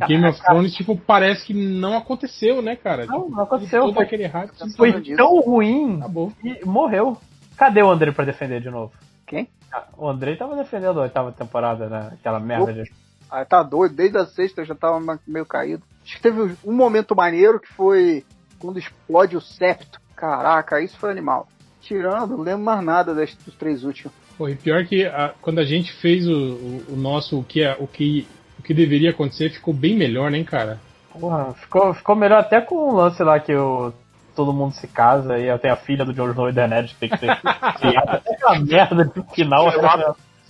Game 0.09 0.27
of 0.29 0.39
Thrones, 0.45 0.75
tipo, 0.75 0.97
parece 0.97 1.47
que 1.47 1.55
não 1.55 1.97
aconteceu, 1.97 2.61
né, 2.61 2.77
cara? 2.77 3.07
Não, 3.07 3.23
Tipo, 3.23 3.37
não 3.37 3.43
aconteceu, 3.45 3.83
Todo 3.83 3.95
foi- 3.95 4.05
aquele 4.05 4.27
hype. 4.27 4.51
Foi 4.77 5.01
tão 5.17 5.41
ruim 5.41 5.99
Acabou. 5.99 6.33
e 6.45 6.65
morreu. 6.67 7.17
Cadê 7.57 7.83
o 7.83 7.91
André 7.91 8.11
pra 8.13 8.25
defender 8.25 8.61
de 8.61 8.69
novo? 8.69 8.93
Quem? 9.27 9.49
Ah, 9.73 9.85
O 9.97 10.09
Andrei 10.09 10.37
tava 10.37 10.57
defendendo 10.57 11.01
a 11.01 11.03
oitava 11.05 11.33
temporada, 11.33 11.89
né? 11.89 12.11
Aquela 12.15 12.39
merda 12.41 12.73
de. 12.73 12.91
Ah, 13.31 13.45
tá 13.45 13.63
doido, 13.63 13.95
desde 13.97 14.17
a 14.19 14.27
sexta 14.27 14.61
eu 14.61 14.65
já 14.65 14.75
tava 14.75 15.01
meio 15.27 15.45
caído. 15.45 15.83
Acho 16.05 16.17
que 16.17 16.23
teve 16.23 16.57
um 16.65 16.73
momento 16.73 17.17
maneiro 17.17 17.59
que 17.59 17.69
foi 17.73 18.25
quando 18.59 18.79
explode 18.79 19.37
o 19.37 19.41
septo. 19.41 20.01
Caraca, 20.15 20.81
isso 20.81 20.97
foi 20.99 21.11
animal. 21.11 21.49
Tirando, 21.81 22.37
não 22.37 22.45
lembro 22.45 22.65
mais 22.65 22.83
nada 22.85 23.15
das- 23.15 23.35
dos 23.45 23.55
três 23.57 23.83
últimos. 23.85 24.15
Pô, 24.39 24.49
e 24.49 24.55
pior 24.55 24.85
que 24.87 25.05
a- 25.05 25.35
quando 25.43 25.59
a 25.59 25.65
gente 25.65 25.93
fez 25.95 26.27
o, 26.29 26.33
o- 26.33 26.85
o 26.91 26.97
nosso, 26.97 27.39
o 27.41 27.45
que, 27.45 27.63
é, 27.63 27.77
o, 27.81 27.87
que, 27.87 28.27
o 28.59 28.63
que 28.63 28.73
deveria 28.73 29.11
acontecer, 29.11 29.51
ficou 29.51 29.75
bem 29.75 29.97
melhor, 29.97 30.31
né, 30.31 30.43
cara? 30.45 30.79
Porra, 31.19 31.53
ficou, 31.55 31.93
ficou 31.95 32.15
melhor 32.15 32.41
até 32.41 32.61
com 32.61 32.75
o 32.77 32.95
lance 32.95 33.23
lá 33.23 33.41
que 33.41 33.55
o, 33.55 33.93
todo 34.37 34.53
mundo 34.53 34.75
se 34.75 34.87
casa 34.87 35.39
e 35.39 35.51
até 35.51 35.71
a 35.71 35.77
filha 35.77 36.05
do 36.05 36.13
Jon 36.13 36.31
Snow 36.31 36.49
e 36.49 36.53
Daenerys 36.53 36.93
tem 36.93 37.09
que 37.09 37.17
ser 37.17 37.37
criada. 37.81 38.23
Aquela 38.29 38.59
merda 38.61 39.05
de 39.05 39.35
final. 39.35 39.73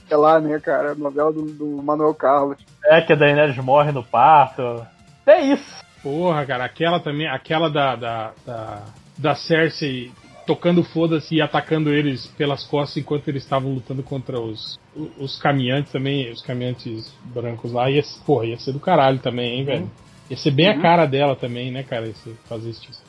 Sei 0.08 0.16
lá, 0.16 0.40
né, 0.40 0.60
cara? 0.60 0.92
A 0.92 0.94
novela 0.94 1.32
do, 1.32 1.42
do 1.42 1.82
Manuel 1.82 2.14
Carlos. 2.14 2.58
É 2.84 3.00
que 3.00 3.12
a 3.12 3.16
Daenerys 3.16 3.56
morre 3.58 3.92
no 3.92 4.02
parto. 4.02 4.86
É 5.26 5.40
isso. 5.40 5.84
Porra, 6.02 6.44
cara, 6.44 6.64
aquela 6.64 7.00
também, 7.00 7.26
aquela 7.26 7.70
da, 7.70 7.96
da, 7.96 8.32
da, 8.44 8.82
da 9.18 9.34
Cersei 9.34 10.12
tocando 10.46 10.84
foda-se 10.84 11.34
e 11.34 11.42
atacando 11.42 11.92
eles 11.92 12.26
pelas 12.38 12.64
costas 12.64 12.98
enquanto 12.98 13.26
eles 13.26 13.42
estavam 13.42 13.72
lutando 13.72 14.02
contra 14.02 14.40
os, 14.40 14.78
os 15.18 15.36
caminhantes 15.38 15.90
também, 15.90 16.30
os 16.30 16.40
caminhantes 16.40 17.12
brancos 17.24 17.72
lá. 17.72 17.90
Ia, 17.90 18.02
porra, 18.24 18.46
ia 18.46 18.58
ser 18.58 18.72
do 18.72 18.78
caralho 18.78 19.18
também, 19.18 19.58
hein, 19.58 19.64
velho? 19.64 19.90
Ia 20.30 20.36
ser 20.36 20.52
bem 20.52 20.68
a 20.68 20.80
cara 20.80 21.06
dela 21.06 21.34
também, 21.34 21.70
né, 21.70 21.82
cara, 21.82 22.06
esse, 22.06 22.34
fazer 22.48 22.70
isso. 22.70 23.02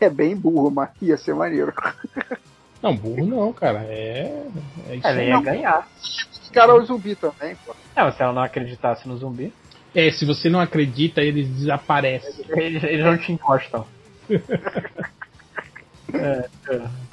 É 0.00 0.10
bem 0.10 0.36
burro, 0.36 0.70
mas 0.70 0.90
ia 1.00 1.16
ser 1.16 1.34
maneiro. 1.34 1.72
Não, 2.82 2.94
burro 2.94 3.26
não, 3.26 3.52
cara. 3.52 3.78
É. 3.88 4.42
É 4.88 4.96
isso 4.96 5.06
Ela 5.06 5.20
aí. 5.20 5.28
ia 5.28 5.40
ganhar. 5.40 5.88
Os 6.00 6.50
caras 6.52 6.76
o 6.76 6.86
zumbi 6.86 7.14
também, 7.14 7.56
pô. 7.66 7.74
É, 7.94 8.10
se 8.12 8.22
ela 8.22 8.32
não 8.32 8.42
acreditasse 8.42 9.08
no 9.08 9.16
zumbi, 9.16 9.52
É, 9.94 10.10
se 10.10 10.24
você 10.26 10.50
não 10.50 10.60
acredita, 10.60 11.22
eles 11.22 11.48
desaparecem. 11.48 12.44
eles, 12.56 12.84
eles 12.84 13.04
não 13.04 13.16
te 13.16 13.32
encostam. 13.32 13.86
É, 16.14 16.48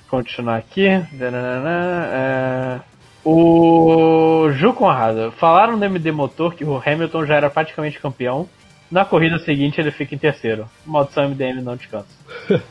continuar 0.08 0.58
aqui. 0.58 0.86
É, 0.88 2.80
O 3.26 4.50
Ju 4.52 4.72
Conrado. 4.74 5.32
Falaram 5.32 5.76
no 5.76 5.84
MD 5.84 6.12
Motor 6.12 6.54
que 6.54 6.64
o 6.64 6.78
Hamilton 6.78 7.26
já 7.26 7.36
era 7.36 7.50
praticamente 7.50 8.00
campeão. 8.00 8.48
Na 8.94 9.04
corrida 9.04 9.40
seguinte 9.40 9.82
ele 9.82 9.90
fica 9.90 10.14
em 10.14 10.20
terceiro. 10.20 10.70
Maldição 10.86 11.28
MDM 11.28 11.64
não 11.64 11.76
descansa. 11.76 12.08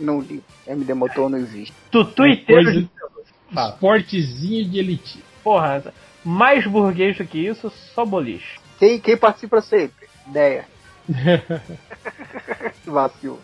Não 0.00 0.20
li. 0.20 0.42
MD 0.66 0.94
Motor 0.94 1.28
não 1.28 1.38
existe. 1.38 1.72
Tutu 1.90 2.26
inteiro 2.26 2.64
Coisa-. 2.64 3.68
Esportezinho 3.74 4.68
de 4.68 4.78
elite. 4.78 5.22
Porra, 5.44 5.84
mais 6.24 6.66
burguês 6.66 7.16
do 7.18 7.24
que 7.24 7.38
isso, 7.38 7.70
só 7.94 8.04
boliche. 8.04 8.58
Quem, 8.78 8.98
quem 8.98 9.16
participa 9.16 9.60
sempre? 9.60 10.08
Ideia. 10.26 10.64
Vacilo. 12.84 13.38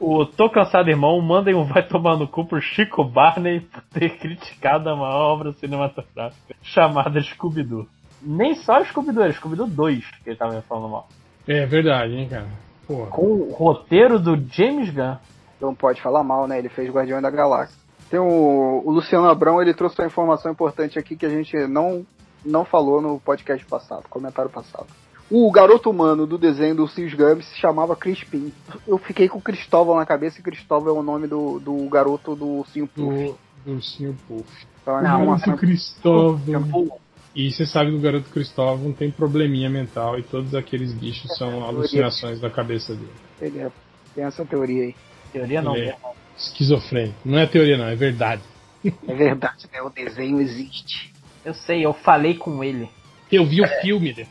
O 0.00 0.24
Tô 0.24 0.50
Cansado 0.50 0.88
Irmão 0.88 1.20
mandem 1.20 1.54
um 1.54 1.62
vai 1.62 1.86
tomar 1.86 2.16
no 2.16 2.26
cu 2.26 2.46
pro 2.46 2.60
Chico 2.60 3.04
Barney 3.04 3.60
por 3.60 3.82
ter 3.92 4.18
criticado 4.18 4.88
a 4.88 4.96
maior 4.96 5.34
obra 5.34 5.52
cinematográfica 5.52 6.56
chamada 6.62 7.20
Scooby-Doo. 7.20 7.86
Nem 8.20 8.54
só 8.56 8.82
Scooby-Doo, 8.82 9.22
era 9.22 9.32
Scooby-Doo 9.32 9.68
2 9.68 10.04
que 10.24 10.30
ele 10.30 10.36
tava 10.36 10.60
falando 10.62 10.88
mal. 10.88 11.08
É 11.52 11.66
verdade, 11.66 12.14
hein, 12.14 12.28
cara. 12.28 12.46
Porra. 12.86 13.10
Com 13.10 13.22
o 13.22 13.52
roteiro 13.52 14.20
do 14.20 14.36
James 14.52 14.88
Gunn. 14.90 15.16
Não 15.60 15.74
pode 15.74 16.00
falar 16.00 16.22
mal, 16.22 16.46
né? 16.46 16.56
Ele 16.60 16.68
fez 16.68 16.88
Guardião 16.88 17.20
da 17.20 17.28
Galáxia. 17.28 17.76
Tem 18.08 18.20
o, 18.20 18.82
o 18.84 18.90
Luciano 18.92 19.28
Abrão, 19.28 19.60
ele 19.60 19.74
trouxe 19.74 20.00
uma 20.00 20.06
informação 20.06 20.52
importante 20.52 20.96
aqui 20.96 21.16
que 21.16 21.26
a 21.26 21.28
gente 21.28 21.56
não, 21.66 22.06
não 22.44 22.64
falou 22.64 23.02
no 23.02 23.18
podcast 23.18 23.66
passado, 23.66 24.04
comentário 24.08 24.48
passado. 24.48 24.86
O 25.28 25.50
garoto 25.50 25.90
humano 25.90 26.24
do 26.24 26.38
desenho 26.38 26.76
do 26.76 26.86
Cis 26.86 27.14
Gummy 27.14 27.42
se 27.42 27.56
chamava 27.56 27.96
Crispim. 27.96 28.52
Eu 28.86 28.98
fiquei 28.98 29.28
com 29.28 29.40
Cristóvão 29.40 29.96
na 29.96 30.06
cabeça 30.06 30.38
e 30.38 30.44
Cristóvão 30.44 30.96
é 30.96 30.98
o 31.00 31.02
nome 31.02 31.26
do, 31.26 31.58
do 31.58 31.88
garoto 31.88 32.36
do 32.36 32.46
Ursinho 32.46 32.86
Puff. 32.86 33.34
Do, 33.64 33.74
do 33.74 33.82
Sr. 33.82 34.14
Puff. 34.28 34.66
Então, 34.82 34.98
é 35.00 35.02
Não, 35.02 35.24
uma 35.24 35.38
Cristóvão. 35.56 37.00
E 37.34 37.50
você 37.52 37.64
sabe 37.64 37.90
que 37.90 37.96
o 37.96 38.00
garoto 38.00 38.28
Cristóvão 38.30 38.92
tem 38.92 39.10
probleminha 39.10 39.70
mental 39.70 40.18
e 40.18 40.22
todos 40.22 40.54
aqueles 40.54 40.92
bichos 40.92 41.36
são 41.36 41.64
alucinações 41.64 42.40
da 42.40 42.50
cabeça 42.50 42.94
dele. 42.94 43.12
ele 43.40 43.58
é- 43.60 43.70
tem 44.14 44.24
essa 44.24 44.44
teoria 44.44 44.84
aí. 44.84 44.94
Teoria 45.32 45.62
não, 45.62 45.76
É. 45.76 45.96
Esquizofrênico. 46.36 47.16
Não 47.24 47.38
é 47.38 47.46
teoria, 47.46 47.76
não, 47.76 47.86
é 47.86 47.94
verdade. 47.94 48.42
É 48.84 49.14
verdade, 49.14 49.66
né? 49.72 49.80
O 49.82 49.90
desenho 49.90 50.40
existe. 50.40 51.12
Eu 51.44 51.54
sei, 51.54 51.84
eu 51.84 51.92
falei 51.92 52.34
com 52.34 52.64
ele. 52.64 52.88
Eu 53.30 53.44
vi 53.46 53.62
o 53.62 53.68
filme, 53.80 54.14
né? 54.16 54.26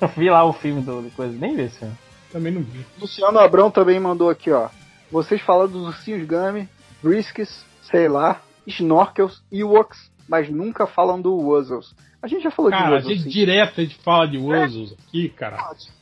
Eu 0.00 0.08
vi 0.16 0.28
lá 0.30 0.44
o 0.44 0.52
filme 0.52 0.80
do, 0.82 1.02
do 1.02 1.10
coisa, 1.10 1.36
nem 1.38 1.54
vi 1.54 1.62
esse 1.62 1.78
filme. 1.78 1.94
também 2.32 2.52
não 2.52 2.62
vi. 2.62 2.84
Luciano 2.98 3.38
Abrão 3.38 3.70
também 3.70 4.00
mandou 4.00 4.28
aqui, 4.30 4.50
ó. 4.50 4.68
Vocês 5.10 5.40
falaram 5.42 5.70
dos 5.70 5.86
ursinhos 5.86 6.26
Gummy, 6.26 6.68
Briskets, 7.02 7.64
sei 7.82 8.08
lá, 8.08 8.42
Snorkels, 8.66 9.42
Ewoks, 9.52 10.10
mas 10.28 10.48
nunca 10.50 10.86
falam 10.86 11.20
do 11.20 11.34
Wuzzles. 11.34 11.94
A 12.22 12.26
gente 12.28 12.42
já 12.42 12.50
falou 12.50 12.70
de 12.70 12.76
Cara, 12.76 12.90
a 12.90 12.94
Wuzzles, 12.96 13.16
gente 13.18 13.24
sim. 13.24 13.30
direto 13.30 13.80
a 13.80 13.84
gente 13.84 13.96
fala 13.98 14.26
de 14.26 14.38
Wuzzles 14.38 14.92
aqui, 14.94 15.28
cara. 15.28 15.56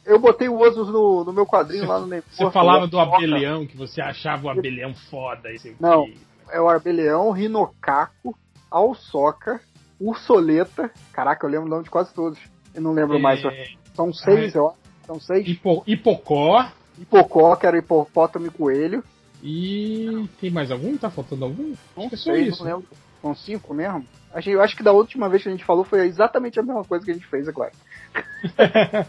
Eu 0.07 0.19
botei 0.19 0.49
o 0.49 0.55
Wuzzles 0.55 0.89
no, 0.89 1.25
no 1.25 1.33
meu 1.33 1.47
quadrinho 1.47 1.87
lá 1.87 1.99
no 2.01 2.07
Ney 2.07 2.23
Você 2.33 2.51
falava 2.51 2.87
do 2.87 2.99
abelhão, 2.99 3.67
que 3.67 3.77
você 3.77 4.01
achava 4.01 4.47
o 4.47 4.51
abelhão 4.51 4.95
foda. 5.11 5.51
e 5.51 5.57
o 5.57 5.77
Não. 5.81 6.05
quê. 6.07 6.17
É 6.51 6.61
o 6.61 6.69
abelhão, 6.69 7.31
Rinocaco, 7.31 8.37
Alçoca, 8.71 9.61
Ursoleta. 10.01 10.91
Caraca, 11.13 11.47
eu 11.47 11.51
lembro 11.51 11.67
o 11.67 11.71
nome 11.71 11.85
de 11.85 11.91
quase 11.91 12.13
todos. 12.15 12.39
Eu 12.75 12.83
não 12.83 12.93
lembro 12.93 13.19
mais. 13.21 13.45
É, 13.45 13.65
São 13.95 14.13
seis, 14.13 14.55
eu 14.55 14.69
acho. 14.69 14.77
São 15.07 15.21
seis. 15.21 15.47
hipo, 15.47 15.83
hipocó. 15.87 16.69
Hipocó, 16.99 17.57
que 17.57 17.67
era 17.67 17.79
hipopótamo 17.79 18.47
e 18.47 18.51
coelho. 18.51 19.03
E 19.43 20.27
tem 20.41 20.51
mais 20.51 20.71
algum? 20.71 20.97
Tá 20.97 21.11
faltando 21.11 21.45
algum? 21.45 21.75
Acho 21.97 22.09
que 22.09 22.15
é 22.15 22.19
só 22.19 22.35
isso. 22.35 22.65
não 22.65 22.77
lembro. 22.77 22.89
São 23.25 23.35
cinco 23.35 23.73
mesmo? 23.73 24.05
Acho, 24.35 24.51
eu 24.51 24.61
acho 24.61 24.77
que 24.77 24.83
da 24.83 24.93
última 24.93 25.31
vez 25.31 25.43
que 25.43 25.49
a 25.49 25.53
gente 25.53 25.65
falou 25.65 25.83
foi 25.83 26.07
exatamente 26.07 26.61
a 26.61 26.63
mesma 26.63 26.85
coisa 26.85 27.03
que 27.03 27.11
a 27.11 27.15
gente 27.15 27.27
fez 27.27 27.49
agora. 27.49 27.73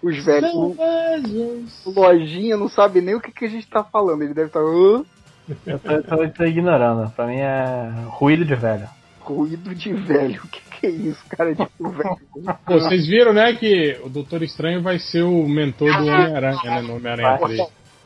Os 0.00 0.24
velhos. 0.24 0.52
O, 0.54 1.90
Lojinha 1.90 2.56
não 2.56 2.68
sabe 2.68 3.00
nem 3.00 3.16
o 3.16 3.20
que, 3.20 3.32
que 3.32 3.46
a 3.46 3.48
gente 3.48 3.66
tá 3.66 3.82
falando. 3.82 4.22
Ele 4.22 4.32
deve 4.32 4.46
estar. 4.46 4.60
Hã? 4.60 5.02
Eu 5.66 5.78
tô, 5.80 6.02
tô- 6.02 6.28
tô 6.28 6.44
ignorando. 6.44 7.10
Pra 7.10 7.26
mim 7.26 7.38
é 7.38 7.90
ruído 8.10 8.44
de 8.44 8.54
velho. 8.54 8.88
Ruído 9.18 9.74
de 9.74 9.92
velho. 9.92 10.40
O 10.44 10.46
que, 10.48 10.60
que 10.60 10.86
é 10.86 10.90
isso, 10.90 11.24
cara? 11.30 11.52
Tipo, 11.52 11.88
velho. 11.88 12.16
Pô, 12.64 12.74
vocês 12.74 13.08
viram, 13.08 13.32
né, 13.32 13.52
que 13.54 13.98
o 14.04 14.08
Doutor 14.08 14.44
Estranho 14.44 14.80
vai 14.82 15.00
ser 15.00 15.22
o 15.22 15.48
mentor 15.48 15.90
do 15.96 16.06
Homem-Aranha, 16.06 16.60
né, 16.64 16.80
no 16.82 16.94
Homem-Aranha 16.94 17.38
3. 17.38 17.60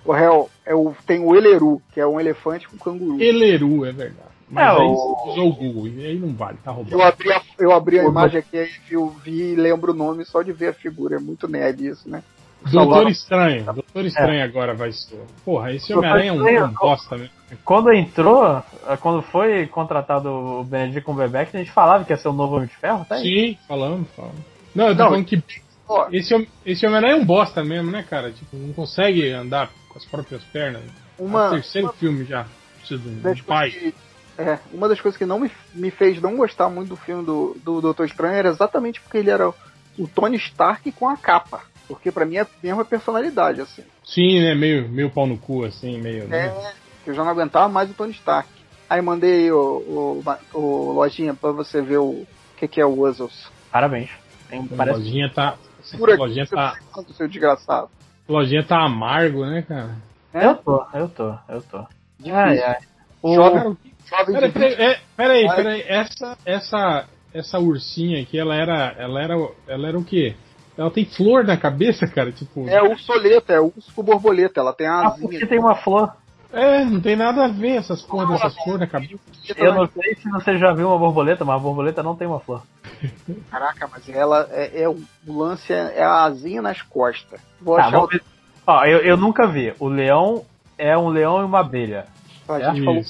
O 0.05 0.13
réu, 0.13 0.49
é 0.65 0.75
o, 0.75 0.95
tem 1.07 1.21
o 1.21 1.37
Eleru, 1.37 1.81
que 1.93 2.01
é 2.01 2.07
um 2.07 2.19
elefante 2.19 2.67
com 2.67 2.79
canguru. 2.79 3.21
Eleru, 3.23 3.85
é 3.85 3.93
verdade. 3.93 4.32
Mas 4.53 4.67
É, 4.67 4.71
aí 4.71 4.87
o- 4.87 4.95
você 4.95 5.31
usou 5.31 5.49
o 5.49 5.55
Google, 5.55 5.89
e 5.89 6.07
aí 6.07 6.19
não 6.19 6.35
vale, 6.35 6.59
tá 6.63 6.71
roubando. 6.71 6.93
Eu 6.93 7.03
abri 7.03 7.33
a, 7.33 7.43
eu 7.59 7.73
abri 7.73 7.99
a 7.99 8.05
imagem 8.05 8.39
aqui 8.39 8.69
e 8.91 8.93
eu 8.93 9.09
vi 9.09 9.53
e 9.53 9.57
lembro 9.57 9.93
o 9.93 9.97
nome 9.97 10.27
só 10.27 10.43
de 10.43 10.53
ver 10.53 10.69
a 10.69 10.73
figura. 10.75 11.17
É 11.17 11.19
muito 11.19 11.49
nerd 11.49 11.87
isso, 11.87 12.09
né? 12.09 12.23
Doutor 12.71 13.09
Estranho. 13.09 13.65
Doutor 13.65 14.05
Estranho 14.05 14.41
é. 14.41 14.43
agora 14.43 14.75
vai 14.75 14.93
ser. 14.93 15.19
Porra, 15.43 15.73
esse 15.73 15.93
Homem-Aranha 15.93 16.31
é 16.31 16.63
um, 16.63 16.67
um 16.67 16.75
bosta 16.75 17.17
mesmo. 17.17 17.33
Quando 17.65 17.93
entrou, 17.93 18.63
quando 19.01 19.23
foi 19.23 19.67
contratado 19.67 20.29
o 20.29 20.65
Benedict 20.65 21.03
Cumberbatch, 21.03 21.55
a 21.55 21.59
gente 21.59 21.73
falava 21.73 22.05
que 22.05 22.13
ia 22.13 22.17
ser 22.17 22.29
o 22.29 22.33
novo 22.33 22.57
Homem 22.57 22.69
de 22.69 22.77
Ferro, 22.77 23.05
tá 23.07 23.17
aí? 23.17 23.23
Sim, 23.23 23.59
falamos, 23.67 24.07
falamos. 24.15 24.39
Não, 24.75 24.89
eu 24.89 24.97
tô 24.97 25.03
não, 25.03 25.11
falando 25.11 25.25
que 25.25 25.43
esse, 26.13 26.49
esse 26.65 26.87
Homem-Aranha 26.87 27.15
é 27.15 27.17
um 27.17 27.25
bosta 27.25 27.65
mesmo, 27.65 27.91
né, 27.91 28.05
cara? 28.09 28.31
Tipo, 28.31 28.57
não 28.57 28.73
consegue 28.73 29.31
andar 29.31 29.71
com 29.89 29.99
as 29.99 30.05
próprias 30.05 30.43
pernas. 30.45 30.83
Uma, 31.19 31.47
é 31.47 31.49
o 31.49 31.51
terceiro 31.53 31.89
uma, 31.89 31.95
filme 31.95 32.25
já. 32.25 32.47
Precisa 32.79 33.01
de 33.35 33.43
um 33.43 33.45
pai. 33.45 33.71
Que, 33.71 33.95
é, 34.39 34.59
uma 34.73 34.89
das 34.89 35.01
coisas 35.01 35.19
que 35.19 35.27
não 35.27 35.39
me, 35.39 35.51
me 35.75 35.91
fez 35.91 36.21
não 36.21 36.37
gostar 36.37 36.69
muito 36.69 36.91
do 36.91 36.97
filme 36.97 37.25
do, 37.25 37.57
do 37.63 37.81
Doutor 37.81 38.07
Estranho 38.07 38.35
era 38.35 38.49
exatamente 38.49 39.01
porque 39.01 39.19
ele 39.19 39.31
era 39.31 39.49
o 39.49 40.09
Tony 40.09 40.37
Stark 40.37 40.91
com 40.93 41.09
a 41.09 41.17
capa. 41.17 41.61
Porque 41.87 42.11
para 42.11 42.25
mim 42.25 42.37
é 42.37 42.43
a 42.43 42.47
mesma 42.63 42.85
personalidade, 42.85 43.61
assim. 43.61 43.83
Sim, 44.05 44.41
né? 44.41 44.55
Meio, 44.55 44.89
meio 44.89 45.11
pau 45.11 45.27
no 45.27 45.37
cu, 45.37 45.65
assim, 45.65 46.01
meio. 46.01 46.25
É, 46.25 46.27
né? 46.29 46.73
eu 47.07 47.15
já 47.15 47.23
não 47.23 47.31
aguentava 47.31 47.69
mais 47.69 47.91
o 47.91 47.95
Tony 47.95 48.13
Stark. 48.13 48.49
Aí 48.89 49.03
mandei 49.03 49.51
o, 49.51 50.23
o, 50.25 50.59
o 50.59 50.93
Lojinha 50.93 51.35
pra 51.35 51.51
você 51.51 51.83
ver 51.83 51.99
o 51.99 52.27
que, 52.57 52.69
que 52.69 52.81
é 52.81 52.87
o 52.87 53.01
Wuzzles. 53.01 53.51
Parabéns. 53.71 54.11
Tem, 54.49 54.65
parece... 54.67 54.99
Lojinha 54.99 55.31
tá. 55.31 55.57
Por 55.99 56.19
lojinha 56.19 56.47
tá. 56.47 56.79
Seu 57.17 57.27
desgraçado. 57.27 57.91
Lojinha 58.29 58.63
tá 58.63 58.85
amargo, 58.85 59.45
né, 59.45 59.63
cara? 59.63 59.97
É? 60.33 60.47
Eu 60.47 60.55
tô, 60.57 60.87
eu 60.95 61.09
tô, 61.09 61.35
eu 61.49 61.63
tô. 61.63 61.79
Ai, 62.31 62.61
ai. 62.61 62.79
O... 63.21 63.35
Jovem, 63.35 63.77
jovem 64.09 64.35
peraí, 64.35 64.53
peraí, 64.53 64.73
é, 64.75 65.01
peraí, 65.17 65.49
peraí, 65.49 65.85
essa, 65.87 66.39
essa, 66.45 67.09
essa 67.33 67.59
ursinha 67.59 68.23
aqui, 68.23 68.39
ela 68.39 68.55
era, 68.55 68.95
ela 68.99 69.23
era, 69.23 69.35
ela 69.67 69.89
era 69.89 69.99
o 69.99 70.05
quê? 70.05 70.35
Ela 70.77 70.91
tem 70.91 71.05
flor 71.05 71.45
na 71.45 71.57
cabeça, 71.57 72.07
cara, 72.07 72.33
tipo. 72.33 72.67
É 72.69 72.83
ursoleta, 72.83 73.53
é 73.53 73.61
urso 73.61 73.93
com 73.95 74.03
borboleta, 74.03 74.61
ela 74.61 74.73
tem 74.73 74.87
a 74.87 74.93
ah, 74.93 75.09
asinha. 75.09 75.29
porque 75.29 75.47
tem 75.47 75.59
uma 75.59 75.77
flor. 75.77 76.13
É, 76.53 76.85
não 76.85 77.01
tem 77.01 77.17
nada 77.17 77.47
a 77.47 77.49
ver 77.49 77.77
essas 77.77 78.03
porra 78.03 78.27
dessas 78.27 78.55
flores 78.57 78.81
na 78.81 78.87
cabeça. 78.87 79.19
Eu 79.57 79.75
não 79.75 79.87
sei 79.87 80.15
se 80.17 80.31
você 80.31 80.59
já 80.59 80.73
viu 80.75 80.89
uma 80.89 80.99
borboleta, 80.99 81.47
mas 81.47 81.57
a 81.57 81.59
borboleta 81.59 82.03
não 82.03 82.15
tem 82.15 82.29
uma 82.29 82.41
flor. 82.41 82.63
Caraca, 83.51 83.89
mas 83.91 84.07
ela 84.11 84.47
é, 84.51 84.83
é 84.83 84.89
o 84.89 84.99
lance 85.27 85.73
é, 85.73 85.99
é 85.99 86.05
a 86.05 86.25
asinha 86.25 86.61
nas 86.61 86.83
costas. 86.83 87.41
Vou 87.61 87.77
tá, 87.77 87.87
achar 87.87 88.07
Ó, 88.67 88.85
eu, 88.85 88.99
eu 88.99 89.17
nunca 89.17 89.47
vi. 89.47 89.75
O 89.79 89.89
leão 89.89 90.45
é 90.77 90.97
um 90.97 91.09
leão 91.09 91.41
e 91.41 91.45
uma 91.45 91.61
abelha. 91.61 92.07
A 92.49 92.61
gente 92.61 92.85
falou. 92.85 93.03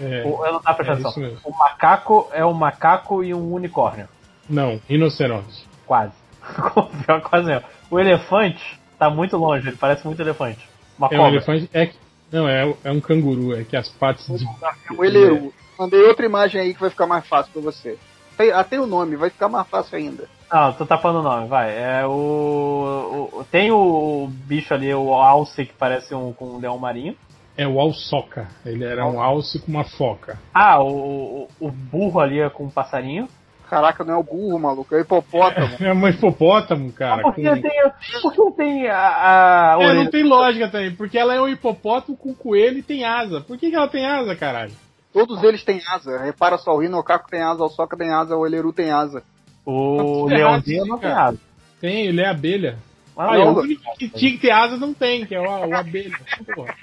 É, 0.00 0.22
eu 0.24 0.52
não 0.52 0.56
é 0.56 0.62
atenção. 0.64 1.12
O 1.44 1.52
macaco 1.56 2.28
é 2.32 2.44
um 2.44 2.54
macaco 2.54 3.22
e 3.22 3.34
um 3.34 3.52
unicórnio. 3.52 4.08
Não, 4.48 4.80
rinoceronte. 4.88 5.68
Quase. 5.86 6.12
Quase 7.28 7.52
não. 7.52 7.62
O 7.90 8.00
elefante 8.00 8.80
tá 8.98 9.10
muito 9.10 9.36
longe, 9.36 9.68
ele 9.68 9.76
parece 9.76 10.04
muito 10.06 10.20
elefante. 10.20 10.68
Uma 10.98 11.06
é 11.08 11.10
cobra. 11.10 11.22
um 11.22 11.28
elefante. 11.28 11.70
É, 11.74 11.90
não, 12.32 12.48
é, 12.48 12.74
é 12.84 12.90
um 12.90 13.00
canguru, 13.00 13.54
é 13.54 13.64
que 13.64 13.76
as 13.76 13.88
patas 13.88 14.26
de. 14.26 14.44
É 14.44 14.92
um 14.92 15.04
eleru. 15.04 15.52
Mandei 15.78 16.02
outra 16.02 16.24
imagem 16.26 16.60
aí 16.60 16.74
que 16.74 16.80
vai 16.80 16.90
ficar 16.90 17.06
mais 17.06 17.26
fácil 17.26 17.52
pra 17.52 17.62
você. 17.62 17.98
Tem, 18.36 18.50
até 18.52 18.80
o 18.80 18.86
nome, 18.86 19.16
vai 19.16 19.30
ficar 19.30 19.48
mais 19.48 19.68
fácil 19.68 19.98
ainda. 19.98 20.28
Não, 20.50 20.72
tô 20.72 20.86
tapando 20.86 21.20
o 21.20 21.22
nome, 21.22 21.46
vai. 21.46 21.70
É 21.76 22.06
o. 22.06 23.30
o 23.32 23.44
tem 23.50 23.70
o 23.70 24.28
bicho 24.30 24.72
ali, 24.74 24.92
o 24.94 25.14
alce, 25.14 25.66
que 25.66 25.72
parece 25.74 26.14
um, 26.14 26.32
com 26.32 26.46
um 26.46 26.58
leão 26.58 26.78
marinho. 26.78 27.16
É 27.60 27.68
o 27.68 27.78
alçoca. 27.78 28.48
Ele 28.64 28.84
era 28.84 29.06
um 29.06 29.20
alce 29.20 29.58
com 29.58 29.70
uma 29.70 29.84
foca. 29.84 30.38
Ah, 30.54 30.82
o, 30.82 31.46
o 31.60 31.70
burro 31.70 32.18
ali 32.18 32.40
é 32.40 32.48
com 32.48 32.64
um 32.64 32.70
passarinho. 32.70 33.28
Caraca, 33.68 34.02
não 34.02 34.14
é 34.14 34.16
o 34.16 34.22
burro, 34.22 34.58
maluco, 34.58 34.94
é 34.94 34.98
o 34.98 35.00
hipopótamo. 35.02 35.76
É 35.78 35.92
um 35.92 36.08
hipopótamo, 36.08 36.90
cara. 36.90 37.20
Ah, 37.20 37.24
porque, 37.24 37.42
com... 37.42 37.60
tem, 37.60 37.92
porque 38.22 38.50
tem 38.56 38.88
a. 38.88 39.76
a 39.76 39.78
é, 39.78 39.92
não 39.92 40.06
tem 40.06 40.24
lógica 40.24 40.70
também, 40.70 40.92
porque 40.92 41.18
ela 41.18 41.34
é 41.34 41.40
um 41.40 41.50
hipopótamo 41.50 42.16
com 42.16 42.34
coelho 42.34 42.78
e 42.78 42.82
tem 42.82 43.04
asa. 43.04 43.42
Por 43.42 43.58
que, 43.58 43.68
que 43.68 43.76
ela 43.76 43.88
tem 43.88 44.06
asa, 44.06 44.34
caralho? 44.34 44.72
Todos 45.12 45.44
eles 45.44 45.62
têm 45.62 45.82
asa. 45.86 46.16
Repara 46.16 46.56
só, 46.56 46.72
o 46.72 46.80
Rinocaco 46.80 47.28
tem 47.28 47.42
asa, 47.42 47.62
o 47.62 47.68
Soca 47.68 47.94
tem 47.94 48.10
asa, 48.10 48.34
o 48.34 48.46
Eleru 48.46 48.72
tem 48.72 48.90
asa. 48.90 49.22
O 49.66 50.24
Leãozinho 50.24 50.86
não 50.86 50.98
tem 50.98 51.12
asa. 51.12 51.38
Tem, 51.78 52.06
ele 52.06 52.22
é 52.22 52.26
abelha. 52.26 52.78
Ah, 53.14 53.36
não, 53.36 53.52
o 53.52 53.60
único 53.60 53.82
que 53.98 54.08
tinha 54.08 54.30
que 54.32 54.38
ter 54.38 54.50
asa 54.50 54.78
não 54.78 54.94
tem, 54.94 55.26
que 55.26 55.34
é 55.34 55.40
o, 55.40 55.44
o 55.44 55.76
abelha. 55.76 56.18
Porra. 56.54 56.74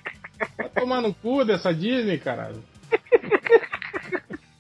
Vai 0.58 0.70
tomar 0.70 1.02
no 1.02 1.14
cu 1.14 1.44
dessa 1.44 1.74
Disney, 1.74 2.18
caralho. 2.18 2.64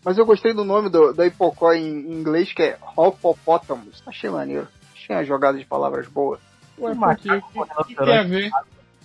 Mas 0.03 0.17
eu 0.17 0.25
gostei 0.25 0.53
do 0.53 0.63
nome 0.63 0.89
do, 0.89 1.13
da 1.13 1.25
Hipocó 1.25 1.73
em, 1.73 1.85
inglês, 1.85 2.53
que 2.53 2.63
é 2.63 2.77
Hopopotamus. 2.95 4.01
Achei 4.05 4.29
maneiro. 4.29 4.67
Achei 4.93 5.15
uma 5.15 5.25
jogada 5.25 5.57
de 5.57 5.65
palavras 5.65 6.07
boa. 6.07 6.39
Ué, 6.79 6.95
porque, 6.95 7.31
o 7.31 7.41
que, 7.41 7.83
que 7.87 7.95
tem 7.95 8.17
a 8.17 8.23
ver? 8.23 8.51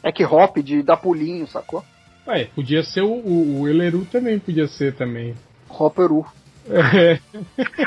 É 0.03 0.13
que 0.13 0.25
hop 0.25 0.59
de 0.59 0.83
dar 0.83 0.97
pulinho, 0.97 1.47
sacou? 1.47 1.85
Ué, 2.27 2.45
podia 2.55 2.83
ser 2.85 3.03
o, 3.03 3.13
o, 3.13 3.63
o 3.63 3.69
Eleru 3.69 4.05
também, 4.05 4.39
podia 4.39 4.69
ser 4.69 4.95
também. 4.95 5.35
Hopperu. 5.69 6.25
É. 6.69 7.19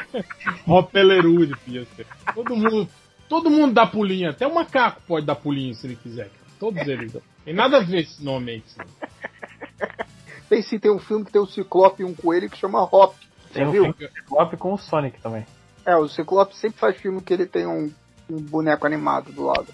Hopeleru 0.67 1.43
ele 1.43 1.55
podia 1.55 1.85
ser. 1.95 2.05
Todo 2.33 2.55
mundo, 2.55 2.89
todo 3.29 3.49
mundo 3.49 3.73
dá 3.73 3.85
pulinho, 3.85 4.29
até 4.29 4.45
o 4.45 4.53
macaco 4.53 5.01
pode 5.07 5.25
dar 5.25 5.35
pulinho 5.35 5.73
se 5.73 5.87
ele 5.87 5.95
quiser. 5.95 6.29
Todos 6.59 6.85
eles 6.87 7.13
dão. 7.13 7.21
Tem 7.45 7.53
nada 7.53 7.77
a 7.77 7.80
ver 7.81 7.99
esse 7.99 8.23
nome 8.23 8.51
aí. 8.51 8.63
Tem 10.49 10.61
sim, 10.61 10.77
tem 10.77 10.91
um 10.91 10.99
filme 10.99 11.26
que 11.26 11.31
tem 11.31 11.41
um 11.41 11.47
Ciclope 11.47 12.03
e 12.03 12.05
um 12.05 12.13
coelho 12.13 12.49
que 12.49 12.57
chama 12.57 12.84
Hop. 12.84 13.15
Tem 13.51 13.65
um 13.65 13.72
viu? 13.72 13.84
filme 13.84 14.13
Ciclope 14.13 14.57
com 14.57 14.73
o 14.73 14.77
Sonic 14.77 15.19
também. 15.19 15.43
É, 15.84 15.95
o 15.95 16.07
Ciclope 16.07 16.55
sempre 16.55 16.80
faz 16.80 16.97
filme 16.97 17.19
que 17.22 17.34
ele 17.34 17.47
tem 17.47 17.65
um, 17.65 17.91
um 18.30 18.41
boneco 18.41 18.85
animado 18.85 19.31
do 19.31 19.43
lado. 19.43 19.73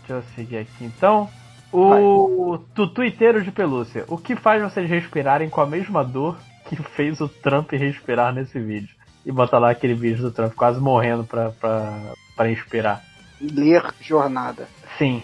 Deixa 0.00 0.12
eu 0.14 0.22
seguir 0.34 0.58
aqui 0.58 0.84
então. 0.84 1.30
O 1.72 2.58
tutuiteiro 2.74 3.42
de 3.42 3.50
pelúcia. 3.50 4.04
O 4.08 4.16
que 4.16 4.36
faz 4.36 4.62
vocês 4.62 4.88
respirarem 4.88 5.50
com 5.50 5.60
a 5.60 5.66
mesma 5.66 6.04
dor 6.04 6.38
que 6.68 6.76
fez 6.76 7.20
o 7.20 7.28
Trump 7.28 7.72
respirar 7.72 8.34
nesse 8.34 8.58
vídeo? 8.58 8.94
E 9.24 9.32
bota 9.32 9.58
lá 9.58 9.70
aquele 9.70 9.94
vídeo 9.94 10.22
do 10.22 10.30
Trump 10.30 10.54
quase 10.54 10.80
morrendo 10.80 11.24
pra, 11.24 11.50
pra, 11.50 12.12
pra 12.36 12.50
inspirar. 12.50 13.02
Ler 13.40 13.82
jornada. 14.00 14.68
Sim. 14.96 15.22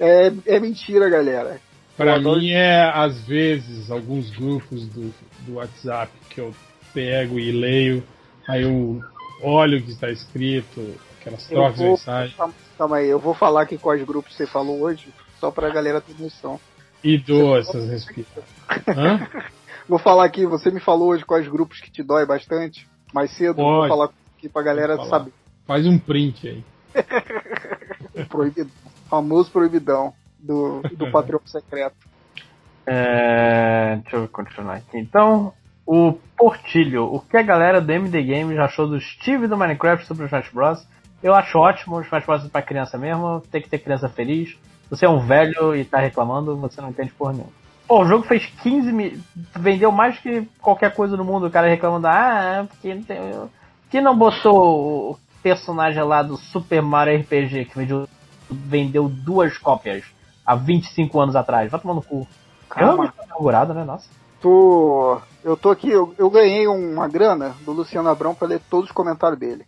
É, 0.00 0.32
é 0.46 0.58
mentira, 0.58 1.08
galera. 1.08 1.60
Pra 1.96 2.18
mim 2.18 2.50
é, 2.50 2.90
às 2.92 3.22
vezes, 3.22 3.88
alguns 3.88 4.30
grupos 4.30 4.86
do, 4.88 5.14
do 5.46 5.54
WhatsApp 5.54 6.10
que 6.28 6.40
eu 6.40 6.52
pego 6.92 7.38
e 7.38 7.52
leio, 7.52 8.02
aí 8.48 8.62
eu 8.62 9.00
olho 9.42 9.78
o 9.78 9.82
que 9.82 9.92
está 9.92 10.10
escrito, 10.10 10.96
aquelas 11.20 11.46
trocas 11.46 11.76
de 11.76 11.84
mensagem. 11.84 12.36
Calma 12.76 12.96
aí, 12.96 13.08
eu 13.08 13.18
vou 13.18 13.34
falar 13.34 13.62
aqui 13.62 13.78
quais 13.78 14.02
grupos 14.02 14.34
você 14.34 14.46
falou 14.46 14.80
hoje, 14.80 15.08
só 15.38 15.50
pra 15.52 15.70
galera 15.70 16.00
ter 16.00 16.20
noção. 16.20 16.58
E 17.04 17.18
dou 17.18 17.56
essas 17.58 17.88
respiras. 17.88 18.44
vou 19.88 19.98
falar 19.98 20.24
aqui, 20.24 20.46
você 20.46 20.70
me 20.70 20.80
falou 20.80 21.10
hoje 21.10 21.24
quais 21.24 21.46
grupos 21.46 21.80
que 21.80 21.90
te 21.90 22.02
dói 22.02 22.26
bastante. 22.26 22.88
Mais 23.12 23.30
cedo, 23.36 23.56
Pode. 23.56 23.78
vou 23.80 23.88
falar 23.88 24.10
aqui 24.36 24.48
pra 24.48 24.62
galera 24.62 24.96
saber. 25.04 25.32
Faz 25.66 25.86
um 25.86 25.98
print 25.98 26.48
aí. 26.48 26.64
Proibido 28.28 28.70
famoso 29.08 29.50
proibidão 29.50 30.14
do, 30.38 30.80
do 30.96 31.10
Patreon 31.12 31.40
secreto. 31.44 31.96
É, 32.86 33.96
deixa 34.02 34.16
eu 34.16 34.28
continuar 34.28 34.76
aqui. 34.76 34.98
Então, 34.98 35.52
o 35.86 36.14
Portilho. 36.36 37.04
O 37.04 37.20
que 37.20 37.36
a 37.36 37.42
galera 37.42 37.80
do 37.80 37.92
MD 37.92 38.22
Games 38.22 38.58
achou 38.58 38.88
do 38.88 38.98
Steve 39.00 39.46
do 39.46 39.56
Minecraft 39.56 40.06
Super 40.06 40.26
Smash 40.26 40.50
Bros? 40.50 40.86
Eu 41.22 41.34
acho 41.34 41.58
ótimo, 41.58 41.96
o 41.96 42.00
Smash 42.00 42.24
Bros 42.24 42.44
é 42.46 42.48
pra 42.48 42.62
criança 42.62 42.98
mesmo, 42.98 43.42
tem 43.50 43.60
que 43.60 43.68
ter 43.68 43.78
criança 43.78 44.08
feliz. 44.08 44.56
Você 44.90 45.06
é 45.06 45.08
um 45.08 45.20
velho 45.20 45.76
e 45.76 45.84
tá 45.84 45.98
reclamando, 45.98 46.56
você 46.56 46.80
não 46.80 46.90
entende 46.90 47.12
porra 47.12 47.32
nenhuma. 47.32 47.52
Pô, 47.86 48.02
o 48.02 48.06
jogo 48.06 48.24
fez 48.24 48.46
15 48.62 48.92
mil. 48.92 49.18
Vendeu 49.56 49.92
mais 49.92 50.18
que 50.18 50.48
qualquer 50.60 50.94
coisa 50.94 51.16
no 51.16 51.24
mundo. 51.24 51.46
O 51.46 51.50
cara 51.50 51.68
reclamando, 51.68 52.06
ah, 52.06 52.66
porque 52.68 52.94
não 52.94 53.02
tem. 53.02 53.18
Que 53.90 54.00
não 54.00 54.16
botou 54.16 55.12
o 55.12 55.18
personagem 55.42 56.02
lá 56.02 56.22
do 56.22 56.36
Super 56.36 56.82
Mario 56.82 57.20
RPG 57.20 57.66
que 57.66 57.76
vendeu 57.76 58.08
vendeu 58.52 59.08
duas 59.08 59.56
cópias 59.56 60.04
há 60.44 60.54
25 60.54 61.20
anos 61.20 61.36
atrás. 61.36 61.70
Vai 61.70 61.80
tomar 61.80 61.94
no 61.94 62.02
cu. 62.02 62.26
Calma. 62.68 63.12
inaugurado, 63.24 63.74
né? 63.74 63.84
Nossa. 63.84 64.08
Tô... 64.40 65.20
Eu 65.44 65.56
tô 65.56 65.70
aqui, 65.70 65.88
eu, 65.90 66.14
eu, 66.18 66.30
ganhei 66.30 66.66
uma 66.66 67.08
grana 67.08 67.54
do 67.64 67.72
Luciano 67.72 68.08
Abrão 68.08 68.34
pra 68.34 68.48
ler 68.48 68.60
todos 68.70 68.90
os 68.90 68.94
comentários 68.94 69.38
dele. 69.38 69.64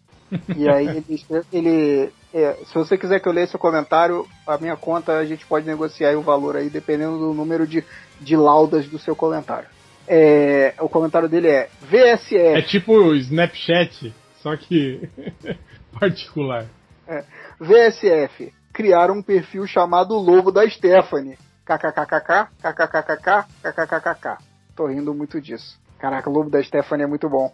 E 0.57 0.69
aí 0.69 1.03
ele. 1.09 1.45
ele 1.53 2.13
é, 2.33 2.57
se 2.65 2.75
você 2.75 2.99
quiser 2.99 3.21
que 3.21 3.29
eu 3.29 3.33
leia 3.33 3.47
seu 3.47 3.61
comentário, 3.61 4.27
a 4.47 4.59
minha 4.59 4.77
conta 4.77 5.19
a 5.19 5.25
gente 5.25 5.47
pode 5.47 5.67
negociar 5.67 6.17
o 6.17 6.23
valor 6.23 6.57
aí, 6.57 6.69
dependendo 6.69 7.19
do 7.19 7.33
número 7.33 7.67
de, 7.67 7.85
de 8.21 8.37
laudas 8.37 8.89
do 8.89 8.99
seu 8.99 9.15
comentário. 9.15 9.69
É, 10.07 10.75
o 10.81 10.89
comentário 10.89 11.29
dele 11.29 11.49
é 11.49 11.69
VSF. 11.81 12.37
É 12.37 12.63
tipo 12.63 12.93
o 12.93 13.15
Snapchat, 13.15 14.13
só 14.45 14.55
que 14.59 15.09
particular. 15.99 16.67
É, 17.09 17.25
VSF 17.59 18.53
criaram 18.75 19.15
um 19.15 19.23
perfil 19.23 19.67
chamado 19.67 20.15
Lobo 20.15 20.53
da 20.53 20.69
Stephanie. 20.69 21.39
KKKKK, 21.65 22.51
KKKKK, 22.61 23.47
KKKKK. 23.63 24.37
Tô 24.77 24.87
rindo 24.87 25.15
muito 25.15 25.41
disso. 25.41 25.81
Caraca, 25.99 26.29
o 26.29 26.33
Lobo 26.33 26.51
da 26.51 26.63
Stephanie 26.63 27.05
é 27.05 27.07
muito 27.07 27.27
bom. 27.27 27.51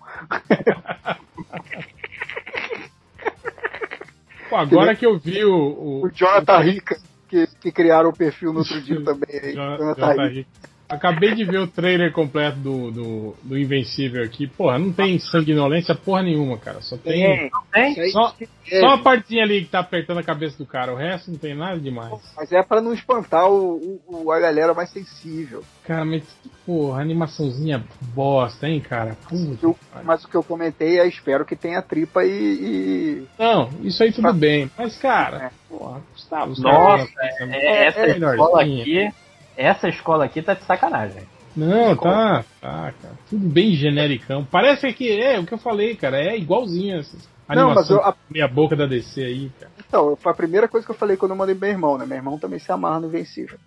Pô, 4.48 4.56
agora 4.56 4.96
que 4.96 5.06
eu 5.06 5.16
vi 5.16 5.44
o. 5.44 5.54
O, 5.54 6.06
o 6.06 6.10
Jonathan 6.10 6.58
Rica, 6.58 6.98
que, 7.28 7.46
que 7.60 7.70
criaram 7.70 8.10
o 8.10 8.16
perfil 8.16 8.52
no 8.52 8.58
outro 8.60 8.80
dia 8.82 9.00
também. 9.06 9.40
Aí. 9.40 9.54
Jonathan 9.54 10.26
Rica. 10.26 10.48
Acabei 10.90 11.36
de 11.36 11.44
ver 11.44 11.58
o 11.58 11.68
trailer 11.68 12.12
completo 12.12 12.58
do, 12.58 12.90
do, 12.90 13.36
do 13.44 13.56
Invencível 13.56 14.24
aqui. 14.24 14.48
Porra, 14.48 14.76
não 14.76 14.92
tem 14.92 15.20
sanguinolência 15.20 15.94
porra 15.94 16.24
nenhuma, 16.24 16.58
cara. 16.58 16.82
Só 16.82 16.96
tem. 16.96 17.48
tem? 17.72 18.10
Só, 18.10 18.34
só 18.68 18.86
uma 18.86 19.00
partinha 19.00 19.44
ali 19.44 19.62
que 19.62 19.70
tá 19.70 19.78
apertando 19.78 20.18
a 20.18 20.24
cabeça 20.24 20.58
do 20.58 20.66
cara. 20.66 20.92
O 20.92 20.96
resto 20.96 21.30
não 21.30 21.38
tem 21.38 21.54
nada 21.54 21.78
demais. 21.78 22.12
Mas 22.36 22.50
é 22.50 22.60
para 22.60 22.80
não 22.80 22.92
espantar 22.92 23.48
o, 23.48 24.00
o, 24.04 24.32
a 24.32 24.40
galera 24.40 24.74
mais 24.74 24.90
sensível. 24.90 25.62
Cara, 25.86 26.04
mas, 26.04 26.24
porra, 26.66 27.00
animaçãozinha 27.00 27.84
bosta, 28.12 28.66
hein, 28.66 28.80
cara? 28.80 29.16
Eu, 29.62 29.76
mas 30.02 30.24
o 30.24 30.28
que 30.28 30.36
eu 30.36 30.42
comentei 30.42 30.98
é 30.98 31.06
espero 31.06 31.44
que 31.44 31.54
tenha 31.54 31.80
tripa 31.80 32.24
e. 32.24 32.30
e... 32.30 33.26
Não, 33.38 33.70
isso 33.82 34.02
aí 34.02 34.10
tudo 34.10 34.32
bem. 34.32 34.68
Mas, 34.76 34.98
cara, 34.98 35.44
é. 35.46 35.50
porra, 35.68 36.00
Gustavo, 36.12 36.60
Nossa, 36.60 37.08
é, 37.20 37.44
é, 37.44 37.86
essa 37.86 38.00
é, 38.00 38.10
escola 38.10 38.62
aqui 38.62 39.12
essa 39.60 39.88
escola 39.88 40.24
aqui 40.24 40.42
tá 40.42 40.54
de 40.54 40.64
sacanagem. 40.64 41.22
Não, 41.56 41.96
tá, 41.96 42.44
tá, 42.60 42.92
cara. 43.02 43.14
Tudo 43.28 43.48
bem 43.48 43.74
genericão. 43.74 44.46
Parece 44.48 44.92
que 44.92 45.10
é 45.10 45.38
o 45.38 45.44
que 45.44 45.52
eu 45.52 45.58
falei, 45.58 45.96
cara. 45.96 46.16
É 46.16 46.36
igualzinho 46.36 46.98
essas 46.98 47.28
não, 47.54 47.74
mas 47.74 47.90
eu, 47.90 48.00
a... 48.00 48.14
meia 48.30 48.46
boca 48.46 48.76
da 48.76 48.86
DC 48.86 49.22
aí, 49.22 49.50
cara. 49.58 49.72
Então, 49.86 50.16
foi 50.16 50.32
a 50.32 50.36
primeira 50.36 50.68
coisa 50.68 50.86
que 50.86 50.92
eu 50.92 50.96
falei 50.96 51.16
quando 51.16 51.32
eu 51.32 51.36
mandei 51.36 51.54
meu 51.54 51.68
irmão, 51.68 51.98
né? 51.98 52.06
Meu 52.06 52.16
irmão 52.16 52.38
também 52.38 52.58
se 52.58 52.70
amarra 52.70 53.00
no 53.00 53.08
Invencível. 53.08 53.58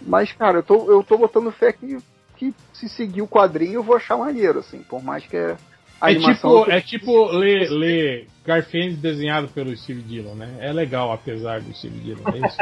Mas, 0.00 0.32
cara, 0.32 0.58
eu 0.58 0.62
tô, 0.62 0.90
eu 0.90 1.02
tô 1.02 1.16
botando 1.16 1.52
fé 1.52 1.72
que, 1.72 1.98
que 2.36 2.52
se 2.72 2.88
seguir 2.88 3.22
o 3.22 3.28
quadrinho 3.28 3.74
eu 3.74 3.82
vou 3.82 3.96
achar 3.96 4.16
maneiro, 4.16 4.58
assim. 4.58 4.82
Por 4.82 5.02
mais 5.02 5.24
que 5.26 5.36
é. 5.36 5.56
É 6.02 6.14
tipo, 6.14 6.70
é 6.70 6.80
tipo 6.80 7.26
ler, 7.26 7.68
ler 7.70 8.26
Garfield 8.44 8.96
desenhado 8.96 9.48
pelo 9.48 9.76
Steve 9.76 10.00
Dillon, 10.00 10.34
né? 10.34 10.56
É 10.58 10.72
legal, 10.72 11.12
apesar 11.12 11.60
do 11.60 11.74
Steve 11.74 12.00
Dillon, 12.00 12.22
é 12.32 12.46
isso? 12.46 12.56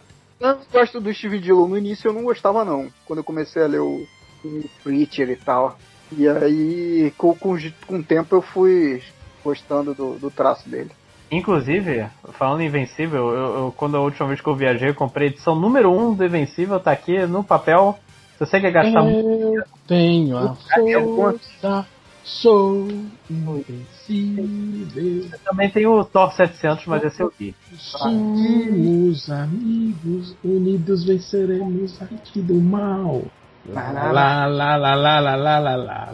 Eu 0.42 0.58
gosto 0.72 1.00
do 1.00 1.14
Steve 1.14 1.38
Dillon. 1.38 1.68
No 1.68 1.78
início 1.78 2.08
eu 2.08 2.12
não 2.12 2.24
gostava, 2.24 2.64
não. 2.64 2.88
Quando 3.06 3.20
eu 3.20 3.24
comecei 3.24 3.62
a 3.62 3.66
ler 3.66 3.80
o, 3.80 4.04
o 4.44 4.64
Preacher 4.82 5.30
e 5.30 5.36
tal. 5.36 5.78
E 6.10 6.28
aí, 6.28 7.12
com, 7.16 7.34
com, 7.36 7.56
com 7.86 7.96
o 7.96 8.02
tempo, 8.02 8.34
eu 8.34 8.42
fui 8.42 9.00
gostando 9.44 9.94
do, 9.94 10.18
do 10.18 10.30
traço 10.30 10.68
dele. 10.68 10.90
Inclusive, 11.30 12.06
falando 12.32 12.60
em 12.60 12.66
Invencível, 12.66 13.30
eu, 13.30 13.54
eu, 13.54 13.74
quando 13.76 13.96
a 13.96 14.00
última 14.00 14.26
vez 14.26 14.40
que 14.40 14.46
eu 14.46 14.56
viajei, 14.56 14.90
eu 14.90 14.94
comprei 14.94 15.28
a 15.28 15.30
edição 15.30 15.54
número 15.54 15.90
1 15.90 16.08
um 16.08 16.14
do 16.14 16.26
Invencível, 16.26 16.78
tá 16.78 16.90
aqui 16.90 17.24
no 17.26 17.42
papel. 17.42 17.98
Se 18.36 18.40
você 18.40 18.60
quer 18.60 18.72
gastar 18.72 18.98
eu 18.98 19.04
muito. 19.04 19.64
Tenho 19.86 20.36
a 20.36 20.54
força 20.54 21.86
Sou 22.24 22.86
invencível. 23.28 25.28
Eu 25.32 25.38
também 25.44 25.68
tem 25.70 25.86
o 25.86 26.04
Thor 26.04 26.32
700, 26.32 26.86
mas 26.86 27.04
esse 27.04 27.20
eu 27.20 27.32
vi. 27.36 27.54
Somos 27.76 29.28
amigos, 29.28 30.36
unidos 30.44 31.04
venceremos 31.04 32.00
aqui 32.00 32.40
do 32.40 32.54
mal. 32.54 33.22
Lá 33.66 33.90
lá 33.90 34.12
lá 34.12 34.46
lá 34.46 34.76
lá 34.76 34.96
lá 34.96 35.20
lá 35.20 35.20
lá 35.20 35.36
lá 35.56 35.58
lá 35.58 35.76
lá 35.76 36.10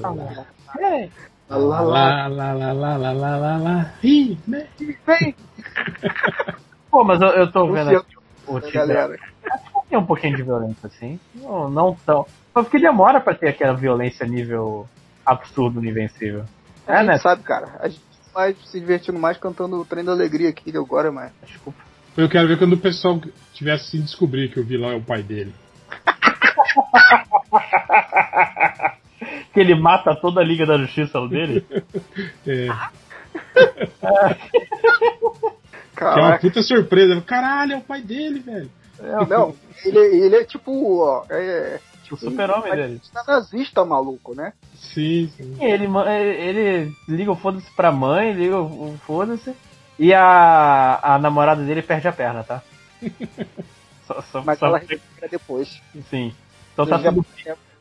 lá 1.49 1.49
lá 1.49 2.29
lá 2.29 2.29
lá 2.29 2.73
lá 2.73 2.97
lá 2.97 3.13
lá 3.13 3.37
lá 3.37 3.57
lá 3.57 3.95
Ih, 4.03 4.39
vem! 4.47 5.35
Pô, 6.91 7.05
mas 7.05 7.21
eu, 7.21 7.29
eu 7.29 7.51
tô 7.51 7.71
vendo 7.73 7.97
aqui 7.97 8.17
o 8.47 8.61
galera. 8.73 9.19
Tem 9.89 9.99
um 9.99 10.05
pouquinho 10.05 10.37
de 10.37 10.43
violência 10.43 10.87
assim. 10.87 11.19
Não, 11.35 11.71
não 11.71 11.97
tão. 12.05 12.27
Porque 12.53 12.79
demora 12.79 13.21
pra 13.21 13.35
ter 13.35 13.49
aquela 13.49 13.75
violência 13.75 14.27
nível 14.27 14.87
absurdo 15.29 15.81
no 15.81 15.89
Invencível. 15.89 16.45
A 16.87 16.95
é, 16.95 16.99
gente 16.99 17.09
né? 17.09 17.19
sabe, 17.19 17.43
cara. 17.43 17.79
A 17.81 17.89
gente 17.89 18.01
vai 18.35 18.55
se 18.55 18.81
divertindo 18.81 19.19
mais 19.19 19.37
cantando 19.37 19.81
o 19.81 19.85
Trem 19.85 20.05
da 20.05 20.13
Alegria 20.13 20.49
aqui 20.49 20.75
agora, 20.77 21.13
mas. 21.13 21.33
Desculpa. 21.47 21.79
Eu 22.17 22.29
quero 22.29 22.49
ver 22.49 22.59
quando 22.59 22.73
o 22.73 22.79
pessoal 22.79 23.21
tivesse 23.53 23.91
se 23.91 23.99
descobrir 23.99 24.51
que 24.51 24.59
o 24.59 24.65
vilão 24.65 24.91
é 24.91 24.97
o 24.97 25.03
pai 25.03 25.23
dele. 25.23 25.55
que 29.53 29.61
ele 29.61 29.81
mata 29.81 30.17
toda 30.17 30.41
a 30.41 30.45
Liga 30.45 30.67
da 30.67 30.79
Justiça 30.79 31.21
dele? 31.29 31.65
é. 32.47 32.69
que 35.97 36.05
é 36.05 36.21
uma 36.21 36.39
puta 36.39 36.63
surpresa. 36.63 37.21
Caralho, 37.21 37.75
é 37.75 37.77
o 37.77 37.83
pai 37.83 38.03
dele, 38.03 38.41
velho. 38.41 38.71
Não, 39.01 39.27
não. 39.27 39.55
Ele, 39.85 39.99
ele 39.99 40.37
é 40.37 40.45
tipo. 40.45 41.01
Ó, 41.01 41.25
é, 41.31 41.81
o 42.15 42.17
super-homem 42.17 42.75
dele. 42.75 43.01
nazista 43.27 43.85
maluco, 43.85 44.35
né? 44.35 44.53
Sim, 44.75 45.31
sim. 45.37 45.57
Ele, 45.61 45.87
ele 45.87 46.93
liga 47.09 47.33
o 47.33 47.37
foda-se 47.37 47.71
pra 47.73 47.93
mãe, 47.93 48.33
liga 48.33 48.59
o 48.59 48.97
foda-se. 49.07 49.55
E 49.99 50.15
a, 50.15 51.01
a 51.03 51.19
namorada 51.19 51.63
dele 51.65 51.83
perde 51.83 52.07
a 52.07 52.13
perna, 52.13 52.45
tá? 52.45 52.63
só, 54.07 54.23
só, 54.23 54.43
Mas 54.45 54.59
só... 54.59 54.67
ela 54.67 54.79
recupera 54.79 55.29
depois. 55.29 55.83
Sim. 56.09 56.33
Então 56.73 56.87
tá 56.87 56.99
tudo 56.99 57.27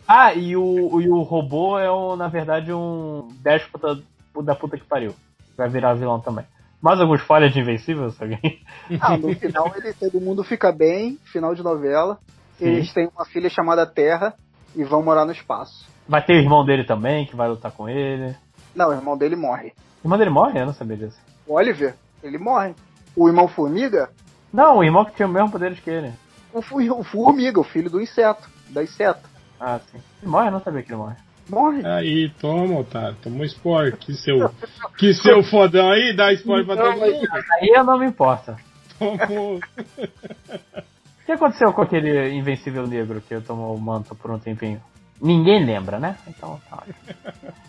Ah, 0.08 0.34
e 0.34 0.58
o, 0.58 1.00
e 1.00 1.10
o 1.10 1.22
robô 1.22 1.78
é, 1.78 1.92
um, 1.92 2.16
na 2.16 2.28
verdade, 2.28 2.74
um 2.74 3.28
déspota 3.42 4.02
da 4.42 4.56
puta 4.56 4.78
que 4.78 4.86
pariu. 4.86 5.14
Vai 5.56 5.70
virar 5.70 5.94
vilão 5.94 6.20
também. 6.20 6.46
Mais 6.82 7.00
alguns 7.00 7.22
falhas 7.22 7.52
de 7.52 7.60
Invencível, 7.60 8.14
alguém? 8.20 8.62
Ah, 9.00 9.18
no 9.18 9.36
final 9.36 9.74
ele, 9.76 9.94
todo 9.94 10.22
mundo 10.22 10.44
fica 10.44 10.72
bem, 10.72 11.18
final 11.26 11.56
de 11.56 11.64
novela. 11.64 12.20
Eles 12.60 12.92
têm 12.94 13.10
uma 13.16 13.26
filha 13.26 13.50
chamada 13.50 13.86
Terra 13.86 14.34
e 14.76 14.84
vão 14.84 15.04
morar 15.04 15.26
no 15.26 15.32
espaço. 15.32 15.88
Vai 16.08 16.24
ter 16.24 16.34
o 16.34 16.42
irmão 16.42 16.66
dele 16.66 16.84
também, 16.84 17.26
que 17.26 17.36
vai 17.36 17.48
lutar 17.48 17.72
com 17.72 17.88
ele. 17.88 18.36
Não, 18.76 18.90
o 18.90 18.94
irmão 18.94 19.18
dele 19.18 19.36
morre. 19.36 19.74
O 20.04 20.08
irmão 20.08 20.18
dele 20.18 20.30
morre? 20.30 20.60
Eu 20.60 20.66
não 20.66 20.74
sabia 20.74 20.98
disso. 20.98 21.18
O 21.46 21.54
Oliver, 21.54 21.96
ele 22.24 22.38
morre. 22.38 22.74
O 23.16 23.28
irmão 23.28 23.48
Formiga? 23.48 24.10
Não, 24.54 24.78
o 24.78 24.84
irmão 24.84 25.06
que 25.06 25.16
tinha 25.16 25.28
o 25.28 25.32
mesmo 25.32 25.52
poderes 25.52 25.80
que 25.80 25.90
ele. 25.90 26.14
O, 26.54 26.60
o 26.60 27.04
Formiga, 27.04 27.60
o 27.60 27.64
filho 27.64 27.90
do 27.90 28.02
inseto, 28.02 28.50
da 28.70 28.84
inseto. 28.84 29.28
Ah, 29.60 29.80
sim. 29.92 30.00
Ele 30.22 30.32
morre? 30.32 30.48
Eu 30.48 30.52
não 30.52 30.62
sabia 30.62 30.84
que 30.84 30.90
ele 30.90 30.98
morre. 30.98 31.16
Morre. 31.50 31.86
Aí, 31.86 32.30
toma, 32.40 32.80
Otário. 32.80 33.18
Tomou 33.22 33.46
spoiler. 33.46 33.96
Que 33.98 34.14
seu, 34.14 34.50
que 34.98 35.14
seu 35.14 35.44
fodão 35.44 35.92
aí, 35.92 36.16
dá 36.16 36.32
spoiler 36.34 36.66
pra 36.66 36.78
todo 36.78 37.00
mundo. 37.00 37.28
Aí 37.60 37.70
eu 37.70 37.84
não 37.84 37.98
me 37.98 38.08
importo. 38.08 38.56
Tomou. 39.00 39.60
O 41.28 41.30
que 41.30 41.34
aconteceu 41.34 41.74
com 41.74 41.82
aquele 41.82 42.32
Invencível 42.36 42.88
Negro 42.88 43.20
que 43.20 43.38
tomou 43.42 43.76
o 43.76 43.78
manto 43.78 44.16
por 44.16 44.32
um 44.32 44.40
tempinho? 44.40 44.82
Ninguém 45.22 45.66
lembra, 45.66 46.00
né? 46.00 46.18
Então 46.26 46.58
tá. 46.70 46.84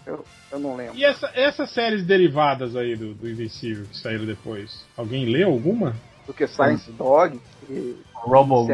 eu, 0.06 0.24
eu 0.52 0.60
não 0.60 0.76
lembro. 0.76 0.94
E 0.96 1.04
essa, 1.04 1.28
essas 1.34 1.68
séries 1.72 2.06
derivadas 2.06 2.76
aí 2.76 2.94
do, 2.94 3.14
do 3.14 3.28
Invencível 3.28 3.84
que 3.86 3.98
saíram 3.98 4.24
depois? 4.26 4.86
Alguém 4.96 5.24
leu 5.24 5.48
alguma? 5.50 5.96
Do 6.24 6.32
que 6.32 6.46
Science. 6.46 6.88
Dog 6.92 7.40
e. 7.68 7.96
Robo. 8.14 8.68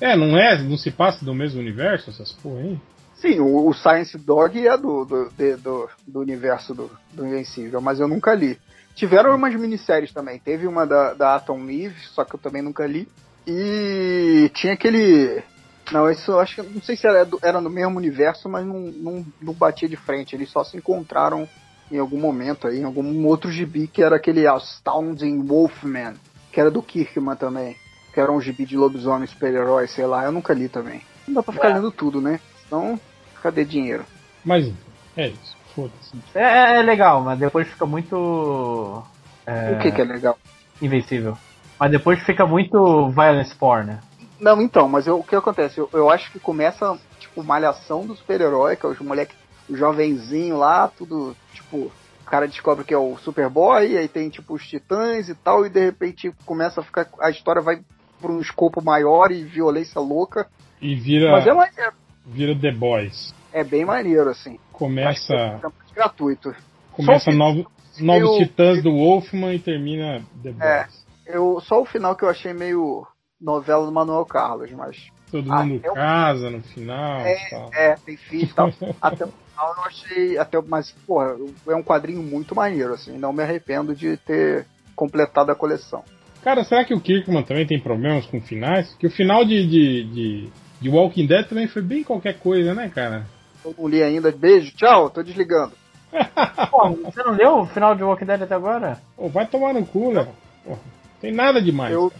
É, 0.00 0.16
não 0.16 0.36
é? 0.36 0.60
Não 0.60 0.76
se 0.76 0.90
passa 0.90 1.24
do 1.24 1.32
mesmo 1.32 1.60
universo, 1.60 2.10
essas 2.10 2.32
porra 2.32 2.58
aí? 2.58 2.80
Sim, 3.14 3.38
o, 3.38 3.68
o 3.68 3.72
Science 3.72 4.18
Dog 4.18 4.66
é 4.66 4.76
do, 4.76 5.04
do, 5.04 5.30
de, 5.30 5.54
do, 5.58 5.88
do, 6.08 6.18
universo 6.18 6.74
do, 6.74 6.90
do 7.12 7.24
Invencível, 7.24 7.80
mas 7.80 8.00
eu 8.00 8.08
nunca 8.08 8.34
li. 8.34 8.58
Tiveram 8.96 9.36
umas 9.36 9.54
minisséries 9.54 10.12
também. 10.12 10.40
Teve 10.40 10.66
uma 10.66 10.84
da, 10.84 11.14
da 11.14 11.36
Atom 11.36 11.70
Eve, 11.70 12.00
só 12.12 12.24
que 12.24 12.34
eu 12.34 12.40
também 12.40 12.62
nunca 12.62 12.84
li. 12.84 13.06
E 13.46 14.50
tinha 14.54 14.72
aquele. 14.72 15.42
Não, 15.90 16.10
isso 16.10 16.30
eu 16.30 16.40
acho 16.40 16.56
que. 16.56 16.62
Não 16.62 16.82
sei 16.82 16.96
se 16.96 17.06
era, 17.06 17.24
do, 17.24 17.38
era 17.42 17.60
no 17.60 17.70
mesmo 17.70 17.96
universo, 17.96 18.48
mas 18.48 18.64
não, 18.64 18.80
não, 18.80 19.26
não 19.40 19.52
batia 19.52 19.88
de 19.88 19.96
frente. 19.96 20.34
Eles 20.34 20.50
só 20.50 20.62
se 20.64 20.76
encontraram 20.76 21.48
em 21.90 21.98
algum 21.98 22.18
momento 22.18 22.66
aí, 22.66 22.80
em 22.80 22.84
algum 22.84 23.26
outro 23.26 23.50
gibi, 23.50 23.86
que 23.86 24.02
era 24.02 24.16
aquele 24.16 24.46
Astounding 24.46 25.44
Wolfman, 25.44 26.14
que 26.50 26.58
era 26.58 26.70
do 26.70 26.82
Kirkman 26.82 27.36
também. 27.36 27.76
Que 28.14 28.20
era 28.20 28.32
um 28.32 28.40
gibi 28.40 28.64
de 28.64 28.76
lobisomem 28.76 29.26
super-herói, 29.26 29.86
sei 29.88 30.06
lá, 30.06 30.24
eu 30.24 30.32
nunca 30.32 30.52
li 30.52 30.68
também. 30.68 31.02
Não 31.26 31.34
dá 31.34 31.42
pra 31.42 31.52
ficar 31.52 31.70
é. 31.70 31.74
lendo 31.74 31.90
tudo, 31.90 32.20
né? 32.20 32.40
Então, 32.66 32.98
cadê 33.42 33.64
dinheiro? 33.64 34.04
Mas 34.44 34.70
é 35.16 35.28
isso, 35.28 35.56
foda-se. 35.74 36.12
É, 36.34 36.42
é, 36.42 36.78
é, 36.78 36.82
legal, 36.82 37.22
mas 37.22 37.38
depois 37.38 37.68
fica 37.68 37.86
muito. 37.86 39.02
É... 39.46 39.72
O 39.72 39.78
que, 39.80 39.92
que 39.92 40.00
é 40.00 40.04
legal? 40.04 40.38
Invencível. 40.80 41.36
Mas 41.78 41.90
depois 41.90 42.22
fica 42.24 42.46
muito 42.46 43.10
violence 43.10 43.54
porn, 43.54 43.86
né? 43.86 44.00
Não, 44.42 44.60
então, 44.60 44.88
mas 44.88 45.06
eu, 45.06 45.18
o 45.18 45.24
que 45.24 45.36
acontece? 45.36 45.78
Eu, 45.78 45.88
eu 45.92 46.10
acho 46.10 46.30
que 46.32 46.40
começa, 46.40 46.98
tipo, 47.20 47.44
malhação 47.44 48.04
do 48.04 48.16
super-herói, 48.16 48.74
que 48.74 48.84
é 48.84 48.88
os 48.88 48.98
moleque, 48.98 49.34
o 49.68 49.76
jovenzinho 49.76 50.56
lá, 50.58 50.88
tudo, 50.88 51.36
tipo, 51.54 51.76
o 51.76 52.24
cara 52.24 52.48
descobre 52.48 52.84
que 52.84 52.92
é 52.92 52.98
o 52.98 53.16
Superboy, 53.18 53.96
aí 53.96 54.08
tem, 54.08 54.28
tipo, 54.28 54.54
os 54.54 54.66
titãs 54.66 55.28
e 55.28 55.34
tal, 55.34 55.64
e 55.64 55.70
de 55.70 55.84
repente 55.84 56.32
começa 56.44 56.80
a 56.80 56.84
ficar, 56.84 57.08
a 57.20 57.30
história 57.30 57.62
vai 57.62 57.80
por 58.20 58.30
um 58.30 58.40
escopo 58.40 58.82
maior 58.82 59.30
e 59.30 59.44
violência 59.44 60.00
louca. 60.00 60.48
E 60.80 60.94
vira. 60.94 61.30
Mas 61.32 61.46
é 61.46 61.52
maneiro. 61.52 61.92
Vira 62.26 62.58
The 62.58 62.72
Boys. 62.72 63.34
É 63.52 63.62
bem 63.62 63.84
maneiro, 63.84 64.30
assim. 64.30 64.58
Começa. 64.72 65.34
É 65.34 65.60
gratuito. 65.94 66.54
Começa 66.92 67.30
novo, 67.30 67.70
novos 68.00 68.30
eu, 68.30 68.38
titãs 68.38 68.78
eu, 68.78 68.84
do 68.84 68.96
Wolfman 68.96 69.54
e 69.54 69.58
termina 69.58 70.22
The 70.42 70.50
é. 70.50 70.52
Boys. 70.84 70.98
É 70.98 71.01
eu, 71.32 71.60
só 71.62 71.80
o 71.80 71.86
final 71.86 72.14
que 72.14 72.24
eu 72.24 72.28
achei 72.28 72.52
meio 72.52 73.06
novela 73.40 73.86
do 73.86 73.92
Manuel 73.92 74.24
Carlos, 74.26 74.70
mas. 74.72 74.96
Todo 75.30 75.50
ah, 75.50 75.64
mundo 75.64 75.80
eu, 75.82 75.94
casa 75.94 76.50
no 76.50 76.62
final. 76.62 77.20
É, 77.20 77.48
tal. 77.48 77.70
é 77.72 77.94
tem 77.94 78.16
filho 78.16 78.44
e 78.44 78.54
tal. 78.54 78.68
até 79.00 79.24
o 79.24 79.28
final 79.28 79.74
eu 79.76 79.84
achei. 79.84 80.38
Até, 80.38 80.60
mas, 80.60 80.92
porra, 81.06 81.36
é 81.68 81.74
um 81.74 81.82
quadrinho 81.82 82.22
muito 82.22 82.54
maneiro, 82.54 82.92
assim. 82.92 83.16
Não 83.16 83.32
me 83.32 83.42
arrependo 83.42 83.94
de 83.94 84.16
ter 84.18 84.66
completada 84.94 85.52
a 85.52 85.56
coleção. 85.56 86.04
Cara, 86.42 86.64
será 86.64 86.84
que 86.84 86.92
o 86.92 87.00
Kirkman 87.00 87.42
também 87.44 87.66
tem 87.66 87.80
problemas 87.80 88.26
com 88.26 88.40
finais? 88.40 88.94
Que 88.96 89.06
o 89.06 89.10
final 89.10 89.44
de, 89.44 89.66
de, 89.66 90.04
de, 90.04 90.50
de 90.80 90.88
Walking 90.90 91.26
Dead 91.26 91.48
também 91.48 91.66
foi 91.66 91.80
bem 91.80 92.04
qualquer 92.04 92.38
coisa, 92.38 92.74
né, 92.74 92.90
cara? 92.94 93.26
Eu 93.64 93.74
não 93.78 93.88
li 93.88 94.02
ainda. 94.02 94.30
Beijo, 94.30 94.74
tchau, 94.76 95.08
tô 95.08 95.22
desligando. 95.22 95.72
Pô, 96.70 96.90
você 96.90 97.22
não 97.22 97.32
leu 97.32 97.60
o 97.60 97.66
final 97.66 97.94
de 97.94 98.02
Walking 98.02 98.26
Dead 98.26 98.42
até 98.42 98.54
agora? 98.54 99.00
Pô, 99.16 99.28
vai 99.28 99.46
tomar 99.46 99.72
no 99.72 99.86
cu, 99.86 100.12
né? 100.12 100.28
Porra, 100.64 100.80
tem 101.22 101.32
nada 101.32 101.62
demais. 101.62 101.94
Eu, 101.94 102.12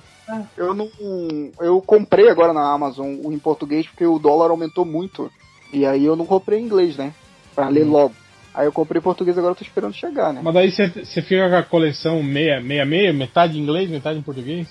eu 0.56 0.72
não. 0.72 0.88
Eu 1.60 1.82
comprei 1.82 2.30
agora 2.30 2.52
na 2.52 2.72
Amazon 2.72 3.16
o 3.22 3.32
em 3.32 3.38
português 3.38 3.86
porque 3.86 4.06
o 4.06 4.18
dólar 4.18 4.50
aumentou 4.50 4.84
muito. 4.84 5.30
E 5.72 5.84
aí 5.84 6.04
eu 6.04 6.14
não 6.14 6.24
comprei 6.24 6.60
em 6.60 6.64
inglês, 6.64 6.96
né? 6.96 7.12
Pra 7.54 7.68
ler 7.68 7.84
logo. 7.84 8.14
Aí 8.54 8.66
eu 8.66 8.72
comprei 8.72 9.00
em 9.00 9.02
português 9.02 9.36
agora 9.36 9.52
eu 9.52 9.56
tô 9.56 9.64
esperando 9.64 9.94
chegar, 9.94 10.32
né? 10.32 10.40
Mas 10.42 10.54
daí 10.54 10.70
você 10.70 11.22
fica 11.22 11.48
com 11.48 11.56
a 11.56 11.62
coleção 11.62 12.22
meia, 12.22 12.60
meia, 12.60 12.84
meia, 12.84 13.12
metade 13.12 13.58
em 13.58 13.62
inglês, 13.62 13.90
metade 13.90 14.18
em 14.18 14.22
português? 14.22 14.68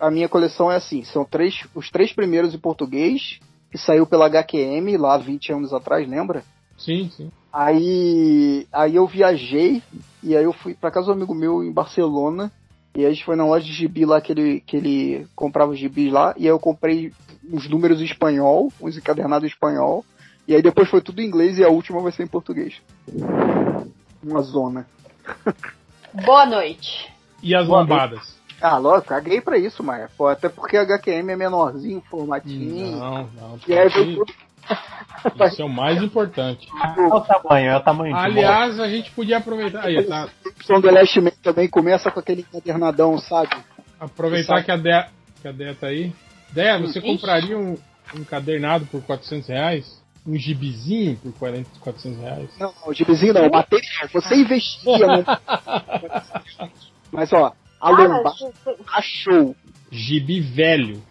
A 0.00 0.10
minha 0.10 0.28
coleção 0.28 0.70
é 0.70 0.76
assim, 0.76 1.04
são 1.04 1.24
três, 1.24 1.64
os 1.74 1.90
três 1.90 2.12
primeiros 2.12 2.54
em 2.54 2.58
português, 2.58 3.38
que 3.70 3.78
saiu 3.78 4.06
pela 4.06 4.26
HQM 4.26 4.96
lá 4.96 5.16
20 5.16 5.52
anos 5.52 5.72
atrás, 5.72 6.08
lembra? 6.08 6.42
Sim, 6.76 7.10
sim. 7.16 7.30
Aí, 7.52 8.66
aí 8.72 8.96
eu 8.96 9.06
viajei 9.06 9.82
e 10.22 10.36
aí 10.36 10.42
eu 10.42 10.52
fui 10.52 10.74
pra 10.74 10.90
casa 10.90 11.06
do 11.06 11.12
amigo 11.12 11.34
meu 11.34 11.62
em 11.62 11.70
Barcelona. 11.70 12.50
E 12.94 13.00
aí 13.00 13.06
a 13.06 13.10
gente 13.10 13.24
foi 13.24 13.36
na 13.36 13.46
loja 13.46 13.64
de 13.64 13.72
gibi 13.72 14.04
lá 14.04 14.20
que 14.20 14.32
ele, 14.32 14.60
que 14.60 14.76
ele 14.76 15.26
comprava 15.34 15.72
os 15.72 15.78
gibis 15.78 16.12
lá. 16.12 16.34
E 16.36 16.42
aí 16.42 16.48
eu 16.48 16.58
comprei 16.58 17.12
uns 17.50 17.68
números 17.68 18.00
em 18.00 18.04
espanhol, 18.04 18.72
uns 18.80 18.96
encadernados 18.96 19.44
em 19.48 19.52
espanhol. 19.52 20.04
E 20.46 20.54
aí 20.54 20.62
depois 20.62 20.88
foi 20.88 21.00
tudo 21.00 21.22
em 21.22 21.26
inglês 21.26 21.58
e 21.58 21.64
a 21.64 21.68
última 21.68 22.00
vai 22.00 22.12
ser 22.12 22.24
em 22.24 22.28
português. 22.28 22.74
Uma 24.22 24.42
zona. 24.42 24.86
Boa 26.24 26.44
noite. 26.44 27.10
E 27.42 27.54
as 27.54 27.66
Boa 27.66 27.80
lombadas? 27.80 28.40
Ah, 28.60 28.76
lógico, 28.76 29.08
caguei 29.08 29.40
pra 29.40 29.58
isso, 29.58 29.82
Maia. 29.82 30.08
Pô, 30.16 30.28
até 30.28 30.48
porque 30.48 30.76
a 30.76 30.82
HQM 30.82 31.32
é 31.32 31.36
menorzinho, 31.36 32.00
formatinho. 32.08 32.96
Não, 32.96 33.28
não. 33.34 33.58
E 33.66 33.72
aí 33.72 33.88
veio 33.88 34.18
tudo. 34.18 34.32
Isso 35.46 35.62
é 35.62 35.64
o 35.64 35.68
mais 35.68 36.02
importante. 36.02 36.68
É 36.96 37.00
o 37.02 37.20
tamanho, 37.20 37.70
é 37.70 37.76
o 37.76 37.80
tamanho. 37.80 38.16
Aliás, 38.16 38.80
a 38.80 38.88
gente 38.88 39.10
podia 39.12 39.38
aproveitar. 39.38 39.84
Aí, 39.84 40.02
tá, 40.04 40.28
O 40.70 40.80
do 40.80 40.90
Last 40.90 41.20
Man 41.20 41.30
também 41.42 41.68
começa 41.68 42.10
com 42.10 42.20
aquele 42.20 42.40
encadernadão, 42.42 43.18
sabe? 43.18 43.50
aproveitar 44.04 44.64
que 44.64 44.70
a 44.70 44.76
Dea, 44.76 45.08
que 45.40 45.48
a 45.48 45.52
Dea 45.52 45.74
tá 45.74 45.86
aí. 45.86 46.12
Dea, 46.50 46.78
você 46.78 46.98
Ixi. 46.98 47.08
compraria 47.08 47.56
um, 47.56 47.78
um 48.16 48.24
cadernado 48.24 48.86
por 48.86 49.02
400 49.02 49.48
reais? 49.48 50.02
Um 50.26 50.36
gibizinho 50.36 51.16
por 51.16 51.32
40, 51.34 51.70
400 51.80 52.20
reais? 52.20 52.50
Não, 52.58 52.72
o 52.86 52.92
gibizinho 52.92 53.34
não, 53.34 53.48
o 53.48 53.50
material. 53.50 54.08
Você 54.12 54.36
investia 54.36 55.06
no. 55.06 55.24
Mas 57.10 57.32
ó, 57.32 57.52
a 57.80 57.90
lombada 57.90 58.34
achou. 58.92 59.56
Gibi 59.90 60.40
velho. 60.40 61.02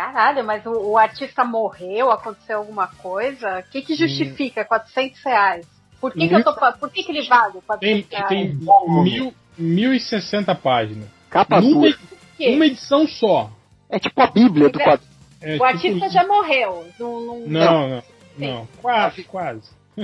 Caralho, 0.00 0.42
mas 0.42 0.64
o, 0.64 0.70
o 0.92 0.96
artista 0.96 1.44
morreu, 1.44 2.10
aconteceu 2.10 2.56
alguma 2.56 2.86
coisa? 2.88 3.58
O 3.58 3.62
que, 3.70 3.82
que 3.82 3.94
justifica 3.94 4.64
400 4.64 5.22
reais? 5.22 5.66
Por 6.00 6.14
que, 6.14 6.26
que 6.26 6.34
eu 6.34 6.42
tô 6.42 6.54
Por 6.54 6.90
que, 6.90 7.02
que 7.02 7.12
ele 7.12 7.28
vale 7.28 7.60
400 7.66 8.08
Tem, 8.08 8.18
reais? 8.18 8.28
tem 8.30 8.58
mil, 9.04 9.34
1060 9.58 10.54
páginas. 10.54 11.06
Capa 11.28 11.60
Numa, 11.60 11.94
quê? 12.38 12.54
uma 12.54 12.64
edição 12.64 13.06
só. 13.06 13.50
É 13.90 13.98
tipo 13.98 14.18
a 14.22 14.26
Bíblia 14.28 14.70
do 14.70 14.78
quadro. 14.80 15.06
É 15.42 15.50
O 15.50 15.52
tipo 15.52 15.64
artista 15.64 16.06
isso. 16.06 16.14
já 16.14 16.26
morreu. 16.26 16.86
Não, 16.98 17.20
não- 17.20 17.40
Não, 17.40 17.88
não, 17.90 18.02
não. 18.38 18.68
Quase, 18.80 19.22
quase. 19.24 19.68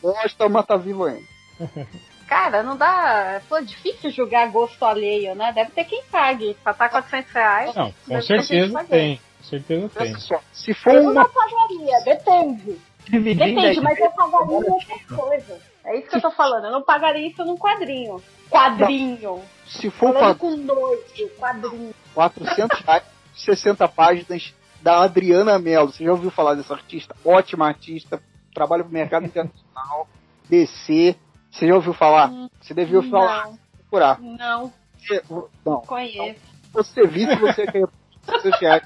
Gosta, 0.00 0.48
mas 0.48 0.64
tá 0.66 0.76
vivo 0.78 1.04
ainda. 1.04 1.26
Cara, 2.30 2.62
não 2.62 2.76
dá. 2.76 3.42
Pô, 3.48 3.60
difícil 3.60 4.08
julgar 4.12 4.48
gosto 4.52 4.84
alheio, 4.84 5.34
né? 5.34 5.52
Deve 5.52 5.72
ter 5.72 5.82
quem 5.82 6.04
pague. 6.04 6.56
Pra 6.62 6.72
tá 6.72 6.88
400 6.88 7.32
reais. 7.32 7.74
Não, 7.74 7.92
com 8.06 8.22
certeza 8.22 8.84
tem. 8.84 9.20
Com 9.38 9.44
certeza 9.44 9.88
tem. 9.88 10.14
Só, 10.14 10.40
se 10.52 10.72
for 10.72 10.94
Eu 10.94 11.02
não 11.02 11.10
uma. 11.10 11.28
pagaria, 11.28 12.00
depende. 12.04 12.80
Dividindo 13.08 13.60
Depende, 13.60 13.80
mas 13.80 13.98
eu 13.98 14.12
pagaria 14.12 14.46
em 14.46 14.70
outras 14.70 15.06
coisas. 15.06 15.60
É 15.84 15.98
isso 15.98 16.08
que 16.08 16.16
eu 16.16 16.20
tô 16.20 16.30
falando. 16.30 16.66
Eu 16.66 16.70
não 16.70 16.82
pagaria 16.82 17.26
isso 17.26 17.44
num 17.44 17.56
quadrinho. 17.56 18.22
Quadrinho. 18.48 19.42
Se 19.66 19.90
for 19.90 20.12
pra 20.12 20.32
com 20.32 20.54
nojo, 20.56 21.28
quadrinho. 21.36 21.92
400 22.14 22.78
reais, 22.78 23.02
60 23.34 23.88
páginas 23.88 24.54
da 24.80 25.02
Adriana 25.02 25.58
Mello. 25.58 25.90
Você 25.90 26.04
já 26.04 26.12
ouviu 26.12 26.30
falar 26.30 26.54
dessa 26.54 26.74
artista? 26.74 27.12
Ótima 27.24 27.66
artista, 27.66 28.22
trabalha 28.54 28.84
pro 28.84 28.92
mercado 28.92 29.26
internacional, 29.26 30.08
DC. 30.48 31.16
Você 31.50 31.66
já 31.66 31.74
ouviu 31.74 31.92
falar? 31.92 32.30
Você 32.60 32.72
devia 32.74 32.96
ouvir 32.98 33.10
falar, 33.10 33.46
Não, 33.46 33.58
procurar. 33.78 34.20
não 34.20 34.72
Você- 34.98 35.22
Não, 35.64 35.80
conheço. 35.82 36.38
se 36.40 36.72
você 36.72 37.06
visse, 37.06 37.34
você 37.36 37.66
quer 37.66 37.86
400 38.26 38.60
reais. 38.60 38.82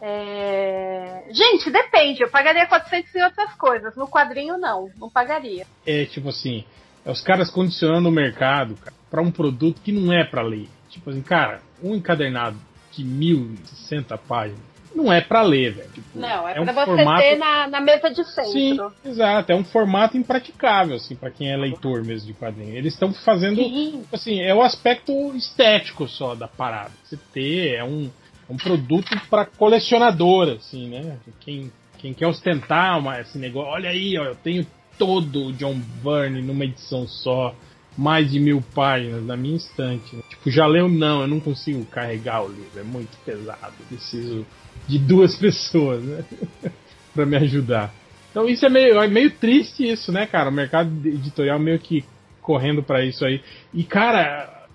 É... 0.00 1.24
Gente, 1.30 1.70
depende. 1.70 2.22
Eu 2.22 2.30
pagaria 2.30 2.66
400 2.66 3.14
em 3.14 3.22
outras 3.22 3.52
coisas. 3.54 3.96
No 3.96 4.06
quadrinho, 4.06 4.58
não. 4.58 4.90
Não 4.98 5.08
pagaria. 5.08 5.66
É 5.86 6.04
tipo 6.04 6.28
assim, 6.28 6.64
é 7.04 7.10
os 7.10 7.22
caras 7.22 7.50
condicionando 7.50 8.08
o 8.08 8.12
mercado, 8.12 8.74
cara, 8.76 8.94
pra 9.10 9.22
um 9.22 9.30
produto 9.30 9.80
que 9.80 9.92
não 9.92 10.12
é 10.12 10.24
pra 10.24 10.42
ler. 10.42 10.68
Tipo 10.90 11.10
assim, 11.10 11.22
cara, 11.22 11.62
um 11.82 11.94
encadernado 11.94 12.58
de 12.92 13.02
1060 13.04 14.16
páginas 14.18 14.60
não 14.94 15.12
é 15.12 15.20
pra 15.20 15.42
ler, 15.42 15.72
velho. 15.74 15.90
Tipo, 15.92 16.18
Não, 16.18 16.48
é, 16.48 16.60
um 16.60 16.64
pra 16.64 16.72
você 16.72 16.84
formato- 16.86 17.20
ter 17.22 17.36
na, 17.36 17.66
na 17.68 17.80
mesa 17.80 18.10
de 18.10 18.24
centro. 18.24 18.52
Sim, 18.52 18.78
exato. 19.04 19.50
É 19.52 19.54
um 19.54 19.64
formato 19.64 20.16
impraticável, 20.16 20.96
assim, 20.96 21.16
pra 21.16 21.30
quem 21.30 21.50
é 21.50 21.56
leitor 21.56 22.04
mesmo 22.04 22.26
de 22.26 22.34
quadrinho. 22.34 22.76
Eles 22.76 22.92
estão 22.94 23.12
fazendo, 23.12 23.56
Sim. 23.56 24.04
assim, 24.12 24.40
é 24.40 24.54
o 24.54 24.62
aspecto 24.62 25.12
estético 25.36 26.06
só 26.08 26.34
da 26.34 26.46
parada. 26.48 26.92
Você 27.04 27.18
ter, 27.32 27.74
é 27.74 27.84
um, 27.84 28.10
é 28.48 28.52
um 28.52 28.56
produto 28.56 29.10
pra 29.28 29.44
colecionador, 29.44 30.50
assim, 30.58 30.88
né? 30.88 31.18
Quem, 31.40 31.72
quem 31.98 32.12
quer 32.14 32.26
ostentar 32.26 32.98
uma, 32.98 33.20
esse 33.20 33.36
negócio, 33.38 33.70
olha 33.72 33.90
aí, 33.90 34.16
ó, 34.18 34.24
eu 34.24 34.34
tenho 34.36 34.66
todo 34.98 35.46
o 35.46 35.52
John 35.52 35.74
Byrne 36.02 36.40
numa 36.40 36.64
edição 36.64 37.06
só, 37.08 37.54
mais 37.96 38.30
de 38.30 38.38
mil 38.40 38.62
páginas 38.74 39.24
na 39.24 39.36
minha 39.36 39.56
estante. 39.56 40.16
Tipo, 40.28 40.50
já 40.50 40.66
leu? 40.66 40.88
Não, 40.88 41.22
eu 41.22 41.26
não 41.28 41.38
consigo 41.40 41.84
carregar 41.86 42.42
o 42.44 42.48
livro, 42.48 42.78
é 42.78 42.82
muito 42.82 43.16
pesado. 43.24 43.72
Preciso 43.88 44.44
de 44.88 44.98
duas 44.98 45.34
pessoas, 45.38 46.02
né? 46.02 46.24
pra 47.14 47.24
me 47.26 47.36
ajudar. 47.36 47.92
Então 48.30 48.48
isso 48.48 48.66
é 48.66 48.68
meio, 48.68 49.00
é 49.00 49.06
meio 49.06 49.30
triste 49.30 49.88
isso, 49.88 50.10
né, 50.10 50.26
cara? 50.26 50.50
O 50.50 50.52
mercado 50.52 50.90
editorial 51.06 51.58
meio 51.58 51.78
que 51.78 52.04
correndo 52.42 52.82
pra 52.82 53.04
isso 53.04 53.24
aí. 53.24 53.40
E, 53.72 53.84
cara, 53.84 54.66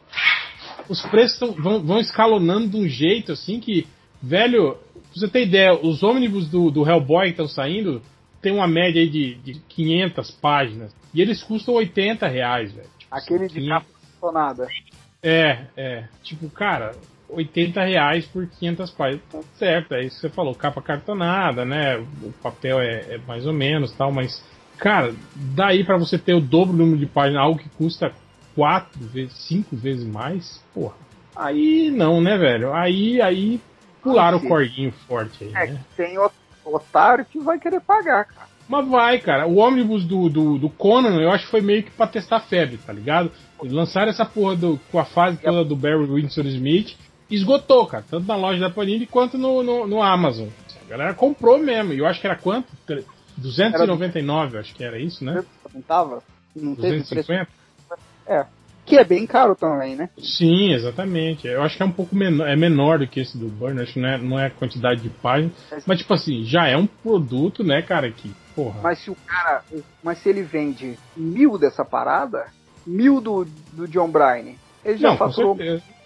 os 0.88 1.02
preços 1.04 1.38
tão- 1.38 1.52
vão, 1.54 1.84
vão 1.84 2.00
escalonando 2.00 2.70
de 2.70 2.78
um 2.78 2.88
jeito 2.88 3.34
assim 3.34 3.60
que, 3.60 3.86
velho, 4.24 4.74
pra 4.94 5.02
você 5.14 5.28
ter 5.28 5.44
ideia, 5.46 5.74
os 5.74 6.02
ônibus 6.02 6.48
do, 6.50 6.72
do 6.72 6.88
Hellboy 6.90 7.26
que 7.26 7.32
estão 7.32 7.48
saindo 7.48 8.02
tem 8.42 8.54
uma 8.54 8.68
média 8.68 9.02
aí 9.02 9.10
de, 9.10 9.36
de 9.36 9.54
500 9.68 10.32
páginas. 10.32 10.96
E 11.14 11.22
eles 11.22 11.44
custam 11.44 11.74
80 11.74 12.26
reais, 12.28 12.72
velho. 12.72 12.88
Tipo, 12.98 13.14
Aquele 13.16 13.48
de 13.48 13.56
500 13.56 13.70
capa 13.70 13.86
funcionada. 14.14 14.68
é, 15.22 15.66
é. 15.76 16.04
Tipo, 16.24 16.50
cara, 16.50 16.96
80 17.30 17.84
reais 17.84 18.26
por 18.26 18.48
500 18.48 18.92
páginas. 18.92 19.22
Tá 19.32 19.40
certo, 19.58 19.94
é 19.94 20.04
isso 20.04 20.16
que 20.16 20.22
você 20.22 20.30
falou. 20.30 20.56
Capa 20.56 20.82
cartonada, 20.82 21.64
né? 21.66 21.98
O 21.98 22.32
papel 22.42 22.80
é, 22.80 23.16
é 23.16 23.20
mais 23.28 23.46
ou 23.46 23.54
menos 23.54 23.92
tal, 23.92 24.12
mas, 24.12 24.44
cara, 24.78 25.14
daí 25.36 25.84
pra 25.84 25.98
você 25.98 26.18
ter 26.18 26.34
o 26.34 26.42
dobro 26.42 26.74
do 26.74 26.80
número 26.80 26.98
de 27.00 27.06
páginas, 27.06 27.42
algo 27.42 27.60
que 27.60 27.70
custa 27.70 28.12
quatro 28.56 29.00
vezes, 29.00 29.34
cinco 29.48 29.76
vezes 29.76 30.06
mais, 30.06 30.64
porra. 30.74 30.96
Aí 31.36 31.92
não, 31.92 32.20
né, 32.20 32.38
velho? 32.38 32.74
Aí, 32.74 33.22
aí 33.22 33.62
pularam 34.02 34.38
o 34.38 34.42
Sim. 34.42 34.48
corguinho 34.48 34.92
forte 35.08 35.44
aí, 35.44 35.52
É 35.54 35.68
né? 35.72 35.80
que 35.90 35.96
tem 35.96 36.18
otário 36.66 37.26
que 37.26 37.40
vai 37.40 37.60
querer 37.60 37.80
pagar, 37.82 38.26
cara. 38.26 38.48
Mas 38.68 38.88
vai, 38.88 39.18
cara. 39.20 39.48
O 39.48 39.56
ônibus 39.56 40.06
do, 40.06 40.30
do, 40.30 40.58
do 40.60 40.70
Conan, 40.70 41.20
eu 41.20 41.32
acho 41.32 41.46
que 41.46 41.52
foi 41.52 41.62
meio 41.62 41.82
que 41.82 41.90
pra 41.90 42.06
testar 42.06 42.38
a 42.38 42.42
febre, 42.42 42.78
tá 42.78 42.94
ligado? 42.94 43.32
Lançaram 43.64 44.10
essa 44.10 44.26
porra 44.26 44.56
do, 44.56 44.80
com 44.92 45.00
a 45.00 45.06
fase 45.06 45.38
toda 45.38 45.66
do 45.66 45.76
Barry 45.76 46.06
Winston 46.06 46.42
Smith. 46.42 46.96
Esgotou, 47.30 47.86
cara. 47.86 48.04
Tanto 48.10 48.28
na 48.28 48.36
loja 48.36 48.60
da 48.60 48.70
Panini 48.70 49.06
quanto 49.06 49.38
no, 49.38 49.62
no, 49.64 49.88
no 49.88 50.02
Amazon. 50.02 50.48
A 50.86 50.90
galera 50.90 51.14
comprou 51.14 51.58
mesmo. 51.60 51.94
E 51.94 52.00
eu 52.00 52.06
acho 52.08 52.20
que 52.20 52.28
era 52.28 52.36
quanto? 52.36 52.68
Tre- 52.86 53.06
299, 53.38 54.56
eu 54.56 54.60
acho 54.60 54.74
que 54.74 54.84
era 54.84 55.00
isso, 55.00 55.24
né? 55.24 55.44
Não 55.74 55.82
tava? 55.82 56.24
Não 56.56 56.76
teve 56.76 56.98
preço. 57.04 57.16
250? 57.16 57.48
Que 58.90 58.98
é 58.98 59.04
bem 59.04 59.28
caro 59.28 59.56
também, 59.56 59.96
né? 59.96 60.10
Sim, 60.18 60.74
exatamente. 60.74 61.48
Eu 61.48 61.62
acho 61.62 61.78
que 61.78 61.84
é 61.84 61.86
um 61.86 61.92
pouco 61.92 62.16
menor, 62.16 62.48
é 62.48 62.56
menor 62.56 62.98
do 62.98 63.08
que 63.08 63.20
esse 63.20 63.38
do 63.38 63.48
Burn, 63.48 63.80
acho 63.80 63.94
que 63.94 64.00
não 64.00 64.10
é, 64.10 64.18
não 64.18 64.40
é 64.40 64.48
a 64.48 64.50
quantidade 64.50 65.00
de 65.02 65.10
páginas. 65.10 65.54
Mas, 65.86 66.00
tipo 66.00 66.12
assim, 66.12 66.44
já 66.44 66.68
é 66.68 66.76
um 66.76 66.88
produto, 66.88 67.64
né, 67.64 67.84
cara, 67.84 68.12
que, 68.12 68.34
porra. 68.56 68.82
Mas 68.82 68.98
se 69.04 69.12
o 69.12 69.16
cara. 69.28 69.62
Mas 70.04 70.18
se 70.18 70.30
ele 70.30 70.42
vende 70.42 70.98
mil 71.16 71.56
dessa 71.60 71.86
parada, 71.86 72.48
mil 72.86 73.22
do, 73.22 73.46
do 73.74 73.88
John 73.88 74.10
Bryan, 74.10 74.56
ele 74.84 74.98
já 74.98 75.10
Não, 75.10 75.18
faturou. 75.18 75.56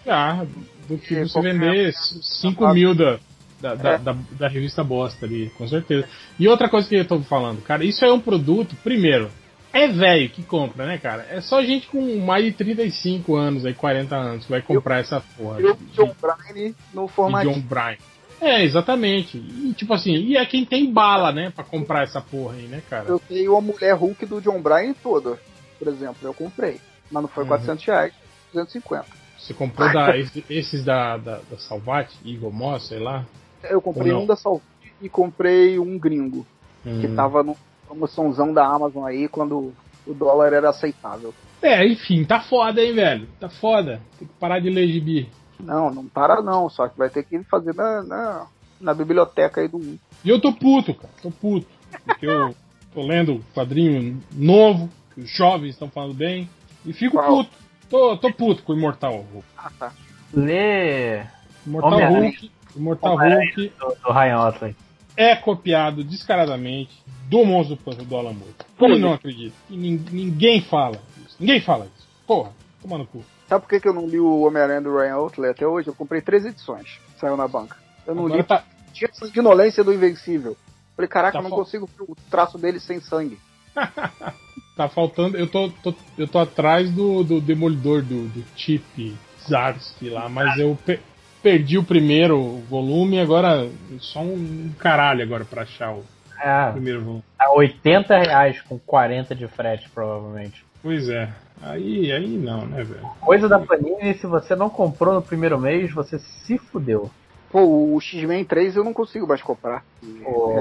Já, 0.05 0.45
do 0.87 0.97
que 0.97 1.15
É, 1.15 1.23
você 1.23 1.41
vender 1.41 1.93
5 1.93 2.73
mil 2.73 2.93
da, 2.93 3.19
da, 3.61 3.91
É. 3.91 3.97
da, 3.97 4.15
da 4.31 4.47
revista 4.47 4.83
bosta 4.83 5.25
ali, 5.25 5.49
com 5.57 5.67
certeza. 5.67 6.07
E 6.37 6.47
outra 6.47 6.69
coisa 6.69 6.87
que 6.87 6.95
eu 6.95 7.05
tô 7.05 7.19
falando, 7.21 7.61
cara, 7.61 7.83
isso 7.83 8.03
é 8.03 8.11
um 8.11 8.19
produto, 8.19 8.75
primeiro, 8.83 9.29
é 9.71 9.87
velho 9.87 10.29
que 10.29 10.43
compra, 10.43 10.85
né, 10.85 10.97
cara? 10.97 11.25
É 11.29 11.41
só 11.41 11.63
gente 11.63 11.87
com 11.87 12.19
mais 12.19 12.45
de 12.45 12.51
35 12.51 13.35
anos, 13.35 13.65
aí 13.65 13.73
40 13.73 14.15
anos, 14.15 14.45
que 14.45 14.51
vai 14.51 14.61
comprar 14.61 14.99
essa 14.99 15.21
porra. 15.35 15.59
Eu, 15.59 15.77
John 15.93 16.13
Bryan 16.21 16.73
no 16.93 17.07
formato. 17.07 17.49
John 17.49 17.59
Bryan. 17.61 17.97
É, 18.39 18.63
exatamente. 18.63 19.37
E 19.37 19.73
tipo 19.73 19.93
assim, 19.93 20.13
e 20.13 20.35
é 20.37 20.45
quem 20.45 20.65
tem 20.65 20.91
bala, 20.91 21.31
né, 21.31 21.51
pra 21.55 21.63
comprar 21.63 22.03
essa 22.03 22.21
porra 22.21 22.55
aí, 22.55 22.63
né, 22.63 22.83
cara? 22.89 23.05
Eu 23.07 23.19
tenho 23.19 23.55
a 23.57 23.61
mulher 23.61 23.93
Hulk 23.95 24.25
do 24.25 24.41
John 24.41 24.61
Bryan 24.61 24.93
toda, 25.01 25.39
por 25.79 25.87
exemplo, 25.87 26.17
eu 26.21 26.33
comprei. 26.33 26.79
Mas 27.09 27.23
não 27.23 27.29
foi 27.29 27.43
uhum. 27.43 27.49
400 27.49 27.85
reais, 27.85 28.13
250. 28.53 29.22
Você 29.43 29.53
comprou 29.53 29.91
da, 29.91 30.17
esses 30.49 30.85
da, 30.85 31.17
da, 31.17 31.41
da 31.49 31.57
Salvati, 31.57 32.17
Evil 32.25 32.49
Moss, 32.49 32.87
sei 32.87 32.99
lá? 32.99 33.25
Eu 33.61 33.81
comprei 33.81 34.13
um 34.13 34.25
da 34.25 34.37
Salvati 34.37 34.65
e 35.01 35.09
comprei 35.09 35.77
um 35.77 35.99
gringo. 35.99 36.45
Hum. 36.85 37.01
Que 37.01 37.09
tava 37.09 37.43
no 37.43 37.57
promoçãozão 37.85 38.53
da 38.53 38.65
Amazon 38.65 39.03
aí 39.03 39.27
quando 39.27 39.73
o 40.07 40.13
dólar 40.13 40.53
era 40.53 40.69
aceitável. 40.69 41.33
É, 41.61 41.85
enfim, 41.85 42.23
tá 42.23 42.39
foda, 42.39 42.81
hein, 42.81 42.93
velho? 42.93 43.27
Tá 43.37 43.49
foda. 43.49 44.01
Tem 44.17 44.27
que 44.27 44.33
parar 44.35 44.59
de 44.59 44.69
ler 44.69 44.87
gibi. 44.87 45.29
Não, 45.59 45.91
não 45.91 46.05
para 46.05 46.41
não, 46.41 46.69
só 46.69 46.87
que 46.87 46.97
vai 46.97 47.09
ter 47.09 47.23
que 47.23 47.37
fazer 47.43 47.75
na, 47.75 48.01
na, 48.01 48.47
na 48.79 48.93
biblioteca 48.93 49.59
aí 49.59 49.67
do. 49.67 49.79
E 50.23 50.29
eu 50.29 50.39
tô 50.39 50.53
puto, 50.53 50.93
cara, 50.93 51.13
tô 51.21 51.29
puto. 51.29 51.67
Porque 52.05 52.25
eu 52.25 52.55
tô 52.93 53.01
lendo 53.01 53.43
quadrinho 53.53 54.21
novo, 54.31 54.89
que 55.13 55.21
os 55.21 55.29
jovens 55.29 55.71
estão 55.71 55.89
falando 55.89 56.13
bem, 56.13 56.49
e 56.85 56.93
fico 56.93 57.17
Qual? 57.17 57.27
puto. 57.27 57.62
Tô, 57.93 58.17
tô 58.17 58.33
puto 58.33 58.63
com 58.63 58.73
o 58.73 58.75
Imortal 58.75 59.17
Hulk. 59.17 59.45
Ah, 59.55 59.71
tá. 59.77 59.91
Lê. 60.33 61.23
Imortal 61.63 61.99
Hulk. 62.11 62.51
Imortal 62.75 63.15
Hulk. 63.15 63.71
Do, 63.79 63.97
do 64.03 64.11
Ryan 64.11 64.39
Otley. 64.39 64.75
É 65.15 65.35
copiado 65.35 66.03
descaradamente 66.03 67.03
do 67.29 67.45
Monstro 67.45 67.75
do 67.75 67.83
Pântano 67.83 68.05
do 68.05 68.17
Alan 68.17 68.33
Moore. 68.33 68.55
Eu 68.79 68.97
não 68.97 69.13
acredito. 69.13 69.53
E 69.69 69.77
ninguém 69.77 70.59
fala 70.59 70.99
isso. 71.23 71.35
Ninguém 71.39 71.61
fala 71.61 71.85
isso. 71.85 72.07
Porra, 72.25 72.51
toma 72.81 72.97
no 72.97 73.05
cu. 73.05 73.23
Sabe 73.47 73.61
por 73.61 73.69
que, 73.69 73.79
que 73.79 73.87
eu 73.87 73.93
não 73.93 74.07
li 74.07 74.19
o 74.19 74.41
Homem-Aranha 74.41 74.81
do 74.81 74.97
Ryan 74.97 75.17
Otley 75.17 75.51
até 75.51 75.67
hoje? 75.67 75.87
Eu 75.87 75.93
comprei 75.93 76.19
três 76.19 76.47
edições. 76.47 76.99
Saiu 77.19 77.37
na 77.37 77.47
banca. 77.47 77.77
Eu 78.07 78.15
não 78.15 78.25
Agora 78.25 78.41
li. 78.41 78.47
Tá... 78.47 78.63
Tinha 78.91 79.13
sanguinolência 79.13 79.83
do 79.83 79.93
Invencível. 79.93 80.57
Falei, 80.95 81.07
caraca, 81.07 81.33
tá 81.33 81.39
eu 81.39 81.43
não 81.43 81.51
fal... 81.51 81.59
consigo 81.59 81.87
o 81.99 82.15
traço 82.31 82.57
dele 82.57 82.79
sem 82.79 82.99
sangue. 82.99 83.37
tá 84.75 84.87
faltando. 84.89 85.37
Eu 85.37 85.47
tô, 85.47 85.69
tô, 85.69 85.93
eu 86.17 86.27
tô 86.27 86.39
atrás 86.39 86.91
do, 86.91 87.23
do 87.23 87.41
Demolidor 87.41 88.01
do, 88.01 88.27
do 88.27 88.43
Chip 88.55 89.15
Zarsky 89.47 90.09
lá, 90.09 90.29
mas 90.29 90.57
eu 90.59 90.77
pe 90.85 90.99
perdi 91.41 91.77
o 91.77 91.83
primeiro 91.83 92.61
volume 92.69 93.19
agora 93.19 93.69
só 93.99 94.21
um 94.21 94.71
caralho 94.79 95.21
agora 95.21 95.43
pra 95.43 95.63
achar 95.63 95.93
o 95.93 96.05
é, 96.41 96.71
primeiro 96.71 97.01
volume. 97.01 97.23
A 97.37 97.53
80 97.53 98.17
reais 98.17 98.61
com 98.61 98.79
40 98.79 99.35
de 99.35 99.45
frete, 99.49 99.89
provavelmente. 99.89 100.65
Pois 100.81 101.09
é. 101.09 101.29
Aí, 101.61 102.11
aí 102.11 102.27
não, 102.27 102.65
né, 102.65 102.83
velho? 102.83 103.09
Coisa 103.21 103.47
da 103.47 103.59
Panini, 103.59 104.13
se 104.15 104.25
você 104.25 104.55
não 104.55 104.69
comprou 104.69 105.13
no 105.13 105.21
primeiro 105.21 105.59
mês, 105.59 105.91
você 105.93 106.19
se 106.19 106.57
fudeu. 106.57 107.09
Pô, 107.49 107.61
o 107.61 108.01
X-Men 108.01 108.43
3 108.43 108.75
eu 108.75 108.83
não 108.83 108.93
consigo 108.93 109.27
mais 109.27 109.41
comprar. 109.41 109.85
Pô, 110.23 110.55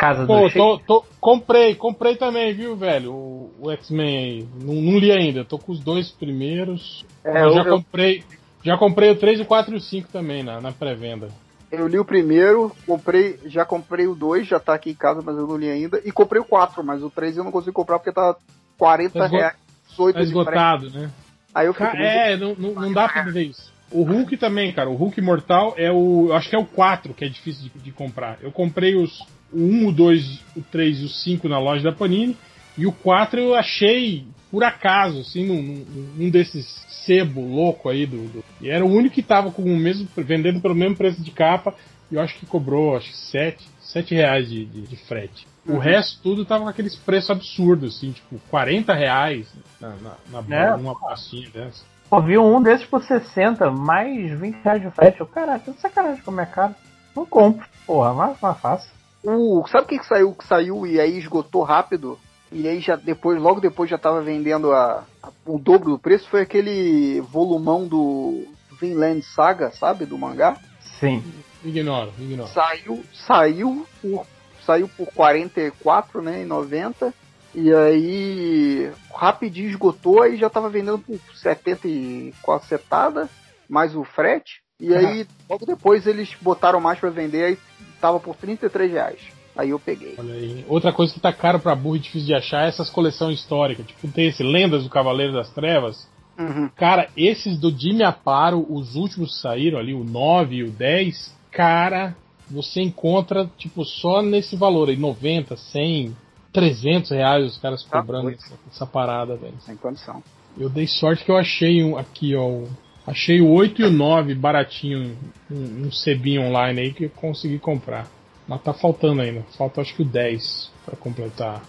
casa 0.00 0.26
Pô, 0.26 0.48
do 0.48 0.50
tô, 0.50 0.78
tô, 0.78 1.04
comprei, 1.20 1.74
comprei 1.74 2.16
também, 2.16 2.54
viu, 2.54 2.74
velho? 2.74 3.12
O, 3.12 3.50
o 3.60 3.70
X-Men 3.70 4.16
aí. 4.16 4.48
Não, 4.62 4.74
não, 4.74 4.98
li 4.98 5.12
ainda, 5.12 5.44
tô 5.44 5.58
com 5.58 5.72
os 5.72 5.80
dois 5.80 6.10
primeiros. 6.10 7.04
É, 7.22 7.44
eu 7.44 7.52
já 7.52 7.62
eu... 7.62 7.76
comprei. 7.76 8.24
Já 8.62 8.76
comprei 8.76 9.10
o 9.10 9.16
3, 9.16 9.40
o 9.40 9.44
4 9.44 9.74
e 9.74 9.76
o 9.76 9.80
5 9.80 10.08
também 10.08 10.42
na, 10.42 10.60
na 10.60 10.72
pré-venda. 10.72 11.28
Eu 11.72 11.86
li 11.86 11.98
o 11.98 12.04
primeiro, 12.04 12.74
comprei, 12.86 13.38
já 13.46 13.64
comprei 13.64 14.06
o 14.06 14.14
2, 14.14 14.46
já 14.46 14.58
tá 14.58 14.74
aqui 14.74 14.90
em 14.90 14.94
casa, 14.94 15.22
mas 15.24 15.36
eu 15.36 15.46
não 15.46 15.56
li 15.56 15.70
ainda. 15.70 16.00
E 16.04 16.10
comprei 16.12 16.40
o 16.40 16.44
4, 16.44 16.84
mas 16.84 17.02
o 17.02 17.08
3 17.08 17.38
eu 17.38 17.44
não 17.44 17.52
consigo 17.52 17.72
comprar 17.72 17.98
porque 17.98 18.12
tá 18.12 18.34
40 18.76 19.18
tá 19.18 19.26
reais. 19.26 19.54
18 19.90 20.14
tá 20.14 20.22
esgotado, 20.22 20.90
né? 20.90 21.10
Aí 21.54 21.66
eu 21.66 21.74
fico, 21.74 21.84
é, 21.84 22.36
não, 22.36 22.54
não, 22.54 22.74
não 22.74 22.92
dá 22.92 23.08
pra 23.08 23.22
ver 23.22 23.44
isso. 23.44 23.72
O 23.90 24.02
Hulk 24.02 24.36
também, 24.36 24.72
cara. 24.72 24.88
O 24.88 24.94
Hulk 24.94 25.20
Mortal 25.20 25.74
é 25.76 25.90
o. 25.90 26.32
Acho 26.32 26.48
que 26.48 26.54
é 26.54 26.58
o 26.58 26.66
4 26.66 27.12
que 27.12 27.24
é 27.24 27.28
difícil 27.28 27.64
de, 27.64 27.78
de 27.80 27.92
comprar. 27.92 28.38
Eu 28.40 28.52
comprei 28.52 28.94
os, 28.94 29.26
o 29.52 29.58
1, 29.58 29.88
o 29.88 29.92
2, 29.92 30.40
o 30.56 30.62
3 30.62 31.00
e 31.00 31.04
o 31.04 31.08
5 31.08 31.48
na 31.48 31.58
loja 31.58 31.82
da 31.82 31.92
Panini. 31.92 32.36
E 32.76 32.86
o 32.86 32.92
4 32.92 33.40
eu 33.40 33.54
achei 33.54 34.24
por 34.50 34.64
acaso, 34.64 35.20
assim, 35.20 35.46
num, 35.46 35.62
num, 35.62 36.12
num 36.16 36.30
desses 36.30 36.66
sebo 37.06 37.40
louco 37.40 37.88
aí 37.88 38.04
do, 38.04 38.28
do, 38.28 38.44
E 38.60 38.68
era 38.68 38.84
o 38.84 38.90
único 38.90 39.14
que 39.14 39.22
tava 39.22 39.50
com 39.50 39.62
o 39.62 39.76
mesmo. 39.76 40.08
vendendo 40.16 40.60
pelo 40.60 40.74
mesmo 40.74 40.96
preço 40.96 41.22
de 41.22 41.30
capa. 41.30 41.74
E 42.10 42.16
eu 42.16 42.20
acho 42.20 42.36
que 42.38 42.46
cobrou, 42.46 42.96
acho 42.96 43.10
que 43.10 43.16
7, 43.16 43.68
7 43.80 44.14
reais 44.14 44.48
de, 44.48 44.64
de, 44.64 44.82
de 44.82 44.96
frete. 44.96 45.46
O 45.66 45.74
uhum. 45.74 45.78
resto 45.78 46.20
tudo 46.22 46.44
tava 46.44 46.64
com 46.64 46.70
aqueles 46.70 46.96
preços 46.96 47.30
absurdos, 47.30 47.96
assim, 47.96 48.10
tipo, 48.10 48.40
40 48.50 48.92
reais 48.92 49.46
na, 49.80 49.90
na, 49.90 50.42
na 50.42 50.56
é. 50.56 50.74
uma 50.74 50.98
pastinha 50.98 51.48
dessa. 51.50 51.84
Pô, 52.08 52.20
vi 52.20 52.36
um 52.36 52.60
desses 52.60 52.86
por 52.86 53.04
60, 53.04 53.70
mais 53.70 54.38
20 54.40 54.56
reais 54.56 54.82
de 54.82 54.90
frete. 54.90 55.20
Eu, 55.20 55.26
caraca, 55.26 55.72
sacanagem 55.74 56.22
com 56.22 56.32
a 56.32 56.34
minha 56.34 56.46
cara. 56.46 56.74
Não 57.14 57.24
compro, 57.24 57.64
porra, 57.86 58.12
mas, 58.12 58.36
mas 58.42 58.60
fácil. 58.60 58.90
Uh, 59.24 59.66
sabe 59.68 59.84
o 59.84 59.88
que, 59.88 59.98
que 59.98 60.06
saiu 60.06 60.34
que 60.34 60.46
saiu 60.46 60.86
e 60.86 60.98
aí 60.98 61.18
esgotou 61.18 61.62
rápido? 61.62 62.18
E 62.52 62.66
aí 62.66 62.80
já 62.80 62.96
depois, 62.96 63.40
logo 63.40 63.60
depois 63.60 63.88
já 63.88 63.98
tava 63.98 64.22
vendendo 64.22 64.72
a, 64.72 65.04
a 65.22 65.30
o 65.46 65.58
dobro 65.58 65.90
do 65.90 65.98
preço, 65.98 66.28
foi 66.28 66.40
aquele 66.40 67.20
volumão 67.20 67.86
do 67.86 68.44
Vinland 68.80 69.22
Saga, 69.22 69.70
sabe? 69.72 70.06
Do 70.06 70.18
mangá. 70.18 70.56
Sim. 70.98 71.22
Ignoro, 71.64 72.12
ignoro. 72.18 72.48
Saiu, 72.48 73.04
saiu 73.12 73.86
por 74.00 74.26
saiu 74.64 74.88
por 74.88 75.06
44, 75.08 76.22
né, 76.22 76.42
em 76.42 76.46
90. 76.46 77.12
E 77.54 77.74
aí 77.74 78.92
rapidinho 79.12 79.68
esgotou, 79.68 80.22
aí 80.22 80.36
já 80.36 80.48
tava 80.48 80.68
vendendo 80.68 80.98
por 80.98 81.18
70 81.34 81.88
e 81.88 82.34
quase 82.42 82.66
setada, 82.66 83.28
mais 83.68 83.94
o 83.96 84.04
frete. 84.04 84.62
E 84.78 84.94
aí, 84.94 85.26
logo 85.48 85.66
depois 85.66 86.06
eles 86.06 86.34
botaram 86.40 86.80
mais 86.80 86.98
para 86.98 87.10
vender, 87.10 87.44
aí 87.44 87.58
tava 88.00 88.18
por 88.18 88.34
33 88.36 88.92
reais. 88.92 89.20
Aí 89.56 89.70
eu 89.70 89.78
peguei. 89.78 90.14
Olha 90.18 90.34
aí. 90.34 90.64
Outra 90.68 90.92
coisa 90.92 91.12
que 91.12 91.20
tá 91.20 91.32
caro 91.32 91.58
pra 91.58 91.74
burro 91.74 91.96
e 91.96 92.00
difícil 92.00 92.26
de 92.26 92.34
achar 92.34 92.64
é 92.64 92.68
essas 92.68 92.88
coleções 92.88 93.38
históricas. 93.38 93.86
Tipo, 93.86 94.08
tem 94.08 94.28
esse 94.28 94.42
Lendas 94.42 94.84
do 94.84 94.90
Cavaleiro 94.90 95.32
das 95.32 95.50
Trevas. 95.50 96.08
Uhum. 96.38 96.70
Cara, 96.74 97.08
esses 97.16 97.58
do 97.58 97.70
Jimmy 97.70 98.02
Aparo, 98.02 98.64
os 98.70 98.96
últimos 98.96 99.40
saíram 99.40 99.78
ali, 99.78 99.92
o 99.92 100.04
9 100.04 100.56
e 100.56 100.64
o 100.64 100.70
10. 100.70 101.36
Cara, 101.50 102.16
você 102.50 102.80
encontra, 102.80 103.50
tipo, 103.58 103.84
só 103.84 104.22
nesse 104.22 104.56
valor 104.56 104.88
aí, 104.88 104.96
90, 104.96 105.56
100, 105.56 106.16
300 106.52 107.10
reais 107.10 107.46
os 107.46 107.58
caras 107.58 107.84
tá 107.84 108.00
cobrando 108.00 108.30
essa, 108.30 108.54
essa, 108.70 108.86
parada, 108.86 109.36
velho. 109.36 109.54
Sem 109.60 109.76
condição. 109.76 110.22
Eu 110.58 110.68
dei 110.68 110.86
sorte 110.86 111.24
que 111.24 111.30
eu 111.30 111.36
achei 111.36 111.84
um 111.84 111.96
aqui, 111.96 112.34
ó. 112.34 112.64
Achei 113.10 113.40
o 113.40 113.50
8 113.50 113.82
e 113.82 113.84
o 113.86 113.90
9 113.90 114.36
baratinho, 114.36 115.18
um, 115.50 115.86
um 115.86 115.92
cebinho 115.92 116.42
online 116.42 116.80
aí 116.80 116.92
que 116.92 117.06
eu 117.06 117.10
consegui 117.10 117.58
comprar. 117.58 118.06
Mas 118.46 118.62
tá 118.62 118.72
faltando 118.72 119.20
ainda. 119.20 119.42
Falta 119.58 119.80
acho 119.80 119.96
que 119.96 120.02
o 120.02 120.04
10 120.04 120.70
para 120.86 120.94
completar. 120.94 121.60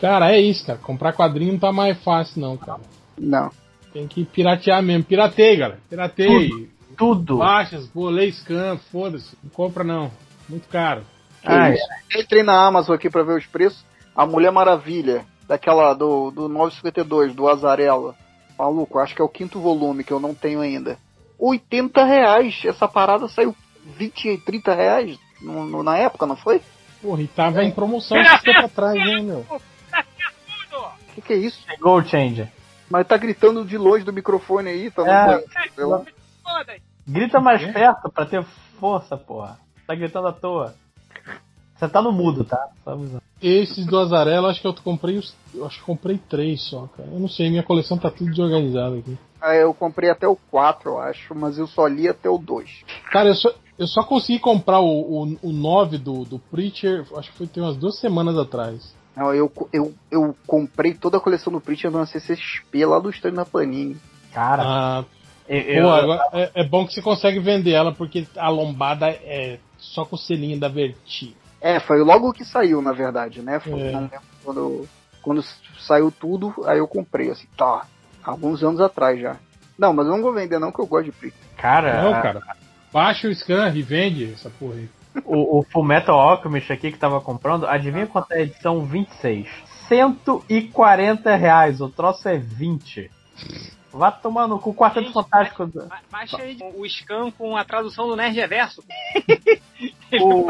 Cara, 0.00 0.32
é 0.32 0.40
isso, 0.40 0.64
cara. 0.64 0.78
Comprar 0.78 1.12
quadrinho 1.12 1.54
não 1.54 1.58
tá 1.58 1.72
mais 1.72 2.00
fácil, 2.04 2.40
não, 2.40 2.56
cara. 2.56 2.78
Não. 3.18 3.50
Tem 3.92 4.06
que 4.06 4.24
piratear 4.24 4.80
mesmo. 4.80 5.02
Piratei, 5.02 5.56
galera. 5.56 5.80
Piratei. 5.90 6.48
Tudo. 6.48 6.68
Tudo. 6.96 7.38
Baixas, 7.38 7.88
bolei 7.88 8.30
scan, 8.30 8.78
foda-se. 8.92 9.36
Não 9.42 9.50
compra, 9.50 9.82
não. 9.82 10.12
Muito 10.48 10.68
caro. 10.68 11.02
Ah, 11.44 11.70
é. 11.70 11.76
Entrei 12.16 12.44
na 12.44 12.64
Amazon 12.64 12.94
aqui 12.94 13.10
para 13.10 13.24
ver 13.24 13.38
os 13.38 13.46
preços. 13.46 13.84
A 14.14 14.24
Mulher 14.24 14.52
Maravilha, 14.52 15.24
daquela 15.48 15.94
do, 15.94 16.30
do 16.30 16.48
952, 16.48 17.34
do 17.34 17.48
Azarela. 17.48 18.14
Maluco, 18.58 18.98
acho 18.98 19.14
que 19.14 19.22
é 19.22 19.24
o 19.24 19.28
quinto 19.28 19.60
volume 19.60 20.02
que 20.02 20.12
eu 20.12 20.18
não 20.18 20.34
tenho 20.34 20.60
ainda. 20.60 20.98
80 21.38 22.04
reais. 22.04 22.60
Essa 22.64 22.88
parada 22.88 23.28
saiu 23.28 23.54
20, 23.96 24.38
30 24.38 24.74
reais 24.74 25.18
no, 25.40 25.64
no, 25.64 25.82
na 25.82 25.96
época, 25.96 26.26
não 26.26 26.36
foi? 26.36 26.60
Porra, 27.00 27.22
e 27.22 27.28
tava 27.28 27.62
é. 27.62 27.64
em 27.64 27.70
promoção 27.70 28.18
esse 28.20 28.42
tempo 28.42 28.66
atrás, 28.66 28.96
hein, 28.96 29.22
meu? 29.22 29.46
O 29.48 31.14
que, 31.14 31.20
que 31.20 31.32
é 31.32 31.36
isso? 31.36 31.64
Chegou 31.64 31.98
o 31.98 32.04
Changer. 32.04 32.48
Mas 32.90 33.06
tá 33.06 33.16
gritando 33.16 33.64
de 33.64 33.78
longe 33.78 34.04
do 34.04 34.12
microfone 34.12 34.70
aí, 34.70 34.90
tá 34.90 35.02
é. 35.06 35.44
no... 35.80 36.04
Grita 37.06 37.40
mais 37.40 37.64
perto 37.72 38.10
pra 38.10 38.26
ter 38.26 38.44
força, 38.80 39.16
porra. 39.16 39.58
Tá 39.86 39.94
gritando 39.94 40.28
à 40.28 40.32
toa. 40.32 40.74
Você 41.78 41.88
tá 41.88 42.02
no 42.02 42.10
mudo, 42.10 42.44
tá? 42.44 42.68
Esses 43.40 43.86
do 43.86 43.98
Azarelo, 43.98 44.48
acho 44.48 44.60
que 44.60 44.66
eu 44.66 44.74
comprei 44.74 45.16
os. 45.16 45.32
Eu 45.54 45.64
acho 45.64 45.78
que 45.78 45.84
comprei 45.84 46.18
três 46.18 46.60
só, 46.68 46.88
cara. 46.96 47.08
Eu 47.08 47.20
não 47.20 47.28
sei, 47.28 47.48
minha 47.48 47.62
coleção 47.62 47.96
tá 47.96 48.10
tudo 48.10 48.30
desorganizada 48.30 48.96
aqui. 48.96 49.16
Ah, 49.40 49.54
eu 49.54 49.72
comprei 49.72 50.10
até 50.10 50.26
o 50.26 50.34
4, 50.50 50.90
eu 50.90 50.98
acho, 50.98 51.34
mas 51.36 51.56
eu 51.56 51.68
só 51.68 51.86
li 51.86 52.08
até 52.08 52.28
o 52.28 52.36
2. 52.36 52.68
Cara, 53.12 53.28
eu 53.28 53.34
só, 53.36 53.54
eu 53.78 53.86
só 53.86 54.02
consegui 54.02 54.40
comprar 54.40 54.80
o, 54.80 55.22
o, 55.22 55.38
o 55.40 55.52
9 55.52 55.98
do, 55.98 56.24
do 56.24 56.40
Preacher, 56.40 57.06
acho 57.16 57.30
que 57.30 57.38
foi 57.38 57.46
tem 57.46 57.62
umas 57.62 57.76
duas 57.76 58.00
semanas 58.00 58.36
atrás. 58.36 58.92
Não, 59.16 59.32
eu, 59.32 59.50
eu, 59.72 59.94
eu 60.10 60.36
comprei 60.44 60.94
toda 60.94 61.18
a 61.18 61.20
coleção 61.20 61.52
do 61.52 61.60
Preacher 61.60 61.92
na 61.92 62.06
CCXP 62.06 62.86
lá 62.86 62.98
do 62.98 63.10
stand 63.10 63.34
da 63.34 63.44
Panini. 63.44 63.96
Cara, 64.32 64.62
ah, 64.64 65.04
eu, 65.48 65.84
Pô, 65.84 65.90
agora, 65.90 66.22
é, 66.32 66.50
é, 66.56 66.64
bom 66.64 66.86
que 66.86 66.92
você 66.92 67.00
consegue 67.00 67.38
vender 67.38 67.72
ela 67.72 67.92
porque 67.92 68.26
a 68.36 68.50
lombada 68.50 69.08
é 69.08 69.58
só 69.78 70.04
com 70.04 70.16
o 70.16 70.18
selinho 70.18 70.60
da 70.60 70.68
Verti. 70.68 71.34
É, 71.60 71.80
foi 71.80 71.98
logo 72.02 72.32
que 72.32 72.44
saiu, 72.44 72.80
na 72.80 72.92
verdade, 72.92 73.42
né? 73.42 73.58
Foi, 73.58 73.72
É. 73.80 73.92
não 73.92 74.00
lembro 74.02 74.20
quando, 74.44 74.88
quando 75.22 75.42
saiu 75.80 76.10
tudo, 76.10 76.54
aí 76.66 76.78
eu 76.78 76.86
comprei, 76.88 77.30
assim, 77.30 77.48
tá. 77.56 77.84
Alguns 78.22 78.62
anos 78.62 78.80
atrás 78.80 79.20
já. 79.20 79.36
Não, 79.78 79.92
mas 79.92 80.06
eu 80.06 80.12
não 80.12 80.22
vou 80.22 80.32
vender 80.32 80.58
não, 80.58 80.70
que 80.72 80.80
eu 80.80 80.86
gosto 80.86 81.06
de 81.06 81.12
Prick. 81.12 81.36
Cara, 81.56 82.02
Não, 82.02 82.12
cara. 82.20 82.42
Baixa 82.92 83.28
o 83.28 83.34
scan 83.34 83.72
e 83.74 83.82
vende 83.82 84.32
essa 84.32 84.50
porra 84.50 84.74
aí. 84.74 84.88
o, 85.24 85.58
o 85.58 85.62
Full 85.64 85.84
Metal 85.84 86.18
Alchemist 86.18 86.72
aqui 86.72 86.90
que 86.92 86.98
tava 86.98 87.20
comprando, 87.20 87.66
adivinha 87.66 88.06
quanto 88.06 88.32
é 88.32 88.38
a 88.38 88.42
edição 88.42 88.84
26? 88.84 89.46
140 89.88 91.34
reais, 91.36 91.80
o 91.80 91.88
troço 91.88 92.28
é 92.28 92.36
20. 92.38 93.10
Vá 93.92 94.10
tomar 94.12 94.46
no 94.46 94.58
cu, 94.58 94.74
Quarteto 94.74 95.06
Gente, 95.06 95.14
Fantástico. 95.14 95.66
do- 95.66 95.86
Ba- 95.86 96.00
Baixa 96.10 96.36
aí 96.38 96.58
o 96.76 96.84
scan 96.86 97.30
com 97.30 97.56
a 97.56 97.64
tradução 97.64 98.06
do 98.06 98.14
Nerd 98.16 98.34
Reverso. 98.36 98.82
O, 100.20 100.46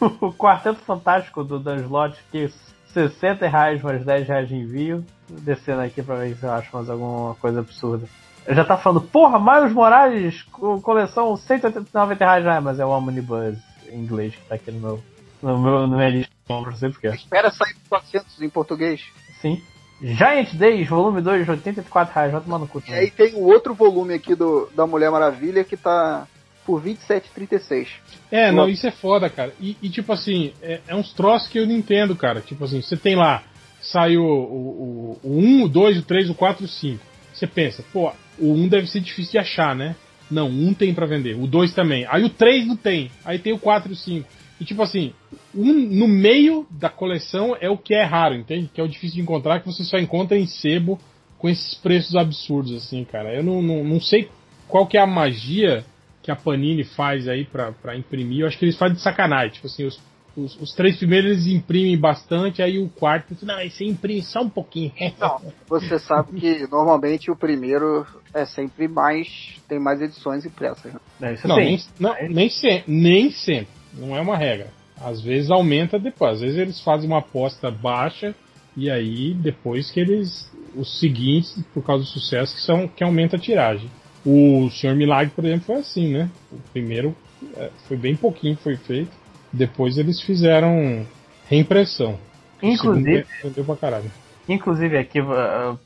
o 0.00 0.32
Quarteto 0.32 0.80
Fantástico 0.80 1.42
do 1.44 1.58
Dan 1.58 1.76
Slot, 1.82 2.16
que 2.30 2.50
60 2.92 3.46
reais 3.48 3.82
mais 3.82 4.04
10 4.04 4.28
reais 4.28 4.48
de 4.48 4.54
envio. 4.56 5.04
Descendo 5.28 5.80
aqui 5.82 6.02
pra 6.02 6.16
ver 6.16 6.36
se 6.36 6.44
eu 6.44 6.52
acho 6.52 6.74
mais 6.74 6.88
alguma 6.88 7.34
coisa 7.34 7.60
absurda. 7.60 8.06
Já 8.48 8.64
tá 8.64 8.76
falando, 8.76 9.00
porra, 9.00 9.40
Miles 9.40 9.72
Morales, 9.74 10.42
co- 10.52 10.80
coleção 10.80 11.36
189 11.36 12.14
reais 12.14 12.44
já, 12.44 12.60
mas 12.60 12.78
é 12.78 12.84
o 12.86 12.90
Omnibus 12.90 13.56
em 13.88 13.98
inglês 13.98 14.34
que 14.36 14.44
tá 14.48 14.54
aqui 14.54 14.70
no 14.70 14.80
meu. 14.80 15.02
No 15.42 15.58
meu 15.58 15.86
no 15.86 15.96
minha 15.96 16.08
lista, 16.08 16.32
não 16.48 16.72
sei 16.76 16.90
porquê. 16.90 17.08
Espera 17.08 17.50
sair 17.50 17.74
400 17.88 18.40
em 18.40 18.48
português. 18.48 19.02
Sim. 19.40 19.60
Giant 20.00 20.54
Days, 20.54 20.88
volume 20.88 21.20
2, 21.20 21.48
84 21.48 22.14
reais, 22.14 22.32
vai 22.32 22.40
tomar 22.40 22.58
no 22.58 22.68
cu. 22.68 22.82
E 22.86 22.92
aí 22.92 23.10
tem 23.10 23.34
o 23.34 23.42
outro 23.42 23.74
volume 23.74 24.14
aqui 24.14 24.34
do, 24.34 24.68
da 24.76 24.86
Mulher 24.86 25.10
Maravilha 25.10 25.64
que 25.64 25.76
tá 25.76 26.26
por 26.66 26.82
27,36. 26.82 27.86
É, 28.30 28.50
não, 28.50 28.68
isso 28.68 28.86
é 28.86 28.90
foda, 28.90 29.30
cara. 29.30 29.54
E, 29.60 29.76
e, 29.80 29.88
tipo 29.88 30.12
assim, 30.12 30.52
é, 30.60 30.80
é 30.88 30.94
uns 30.96 31.12
troços 31.12 31.48
que 31.48 31.58
eu 31.58 31.66
não 31.66 31.74
entendo, 31.74 32.16
cara. 32.16 32.40
Tipo 32.40 32.64
assim, 32.64 32.82
você 32.82 32.96
tem 32.96 33.14
lá, 33.14 33.44
saiu 33.80 34.22
o, 34.22 35.18
o, 35.22 35.30
o 35.30 35.38
1, 35.38 35.62
o 35.62 35.68
2, 35.68 35.98
o 35.98 36.02
3, 36.02 36.28
o 36.28 36.34
4, 36.34 36.64
o 36.64 36.68
5. 36.68 37.02
Você 37.32 37.46
pensa, 37.46 37.84
pô, 37.92 38.10
o 38.38 38.52
1 38.52 38.68
deve 38.68 38.88
ser 38.88 39.00
difícil 39.00 39.32
de 39.32 39.38
achar, 39.38 39.76
né? 39.76 39.94
Não, 40.28 40.48
1 40.48 40.74
tem 40.74 40.92
pra 40.92 41.06
vender, 41.06 41.36
o 41.36 41.46
2 41.46 41.72
também. 41.72 42.04
Aí 42.08 42.24
o 42.24 42.30
3 42.30 42.66
não 42.66 42.76
tem, 42.76 43.10
aí 43.24 43.38
tem 43.38 43.52
o 43.52 43.58
4 43.58 43.90
e 43.90 43.94
o 43.94 43.96
5. 43.96 44.28
E 44.58 44.64
tipo 44.64 44.82
assim, 44.82 45.12
um 45.54 45.72
no 45.72 46.08
meio 46.08 46.66
da 46.70 46.88
coleção 46.88 47.56
é 47.60 47.68
o 47.68 47.76
que 47.76 47.94
é 47.94 48.02
raro, 48.02 48.34
entende? 48.34 48.70
Que 48.72 48.80
é 48.80 48.84
o 48.84 48.88
difícil 48.88 49.16
de 49.16 49.22
encontrar, 49.22 49.60
que 49.60 49.66
você 49.66 49.84
só 49.84 49.98
encontra 49.98 50.36
em 50.36 50.46
sebo 50.46 50.98
com 51.38 51.48
esses 51.48 51.74
preços 51.74 52.16
absurdos, 52.16 52.72
assim, 52.72 53.04
cara. 53.04 53.34
Eu 53.34 53.44
não, 53.44 53.62
não, 53.62 53.84
não 53.84 54.00
sei 54.00 54.30
qual 54.66 54.86
que 54.86 54.96
é 54.96 55.00
a 55.00 55.06
magia 55.06 55.84
que 56.26 56.30
a 56.32 56.36
Panini 56.36 56.82
faz 56.82 57.28
aí 57.28 57.44
pra, 57.44 57.70
pra 57.70 57.96
imprimir. 57.96 58.40
Eu 58.40 58.48
acho 58.48 58.58
que 58.58 58.64
eles 58.64 58.76
fazem 58.76 58.96
de 58.96 59.00
sacanagem. 59.00 59.52
Tipo 59.52 59.68
assim, 59.68 59.84
os, 59.84 60.00
os, 60.36 60.60
os 60.60 60.74
três 60.74 60.96
primeiros 60.96 61.30
eles 61.30 61.46
imprimem 61.46 61.96
bastante, 61.96 62.60
aí 62.60 62.80
o 62.80 62.88
quarto, 62.88 63.36
não, 63.42 63.54
aí 63.54 63.70
você 63.70 63.84
imprime 63.84 64.22
só 64.22 64.40
um 64.42 64.50
pouquinho. 64.50 64.92
Não, 65.20 65.40
você 65.68 66.00
sabe 66.00 66.40
que 66.40 66.66
normalmente 66.66 67.30
o 67.30 67.36
primeiro 67.36 68.04
é 68.34 68.44
sempre 68.44 68.88
mais. 68.88 69.28
tem 69.68 69.78
mais 69.78 70.02
edições 70.02 70.44
impressas. 70.44 70.92
né? 70.92 71.00
É 71.22 71.34
isso 71.34 71.46
Não, 71.46 71.56
nem, 71.56 71.80
não, 72.00 72.14
nem, 72.28 72.50
se, 72.50 72.82
nem 72.88 73.30
sempre. 73.30 73.68
Não 73.94 74.16
é 74.16 74.20
uma 74.20 74.36
regra. 74.36 74.68
Às 75.00 75.20
vezes 75.20 75.48
aumenta 75.48 75.96
depois. 75.96 76.34
Às 76.34 76.40
vezes 76.40 76.58
eles 76.58 76.80
fazem 76.80 77.08
uma 77.08 77.20
aposta 77.20 77.70
baixa 77.70 78.34
e 78.76 78.90
aí 78.90 79.32
depois 79.32 79.92
que 79.92 80.00
eles. 80.00 80.50
Os 80.74 80.98
seguintes, 81.00 81.56
por 81.72 81.82
causa 81.82 82.02
do 82.04 82.10
sucesso, 82.10 82.54
que 82.54 82.60
são 82.60 82.86
que 82.88 83.02
aumenta 83.02 83.36
a 83.36 83.38
tiragem. 83.38 83.88
O 84.26 84.68
Senhor 84.70 84.96
Milagre, 84.96 85.32
por 85.34 85.44
exemplo, 85.44 85.66
foi 85.66 85.76
assim, 85.76 86.12
né? 86.12 86.28
O 86.50 86.58
primeiro 86.72 87.14
é, 87.56 87.70
foi 87.86 87.96
bem 87.96 88.16
pouquinho 88.16 88.56
que 88.56 88.62
foi 88.62 88.76
feito. 88.76 89.12
Depois 89.52 89.96
eles 89.98 90.20
fizeram 90.20 91.06
reimpressão. 91.48 92.18
Inclusive, 92.60 93.24
Vendeu 93.42 93.64
pra 93.64 93.76
caralho. 93.76 94.10
Inclusive 94.48 94.98
aqui, 94.98 95.20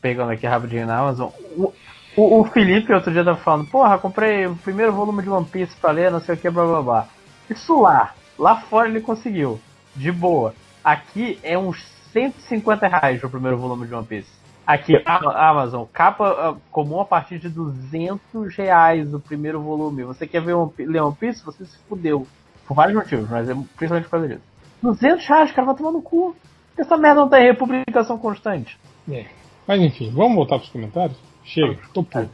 pegando 0.01 0.33
aqui 0.33 0.47
rapidinho 0.47 0.87
na 0.87 0.99
Amazon, 0.99 1.31
o, 1.57 1.73
o, 2.17 2.41
o 2.41 2.45
Felipe 2.45 2.93
outro 2.93 3.13
dia 3.13 3.25
tava 3.25 3.39
falando, 3.39 3.69
porra, 3.69 3.99
comprei 3.99 4.47
o 4.47 4.57
primeiro 4.57 4.93
volume 4.93 5.23
de 5.23 5.29
One 5.29 5.47
Piece 5.47 5.77
pra 5.77 5.91
ler, 5.91 6.11
não 6.11 6.21
sei 6.21 6.35
o 6.35 6.39
que, 6.39 6.49
blá 6.49 6.65
blá 6.65 6.83
blá. 6.83 7.09
Isso 7.49 7.81
lá, 7.81 8.15
lá 8.39 8.57
fora 8.57 8.89
ele 8.89 9.01
conseguiu, 9.01 9.61
de 9.95 10.11
boa. 10.11 10.55
Aqui 10.83 11.39
é 11.43 11.59
uns 11.59 11.83
150 12.13 12.87
reais 12.87 13.23
o 13.23 13.29
primeiro 13.29 13.59
volume 13.59 13.87
de 13.87 13.95
One 13.95 14.07
Piece. 14.07 14.40
Aqui, 14.71 15.03
Amazon, 15.05 15.85
capa 15.93 16.51
uh, 16.51 16.61
comum 16.71 17.01
a 17.01 17.05
partir 17.05 17.41
de 17.41 17.49
200 17.49 18.55
reais 18.55 19.13
o 19.13 19.19
primeiro 19.19 19.61
volume. 19.61 20.05
Você 20.05 20.29
quer 20.29 20.41
ver 20.41 20.55
ler 20.79 21.01
One 21.01 21.17
Piece? 21.17 21.45
Você 21.45 21.65
se 21.67 21.77
fudeu. 21.89 22.25
Por 22.69 22.75
vários 22.75 22.97
motivos, 22.97 23.29
mas 23.29 23.49
é 23.49 23.55
principalmente 23.55 24.05
por 24.05 24.11
causa 24.13 24.29
disso. 24.29 24.43
200 24.81 25.27
reais, 25.27 25.51
cara, 25.51 25.67
vai 25.67 25.75
tomar 25.75 25.91
no 25.91 26.01
cu. 26.01 26.37
Essa 26.79 26.97
merda 26.97 27.21
não 27.23 27.29
tem 27.29 27.43
republicação 27.43 28.17
constante. 28.17 28.79
É. 29.11 29.27
Mas 29.67 29.81
enfim, 29.83 30.09
vamos 30.13 30.37
voltar 30.37 30.59
pros 30.59 30.71
comentários? 30.71 31.19
Chega, 31.43 31.77
tô 31.93 32.05
puto. 32.05 32.31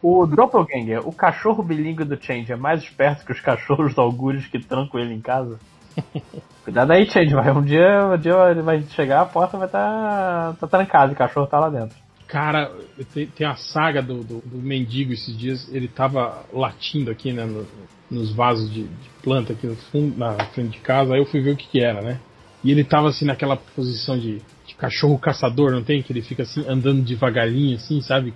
O 0.00 0.26
Doppelganger, 0.26 1.08
o 1.08 1.12
cachorro 1.12 1.64
bilíngue 1.64 2.04
do 2.04 2.22
Change, 2.22 2.52
é 2.52 2.56
mais 2.56 2.84
esperto 2.84 3.26
que 3.26 3.32
os 3.32 3.40
cachorros 3.40 3.94
do 3.94 4.00
Algures 4.00 4.46
que 4.46 4.60
trancam 4.60 5.00
ele 5.00 5.12
em 5.12 5.20
casa? 5.20 5.58
Cuidado 6.68 6.92
aí, 6.92 7.06
Change, 7.06 7.34
vai. 7.34 7.50
Um 7.50 7.64
dia, 7.64 8.04
um 8.04 8.18
dia 8.18 8.50
ele 8.50 8.60
vai 8.60 8.82
chegar, 8.90 9.22
a 9.22 9.24
porta 9.24 9.56
vai 9.56 9.66
estar 9.66 10.52
tá, 10.52 10.56
tá 10.60 10.66
trancada 10.66 11.10
e 11.10 11.14
o 11.14 11.16
cachorro 11.18 11.46
tá 11.46 11.58
lá 11.58 11.70
dentro. 11.70 11.96
Cara, 12.26 12.70
tem, 13.14 13.26
tem 13.26 13.46
a 13.46 13.54
saga 13.56 14.02
do, 14.02 14.22
do, 14.22 14.40
do 14.42 14.58
mendigo 14.58 15.14
esses 15.14 15.34
dias, 15.34 15.66
ele 15.72 15.88
tava 15.88 16.44
latindo 16.52 17.10
aqui, 17.10 17.32
né, 17.32 17.46
no- 17.46 17.66
nos 18.10 18.34
vasos 18.34 18.70
de, 18.70 18.82
de 18.82 19.10
planta 19.22 19.54
aqui 19.54 19.66
no 19.66 19.76
fundo, 19.76 20.18
na 20.18 20.34
frente 20.52 20.72
de 20.72 20.80
casa, 20.80 21.14
aí 21.14 21.20
eu 21.20 21.24
fui 21.24 21.40
ver 21.40 21.52
o 21.52 21.56
que 21.56 21.66
que 21.68 21.80
era, 21.80 22.02
né? 22.02 22.20
E 22.62 22.70
ele 22.70 22.84
tava 22.84 23.08
assim 23.08 23.24
naquela 23.24 23.56
posição 23.56 24.18
de, 24.18 24.42
de 24.66 24.74
cachorro 24.74 25.18
caçador, 25.18 25.72
não 25.72 25.82
tem? 25.82 26.02
Que 26.02 26.12
ele 26.12 26.20
fica 26.20 26.42
assim 26.42 26.62
andando 26.68 27.00
devagarinho, 27.00 27.76
assim, 27.76 28.02
sabe? 28.02 28.34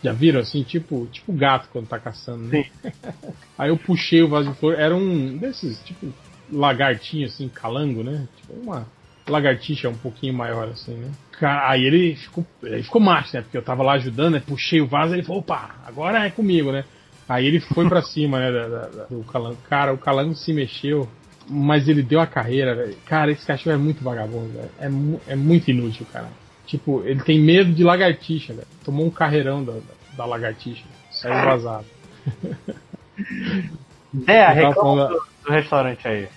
Já 0.00 0.12
viram 0.12 0.38
assim, 0.38 0.62
tipo, 0.62 1.08
tipo 1.10 1.32
gato 1.32 1.68
quando 1.72 1.88
tá 1.88 1.98
caçando, 1.98 2.44
né? 2.44 2.64
aí 3.58 3.70
eu 3.70 3.76
puxei 3.76 4.22
o 4.22 4.28
vaso 4.28 4.52
de 4.52 4.58
flor, 4.60 4.74
era 4.78 4.94
um 4.94 5.36
desses, 5.38 5.82
tipo, 5.82 6.14
lagartinho 6.52 7.26
assim, 7.26 7.48
calango, 7.48 8.02
né? 8.02 8.26
Tipo 8.36 8.52
uma 8.60 8.86
lagartixa 9.28 9.88
um 9.88 9.94
pouquinho 9.96 10.34
maior 10.34 10.68
assim, 10.68 10.94
né? 10.94 11.10
Cara, 11.32 11.70
aí 11.70 11.84
ele 11.84 12.14
ficou, 12.16 12.46
ele 12.62 12.82
ficou 12.82 13.00
macho, 13.00 13.34
né? 13.36 13.42
Porque 13.42 13.56
eu 13.56 13.62
tava 13.62 13.82
lá 13.82 13.94
ajudando, 13.94 14.34
né? 14.34 14.42
Puxei 14.46 14.80
o 14.80 14.86
vaso, 14.86 15.14
ele 15.14 15.22
falou, 15.22 15.40
opa, 15.40 15.74
agora 15.86 16.26
é 16.26 16.30
comigo, 16.30 16.70
né? 16.70 16.84
Aí 17.28 17.46
ele 17.46 17.58
foi 17.60 17.88
pra 17.88 18.02
cima, 18.04 18.38
né, 18.38 18.52
da- 18.52 18.68
da- 18.68 18.86
da- 18.88 19.04
do 19.04 19.24
calango. 19.24 19.56
Cara, 19.68 19.92
o 19.94 19.98
calango 19.98 20.34
se 20.34 20.52
mexeu, 20.52 21.08
mas 21.48 21.88
ele 21.88 22.02
deu 22.02 22.20
a 22.20 22.26
carreira, 22.26 22.74
velho. 22.74 22.96
Cara, 23.06 23.30
esse 23.32 23.46
cachorro 23.46 23.74
é 23.74 23.78
muito 23.78 24.04
vagabundo, 24.04 24.52
velho. 24.52 24.70
É, 24.78 24.88
mu- 24.88 25.20
é 25.26 25.34
muito 25.34 25.70
inútil, 25.70 26.06
cara. 26.12 26.28
Tipo, 26.66 27.02
ele 27.04 27.22
tem 27.22 27.40
medo 27.40 27.72
de 27.72 27.82
lagartixa, 27.82 28.52
velho. 28.52 28.66
Tomou 28.84 29.06
um 29.06 29.10
carreirão 29.10 29.64
da, 29.64 29.74
da, 30.16 30.24
lagartixa. 30.26 30.84
Saiu 31.10 31.44
vazado. 31.44 31.86
É, 34.28 34.72
falando- 34.72 35.18
do, 35.44 35.52
restaurante 35.52 36.06
aí. 36.06 36.28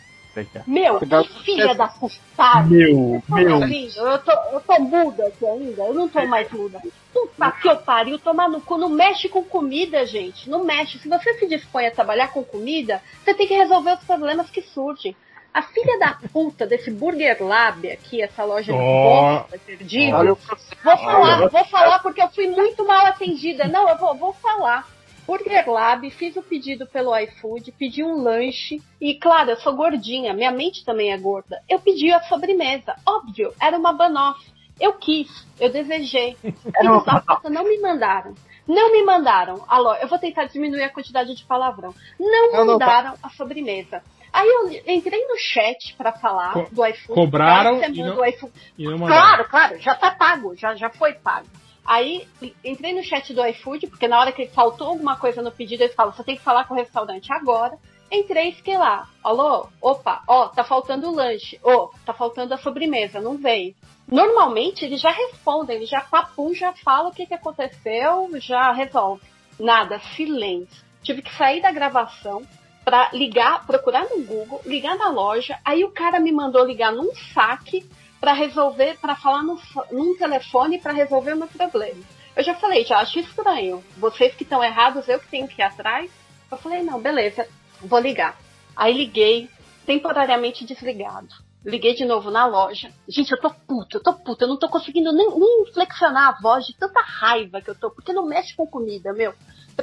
Quer. 0.45 0.63
Meu, 0.67 0.99
Cuidado. 0.99 1.27
que 1.27 1.43
filha 1.43 1.73
da 1.73 1.87
putada. 1.87 2.67
Meu, 2.67 3.23
Tô 3.27 3.55
ouvindo? 3.55 3.97
Eu 3.97 4.19
tô, 4.19 4.31
eu 4.51 4.61
tô 4.61 4.79
muda 4.81 5.25
aqui 5.25 5.43
ainda, 5.43 5.81
eu 5.81 5.93
não 5.95 6.07
tô 6.07 6.23
mais 6.27 6.51
muda. 6.51 6.79
Puta 7.11 7.51
que 7.53 7.67
eu 7.67 7.77
pariu, 7.77 8.19
tomar 8.19 8.47
no 8.47 8.61
cu, 8.61 8.77
não 8.77 8.89
mexe 8.89 9.27
com 9.27 9.43
comida, 9.43 10.05
gente. 10.05 10.47
Não 10.47 10.63
mexe. 10.63 10.99
Se 10.99 11.09
você 11.09 11.33
se 11.39 11.47
dispõe 11.47 11.87
a 11.87 11.91
trabalhar 11.91 12.27
com 12.27 12.43
comida, 12.43 13.01
você 13.23 13.33
tem 13.33 13.47
que 13.47 13.55
resolver 13.55 13.93
os 13.93 14.03
problemas 14.03 14.51
que 14.51 14.61
surgem. 14.61 15.15
A 15.51 15.63
filha 15.63 15.97
da 15.97 16.15
puta 16.31 16.67
desse 16.67 16.91
Burger 16.91 17.43
Lab 17.43 17.89
aqui, 17.89 18.21
essa 18.21 18.43
loja 18.43 18.71
de 18.71 18.77
bosta 18.77 19.59
perdida. 19.65 20.23
Vou 20.23 20.97
falar, 20.97 21.47
vou 21.47 21.65
falar 21.65 21.99
porque 21.99 22.21
eu 22.21 22.29
fui 22.29 22.47
muito 22.47 22.85
mal 22.85 23.07
atendida. 23.07 23.67
Não, 23.67 23.89
eu 23.89 23.97
vou, 23.97 24.13
vou 24.13 24.33
falar. 24.33 24.87
Burger 25.27 25.69
Lab, 25.69 26.09
fiz 26.11 26.35
o 26.37 26.41
pedido 26.41 26.87
pelo 26.87 27.15
iFood, 27.17 27.71
pedi 27.73 28.01
um 28.03 28.23
lanche 28.23 28.81
e, 28.99 29.13
claro, 29.15 29.49
eu 29.51 29.57
sou 29.57 29.75
gordinha, 29.75 30.33
minha 30.33 30.51
mente 30.51 30.85
também 30.85 31.11
é 31.11 31.17
gorda. 31.17 31.61
Eu 31.69 31.79
pedi 31.79 32.11
a 32.11 32.21
sobremesa, 32.21 32.95
óbvio, 33.05 33.53
era 33.61 33.77
uma 33.77 33.91
banoff. 33.91 34.39
Eu 34.79 34.93
quis, 34.93 35.27
eu 35.59 35.69
desejei. 35.71 36.35
Filhos 36.35 37.03
da 37.03 37.19
puta 37.19 37.49
não 37.49 37.63
me 37.63 37.77
mandaram. 37.81 38.33
Não 38.67 38.91
me 38.91 39.03
mandaram. 39.03 39.63
Alô, 39.67 39.93
eu 39.95 40.07
vou 40.07 40.19
tentar 40.19 40.45
diminuir 40.45 40.83
a 40.83 40.89
quantidade 40.89 41.33
de 41.35 41.43
palavrão. 41.45 41.93
Não 42.19 42.51
Não, 42.53 42.65
não, 42.65 42.77
tá. 42.79 42.85
mandaram 42.85 43.13
a 43.23 43.29
sobremesa. 43.31 44.03
Aí 44.31 44.47
eu 44.47 44.69
entrei 44.93 45.25
no 45.25 45.37
chat 45.39 45.95
pra 45.97 46.11
falar 46.11 46.53
Co- 46.53 46.67
do 46.71 46.85
iFood. 46.85 47.13
cobraram 47.13 47.77
e 47.77 47.79
você 47.79 47.87
não- 48.03 48.09
manda 48.09 48.21
o 48.21 48.25
iFood. 48.25 48.53
E 48.77 48.85
não. 48.87 48.97
Claro, 49.07 49.45
claro, 49.49 49.79
já 49.79 49.95
tá 49.95 50.11
pago, 50.11 50.55
já, 50.55 50.75
já 50.75 50.89
foi 50.91 51.13
pago. 51.13 51.47
Aí 51.87 52.27
entrei 52.65 52.93
no 52.93 53.01
chat 53.01 53.33
do 53.33 53.45
iFood, 53.47 53.87
porque 53.87 54.09
na 54.09 54.19
hora 54.19 54.33
que 54.33 54.47
faltou 54.47 54.87
alguma 54.87 55.15
coisa 55.15 55.41
no 55.41 55.51
pedido, 55.51 55.83
eles 55.83 55.95
falam, 55.95 56.11
você 56.11 56.21
tem 56.21 56.35
que 56.35 56.43
falar 56.43 56.65
com 56.65 56.73
o 56.73 56.77
restaurante 56.77 57.31
agora. 57.31 57.79
Entrei 58.11 58.49
e 58.49 58.55
fiquei 58.55 58.77
lá. 58.77 59.07
Alô? 59.23 59.67
Opa, 59.81 60.21
ó, 60.27 60.49
tá 60.49 60.65
faltando 60.65 61.07
o 61.07 61.15
lanche. 61.15 61.57
Ô, 61.63 61.89
tá 62.05 62.13
faltando 62.13 62.53
a 62.53 62.57
sobremesa, 62.57 63.21
não 63.21 63.37
veio. 63.37 63.73
Normalmente 64.05 64.83
eles 64.83 64.99
já 64.99 65.11
respondem, 65.11 65.77
eles 65.77 65.89
já 65.89 66.01
papum, 66.01 66.53
já 66.53 66.73
falam 66.73 67.11
o 67.11 67.13
que, 67.13 67.25
que 67.25 67.33
aconteceu, 67.33 68.29
já 68.39 68.71
resolve. 68.73 69.23
Nada, 69.57 69.99
silêncio. 70.15 70.85
Tive 71.01 71.21
que 71.21 71.33
sair 71.35 71.61
da 71.61 71.71
gravação, 71.71 72.45
pra 72.87 73.09
ligar, 73.11 73.65
procurar 73.67 74.07
no 74.09 74.23
Google, 74.23 74.61
ligar 74.65 74.95
na 74.97 75.09
loja. 75.09 75.59
Aí 75.65 75.83
o 75.83 75.91
cara 75.91 76.21
me 76.21 76.31
mandou 76.31 76.65
ligar 76.65 76.93
num 76.93 77.13
saque 77.33 77.85
para 78.19 78.33
resolver, 78.33 78.97
para 78.99 79.15
falar 79.15 79.43
no, 79.43 79.59
num 79.91 80.17
telefone 80.17 80.79
para 80.79 80.93
resolver 80.93 81.33
o 81.33 81.37
meu 81.37 81.47
problema. 81.47 82.01
Eu 82.35 82.43
já 82.43 82.53
falei, 82.55 82.83
já 82.85 82.99
acho 82.99 83.19
estranho. 83.19 83.83
Vocês 83.97 84.35
que 84.35 84.43
estão 84.43 84.63
errados, 84.63 85.07
eu 85.07 85.19
que 85.19 85.27
tenho 85.27 85.47
que 85.47 85.61
ir 85.61 85.63
atrás. 85.65 86.09
Eu 86.51 86.57
falei, 86.57 86.83
não, 86.83 86.99
beleza, 86.99 87.47
vou 87.81 87.99
ligar. 87.99 88.37
Aí 88.75 88.93
liguei, 88.93 89.49
temporariamente 89.85 90.65
desligado. 90.65 91.29
Liguei 91.65 91.95
de 91.95 92.05
novo 92.05 92.29
na 92.31 92.45
loja. 92.45 92.91
Gente, 93.07 93.31
eu 93.31 93.41
tô 93.41 93.49
puta, 93.49 93.97
eu 93.97 94.03
tô 94.03 94.13
puta. 94.13 94.45
Eu 94.45 94.47
não 94.49 94.57
tô 94.57 94.69
conseguindo 94.69 95.11
nem, 95.11 95.27
nem 95.37 95.65
flexionar 95.73 96.29
a 96.29 96.41
voz 96.41 96.65
de 96.65 96.75
tanta 96.77 97.01
raiva 97.01 97.59
que 97.61 97.69
eu 97.69 97.75
tô. 97.75 97.89
Porque 97.91 98.13
não 98.13 98.25
mexe 98.25 98.55
com 98.55 98.65
comida, 98.67 99.11
meu. 99.11 99.33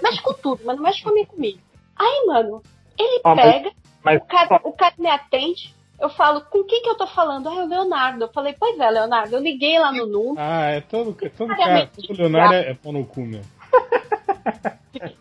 Mexe 0.02 0.22
com 0.22 0.32
tudo, 0.32 0.62
mas 0.64 0.76
não 0.76 0.82
mexe 0.82 1.02
com 1.02 1.10
a 1.10 1.12
minha 1.12 1.26
comida. 1.26 1.60
Aí, 1.96 2.24
mano, 2.26 2.62
ele 2.98 3.20
mas- 3.24 3.40
pega, 3.40 3.72
mas- 4.02 4.16
o, 4.22 4.24
cara, 4.24 4.60
o 4.64 4.72
cara 4.72 4.94
me 4.96 5.08
atende. 5.10 5.74
Eu 6.04 6.10
falo, 6.10 6.42
com 6.42 6.62
quem 6.64 6.82
que 6.82 6.90
eu 6.90 6.98
tô 6.98 7.06
falando? 7.06 7.48
Ah, 7.48 7.54
é 7.54 7.64
o 7.64 7.66
Leonardo. 7.66 8.24
Eu 8.24 8.28
falei, 8.28 8.54
pois 8.60 8.78
é, 8.78 8.90
Leonardo. 8.90 9.34
Eu 9.34 9.40
liguei 9.40 9.78
lá 9.78 9.90
no 9.90 10.04
número. 10.04 10.36
Ah, 10.38 10.66
é 10.66 10.82
todo, 10.82 11.16
é 11.22 11.30
todo 11.30 11.56
cara. 11.56 11.90
Todo 12.06 12.18
Leonardo 12.18 12.54
é, 12.56 12.72
é 12.72 12.74
pau 12.74 12.92
no 12.92 13.06
cu, 13.06 13.22
meu. 13.22 13.40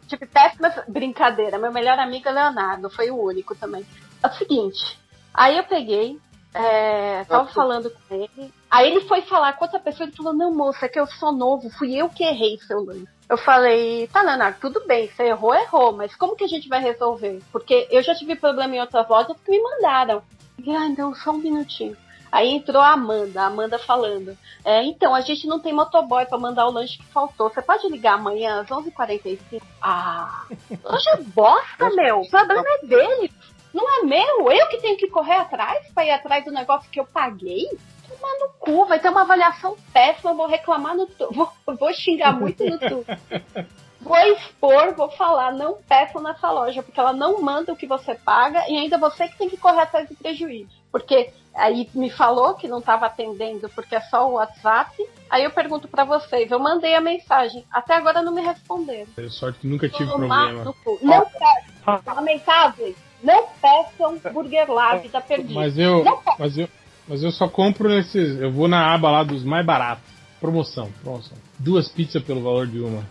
Tipo, 0.10 0.28
péssima 0.28 0.74
brincadeira. 0.90 1.58
Meu 1.58 1.72
melhor 1.72 1.98
amigo 1.98 2.28
é 2.28 2.32
Leonardo, 2.34 2.90
foi 2.90 3.10
o 3.10 3.16
único 3.16 3.56
também. 3.56 3.86
É 4.22 4.28
o 4.28 4.34
seguinte, 4.34 5.00
aí 5.34 5.58
eu 5.58 5.64
peguei, 5.64 6.20
é, 6.54 7.24
tava 7.24 7.48
falando 7.48 7.90
com 7.90 8.16
ele, 8.16 8.54
aí 8.70 8.92
ele 8.92 9.02
foi 9.02 9.22
falar 9.22 9.54
com 9.54 9.66
outra 9.66 9.80
pessoa, 9.80 10.06
ele 10.06 10.16
falou, 10.16 10.34
não, 10.34 10.54
moça, 10.54 10.86
é 10.86 10.90
que 10.90 11.00
eu 11.00 11.08
sou 11.08 11.32
novo, 11.32 11.70
fui 11.72 11.96
eu 11.96 12.10
que 12.10 12.24
errei 12.24 12.58
seu 12.60 12.84
lance. 12.84 13.08
Eu 13.28 13.38
falei, 13.38 14.08
tá, 14.08 14.22
Leonardo, 14.22 14.58
tudo 14.60 14.86
bem, 14.86 15.08
você 15.08 15.24
errou, 15.24 15.56
errou, 15.56 15.94
mas 15.94 16.16
como 16.16 16.36
que 16.36 16.44
a 16.44 16.48
gente 16.48 16.68
vai 16.70 16.82
resolver? 16.82 17.42
Porque 17.52 17.88
eu 17.90 18.04
já 18.04 18.14
tive 18.14 18.36
problema 18.36 18.76
em 18.76 18.82
outras 18.82 19.08
lojas 19.10 19.36
que 19.44 19.50
me 19.50 19.62
mandaram. 19.62 20.22
E, 20.64 20.76
ah, 20.76 20.88
então, 20.88 21.14
só 21.14 21.32
um 21.32 21.38
minutinho. 21.38 21.96
Aí 22.32 22.50
entrou 22.50 22.82
a 22.82 22.94
Amanda, 22.94 23.42
a 23.44 23.46
Amanda 23.46 23.78
falando. 23.78 24.36
É, 24.66 24.82
então, 24.84 25.14
a 25.14 25.22
gente 25.22 25.46
não 25.46 25.60
tem 25.60 25.72
motoboy 25.72 26.26
pra 26.26 26.38
mandar 26.38 26.66
o 26.66 26.72
lanche 26.72 26.98
que 26.98 27.06
faltou. 27.06 27.50
Você 27.50 27.62
pode 27.62 27.88
ligar 27.90 28.14
amanhã 28.16 28.62
às 28.62 28.68
11h45? 28.70 29.62
Ah, 29.80 30.46
hoje 30.84 31.10
é 31.10 31.18
bosta, 31.18 31.90
meu. 31.92 32.22
O 32.22 32.30
problema 32.30 32.64
é 32.82 32.86
dele. 32.88 33.32
Não 33.72 33.88
é 34.00 34.04
meu. 34.04 34.52
Eu 34.52 34.68
que 34.70 34.78
tenho 34.82 34.98
que 34.98 35.08
correr 35.10 35.36
atrás 35.36 35.86
pra 35.94 36.06
ir 36.06 36.12
atrás 36.12 36.44
do 36.46 36.52
negócio 36.52 36.90
que 36.90 37.00
eu 37.00 37.06
paguei? 37.06 37.68
Tomar 38.08 38.34
no 38.40 38.50
cu, 38.60 38.86
vai 38.86 39.00
ter 39.00 39.10
uma 39.10 39.22
avaliação 39.22 39.76
péssima. 39.92 40.32
eu 40.32 40.36
Vou 40.36 40.48
reclamar 40.48 40.96
no. 40.96 41.06
tu- 41.06 41.30
Vou, 41.34 41.52
vou 41.78 41.94
xingar 41.94 42.34
muito 42.34 42.64
no 42.64 42.80
Twitter. 42.80 43.20
Vou 44.04 44.18
expor, 44.18 44.94
vou 44.96 45.10
falar, 45.12 45.54
não 45.54 45.78
peçam 45.88 46.22
nessa 46.22 46.52
loja, 46.52 46.84
porque 46.84 47.00
ela 47.00 47.14
não 47.14 47.42
manda 47.42 47.72
o 47.72 47.76
que 47.76 47.88
você 47.88 48.14
paga 48.16 48.66
e 48.70 48.78
ainda 48.78 48.98
você 48.98 49.28
que 49.28 49.38
tem 49.38 49.50
que 49.50 49.58
correr 49.58 49.82
atrás 49.82 50.08
do 50.10 50.16
prejuízo. 50.16 50.70
Porque 50.92 51.32
aí 51.56 51.90
me 51.96 52.10
falou 52.10 52.54
que 52.56 52.68
não 52.68 52.80
estava 52.80 53.06
atendendo 53.06 53.70
porque 53.70 53.96
é 53.96 54.02
só 54.02 54.30
o 54.30 54.34
WhatsApp. 54.34 54.92
Aí 55.30 55.44
eu 55.44 55.52
pergunto 55.52 55.88
pra 55.88 56.04
vocês, 56.04 56.52
eu 56.52 56.60
mandei 56.60 56.94
a 56.96 57.02
mensagem, 57.02 57.64
até 57.72 57.96
agora 57.96 58.22
não 58.22 58.34
me 58.34 58.42
responderam. 58.42 59.08
É 59.18 59.30
sorte 59.30 59.60
que 59.60 59.68
nunca 59.68 59.88
tive 59.90 60.10
problema. 60.10 60.74
Não 61.02 61.26
peçam, 61.26 62.14
lamentáveis, 62.14 62.96
não 63.24 63.48
peçam 63.62 64.20
Burger 64.34 64.70
Lab, 64.70 65.08
tá 65.10 65.22
perdido. 65.22 65.56
Mas 65.56 65.78
eu, 65.78 66.04
mas 66.38 66.58
eu, 66.58 66.70
mas 67.08 67.24
eu 67.24 67.32
só 67.32 67.48
compro 67.48 67.90
nesses. 67.90 68.40
Eu 68.40 68.52
vou 68.52 68.68
na 68.68 68.94
aba 68.94 69.10
lá 69.10 69.24
dos 69.24 69.44
mais 69.44 69.66
baratos. 69.66 70.04
Promoção, 70.40 70.92
promoção. 71.02 71.38
Duas 71.58 71.88
pizzas 71.88 72.22
pelo 72.22 72.44
valor 72.44 72.68
de 72.68 72.80
uma. 72.80 73.04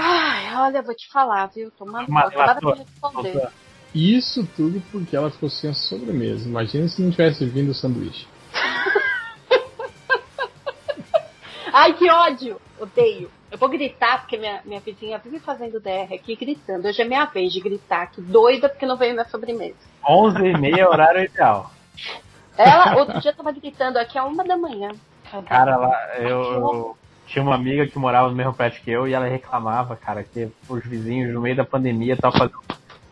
Ai, 0.00 0.54
olha, 0.54 0.80
vou 0.80 0.94
te 0.94 1.08
falar, 1.08 1.46
viu? 1.46 1.70
De 1.70 2.36
Lator, 2.36 2.78
responder. 2.78 3.48
Isso 3.92 4.48
tudo 4.54 4.80
porque 4.92 5.16
ela 5.16 5.28
ficou 5.28 5.50
sem 5.50 5.70
a 5.70 5.74
sobremesa. 5.74 6.48
Imagina 6.48 6.86
se 6.86 7.02
não 7.02 7.10
tivesse 7.10 7.44
vindo 7.44 7.70
o 7.70 7.74
sanduíche. 7.74 8.28
Ai, 11.72 11.94
que 11.94 12.08
ódio! 12.08 12.60
Odeio. 12.78 13.28
Eu 13.50 13.58
vou 13.58 13.68
gritar, 13.68 14.20
porque 14.20 14.36
minha, 14.36 14.60
minha 14.64 14.78
vizinha 14.78 15.18
vive 15.18 15.40
fazendo 15.40 15.80
DR 15.80 16.14
aqui 16.14 16.36
gritando. 16.36 16.86
Hoje 16.86 17.02
é 17.02 17.04
minha 17.04 17.24
vez 17.24 17.52
de 17.52 17.60
gritar 17.60 18.02
aqui, 18.02 18.20
doida 18.20 18.68
porque 18.68 18.86
não 18.86 18.96
veio 18.96 19.14
minha 19.14 19.28
sobremesa. 19.28 19.78
11 20.08 20.38
e 20.38 20.58
meia 20.58 20.82
é 20.82 20.88
horário 20.88 21.24
ideal. 21.24 21.72
Ela, 22.56 22.98
outro 22.98 23.20
dia, 23.20 23.32
tava 23.32 23.50
gritando 23.50 23.96
aqui 23.96 24.16
a 24.16 24.24
uma 24.24 24.44
da 24.44 24.56
manhã. 24.56 24.92
Cara, 25.46 25.76
lá, 25.76 26.18
eu, 26.18 26.42
eu 26.42 26.96
tinha 27.28 27.42
uma 27.42 27.54
amiga 27.54 27.86
que 27.86 27.98
morava 27.98 28.28
no 28.28 28.34
mesmo 28.34 28.54
prédio 28.54 28.82
que 28.82 28.90
eu 28.90 29.06
e 29.06 29.12
ela 29.12 29.26
reclamava, 29.28 29.96
cara, 29.96 30.24
que 30.24 30.48
os 30.68 30.84
vizinhos 30.84 31.32
no 31.32 31.40
meio 31.40 31.56
da 31.56 31.64
pandemia 31.64 32.14
estavam 32.14 32.38
fazendo 32.38 32.58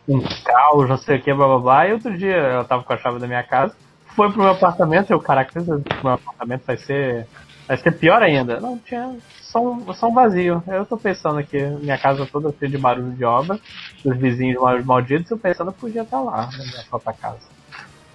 um 0.08 0.20
caos, 0.44 0.88
não 0.88 0.96
sei 0.96 1.18
o 1.18 1.22
que, 1.22 1.34
blá 1.34 1.46
blá 1.46 1.58
blá. 1.58 1.86
E 1.86 1.92
outro 1.92 2.16
dia 2.16 2.34
ela 2.36 2.64
tava 2.64 2.82
com 2.82 2.92
a 2.92 2.98
chave 2.98 3.18
da 3.18 3.26
minha 3.26 3.42
casa, 3.42 3.74
foi 4.14 4.30
pro 4.30 4.42
meu 4.42 4.50
apartamento, 4.52 5.10
eu, 5.10 5.20
caraca, 5.20 5.58
esse 5.58 5.68
meu 5.68 6.12
apartamento 6.12 6.64
vai 6.66 6.76
ser. 6.78 7.26
Vai 7.68 7.76
ser 7.78 7.98
pior 7.98 8.22
ainda. 8.22 8.60
Não, 8.60 8.78
tinha 8.78 9.16
só 9.42 9.60
um, 9.60 9.92
só 9.92 10.08
um 10.08 10.14
vazio. 10.14 10.62
Eu 10.68 10.86
tô 10.86 10.96
pensando 10.96 11.38
aqui, 11.40 11.60
minha 11.82 11.98
casa 11.98 12.24
toda 12.26 12.52
cheia 12.56 12.70
de 12.70 12.78
barulho 12.78 13.12
de 13.12 13.24
obra, 13.24 13.58
os 14.04 14.16
vizinhos 14.18 14.60
mal- 14.60 14.84
malditos, 14.84 15.30
eu 15.32 15.38
pensando 15.38 15.72
que 15.72 15.80
podia 15.80 16.02
estar 16.02 16.20
lá 16.20 16.42
na 16.46 16.58
minha 16.58 16.84
própria 16.88 17.12
casa. 17.14 17.40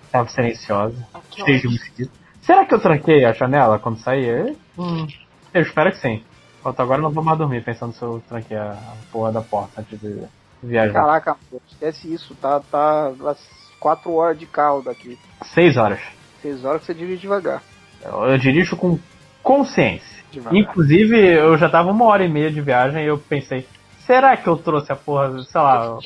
Tava 0.09 0.29
silenciosa. 0.29 0.95
Que 1.29 1.43
Cheio 1.43 1.61
de 1.61 1.67
mosquito. 1.67 2.11
Será 2.41 2.65
que 2.65 2.73
eu 2.73 2.79
tranquei 2.79 3.25
a 3.25 3.33
janela 3.33 3.77
quando 3.77 3.99
saí? 3.99 4.55
Hum, 4.77 5.05
eu 5.53 5.61
espero 5.61 5.91
que 5.91 5.97
sim. 5.97 6.23
Falta 6.63 6.83
agora 6.83 6.99
eu 6.99 7.03
não 7.03 7.11
vou 7.11 7.23
mais 7.23 7.37
dormir 7.37 7.63
pensando 7.63 7.93
se 7.93 8.01
eu 8.01 8.21
tranquei 8.29 8.55
a 8.57 8.77
porra 9.11 9.31
da 9.31 9.41
porta 9.41 9.81
antes 9.81 9.99
de 9.99 10.21
viajar. 10.61 10.93
Caraca, 10.93 11.37
pô, 11.49 11.59
esquece 11.71 12.13
isso, 12.13 12.35
tá, 12.35 12.59
tá 12.59 13.11
às 13.27 13.39
4 13.79 14.13
horas 14.13 14.37
de 14.37 14.45
carro 14.45 14.81
daqui. 14.83 15.17
Seis 15.43 15.75
horas. 15.77 15.99
6 16.41 16.63
horas 16.63 16.81
que 16.81 16.87
você 16.87 16.93
dirige 16.93 17.21
devagar. 17.21 17.63
Eu, 18.03 18.25
eu 18.25 18.37
dirijo 18.37 18.77
com 18.77 18.99
consciência. 19.41 20.21
Devagar. 20.31 20.57
Inclusive, 20.59 21.17
eu 21.17 21.57
já 21.57 21.67
tava 21.69 21.89
uma 21.91 22.05
hora 22.05 22.23
e 22.23 22.29
meia 22.29 22.51
de 22.51 22.61
viagem 22.61 23.03
e 23.03 23.07
eu 23.07 23.17
pensei, 23.17 23.67
será 24.05 24.37
que 24.37 24.47
eu 24.47 24.55
trouxe 24.57 24.91
a 24.91 24.95
porra, 24.95 25.41
sei 25.43 25.61
lá. 25.61 25.97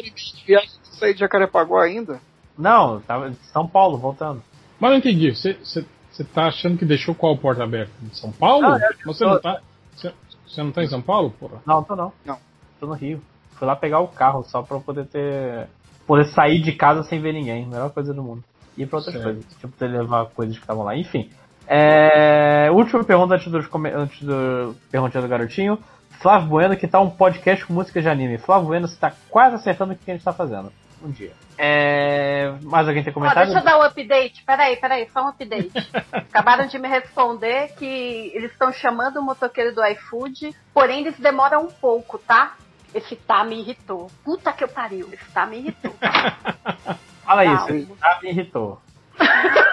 Viagem 0.47 0.69
de 0.69 0.97
sair 0.97 1.13
de 1.13 1.19
Jacarepaguá 1.19 1.83
ainda? 1.83 2.19
Não, 2.57 2.95
eu 2.95 3.01
tava 3.01 3.29
de 3.29 3.37
São 3.51 3.67
Paulo 3.67 3.97
voltando. 3.97 4.41
Mas 4.79 4.91
não 4.91 4.97
entendi. 4.97 5.35
Você- 5.35 5.53
Você 5.61 5.85
você 6.15 6.23
tá 6.23 6.45
achando 6.47 6.77
que 6.77 6.85
deixou 6.85 7.13
qual 7.15 7.37
porta 7.37 7.63
aberta? 7.63 7.91
São 8.13 8.31
Paulo? 8.31 8.65
Ah, 8.67 8.79
eu 9.05 9.13
você 9.13 9.23
tô- 9.25 9.29
não 9.31 9.39
tá. 9.41 9.61
Você, 9.95 10.13
você 10.47 10.63
não 10.63 10.71
tá 10.71 10.83
em 10.83 10.87
São 10.87 11.01
Paulo, 11.01 11.31
porra? 11.31 11.57
Não, 11.65 11.83
tô 11.83 11.95
não. 11.95 12.13
Não. 12.25 12.37
Tô 12.79 12.87
no 12.87 12.93
Rio. 12.93 13.21
Fui 13.51 13.67
lá 13.67 13.75
pegar 13.75 13.99
o 13.99 14.07
carro 14.07 14.43
só 14.43 14.61
pra 14.61 14.77
eu 14.77 14.81
poder 14.81 15.05
ter. 15.05 15.67
poder 16.07 16.25
sair 16.25 16.61
de 16.61 16.71
casa 16.73 17.03
sem 17.03 17.19
ver 17.21 17.33
ninguém. 17.33 17.65
Melhor 17.65 17.89
coisa 17.91 18.13
do 18.13 18.21
mundo. 18.23 18.43
E 18.77 18.83
ir 18.83 18.85
pra 18.87 18.97
outras 18.99 19.13
Certo. 19.13 19.23
coisas. 19.25 19.45
Tipo, 19.55 19.67
poder 19.69 19.91
levar 19.97 20.25
coisas 20.27 20.55
que 20.55 20.61
estavam 20.63 20.83
lá. 20.83 20.95
Enfim. 20.95 21.29
É... 21.67 22.69
Última 22.71 23.03
pergunta 23.03 23.35
antes, 23.35 23.51
dos, 23.51 23.67
come- 23.67 23.91
antes 23.91 24.21
do 24.21 24.75
perguntinha 24.91 25.21
do 25.21 25.27
garotinho. 25.29 25.79
Flávio 26.21 26.47
Bueno, 26.49 26.77
que 26.77 26.87
tá 26.87 26.99
um 26.99 27.09
podcast 27.09 27.65
com 27.65 27.73
música 27.73 28.01
de 28.01 28.07
anime. 28.09 28.37
Flávio 28.37 28.67
Bueno, 28.67 28.87
você 28.87 28.95
tá 28.97 29.11
quase 29.29 29.55
acertando 29.55 29.93
o 29.93 29.95
que 29.95 30.09
a 30.09 30.13
gente 30.13 30.23
tá 30.23 30.33
fazendo. 30.33 30.71
Um 31.03 31.09
dia. 31.09 31.31
É... 31.57 32.53
Mais 32.61 32.87
alguém 32.87 33.03
tem 33.03 33.13
comentário? 33.13 33.45
deixa 33.51 33.61
eu 33.61 33.65
dar 33.65 33.79
um 33.79 33.83
update. 33.83 34.43
Peraí, 34.43 34.75
peraí, 34.77 35.09
só 35.11 35.23
um 35.23 35.29
update. 35.29 35.71
Acabaram 36.11 36.67
de 36.67 36.77
me 36.77 36.87
responder 36.87 37.73
que 37.77 38.31
eles 38.33 38.51
estão 38.51 38.71
chamando 38.73 39.17
o 39.17 39.23
motoqueiro 39.23 39.73
do 39.73 39.85
iFood, 39.85 40.55
porém 40.73 41.01
eles 41.01 41.17
demoram 41.19 41.63
um 41.63 41.71
pouco, 41.71 42.17
tá? 42.17 42.55
Esse 42.93 43.15
tá 43.15 43.43
me 43.43 43.59
irritou. 43.59 44.09
Puta 44.23 44.53
que 44.53 44.63
eu 44.63 44.67
pariu. 44.67 45.09
Esse 45.11 45.31
tá 45.31 45.45
me 45.45 45.57
irritou. 45.57 45.93
Fala 47.25 47.43
Não. 47.43 47.55
isso, 47.55 47.75
isso 47.75 47.95
tá, 47.95 48.19
me 48.21 48.29
irritou. 48.29 48.81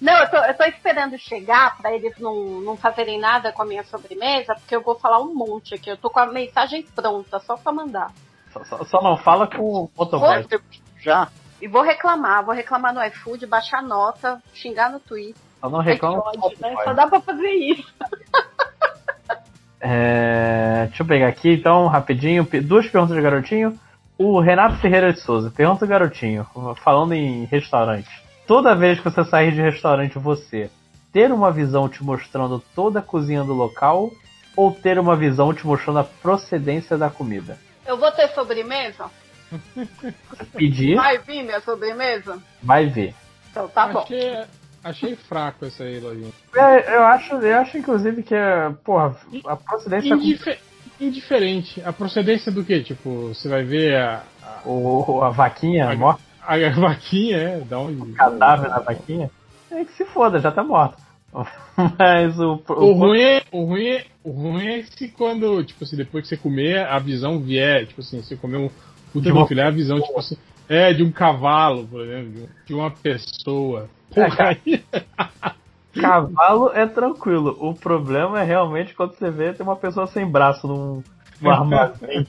Não, 0.00 0.12
eu 0.18 0.30
tô, 0.30 0.36
eu 0.36 0.54
tô 0.54 0.64
esperando 0.64 1.16
chegar 1.18 1.78
pra 1.78 1.94
eles 1.94 2.18
não, 2.18 2.60
não 2.60 2.76
fazerem 2.76 3.18
nada 3.18 3.52
com 3.52 3.62
a 3.62 3.64
minha 3.64 3.82
sobremesa, 3.84 4.54
porque 4.54 4.76
eu 4.76 4.82
vou 4.82 4.98
falar 4.98 5.18
um 5.18 5.34
monte 5.34 5.74
aqui. 5.74 5.88
Eu 5.88 5.96
tô 5.96 6.10
com 6.10 6.20
a 6.20 6.26
mensagem 6.26 6.82
pronta, 6.82 7.40
só 7.40 7.56
pra 7.56 7.72
mandar. 7.72 8.12
Só, 8.52 8.62
só- 8.64 8.84
só 8.84 9.02
não 9.02 9.16
fala 9.16 9.46
com 9.46 9.62
o 9.62 9.90
motoboy. 9.96 10.46
Já. 11.04 11.28
E 11.60 11.68
vou 11.68 11.82
reclamar, 11.82 12.44
vou 12.44 12.54
reclamar 12.54 12.94
no 12.94 13.04
iFood, 13.04 13.46
baixar 13.46 13.82
nota, 13.82 14.42
xingar 14.54 14.90
no 14.90 14.98
Twitter. 14.98 15.40
Só 15.60 15.68
não 15.68 15.80
reclama 15.80 16.16
o 16.16 16.20
ódio, 16.20 16.58
né? 16.60 16.74
Só 16.82 16.92
dá 16.94 17.06
pra 17.06 17.20
fazer 17.20 17.50
isso. 17.50 17.94
É, 19.86 20.86
deixa 20.86 21.02
eu 21.02 21.06
pegar 21.06 21.28
aqui 21.28 21.52
então, 21.52 21.86
rapidinho. 21.88 22.48
Duas 22.62 22.86
perguntas 22.88 23.14
do 23.14 23.22
garotinho. 23.22 23.78
O 24.16 24.40
Renato 24.40 24.76
Ferreira 24.76 25.12
de 25.12 25.20
Souza 25.20 25.52
pergunta 25.54 25.84
garotinho, 25.84 26.46
falando 26.82 27.12
em 27.12 27.44
restaurante. 27.44 28.08
Toda 28.46 28.74
vez 28.74 28.98
que 28.98 29.04
você 29.04 29.22
sair 29.24 29.52
de 29.52 29.60
restaurante, 29.60 30.18
você 30.18 30.70
ter 31.12 31.30
uma 31.30 31.52
visão 31.52 31.86
te 31.86 32.02
mostrando 32.02 32.64
toda 32.74 33.00
a 33.00 33.02
cozinha 33.02 33.44
do 33.44 33.52
local 33.52 34.10
ou 34.56 34.72
ter 34.72 34.98
uma 34.98 35.14
visão 35.16 35.52
te 35.52 35.66
mostrando 35.66 35.98
a 35.98 36.04
procedência 36.04 36.96
da 36.96 37.10
comida? 37.10 37.58
Eu 37.86 37.98
vou 37.98 38.10
ter 38.12 38.28
sobremesa? 38.28 39.10
Pedir, 40.56 40.96
Vai 40.96 41.18
vir 41.18 41.42
minha 41.42 41.60
sobremesa? 41.60 42.40
vai 42.62 42.86
ver. 42.86 43.14
Então 43.50 43.68
tá 43.68 43.86
bom. 43.88 44.00
achei, 44.00 44.44
achei 44.82 45.16
fraco 45.16 45.64
essa 45.64 45.84
aí, 45.84 46.00
Lojinha. 46.00 46.30
É, 46.54 46.96
eu 46.96 47.04
acho, 47.04 47.34
eu 47.36 47.58
acho 47.58 47.78
inclusive 47.78 48.22
que 48.22 48.34
é, 48.34 48.70
porra, 48.84 49.16
a 49.46 49.56
procedência. 49.56 50.14
Indife- 50.14 50.58
indiferente. 51.00 51.82
A 51.84 51.92
procedência 51.92 52.50
do 52.50 52.64
que? 52.64 52.82
Tipo, 52.82 53.28
você 53.28 53.48
vai 53.48 53.62
ver 53.64 53.96
a, 53.96 54.22
O, 54.64 55.20
a 55.22 55.30
vaquinha 55.30 55.88
A- 55.90 55.96
morta, 55.96 56.22
A, 56.42 56.54
a 56.54 56.70
vaquinha, 56.70 57.36
é, 57.36 57.60
dá 57.60 57.78
um. 57.80 58.02
o 58.02 58.12
cadáver 58.14 58.70
da 58.70 58.80
vaquinha, 58.80 59.30
é 59.70 59.84
que 59.84 59.92
se 59.92 60.04
foda, 60.06 60.38
já 60.40 60.50
tá 60.52 60.62
morta. 60.62 60.96
Mas 61.98 62.38
o. 62.38 62.62
O 62.68 62.92
ruim, 62.92 63.20
é, 63.22 63.42
o, 63.50 63.64
ruim 63.64 63.88
é, 63.88 64.04
o 64.22 64.30
ruim 64.30 64.66
é 64.68 64.82
se 64.84 65.08
quando, 65.08 65.64
tipo 65.64 65.82
assim, 65.82 65.96
depois 65.96 66.22
que 66.22 66.28
você 66.28 66.36
comer, 66.36 66.86
a 66.86 66.98
visão 67.00 67.40
vier, 67.40 67.86
tipo 67.86 68.00
assim, 68.00 68.22
você 68.22 68.36
comer 68.36 68.58
um 68.58 68.70
puta 69.14 69.24
De 69.26 69.32
uma- 69.32 69.46
filé, 69.46 69.62
a 69.62 69.70
visão, 69.70 69.98
tipo 70.00 70.18
assim, 70.18 70.36
é, 70.68 70.92
de 70.92 71.02
um 71.02 71.10
cavalo, 71.10 71.86
por 71.86 72.02
exemplo, 72.02 72.48
de 72.66 72.74
um- 72.74 72.78
uma 72.78 72.90
pessoa. 72.90 73.88
É, 74.14 74.24
Porra, 74.28 74.44
aí, 74.48 74.84
Cavalo 76.00 76.70
é 76.74 76.86
tranquilo. 76.86 77.56
O 77.60 77.72
problema 77.74 78.40
é 78.40 78.44
realmente 78.44 78.92
quando 78.94 79.14
você 79.14 79.30
vê 79.30 79.52
tem 79.52 79.64
uma 79.64 79.76
pessoa 79.76 80.06
sem 80.08 80.26
braço 80.28 80.66
num, 80.66 81.02
num 81.40 81.50
armazém. 81.50 82.26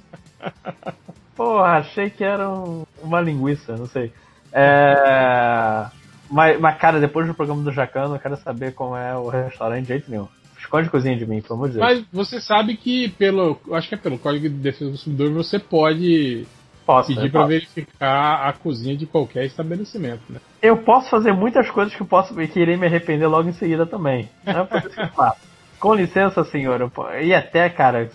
Porra, 1.36 1.78
achei 1.80 2.10
que 2.10 2.24
era 2.24 2.48
um- 2.50 2.86
uma 3.02 3.20
linguiça, 3.20 3.76
não 3.76 3.88
sei. 3.88 4.14
É... 4.54 5.88
Mas, 6.30 6.60
mas, 6.60 6.78
cara, 6.78 7.00
depois 7.00 7.28
do 7.28 7.34
programa 7.34 7.62
do 7.64 7.72
Jacano, 7.72 8.16
eu 8.16 8.20
quero 8.20 8.38
saber 8.38 8.74
como 8.74 8.96
é 8.96 9.16
o 9.16 9.28
restaurante 9.30 9.82
de 9.84 9.88
jeito 9.90 10.10
nenhum. 10.10 10.28
Esconde 10.58 10.90
cozinha 10.90 11.16
de 11.18 11.26
mim, 11.26 11.42
pelo 11.42 11.56
amor 11.56 11.70
de 11.70 11.76
Deus. 11.78 11.86
Mas 11.86 12.06
você 12.12 12.40
sabe 12.42 12.76
que 12.78 13.10
pelo. 13.10 13.60
Acho 13.74 13.88
que 13.90 13.96
é 13.96 13.98
pelo 13.98 14.18
Código 14.18 14.50
de 14.50 14.56
Defesa 14.56 14.86
do 14.86 14.92
Consumidor 14.92 15.32
você 15.32 15.60
pode 15.60 16.48
posso, 16.86 17.14
pedir 17.14 17.32
para 17.32 17.46
verificar 17.46 18.48
a 18.48 18.54
cozinha 18.54 18.96
de 18.96 19.06
qualquer 19.06 19.46
estabelecimento, 19.46 20.22
né? 20.30 20.40
eu 20.66 20.78
posso 20.78 21.10
fazer 21.10 21.32
muitas 21.32 21.70
coisas 21.70 21.94
que 21.94 22.02
eu 22.02 22.08
posso 22.08 22.34
que 22.34 22.60
irei 22.60 22.76
me 22.76 22.88
arrepender 22.88 23.28
logo 23.28 23.48
em 23.48 23.54
seguida 23.54 23.86
também. 23.86 24.30
Não 24.46 24.62
é 24.62 24.66
por 24.66 24.80
isso 24.80 24.90
que 24.90 25.02
eu 25.02 25.08
faço. 25.10 25.40
Com 25.80 25.94
licença, 25.94 26.44
senhor. 26.46 26.92
E 27.22 27.34
até, 27.34 27.70
cara, 27.70 28.10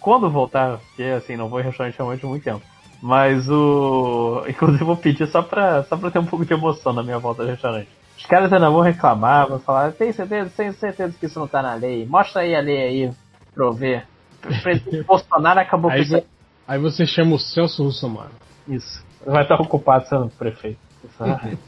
quando 0.00 0.28
voltar, 0.28 0.78
porque 0.78 1.04
assim, 1.04 1.36
não 1.36 1.48
vou 1.48 1.60
em 1.60 1.62
restaurante 1.62 1.96
realmente 1.96 2.24
há 2.24 2.28
muito 2.28 2.42
tempo. 2.42 2.62
Mas 3.00 3.48
o. 3.48 4.44
Inclusive 4.48 4.84
vou 4.84 4.96
pedir 4.96 5.26
só 5.28 5.42
pra, 5.42 5.84
só 5.84 5.96
pra 5.96 6.10
ter 6.10 6.18
um 6.18 6.26
pouco 6.26 6.44
de 6.44 6.52
emoção 6.52 6.92
na 6.92 7.02
minha 7.02 7.18
volta 7.18 7.42
ao 7.42 7.48
restaurante. 7.48 7.88
Os 8.18 8.26
caras 8.26 8.52
ainda 8.52 8.68
vão 8.68 8.80
reclamar, 8.80 9.48
vão 9.48 9.58
falar, 9.58 9.92
tem 9.92 10.12
certeza, 10.12 10.50
tem 10.54 10.72
certeza 10.72 11.16
que 11.18 11.26
isso 11.26 11.38
não 11.38 11.46
tá 11.46 11.62
na 11.62 11.74
lei. 11.74 12.04
Mostra 12.04 12.42
aí 12.42 12.54
a 12.54 12.60
lei 12.60 12.82
aí 12.82 13.10
pra 13.54 13.64
eu 13.64 13.72
ver. 13.72 14.04
O 14.46 14.62
presidente 14.62 15.02
Bolsonaro 15.02 15.58
acabou 15.58 15.90
com 15.90 15.96
isso. 15.96 16.22
Aí 16.66 16.78
você 16.78 17.06
chama 17.06 17.34
o 17.34 17.38
Celso 17.38 17.82
Russomano. 17.84 18.30
Isso. 18.68 19.04
Vai 19.24 19.42
estar 19.42 19.60
ocupado 19.60 20.06
sendo 20.08 20.28
prefeito. 20.30 20.78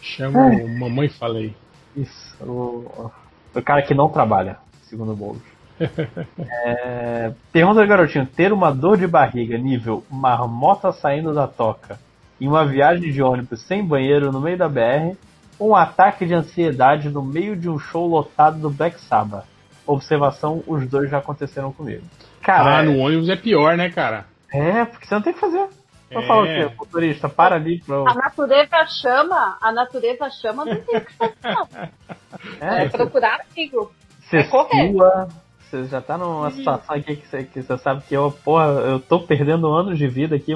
Chama 0.00 0.46
o 0.46 0.78
Mamãe 0.78 1.08
Falei. 1.08 1.54
Isso. 1.94 2.36
O, 2.42 3.10
o 3.54 3.62
cara 3.62 3.82
que 3.82 3.94
não 3.94 4.08
trabalha, 4.08 4.58
segundo 4.82 5.12
o 5.12 5.16
Boulos. 5.16 5.42
É, 6.38 7.32
pergunta 7.50 7.80
do 7.80 7.86
garotinho: 7.86 8.26
ter 8.26 8.52
uma 8.52 8.70
dor 8.70 8.98
de 8.98 9.06
barriga 9.06 9.56
nível 9.56 10.04
marmota 10.10 10.92
saindo 10.92 11.32
da 11.32 11.46
toca 11.46 11.98
em 12.38 12.46
uma 12.46 12.66
viagem 12.66 13.10
de 13.10 13.22
ônibus 13.22 13.62
sem 13.62 13.82
banheiro 13.82 14.30
no 14.30 14.40
meio 14.40 14.58
da 14.58 14.68
BR 14.68 15.16
ou 15.58 15.70
um 15.70 15.76
ataque 15.76 16.26
de 16.26 16.34
ansiedade 16.34 17.08
no 17.08 17.22
meio 17.22 17.56
de 17.56 17.68
um 17.68 17.78
show 17.78 18.06
lotado 18.06 18.58
do 18.58 18.68
Black 18.68 19.00
Sabbath? 19.00 19.46
Observação: 19.86 20.62
os 20.66 20.86
dois 20.86 21.10
já 21.10 21.18
aconteceram 21.18 21.72
comigo. 21.72 22.02
Cara, 22.42 22.78
ah, 22.78 22.82
no 22.82 22.98
ônibus 22.98 23.30
é 23.30 23.36
pior, 23.36 23.76
né, 23.76 23.90
cara? 23.90 24.26
É, 24.52 24.84
porque 24.84 25.06
você 25.06 25.14
não 25.14 25.22
tem 25.22 25.32
que 25.32 25.40
fazer. 25.40 25.68
Só 26.12 26.20
É. 26.20 26.26
fala 26.26 26.42
o 26.42 26.46
quê? 26.46 26.74
Motorista, 26.76 27.28
para 27.28 27.54
ali. 27.56 27.80
Pra... 27.80 27.96
A 27.98 28.14
natureza 28.14 28.86
chama, 28.86 29.58
a 29.60 29.72
natureza 29.72 30.28
chama, 30.30 30.64
não 30.64 30.76
tem 30.76 30.98
o 30.98 31.04
que 31.04 31.12
fazer, 31.12 31.36
não. 31.42 31.68
É, 32.60 32.84
É, 32.84 32.88
procurar 32.88 33.40
amigo. 33.50 33.92
Você 34.20 34.38
É 34.38 34.44
sua, 34.44 35.28
você 35.60 35.84
já 35.84 36.00
tá 36.00 36.16
numa 36.16 36.50
situação 36.50 36.96
aqui 36.96 37.16
que 37.16 37.26
você, 37.26 37.44
que 37.44 37.62
você 37.62 37.78
sabe 37.78 38.02
que 38.08 38.14
eu, 38.14 38.30
porra, 38.30 38.66
eu 38.66 39.00
tô 39.00 39.20
perdendo 39.20 39.68
anos 39.68 39.98
de 39.98 40.06
vida 40.08 40.36
aqui 40.36 40.52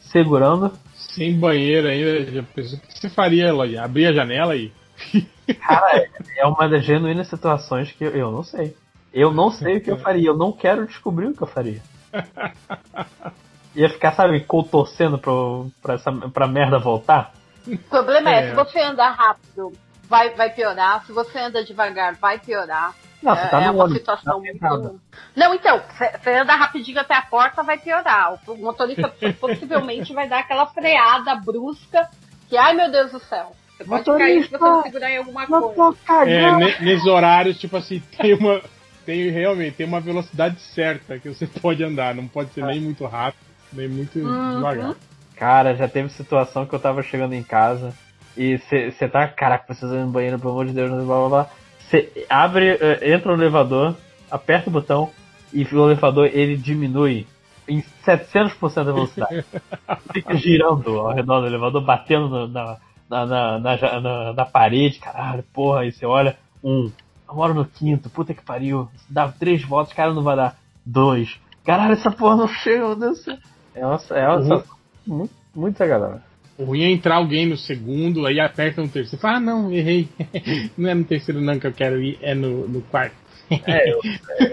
segurando. 0.00 0.72
Sem 0.94 1.38
banheiro 1.38 1.88
ainda, 1.88 2.24
já 2.30 2.42
pensou 2.42 2.78
o 2.78 2.82
que 2.82 2.98
você 2.98 3.08
faria, 3.08 3.48
Eloy? 3.48 3.76
Abrir 3.76 4.06
a 4.06 4.12
janela 4.12 4.56
e. 4.56 4.72
Cara, 5.60 6.08
é 6.36 6.46
uma 6.46 6.68
das 6.68 6.84
genuínas 6.84 7.28
situações 7.28 7.92
que 7.92 8.04
eu, 8.04 8.10
eu 8.10 8.30
não 8.30 8.42
sei. 8.42 8.76
Eu 9.12 9.32
não 9.32 9.50
sei 9.50 9.76
o 9.76 9.80
que 9.80 9.90
eu 9.90 9.98
faria, 9.98 10.28
eu 10.28 10.36
não 10.36 10.52
quero 10.52 10.86
descobrir 10.86 11.26
o 11.26 11.34
que 11.34 11.42
eu 11.42 11.46
faria. 11.46 11.80
Ia 13.74 13.90
ficar, 13.90 14.12
sabe, 14.12 14.40
contorcendo 14.40 15.18
pro, 15.18 15.70
pra, 15.82 15.94
essa, 15.94 16.10
pra 16.10 16.46
merda 16.46 16.78
voltar? 16.78 17.34
O 17.66 17.76
problema 17.76 18.30
é, 18.30 18.46
É. 18.46 18.48
se 18.48 18.54
você 18.54 18.80
andar 18.80 19.10
rápido, 19.10 19.72
vai, 20.08 20.30
vai 20.30 20.50
piorar. 20.50 21.04
Se 21.04 21.12
você 21.12 21.38
anda 21.38 21.62
devagar, 21.62 22.14
vai 22.14 22.38
piorar. 22.38 22.94
Não, 23.22 23.34
você 23.34 23.42
é, 23.42 23.48
tá 23.48 23.60
é 23.60 23.66
no 23.66 23.72
uma 23.72 23.84
ônibus, 23.84 23.98
situação 23.98 24.34
não 24.34 24.42
tem 24.42 24.58
muito. 24.58 25.00
Não, 25.34 25.54
então, 25.54 25.80
você 26.22 26.30
anda 26.30 26.54
rapidinho 26.54 27.00
até 27.00 27.14
a 27.14 27.22
porta, 27.22 27.62
vai 27.62 27.76
piorar. 27.76 28.38
O 28.46 28.56
motorista 28.56 29.12
possivelmente 29.40 30.14
vai 30.14 30.28
dar 30.28 30.40
aquela 30.40 30.66
freada 30.66 31.34
brusca 31.34 32.08
que, 32.48 32.56
ai 32.56 32.74
meu 32.74 32.90
Deus 32.90 33.10
do 33.12 33.18
céu, 33.18 33.52
você 33.76 33.84
pode 33.84 34.04
cair 34.04 34.44
se 34.44 34.50
você 34.50 34.58
não 34.58 34.82
segurar 34.82 35.10
em 35.10 35.18
alguma 35.18 35.46
coisa. 35.46 35.96
É, 36.26 36.56
nesses 36.56 37.06
horários, 37.06 37.58
tipo 37.58 37.76
assim, 37.76 38.00
tem 38.16 38.34
uma. 38.34 38.62
Tem 39.06 39.30
realmente 39.30 39.76
tem 39.76 39.86
uma 39.86 40.00
velocidade 40.00 40.60
certa 40.60 41.18
que 41.18 41.28
você 41.28 41.46
pode 41.62 41.82
andar. 41.82 42.14
Não 42.14 42.26
pode 42.26 42.50
ser 42.52 42.64
nem 42.64 42.80
muito 42.80 43.06
rápido, 43.06 43.40
nem 43.72 43.88
muito 43.88 44.18
Uhum. 44.18 44.54
devagar. 44.56 44.94
Cara, 45.36 45.74
já 45.76 45.86
teve 45.88 46.08
situação 46.10 46.66
que 46.66 46.74
eu 46.74 46.78
tava 46.80 47.02
chegando 47.02 47.34
em 47.34 47.42
casa 47.42 47.94
e 48.36 48.58
você 48.58 49.08
tá, 49.08 49.28
caraca, 49.28 49.64
precisando 49.66 49.96
ir 50.00 50.04
no 50.04 50.10
banheiro, 50.10 50.38
pelo 50.38 50.52
amor 50.52 50.66
de 50.66 50.72
Deus, 50.72 50.90
blá 50.90 51.04
blá 51.04 51.28
blá. 51.28 51.50
Você 51.78 52.26
abre, 52.28 52.70
eh, 52.80 53.12
entra 53.14 53.34
no 53.36 53.40
elevador, 53.42 53.94
aperta 54.30 54.68
o 54.68 54.72
botão 54.72 55.10
e 55.52 55.62
o 55.62 55.86
elevador 55.86 56.26
ele 56.32 56.56
diminui 56.56 57.26
em 57.68 57.82
700% 58.04 58.74
da 58.74 58.92
velocidade. 58.92 59.44
Fica 60.12 60.34
girando 60.36 60.98
ao 60.98 61.14
redor 61.14 61.40
do 61.42 61.46
elevador, 61.46 61.82
batendo 61.84 62.48
na, 62.48 62.76
na, 63.08 63.26
na, 63.26 63.58
na, 63.58 63.76
ja- 63.76 64.00
na- 64.00 64.32
na 64.32 64.44
parede, 64.44 64.98
caralho, 64.98 65.44
porra, 65.52 65.80
aí 65.80 65.92
você 65.92 66.04
olha, 66.06 66.36
um, 66.62 66.90
eu 67.28 67.34
moro 67.34 67.54
no 67.54 67.64
quinto, 67.64 68.10
puta 68.10 68.34
que 68.34 68.42
pariu, 68.42 68.88
dá 69.08 69.28
três 69.28 69.64
voltas, 69.64 69.92
cara, 69.94 70.14
não 70.14 70.22
vai 70.22 70.36
dar. 70.36 70.56
Dois, 70.84 71.36
caralho, 71.64 71.94
essa 71.94 72.10
porra 72.10 72.36
não 72.36 72.48
chega, 72.48 72.86
meu 72.86 72.96
Deus 72.96 73.18
do 73.18 73.24
céu. 73.24 73.36
É 73.74 73.86
uma, 73.86 74.00
é 74.10 74.28
uma 74.28 74.56
Uhum. 74.56 74.62
muito, 75.06 75.34
muito 75.54 75.74
desagradável. 75.74 76.20
O 76.58 76.64
ruim 76.64 76.84
é 76.84 76.90
entrar 76.90 77.16
alguém 77.16 77.46
no 77.46 77.56
segundo, 77.56 78.24
aí 78.26 78.40
aperta 78.40 78.80
no 78.80 78.88
terceiro. 78.88 79.08
Você 79.10 79.16
fala, 79.18 79.36
ah, 79.36 79.40
não, 79.40 79.72
errei. 79.72 80.08
não 80.76 80.88
é 80.88 80.94
no 80.94 81.04
terceiro 81.04 81.40
não 81.40 81.58
que 81.58 81.66
eu 81.66 81.72
quero 81.72 82.00
ir, 82.00 82.18
é 82.22 82.34
no, 82.34 82.66
no 82.66 82.80
quarto. 82.82 83.14
É, 83.50 83.92
eu, 83.92 84.00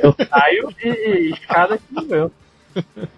eu 0.04 0.16
saio 0.28 0.70
e, 0.84 0.90
e 0.90 1.30
escada 1.32 1.76
aqui 1.76 1.86
no 1.92 2.06
meu. 2.06 2.32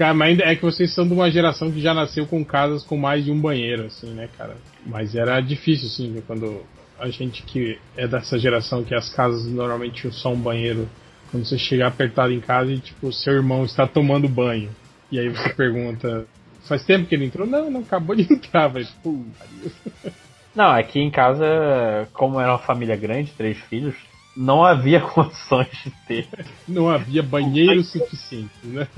Cara, 0.00 0.14
mas 0.14 0.30
ainda 0.30 0.44
é 0.44 0.56
que 0.56 0.62
vocês 0.62 0.94
são 0.94 1.06
de 1.06 1.12
uma 1.12 1.30
geração 1.30 1.70
que 1.70 1.78
já 1.78 1.92
nasceu 1.92 2.26
com 2.26 2.42
casas 2.42 2.82
com 2.82 2.96
mais 2.96 3.22
de 3.22 3.30
um 3.30 3.38
banheiro, 3.38 3.84
assim, 3.84 4.08
né, 4.14 4.30
cara? 4.38 4.56
Mas 4.86 5.14
era 5.14 5.38
difícil, 5.42 5.88
assim, 5.88 6.22
quando 6.26 6.62
a 7.00 7.08
gente 7.10 7.42
que 7.42 7.78
é 7.96 8.06
dessa 8.06 8.38
geração 8.38 8.84
que 8.84 8.94
as 8.94 9.08
casas 9.12 9.46
normalmente 9.46 10.02
tinham 10.02 10.12
só 10.12 10.32
um 10.32 10.40
banheiro. 10.40 10.88
Quando 11.30 11.46
você 11.46 11.58
chegar 11.58 11.88
apertado 11.88 12.32
em 12.32 12.40
casa 12.40 12.72
e, 12.72 12.78
tipo, 12.78 13.12
seu 13.12 13.34
irmão 13.34 13.64
está 13.64 13.86
tomando 13.86 14.28
banho. 14.28 14.70
E 15.10 15.18
aí 15.18 15.28
você 15.28 15.50
pergunta, 15.50 16.26
faz 16.68 16.84
tempo 16.84 17.06
que 17.06 17.14
ele 17.14 17.24
entrou? 17.24 17.46
Não, 17.46 17.70
não, 17.70 17.80
acabou 17.80 18.14
de 18.14 18.22
entrar, 18.32 18.68
velho. 18.68 18.88
Não, 20.52 20.68
aqui 20.68 20.98
em 20.98 21.12
casa, 21.12 22.08
como 22.12 22.40
era 22.40 22.50
uma 22.50 22.58
família 22.58 22.96
grande, 22.96 23.32
três 23.38 23.56
filhos, 23.66 23.94
não 24.36 24.64
havia 24.64 25.00
condições 25.14 25.68
de 25.84 25.92
ter 26.08 26.28
Não 26.66 26.90
havia 26.90 27.22
banheiro 27.22 27.82
suficiente, 27.84 28.50
né? 28.64 28.88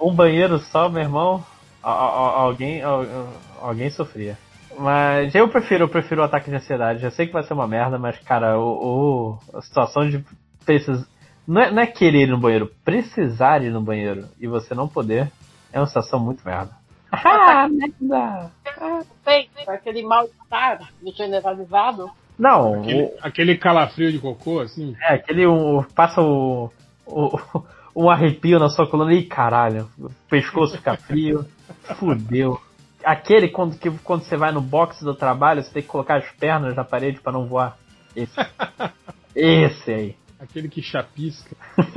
um 0.00 0.12
banheiro 0.12 0.58
só, 0.58 0.88
meu 0.88 1.02
irmão. 1.02 1.46
alguém, 1.82 2.82
alguém 3.60 3.90
sofria. 3.90 4.36
Mas 4.80 5.34
eu 5.34 5.48
prefiro, 5.48 5.84
eu 5.84 5.88
prefiro 5.88 6.22
o 6.22 6.24
ataque 6.24 6.48
de 6.50 6.56
ansiedade. 6.56 7.04
Eu 7.04 7.10
sei 7.10 7.26
que 7.26 7.32
vai 7.32 7.42
ser 7.42 7.52
uma 7.52 7.66
merda, 7.68 7.98
mas 7.98 8.18
cara, 8.20 8.58
o, 8.58 9.38
o- 9.52 9.58
a 9.58 9.60
situação 9.60 10.08
de 10.08 10.24
precis, 10.64 11.04
não 11.46 11.60
é, 11.60 11.70
não 11.70 11.82
é 11.82 11.86
querer 11.86 12.22
ir 12.22 12.28
no 12.28 12.38
banheiro, 12.38 12.70
precisar 12.84 13.62
ir 13.62 13.70
no 13.70 13.80
banheiro 13.82 14.26
e 14.40 14.46
você 14.46 14.74
não 14.74 14.88
poder 14.88 15.30
é 15.72 15.78
uma 15.78 15.86
situação 15.86 16.18
muito 16.18 16.42
merda. 16.44 16.72
Ah, 17.12 17.68
merda! 17.68 18.50
Tem, 19.24 19.48
tem 19.54 19.64
aquele 19.74 20.02
mal-estar 20.02 20.78
generalizado. 21.16 22.08
Não, 22.38 22.80
Aquele, 22.80 23.02
o- 23.02 23.14
aquele 23.20 23.56
calafrio 23.58 24.10
de 24.12 24.18
cocô, 24.18 24.60
assim. 24.60 24.96
é 25.02 25.14
aquele 25.14 25.46
um, 25.46 25.82
passa 25.94 26.22
o, 26.22 26.70
o 27.06 27.38
um 28.04 28.08
arrepio 28.08 28.58
na 28.58 28.68
sua 28.70 28.88
coluna 28.88 29.12
e 29.12 29.24
caralho, 29.24 29.90
o 29.98 30.08
pescoço 30.30 30.76
fica 30.76 30.96
frio, 30.96 31.44
fudeu. 31.98 32.58
Aquele 33.04 33.48
quando, 33.48 33.78
que, 33.78 33.90
quando 33.90 34.22
você 34.22 34.36
vai 34.36 34.52
no 34.52 34.60
box 34.60 35.02
do 35.04 35.14
trabalho, 35.14 35.62
você 35.62 35.72
tem 35.72 35.82
que 35.82 35.88
colocar 35.88 36.16
as 36.16 36.30
pernas 36.32 36.74
na 36.74 36.84
parede 36.84 37.20
para 37.20 37.32
não 37.32 37.46
voar. 37.46 37.76
Esse. 38.14 38.34
Esse 39.34 39.92
aí. 39.92 40.16
Aquele 40.38 40.68
que 40.68 40.82
chapisca. 40.82 41.56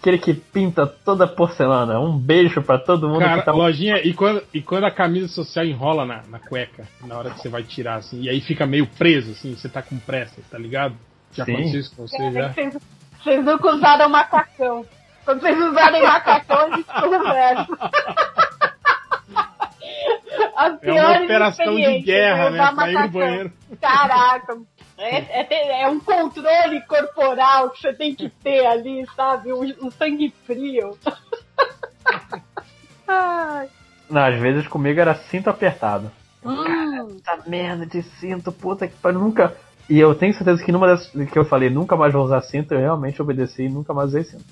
Aquele- 0.00 0.18
que 0.18 0.34
pinta 0.34 0.86
toda 0.86 1.24
a 1.24 1.28
porcelana. 1.28 2.00
Um 2.00 2.18
beijo 2.18 2.62
pra 2.62 2.78
todo 2.78 3.08
mundo 3.08 3.20
Cara, 3.20 3.38
que 3.38 3.44
tá. 3.44 3.52
lojinha, 3.52 3.98
e 3.98 4.12
quando, 4.12 4.42
e 4.52 4.60
quando 4.60 4.84
a 4.84 4.90
camisa 4.90 5.28
social 5.28 5.64
enrola 5.64 6.04
na, 6.04 6.22
na 6.28 6.38
cueca, 6.38 6.86
na 7.04 7.16
hora 7.16 7.30
que 7.30 7.40
você 7.40 7.48
vai 7.48 7.62
tirar, 7.62 7.96
assim, 7.96 8.22
e 8.22 8.28
aí 8.28 8.40
fica 8.40 8.66
meio 8.66 8.86
preso, 8.86 9.32
assim, 9.32 9.54
você 9.54 9.68
tá 9.68 9.82
com 9.82 9.98
pressa, 9.98 10.40
tá 10.50 10.58
ligado? 10.58 10.96
Já 11.32 11.44
Sim. 11.44 11.52
aconteceu 11.54 11.80
isso 11.80 11.94
com 11.96 12.06
você 12.08 12.32
já? 12.32 12.52
Vocês, 12.52 12.78
vocês 13.22 13.44
nunca 13.44 13.74
usaram 13.74 14.08
macacão. 14.08 14.84
Quando 15.24 15.40
vocês 15.40 15.58
usarem 15.58 16.02
macacão, 16.02 16.72
a 16.72 16.76
gente 16.76 16.86
conversa. 16.86 18.45
As 20.56 20.82
É 20.82 20.92
uma 20.92 21.22
operação 21.24 21.76
de 21.76 21.98
guerra, 22.00 22.50
né? 22.50 22.72
Pra 22.74 22.88
ir 22.88 22.92
no 22.94 23.00
macacão. 23.00 23.20
banheiro. 23.20 23.52
Caraca, 23.80 24.58
é, 24.98 25.16
é 25.40 25.44
ter- 25.44 25.54
é 25.70 25.88
um 25.88 26.00
controle 26.00 26.80
corporal 26.86 27.70
que 27.70 27.80
você 27.80 27.92
tem 27.92 28.14
que 28.14 28.28
ter 28.28 28.66
ali, 28.66 29.04
sabe? 29.14 29.52
Um, 29.52 29.62
um 29.86 29.90
sangue 29.90 30.32
frio. 30.46 30.96
Ai. 33.06 33.68
Não, 34.08 34.22
às 34.24 34.38
vezes 34.40 34.66
comigo 34.68 35.00
era 35.00 35.14
cinto 35.14 35.50
apertado. 35.50 36.10
Hum, 36.44 37.18
Essa 37.26 37.48
merda 37.48 37.86
de 37.86 38.02
cinto, 38.02 38.52
puta 38.52 38.86
que 38.86 38.94
pariu, 38.96 39.18
nunca. 39.20 39.56
E 39.88 39.98
eu 39.98 40.14
tenho 40.14 40.34
certeza 40.34 40.64
que 40.64 40.72
numa 40.72 40.86
das 40.86 41.08
que 41.08 41.38
eu 41.38 41.44
falei, 41.44 41.70
nunca 41.70 41.96
mais 41.96 42.12
vou 42.12 42.24
usar 42.24 42.40
cinto, 42.42 42.74
eu 42.74 42.80
realmente 42.80 43.20
obedeci 43.20 43.64
e 43.64 43.68
nunca 43.68 43.92
mais 43.94 44.08
usei 44.08 44.24
cinto. 44.24 44.44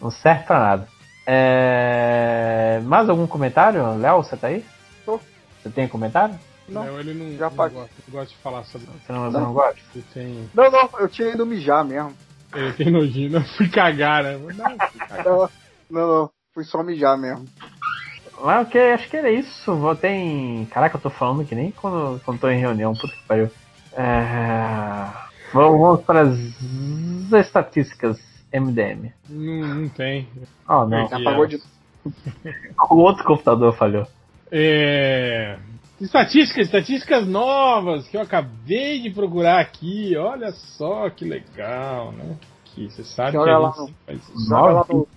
Não 0.00 0.10
serve 0.10 0.44
pra 0.44 0.58
nada. 0.58 0.88
É... 1.30 2.80
Mais 2.84 3.06
algum 3.06 3.26
comentário? 3.26 3.98
Léo, 3.98 4.22
você 4.22 4.34
tá 4.34 4.46
aí? 4.46 4.64
Tô. 5.04 5.20
Você 5.62 5.68
tem 5.68 5.86
comentário? 5.86 6.34
Não, 6.66 6.86
Não, 6.86 7.00
ele 7.00 7.12
não, 7.12 7.36
já 7.36 7.50
não 7.50 7.56
gosta, 7.56 7.76
não 7.78 8.12
gosta 8.12 8.34
de 8.34 8.36
falar 8.36 8.64
sobre 8.64 8.86
Você 8.86 9.12
não, 9.12 9.30
você 9.30 9.38
não 9.38 9.52
gosta? 9.52 9.80
Tem, 10.14 10.48
Não, 10.54 10.70
não, 10.70 10.88
eu 10.98 11.08
tinha 11.08 11.28
ido 11.28 11.44
mijar 11.44 11.84
mesmo. 11.84 12.14
ele 12.54 12.72
tem 12.72 12.90
nojinho. 12.90 13.30
Não, 13.30 13.44
fui 13.44 13.68
cagar, 13.68 14.22
né? 14.24 14.38
Não, 14.38 14.88
fui 14.88 15.00
cagar. 15.06 15.24
Não, 15.26 15.50
não, 15.90 16.08
não, 16.08 16.30
fui 16.54 16.64
só 16.64 16.82
mijar 16.82 17.18
mesmo. 17.18 17.44
Mas 18.42 18.66
ok, 18.66 18.92
acho 18.92 19.10
que 19.10 19.16
era 19.16 19.30
isso. 19.30 19.74
Vou 19.76 19.94
tem. 19.94 20.66
Caraca, 20.70 20.96
eu 20.96 21.00
tô 21.00 21.10
falando 21.10 21.44
que 21.44 21.54
nem 21.54 21.70
quando, 21.72 22.20
quando 22.24 22.40
tô 22.40 22.48
em 22.48 22.58
reunião, 22.58 22.94
puta 22.94 23.14
que 23.14 23.26
pariu. 23.26 23.50
É... 23.92 25.10
Vamos 25.52 25.78
vamos 25.78 26.04
para 26.04 26.22
as 26.22 26.38
estatísticas 27.46 28.18
MDM. 28.52 29.12
Não, 29.28 29.74
não 29.74 29.88
tem. 29.88 30.28
Oh, 30.68 30.84
não. 30.86 31.06
Apagou 31.06 31.46
de. 31.46 31.60
O 32.90 32.96
outro 32.96 33.24
computador 33.24 33.74
falhou. 33.76 34.06
É... 34.50 35.58
Estatísticas, 36.00 36.66
estatísticas 36.66 37.26
novas 37.26 38.08
que 38.08 38.16
eu 38.16 38.20
acabei 38.20 39.00
de 39.02 39.10
procurar 39.10 39.60
aqui. 39.60 40.16
Olha 40.16 40.52
só 40.52 41.10
que 41.10 41.24
legal, 41.24 42.12
né? 42.12 42.36
Que 42.64 42.88
você 42.88 43.04
sabe 43.04 43.32
que 43.32 43.36
Joga 43.36 43.56
a 43.56 43.76
gente 43.76 43.92
faz 44.06 44.48
lá 44.48 44.86
no, 44.88 45.08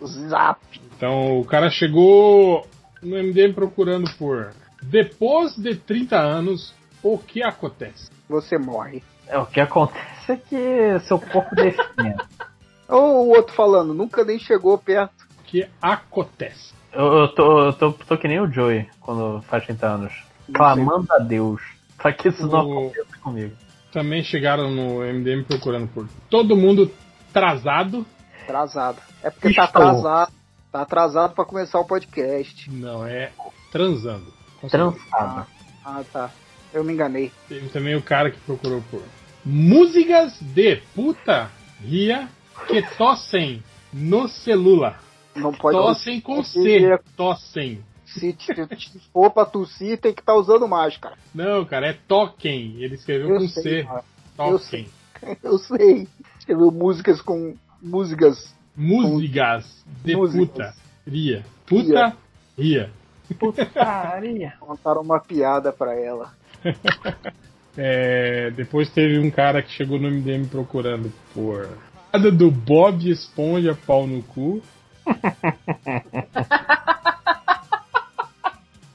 no 0.00 0.06
zap. 0.06 0.60
Então 0.96 1.38
o 1.38 1.44
cara 1.44 1.70
chegou 1.70 2.66
no 3.02 3.22
MDM 3.22 3.52
procurando 3.52 4.10
por 4.16 4.52
depois 4.82 5.54
de 5.56 5.76
30 5.76 6.16
anos, 6.16 6.74
o 7.02 7.18
que 7.18 7.42
acontece? 7.42 8.10
Você 8.28 8.58
morre. 8.58 9.02
É, 9.26 9.38
o 9.38 9.46
que 9.46 9.60
acontece 9.60 10.17
é 10.32 10.36
que 10.36 10.98
seu 11.06 11.18
corpo 11.18 11.54
define. 11.54 12.14
Ou 12.88 13.26
o 13.26 13.28
outro 13.36 13.54
falando, 13.54 13.92
nunca 13.92 14.24
nem 14.24 14.38
chegou 14.38 14.78
perto. 14.78 15.12
O 15.40 15.42
que 15.44 15.66
acontece? 15.80 16.72
Eu, 16.92 17.04
eu 17.04 17.28
tô, 17.28 17.64
eu 17.66 17.72
tô, 17.74 17.92
tô 17.92 18.16
que 18.16 18.26
nem 18.28 18.40
o 18.40 18.50
Joey 18.50 18.88
quando 19.00 19.42
faz 19.42 19.64
30 19.64 19.86
anos. 19.86 20.12
Clamando 20.54 21.06
a 21.12 21.18
Deus. 21.18 21.60
Pra 21.98 22.12
que 22.12 22.28
isso 22.28 22.46
não 22.46 22.66
O- 22.66 22.88
aconteça 22.88 23.18
comigo. 23.22 23.54
Também 23.92 24.22
chegaram 24.22 24.70
no 24.70 25.00
MDM 25.02 25.44
procurando 25.44 25.88
por 25.88 26.08
todo 26.30 26.56
mundo 26.56 26.90
atrasado. 27.30 28.06
Atrasado. 28.44 28.98
É 29.22 29.30
porque 29.30 29.52
tá 29.54 29.64
Estou. 29.64 29.82
atrasado. 29.82 30.32
Tá 30.72 30.82
atrasado 30.82 31.34
pra 31.34 31.44
começar 31.44 31.78
o 31.80 31.86
podcast. 31.86 32.70
Não, 32.70 33.06
é 33.06 33.30
transando. 33.72 34.32
Transado. 34.70 35.46
Ah, 35.84 36.02
tá. 36.12 36.30
Eu 36.72 36.84
me 36.84 36.92
enganei. 36.92 37.32
Teve 37.48 37.68
também 37.68 37.94
o 37.96 38.02
cara 38.02 38.30
que 38.30 38.38
procurou 38.40 38.82
por 38.90 39.02
músicas 39.48 40.38
de 40.40 40.76
puta 40.94 41.50
ria 41.80 42.28
que 42.66 42.82
tossem 42.96 43.62
no 43.92 44.28
celular. 44.28 45.02
Não 45.34 45.52
pode. 45.52 45.76
Tossem 45.78 46.20
com 46.20 46.44
C. 46.44 46.98
Tossem. 47.16 47.82
Se, 48.04 48.36
se 48.38 48.98
for 49.12 49.30
pra 49.30 49.44
tossir, 49.44 49.98
tem 49.98 50.12
que 50.12 50.20
estar 50.20 50.34
usando 50.34 50.66
máscara. 50.68 51.16
Não, 51.34 51.64
cara, 51.64 51.88
é 51.88 51.92
toquem. 51.92 52.76
Ele 52.78 52.94
escreveu 52.94 53.30
Eu 53.30 53.40
com 53.40 53.48
sei, 53.48 53.62
C. 53.62 53.84
cara. 53.84 54.04
eu 54.38 54.58
Toquem. 54.58 54.88
Eu 55.42 55.58
sei. 55.58 56.06
Escreveu 56.38 56.70
músicas 56.70 57.20
com. 57.20 57.54
Músicas. 57.82 58.54
Músicas 58.76 59.84
de 60.04 60.14
Músicas. 60.14 60.48
puta 60.48 60.74
ria. 61.06 61.44
Puta 61.66 62.16
ria. 62.56 62.90
Putaria. 63.38 64.54
Contaram 64.60 65.02
uma 65.02 65.20
piada 65.20 65.72
pra 65.72 65.94
ela. 65.94 66.32
É, 67.80 68.50
depois 68.50 68.90
teve 68.90 69.20
um 69.20 69.30
cara 69.30 69.62
que 69.62 69.70
chegou 69.70 70.00
no 70.00 70.10
MDM 70.10 70.48
procurando 70.48 71.12
por. 71.32 71.68
Nada 72.12 72.32
do 72.32 72.50
Bob 72.50 73.08
Esponja 73.08 73.78
pau 73.86 74.04
no 74.04 74.20
cu. 74.20 74.60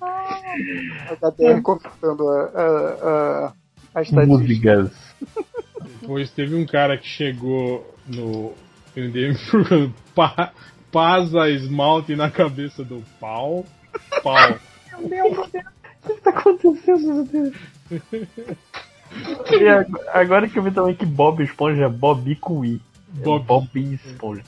A 0.02 1.16
HDR 1.16 1.62
comentando 1.62 2.28
a, 2.28 2.42
a, 2.44 2.68
a, 3.46 3.54
a 3.96 4.02
estatística. 4.02 4.76
Músicas. 4.76 4.92
Depois 6.02 6.30
teve 6.32 6.54
um 6.54 6.66
cara 6.66 6.98
que 6.98 7.08
chegou 7.08 7.96
no 8.06 8.54
MDM 8.98 9.38
procurando 9.50 9.94
pa, 10.14 10.52
pasa 10.92 11.50
esmalte 11.50 12.18
na 12.18 12.30
cabeça 12.30 12.84
do 12.84 13.02
pau. 13.18 13.66
Pau. 14.22 14.60
O 15.00 16.14
que 16.14 16.22
tá 16.22 16.32
acontecendo, 16.32 17.14
meu 17.14 17.24
Deus? 17.24 17.56
E 19.52 19.68
ag- 19.68 19.92
agora 20.14 20.48
que 20.50 20.58
eu 20.58 20.64
vi 20.64 20.72
também 20.72 20.96
que 20.96 21.06
Bob 21.06 21.44
Esponja 21.44 21.86
é 21.86 21.90
Bob 21.90 22.36
com 22.38 22.64
I. 22.66 22.82
É 23.20 23.24
Bob. 23.24 23.46
Bob 23.46 23.94
Esponja. 23.94 24.44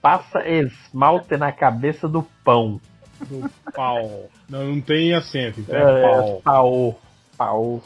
Passa 0.00 0.46
esmalte 0.48 1.36
na 1.36 1.52
cabeça 1.52 2.08
do 2.08 2.22
pão. 2.44 2.80
Do 3.20 3.48
pau. 3.72 4.28
Não, 4.48 4.66
não 4.66 4.80
tem 4.80 5.14
acento, 5.14 5.60
então 5.60 5.76
é, 5.76 5.80
É, 5.80 6.02
pau. 6.02 6.28
é 6.38 6.40
pau. 6.42 7.00
Pau. 7.38 7.82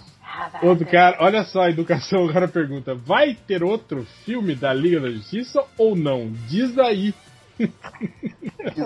Outro 0.62 0.86
cara, 0.86 1.16
olha 1.20 1.44
só 1.44 1.62
a 1.62 1.70
educação, 1.70 2.24
o 2.24 2.32
cara 2.32 2.48
pergunta: 2.48 2.94
vai 2.94 3.34
ter 3.34 3.62
outro 3.62 4.04
filme 4.24 4.54
da 4.54 4.72
Liga 4.72 4.98
da 5.00 5.10
Justiça 5.10 5.62
ou 5.78 5.94
não? 5.94 6.30
Diz 6.48 6.76
aí. 6.78 7.14
Diz 7.58 7.68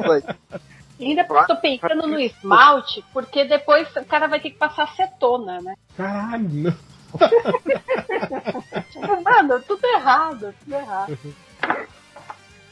aí. 0.02 0.22
Ainda 1.00 1.24
tô 1.24 1.56
pensando 1.56 2.06
no 2.06 2.20
esmalte, 2.20 3.04
porque 3.12 3.44
depois 3.44 3.88
o 3.96 4.04
cara 4.04 4.28
vai 4.28 4.38
ter 4.40 4.50
que 4.50 4.58
passar 4.58 4.84
acetona, 4.84 5.60
né? 5.60 5.74
Caralho, 5.96 6.48
não. 6.48 6.74
Mano, 9.24 9.60
tudo 9.66 9.84
errado, 9.86 10.54
tudo 10.62 10.74
errado. 10.74 11.18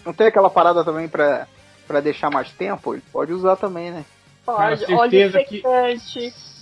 Não 0.05 0.12
tem 0.12 0.26
aquela 0.26 0.50
parada 0.50 0.84
também 0.84 1.09
pra, 1.09 1.46
pra 1.86 2.00
deixar 2.00 2.30
mais 2.30 2.50
tempo? 2.52 2.94
Ele 2.94 3.02
pode 3.12 3.32
usar 3.32 3.56
também, 3.56 3.90
né? 3.90 4.05
Pode, 4.44 4.86
Cara, 4.86 4.98
óleo 4.98 5.10
certeza 5.10 5.44
que- 5.44 5.62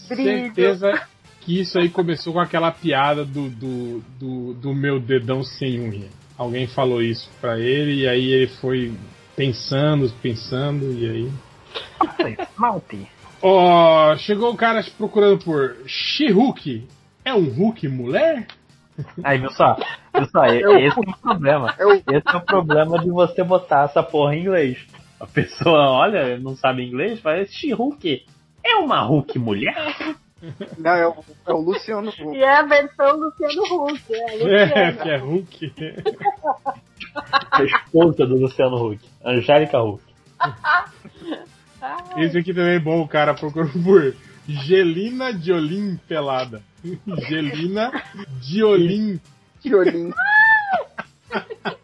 brilho. 0.08 0.54
Certeza 0.54 1.08
que 1.40 1.60
isso 1.60 1.78
aí 1.78 1.88
começou 1.88 2.32
com 2.32 2.40
aquela 2.40 2.72
piada 2.72 3.24
do, 3.24 3.48
do, 3.48 4.00
do, 4.18 4.54
do 4.54 4.74
meu 4.74 4.98
dedão 4.98 5.44
sem 5.44 5.80
unha. 5.80 6.08
Alguém 6.36 6.66
falou 6.66 7.00
isso 7.02 7.30
pra 7.40 7.58
ele 7.58 8.02
e 8.02 8.08
aí 8.08 8.32
ele 8.32 8.48
foi 8.48 8.92
pensando, 9.36 10.10
pensando 10.22 10.92
e 10.92 11.08
aí. 11.08 11.32
Esmalte. 12.50 13.06
Ó, 13.42 14.16
chegou 14.16 14.52
o 14.52 14.56
cara 14.56 14.84
procurando 14.96 15.38
por 15.44 15.76
She-Hulk. 15.86 16.86
É 17.24 17.34
um 17.34 17.44
Hulk 17.50 17.86
mulher? 17.88 18.46
Aí, 19.22 19.38
viu 19.38 19.50
só? 19.50 19.76
Viu 20.14 20.26
só? 20.30 20.46
Eu- 20.54 20.78
Esse 20.78 20.98
é 20.98 21.00
o 21.02 21.16
problema. 21.18 21.74
É 21.78 21.86
o, 21.86 21.92
Esse 21.92 22.28
é 22.32 22.36
o 22.36 22.40
problema 22.40 22.98
de 22.98 23.10
você 23.10 23.44
botar 23.44 23.84
essa 23.84 24.02
porra 24.02 24.34
em 24.34 24.40
inglês. 24.40 24.78
A 25.20 25.26
pessoa 25.26 25.90
olha, 25.90 26.38
não 26.38 26.56
sabe 26.56 26.82
inglês, 26.86 27.20
faz 27.20 27.50
She-Hulk. 27.52 28.24
É 28.64 28.76
uma 28.76 29.00
Hulk 29.02 29.38
mulher? 29.38 30.16
não, 30.78 30.90
é 30.90 31.06
o, 31.08 31.14
é 31.46 31.52
o 31.52 31.58
Luciano 31.60 32.08
Huck. 32.10 32.36
E 32.36 32.42
é 32.42 32.56
a 32.58 32.62
versão 32.62 33.16
Luciano 33.16 33.62
Huck, 33.84 34.02
é, 34.14 34.18
É, 34.18 34.34
Luciano. 34.34 34.98
que 35.02 35.08
é 35.10 35.16
Hulk. 35.18 35.74
A 37.50 37.62
esposa 37.64 38.26
do 38.26 38.36
Luciano 38.36 38.76
Huck. 38.76 39.00
Angélica 39.24 39.82
Huck. 39.82 40.02
Esse 42.16 42.38
aqui 42.38 42.54
também 42.54 42.76
é 42.76 42.80
bom, 42.80 43.00
o 43.00 43.08
cara 43.08 43.34
procurou 43.34 43.70
por 43.82 44.14
Gelina 44.48 45.32
Diolin 45.32 45.96
pelada. 46.08 46.62
Gelina 47.28 47.90
Diolin. 48.40 49.20
Que 49.60 49.74
olhinho. 49.74 50.14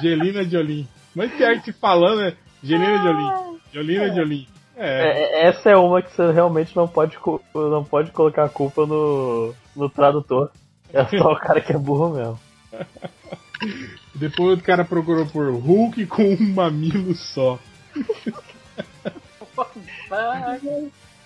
Gelina 0.00 0.44
Diolin. 0.44 0.86
Mas 1.14 1.32
pior 1.32 1.56
que 1.56 1.72
se 1.72 1.72
falando 1.72 2.22
é 2.22 2.36
Gelina 2.62 2.98
Diolin. 3.00 3.58
Gelina 3.72 4.10
Diolin. 4.10 4.46
É, 4.76 5.42
É, 5.42 5.48
essa 5.48 5.70
é 5.70 5.76
uma 5.76 6.00
que 6.00 6.14
você 6.14 6.30
realmente 6.30 6.76
não 6.76 6.86
pode, 6.86 7.18
não 7.52 7.82
pode 7.84 8.12
colocar 8.12 8.44
a 8.44 8.48
culpa 8.48 8.86
no, 8.86 9.52
no 9.74 9.90
tradutor. 9.90 10.52
É 10.92 11.04
só 11.04 11.32
o 11.32 11.36
cara 11.36 11.60
que 11.60 11.72
é 11.72 11.78
burro 11.78 12.14
mesmo. 12.14 12.38
depois 14.18 14.58
o 14.58 14.62
cara 14.62 14.84
procurou 14.84 15.26
por 15.26 15.50
Hulk 15.50 16.06
com 16.06 16.22
um 16.22 16.54
mamilo 16.54 17.14
só. 17.14 17.58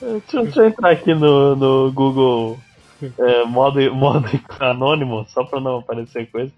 Deixa, 0.01 0.43
deixa 0.43 0.61
eu 0.61 0.67
entrar 0.67 0.91
aqui 0.91 1.15
no, 1.15 1.55
no 1.55 1.93
Google 1.93 2.59
é, 3.19 3.45
modo, 3.45 3.95
modo 3.95 4.29
anônimo, 4.61 5.25
só 5.29 5.45
pra 5.45 5.61
não 5.61 5.79
aparecer 5.79 6.31
coisa. 6.31 6.53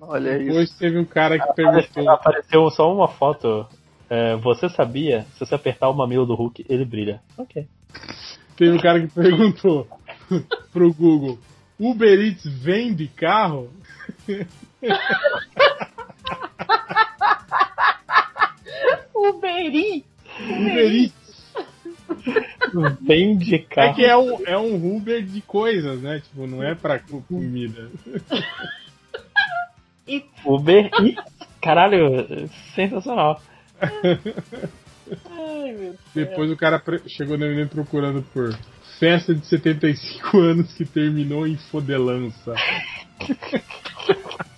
Olha 0.00 0.36
isso. 0.36 0.46
Depois 0.46 0.70
teve 0.78 0.98
um 0.98 1.04
cara 1.04 1.38
que 1.38 1.44
Apareceu, 1.44 1.92
perguntou. 1.94 2.14
apareceu 2.14 2.70
só 2.70 2.94
uma 2.94 3.08
foto. 3.08 3.66
É, 4.08 4.36
você 4.36 4.68
sabia? 4.68 5.26
Se 5.34 5.40
você 5.40 5.54
apertar 5.54 5.88
o 5.88 5.94
mamilo 5.94 6.26
do 6.26 6.34
Hulk, 6.34 6.64
ele 6.68 6.84
brilha. 6.84 7.20
Ok. 7.36 7.66
Teve 8.56 8.76
um 8.76 8.78
cara 8.78 9.00
que 9.00 9.08
perguntou 9.08 9.86
pro 10.72 10.92
Google: 10.94 11.38
Uber 11.78 12.20
Eats 12.20 12.44
vende 12.46 13.08
carro? 13.08 13.70
Uberi. 19.14 20.04
Uber 20.50 20.94
Eats. 20.94 21.26
Vende 23.02 23.54
É 23.54 23.58
carro. 23.58 23.94
que 23.94 24.04
é 24.04 24.16
um, 24.16 24.46
é 24.46 24.58
um 24.58 24.96
Uber 24.96 25.22
de 25.24 25.40
coisas, 25.42 26.00
né? 26.02 26.20
Tipo, 26.20 26.46
não 26.46 26.62
é 26.62 26.74
pra 26.74 26.98
co- 26.98 27.22
comida. 27.22 27.90
E 30.06 30.24
Uber 30.44 30.90
e. 31.02 31.16
Caralho, 31.60 32.48
sensacional. 32.74 33.40
Ai, 33.80 35.72
meu 35.72 35.76
Deus. 35.78 35.96
Depois 36.14 36.50
o 36.50 36.56
cara 36.56 36.82
chegou 37.06 37.38
na 37.38 37.46
menina 37.46 37.66
procurando 37.66 38.22
por 38.32 38.56
festa 38.98 39.34
de 39.34 39.44
75 39.46 40.38
anos 40.38 40.72
que 40.74 40.84
terminou 40.84 41.46
em 41.46 41.56
fodelança. 41.56 42.54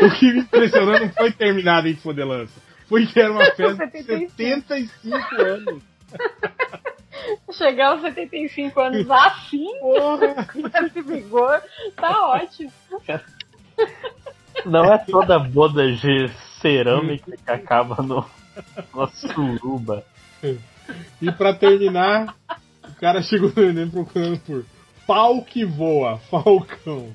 o 0.00 0.10
que 0.18 0.32
me 0.32 0.40
impressionou 0.40 1.00
não 1.00 1.10
foi 1.10 1.32
terminado 1.32 1.88
em 1.88 1.96
fodelança. 1.96 2.60
Foi 2.88 3.06
que 3.06 3.20
era 3.20 3.32
uma 3.32 3.44
festa 3.52 3.86
de 3.86 4.02
75 4.02 5.18
anos. 5.40 5.82
Chegar 7.52 7.92
aos 7.92 8.00
75 8.00 8.80
anos 8.80 9.10
assim, 9.10 9.66
esse 10.86 11.02
vigor, 11.02 11.62
tá 11.94 12.26
ótimo. 12.28 12.72
Não 14.64 14.92
é 14.92 14.98
toda 14.98 15.38
boda 15.38 15.90
de 15.92 16.28
cerâmica 16.60 17.36
que 17.36 17.50
acaba 17.50 18.02
no, 18.02 18.26
na 18.94 19.06
suruba. 19.08 20.04
E 21.22 21.30
pra 21.32 21.54
terminar, 21.54 22.34
o 22.88 22.94
cara 23.00 23.22
chegou 23.22 23.52
no 23.54 23.62
Enem 23.62 23.88
procurando 23.88 24.38
por 24.40 24.64
pau 25.12 25.42
que 25.42 25.64
voa, 25.64 26.18
falcão. 26.30 27.12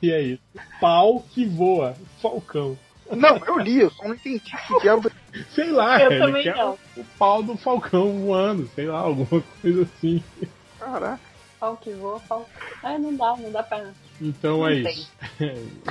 E 0.00 0.12
é 0.12 0.20
isso. 0.22 0.42
Pau 0.80 1.24
que 1.34 1.44
voa, 1.44 1.96
falcão. 2.22 2.78
Não, 3.10 3.36
eu 3.38 3.58
li, 3.58 3.80
eu 3.80 3.90
só 3.90 4.04
não 4.04 4.14
entendi 4.14 4.40
o 4.70 4.80
que 4.80 4.88
era. 4.88 5.00
Sei 5.50 5.70
lá, 5.72 6.00
Eu 6.00 6.12
ele 6.12 6.20
também 6.24 6.42
quer 6.44 6.54
não. 6.56 6.78
o 6.96 7.04
pau 7.18 7.42
do 7.42 7.56
falcão 7.56 8.20
voando, 8.20 8.68
sei 8.76 8.86
lá, 8.86 9.00
alguma 9.00 9.42
coisa 9.60 9.82
assim. 9.82 10.22
Caraca. 10.78 11.20
Pau 11.58 11.76
que 11.76 11.90
voa, 11.92 12.20
pau. 12.20 12.48
Ah, 12.82 12.96
não 12.98 13.14
dá, 13.16 13.36
não 13.36 13.50
dá 13.50 13.62
pra. 13.64 13.90
Então 14.20 14.66
é 14.66 14.76
Não 14.76 14.82
tem. 14.84 14.92
isso. 14.94 15.12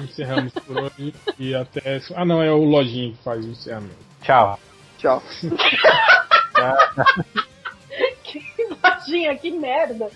Encerramos 0.02 0.54
por 0.54 0.78
hoje 0.84 1.14
e 1.38 1.54
até. 1.54 2.02
Ah 2.16 2.24
não, 2.26 2.42
é 2.42 2.52
o 2.52 2.64
Lojinha 2.64 3.12
que 3.12 3.24
faz 3.24 3.46
o 3.46 3.50
encerramento. 3.50 3.96
Tchau. 4.24 4.58
Tchau. 4.98 5.22
Que 8.24 8.42
lojinha, 8.84 9.36
que 9.38 9.52
merda. 9.52 10.10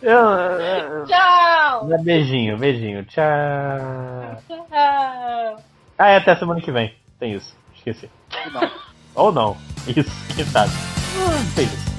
Eu, 0.00 0.14
eu- 0.16 1.06
Tchau! 1.06 1.86
beijinho, 2.04 2.56
beijinho. 2.56 3.04
Tchau. 3.04 3.24
Tchau! 4.46 5.56
Ah, 5.98 6.08
é 6.10 6.16
até 6.18 6.36
semana 6.36 6.60
que 6.60 6.70
vem. 6.70 6.94
Tem 7.18 7.32
isso. 7.34 7.56
Esqueci. 7.74 8.08
Não. 8.52 8.70
Ou 9.16 9.32
não. 9.32 9.56
Isso, 9.88 10.10
quem 10.36 10.44
sabe. 10.44 10.70
Hum, 10.72 11.52
Beijos. 11.56 11.97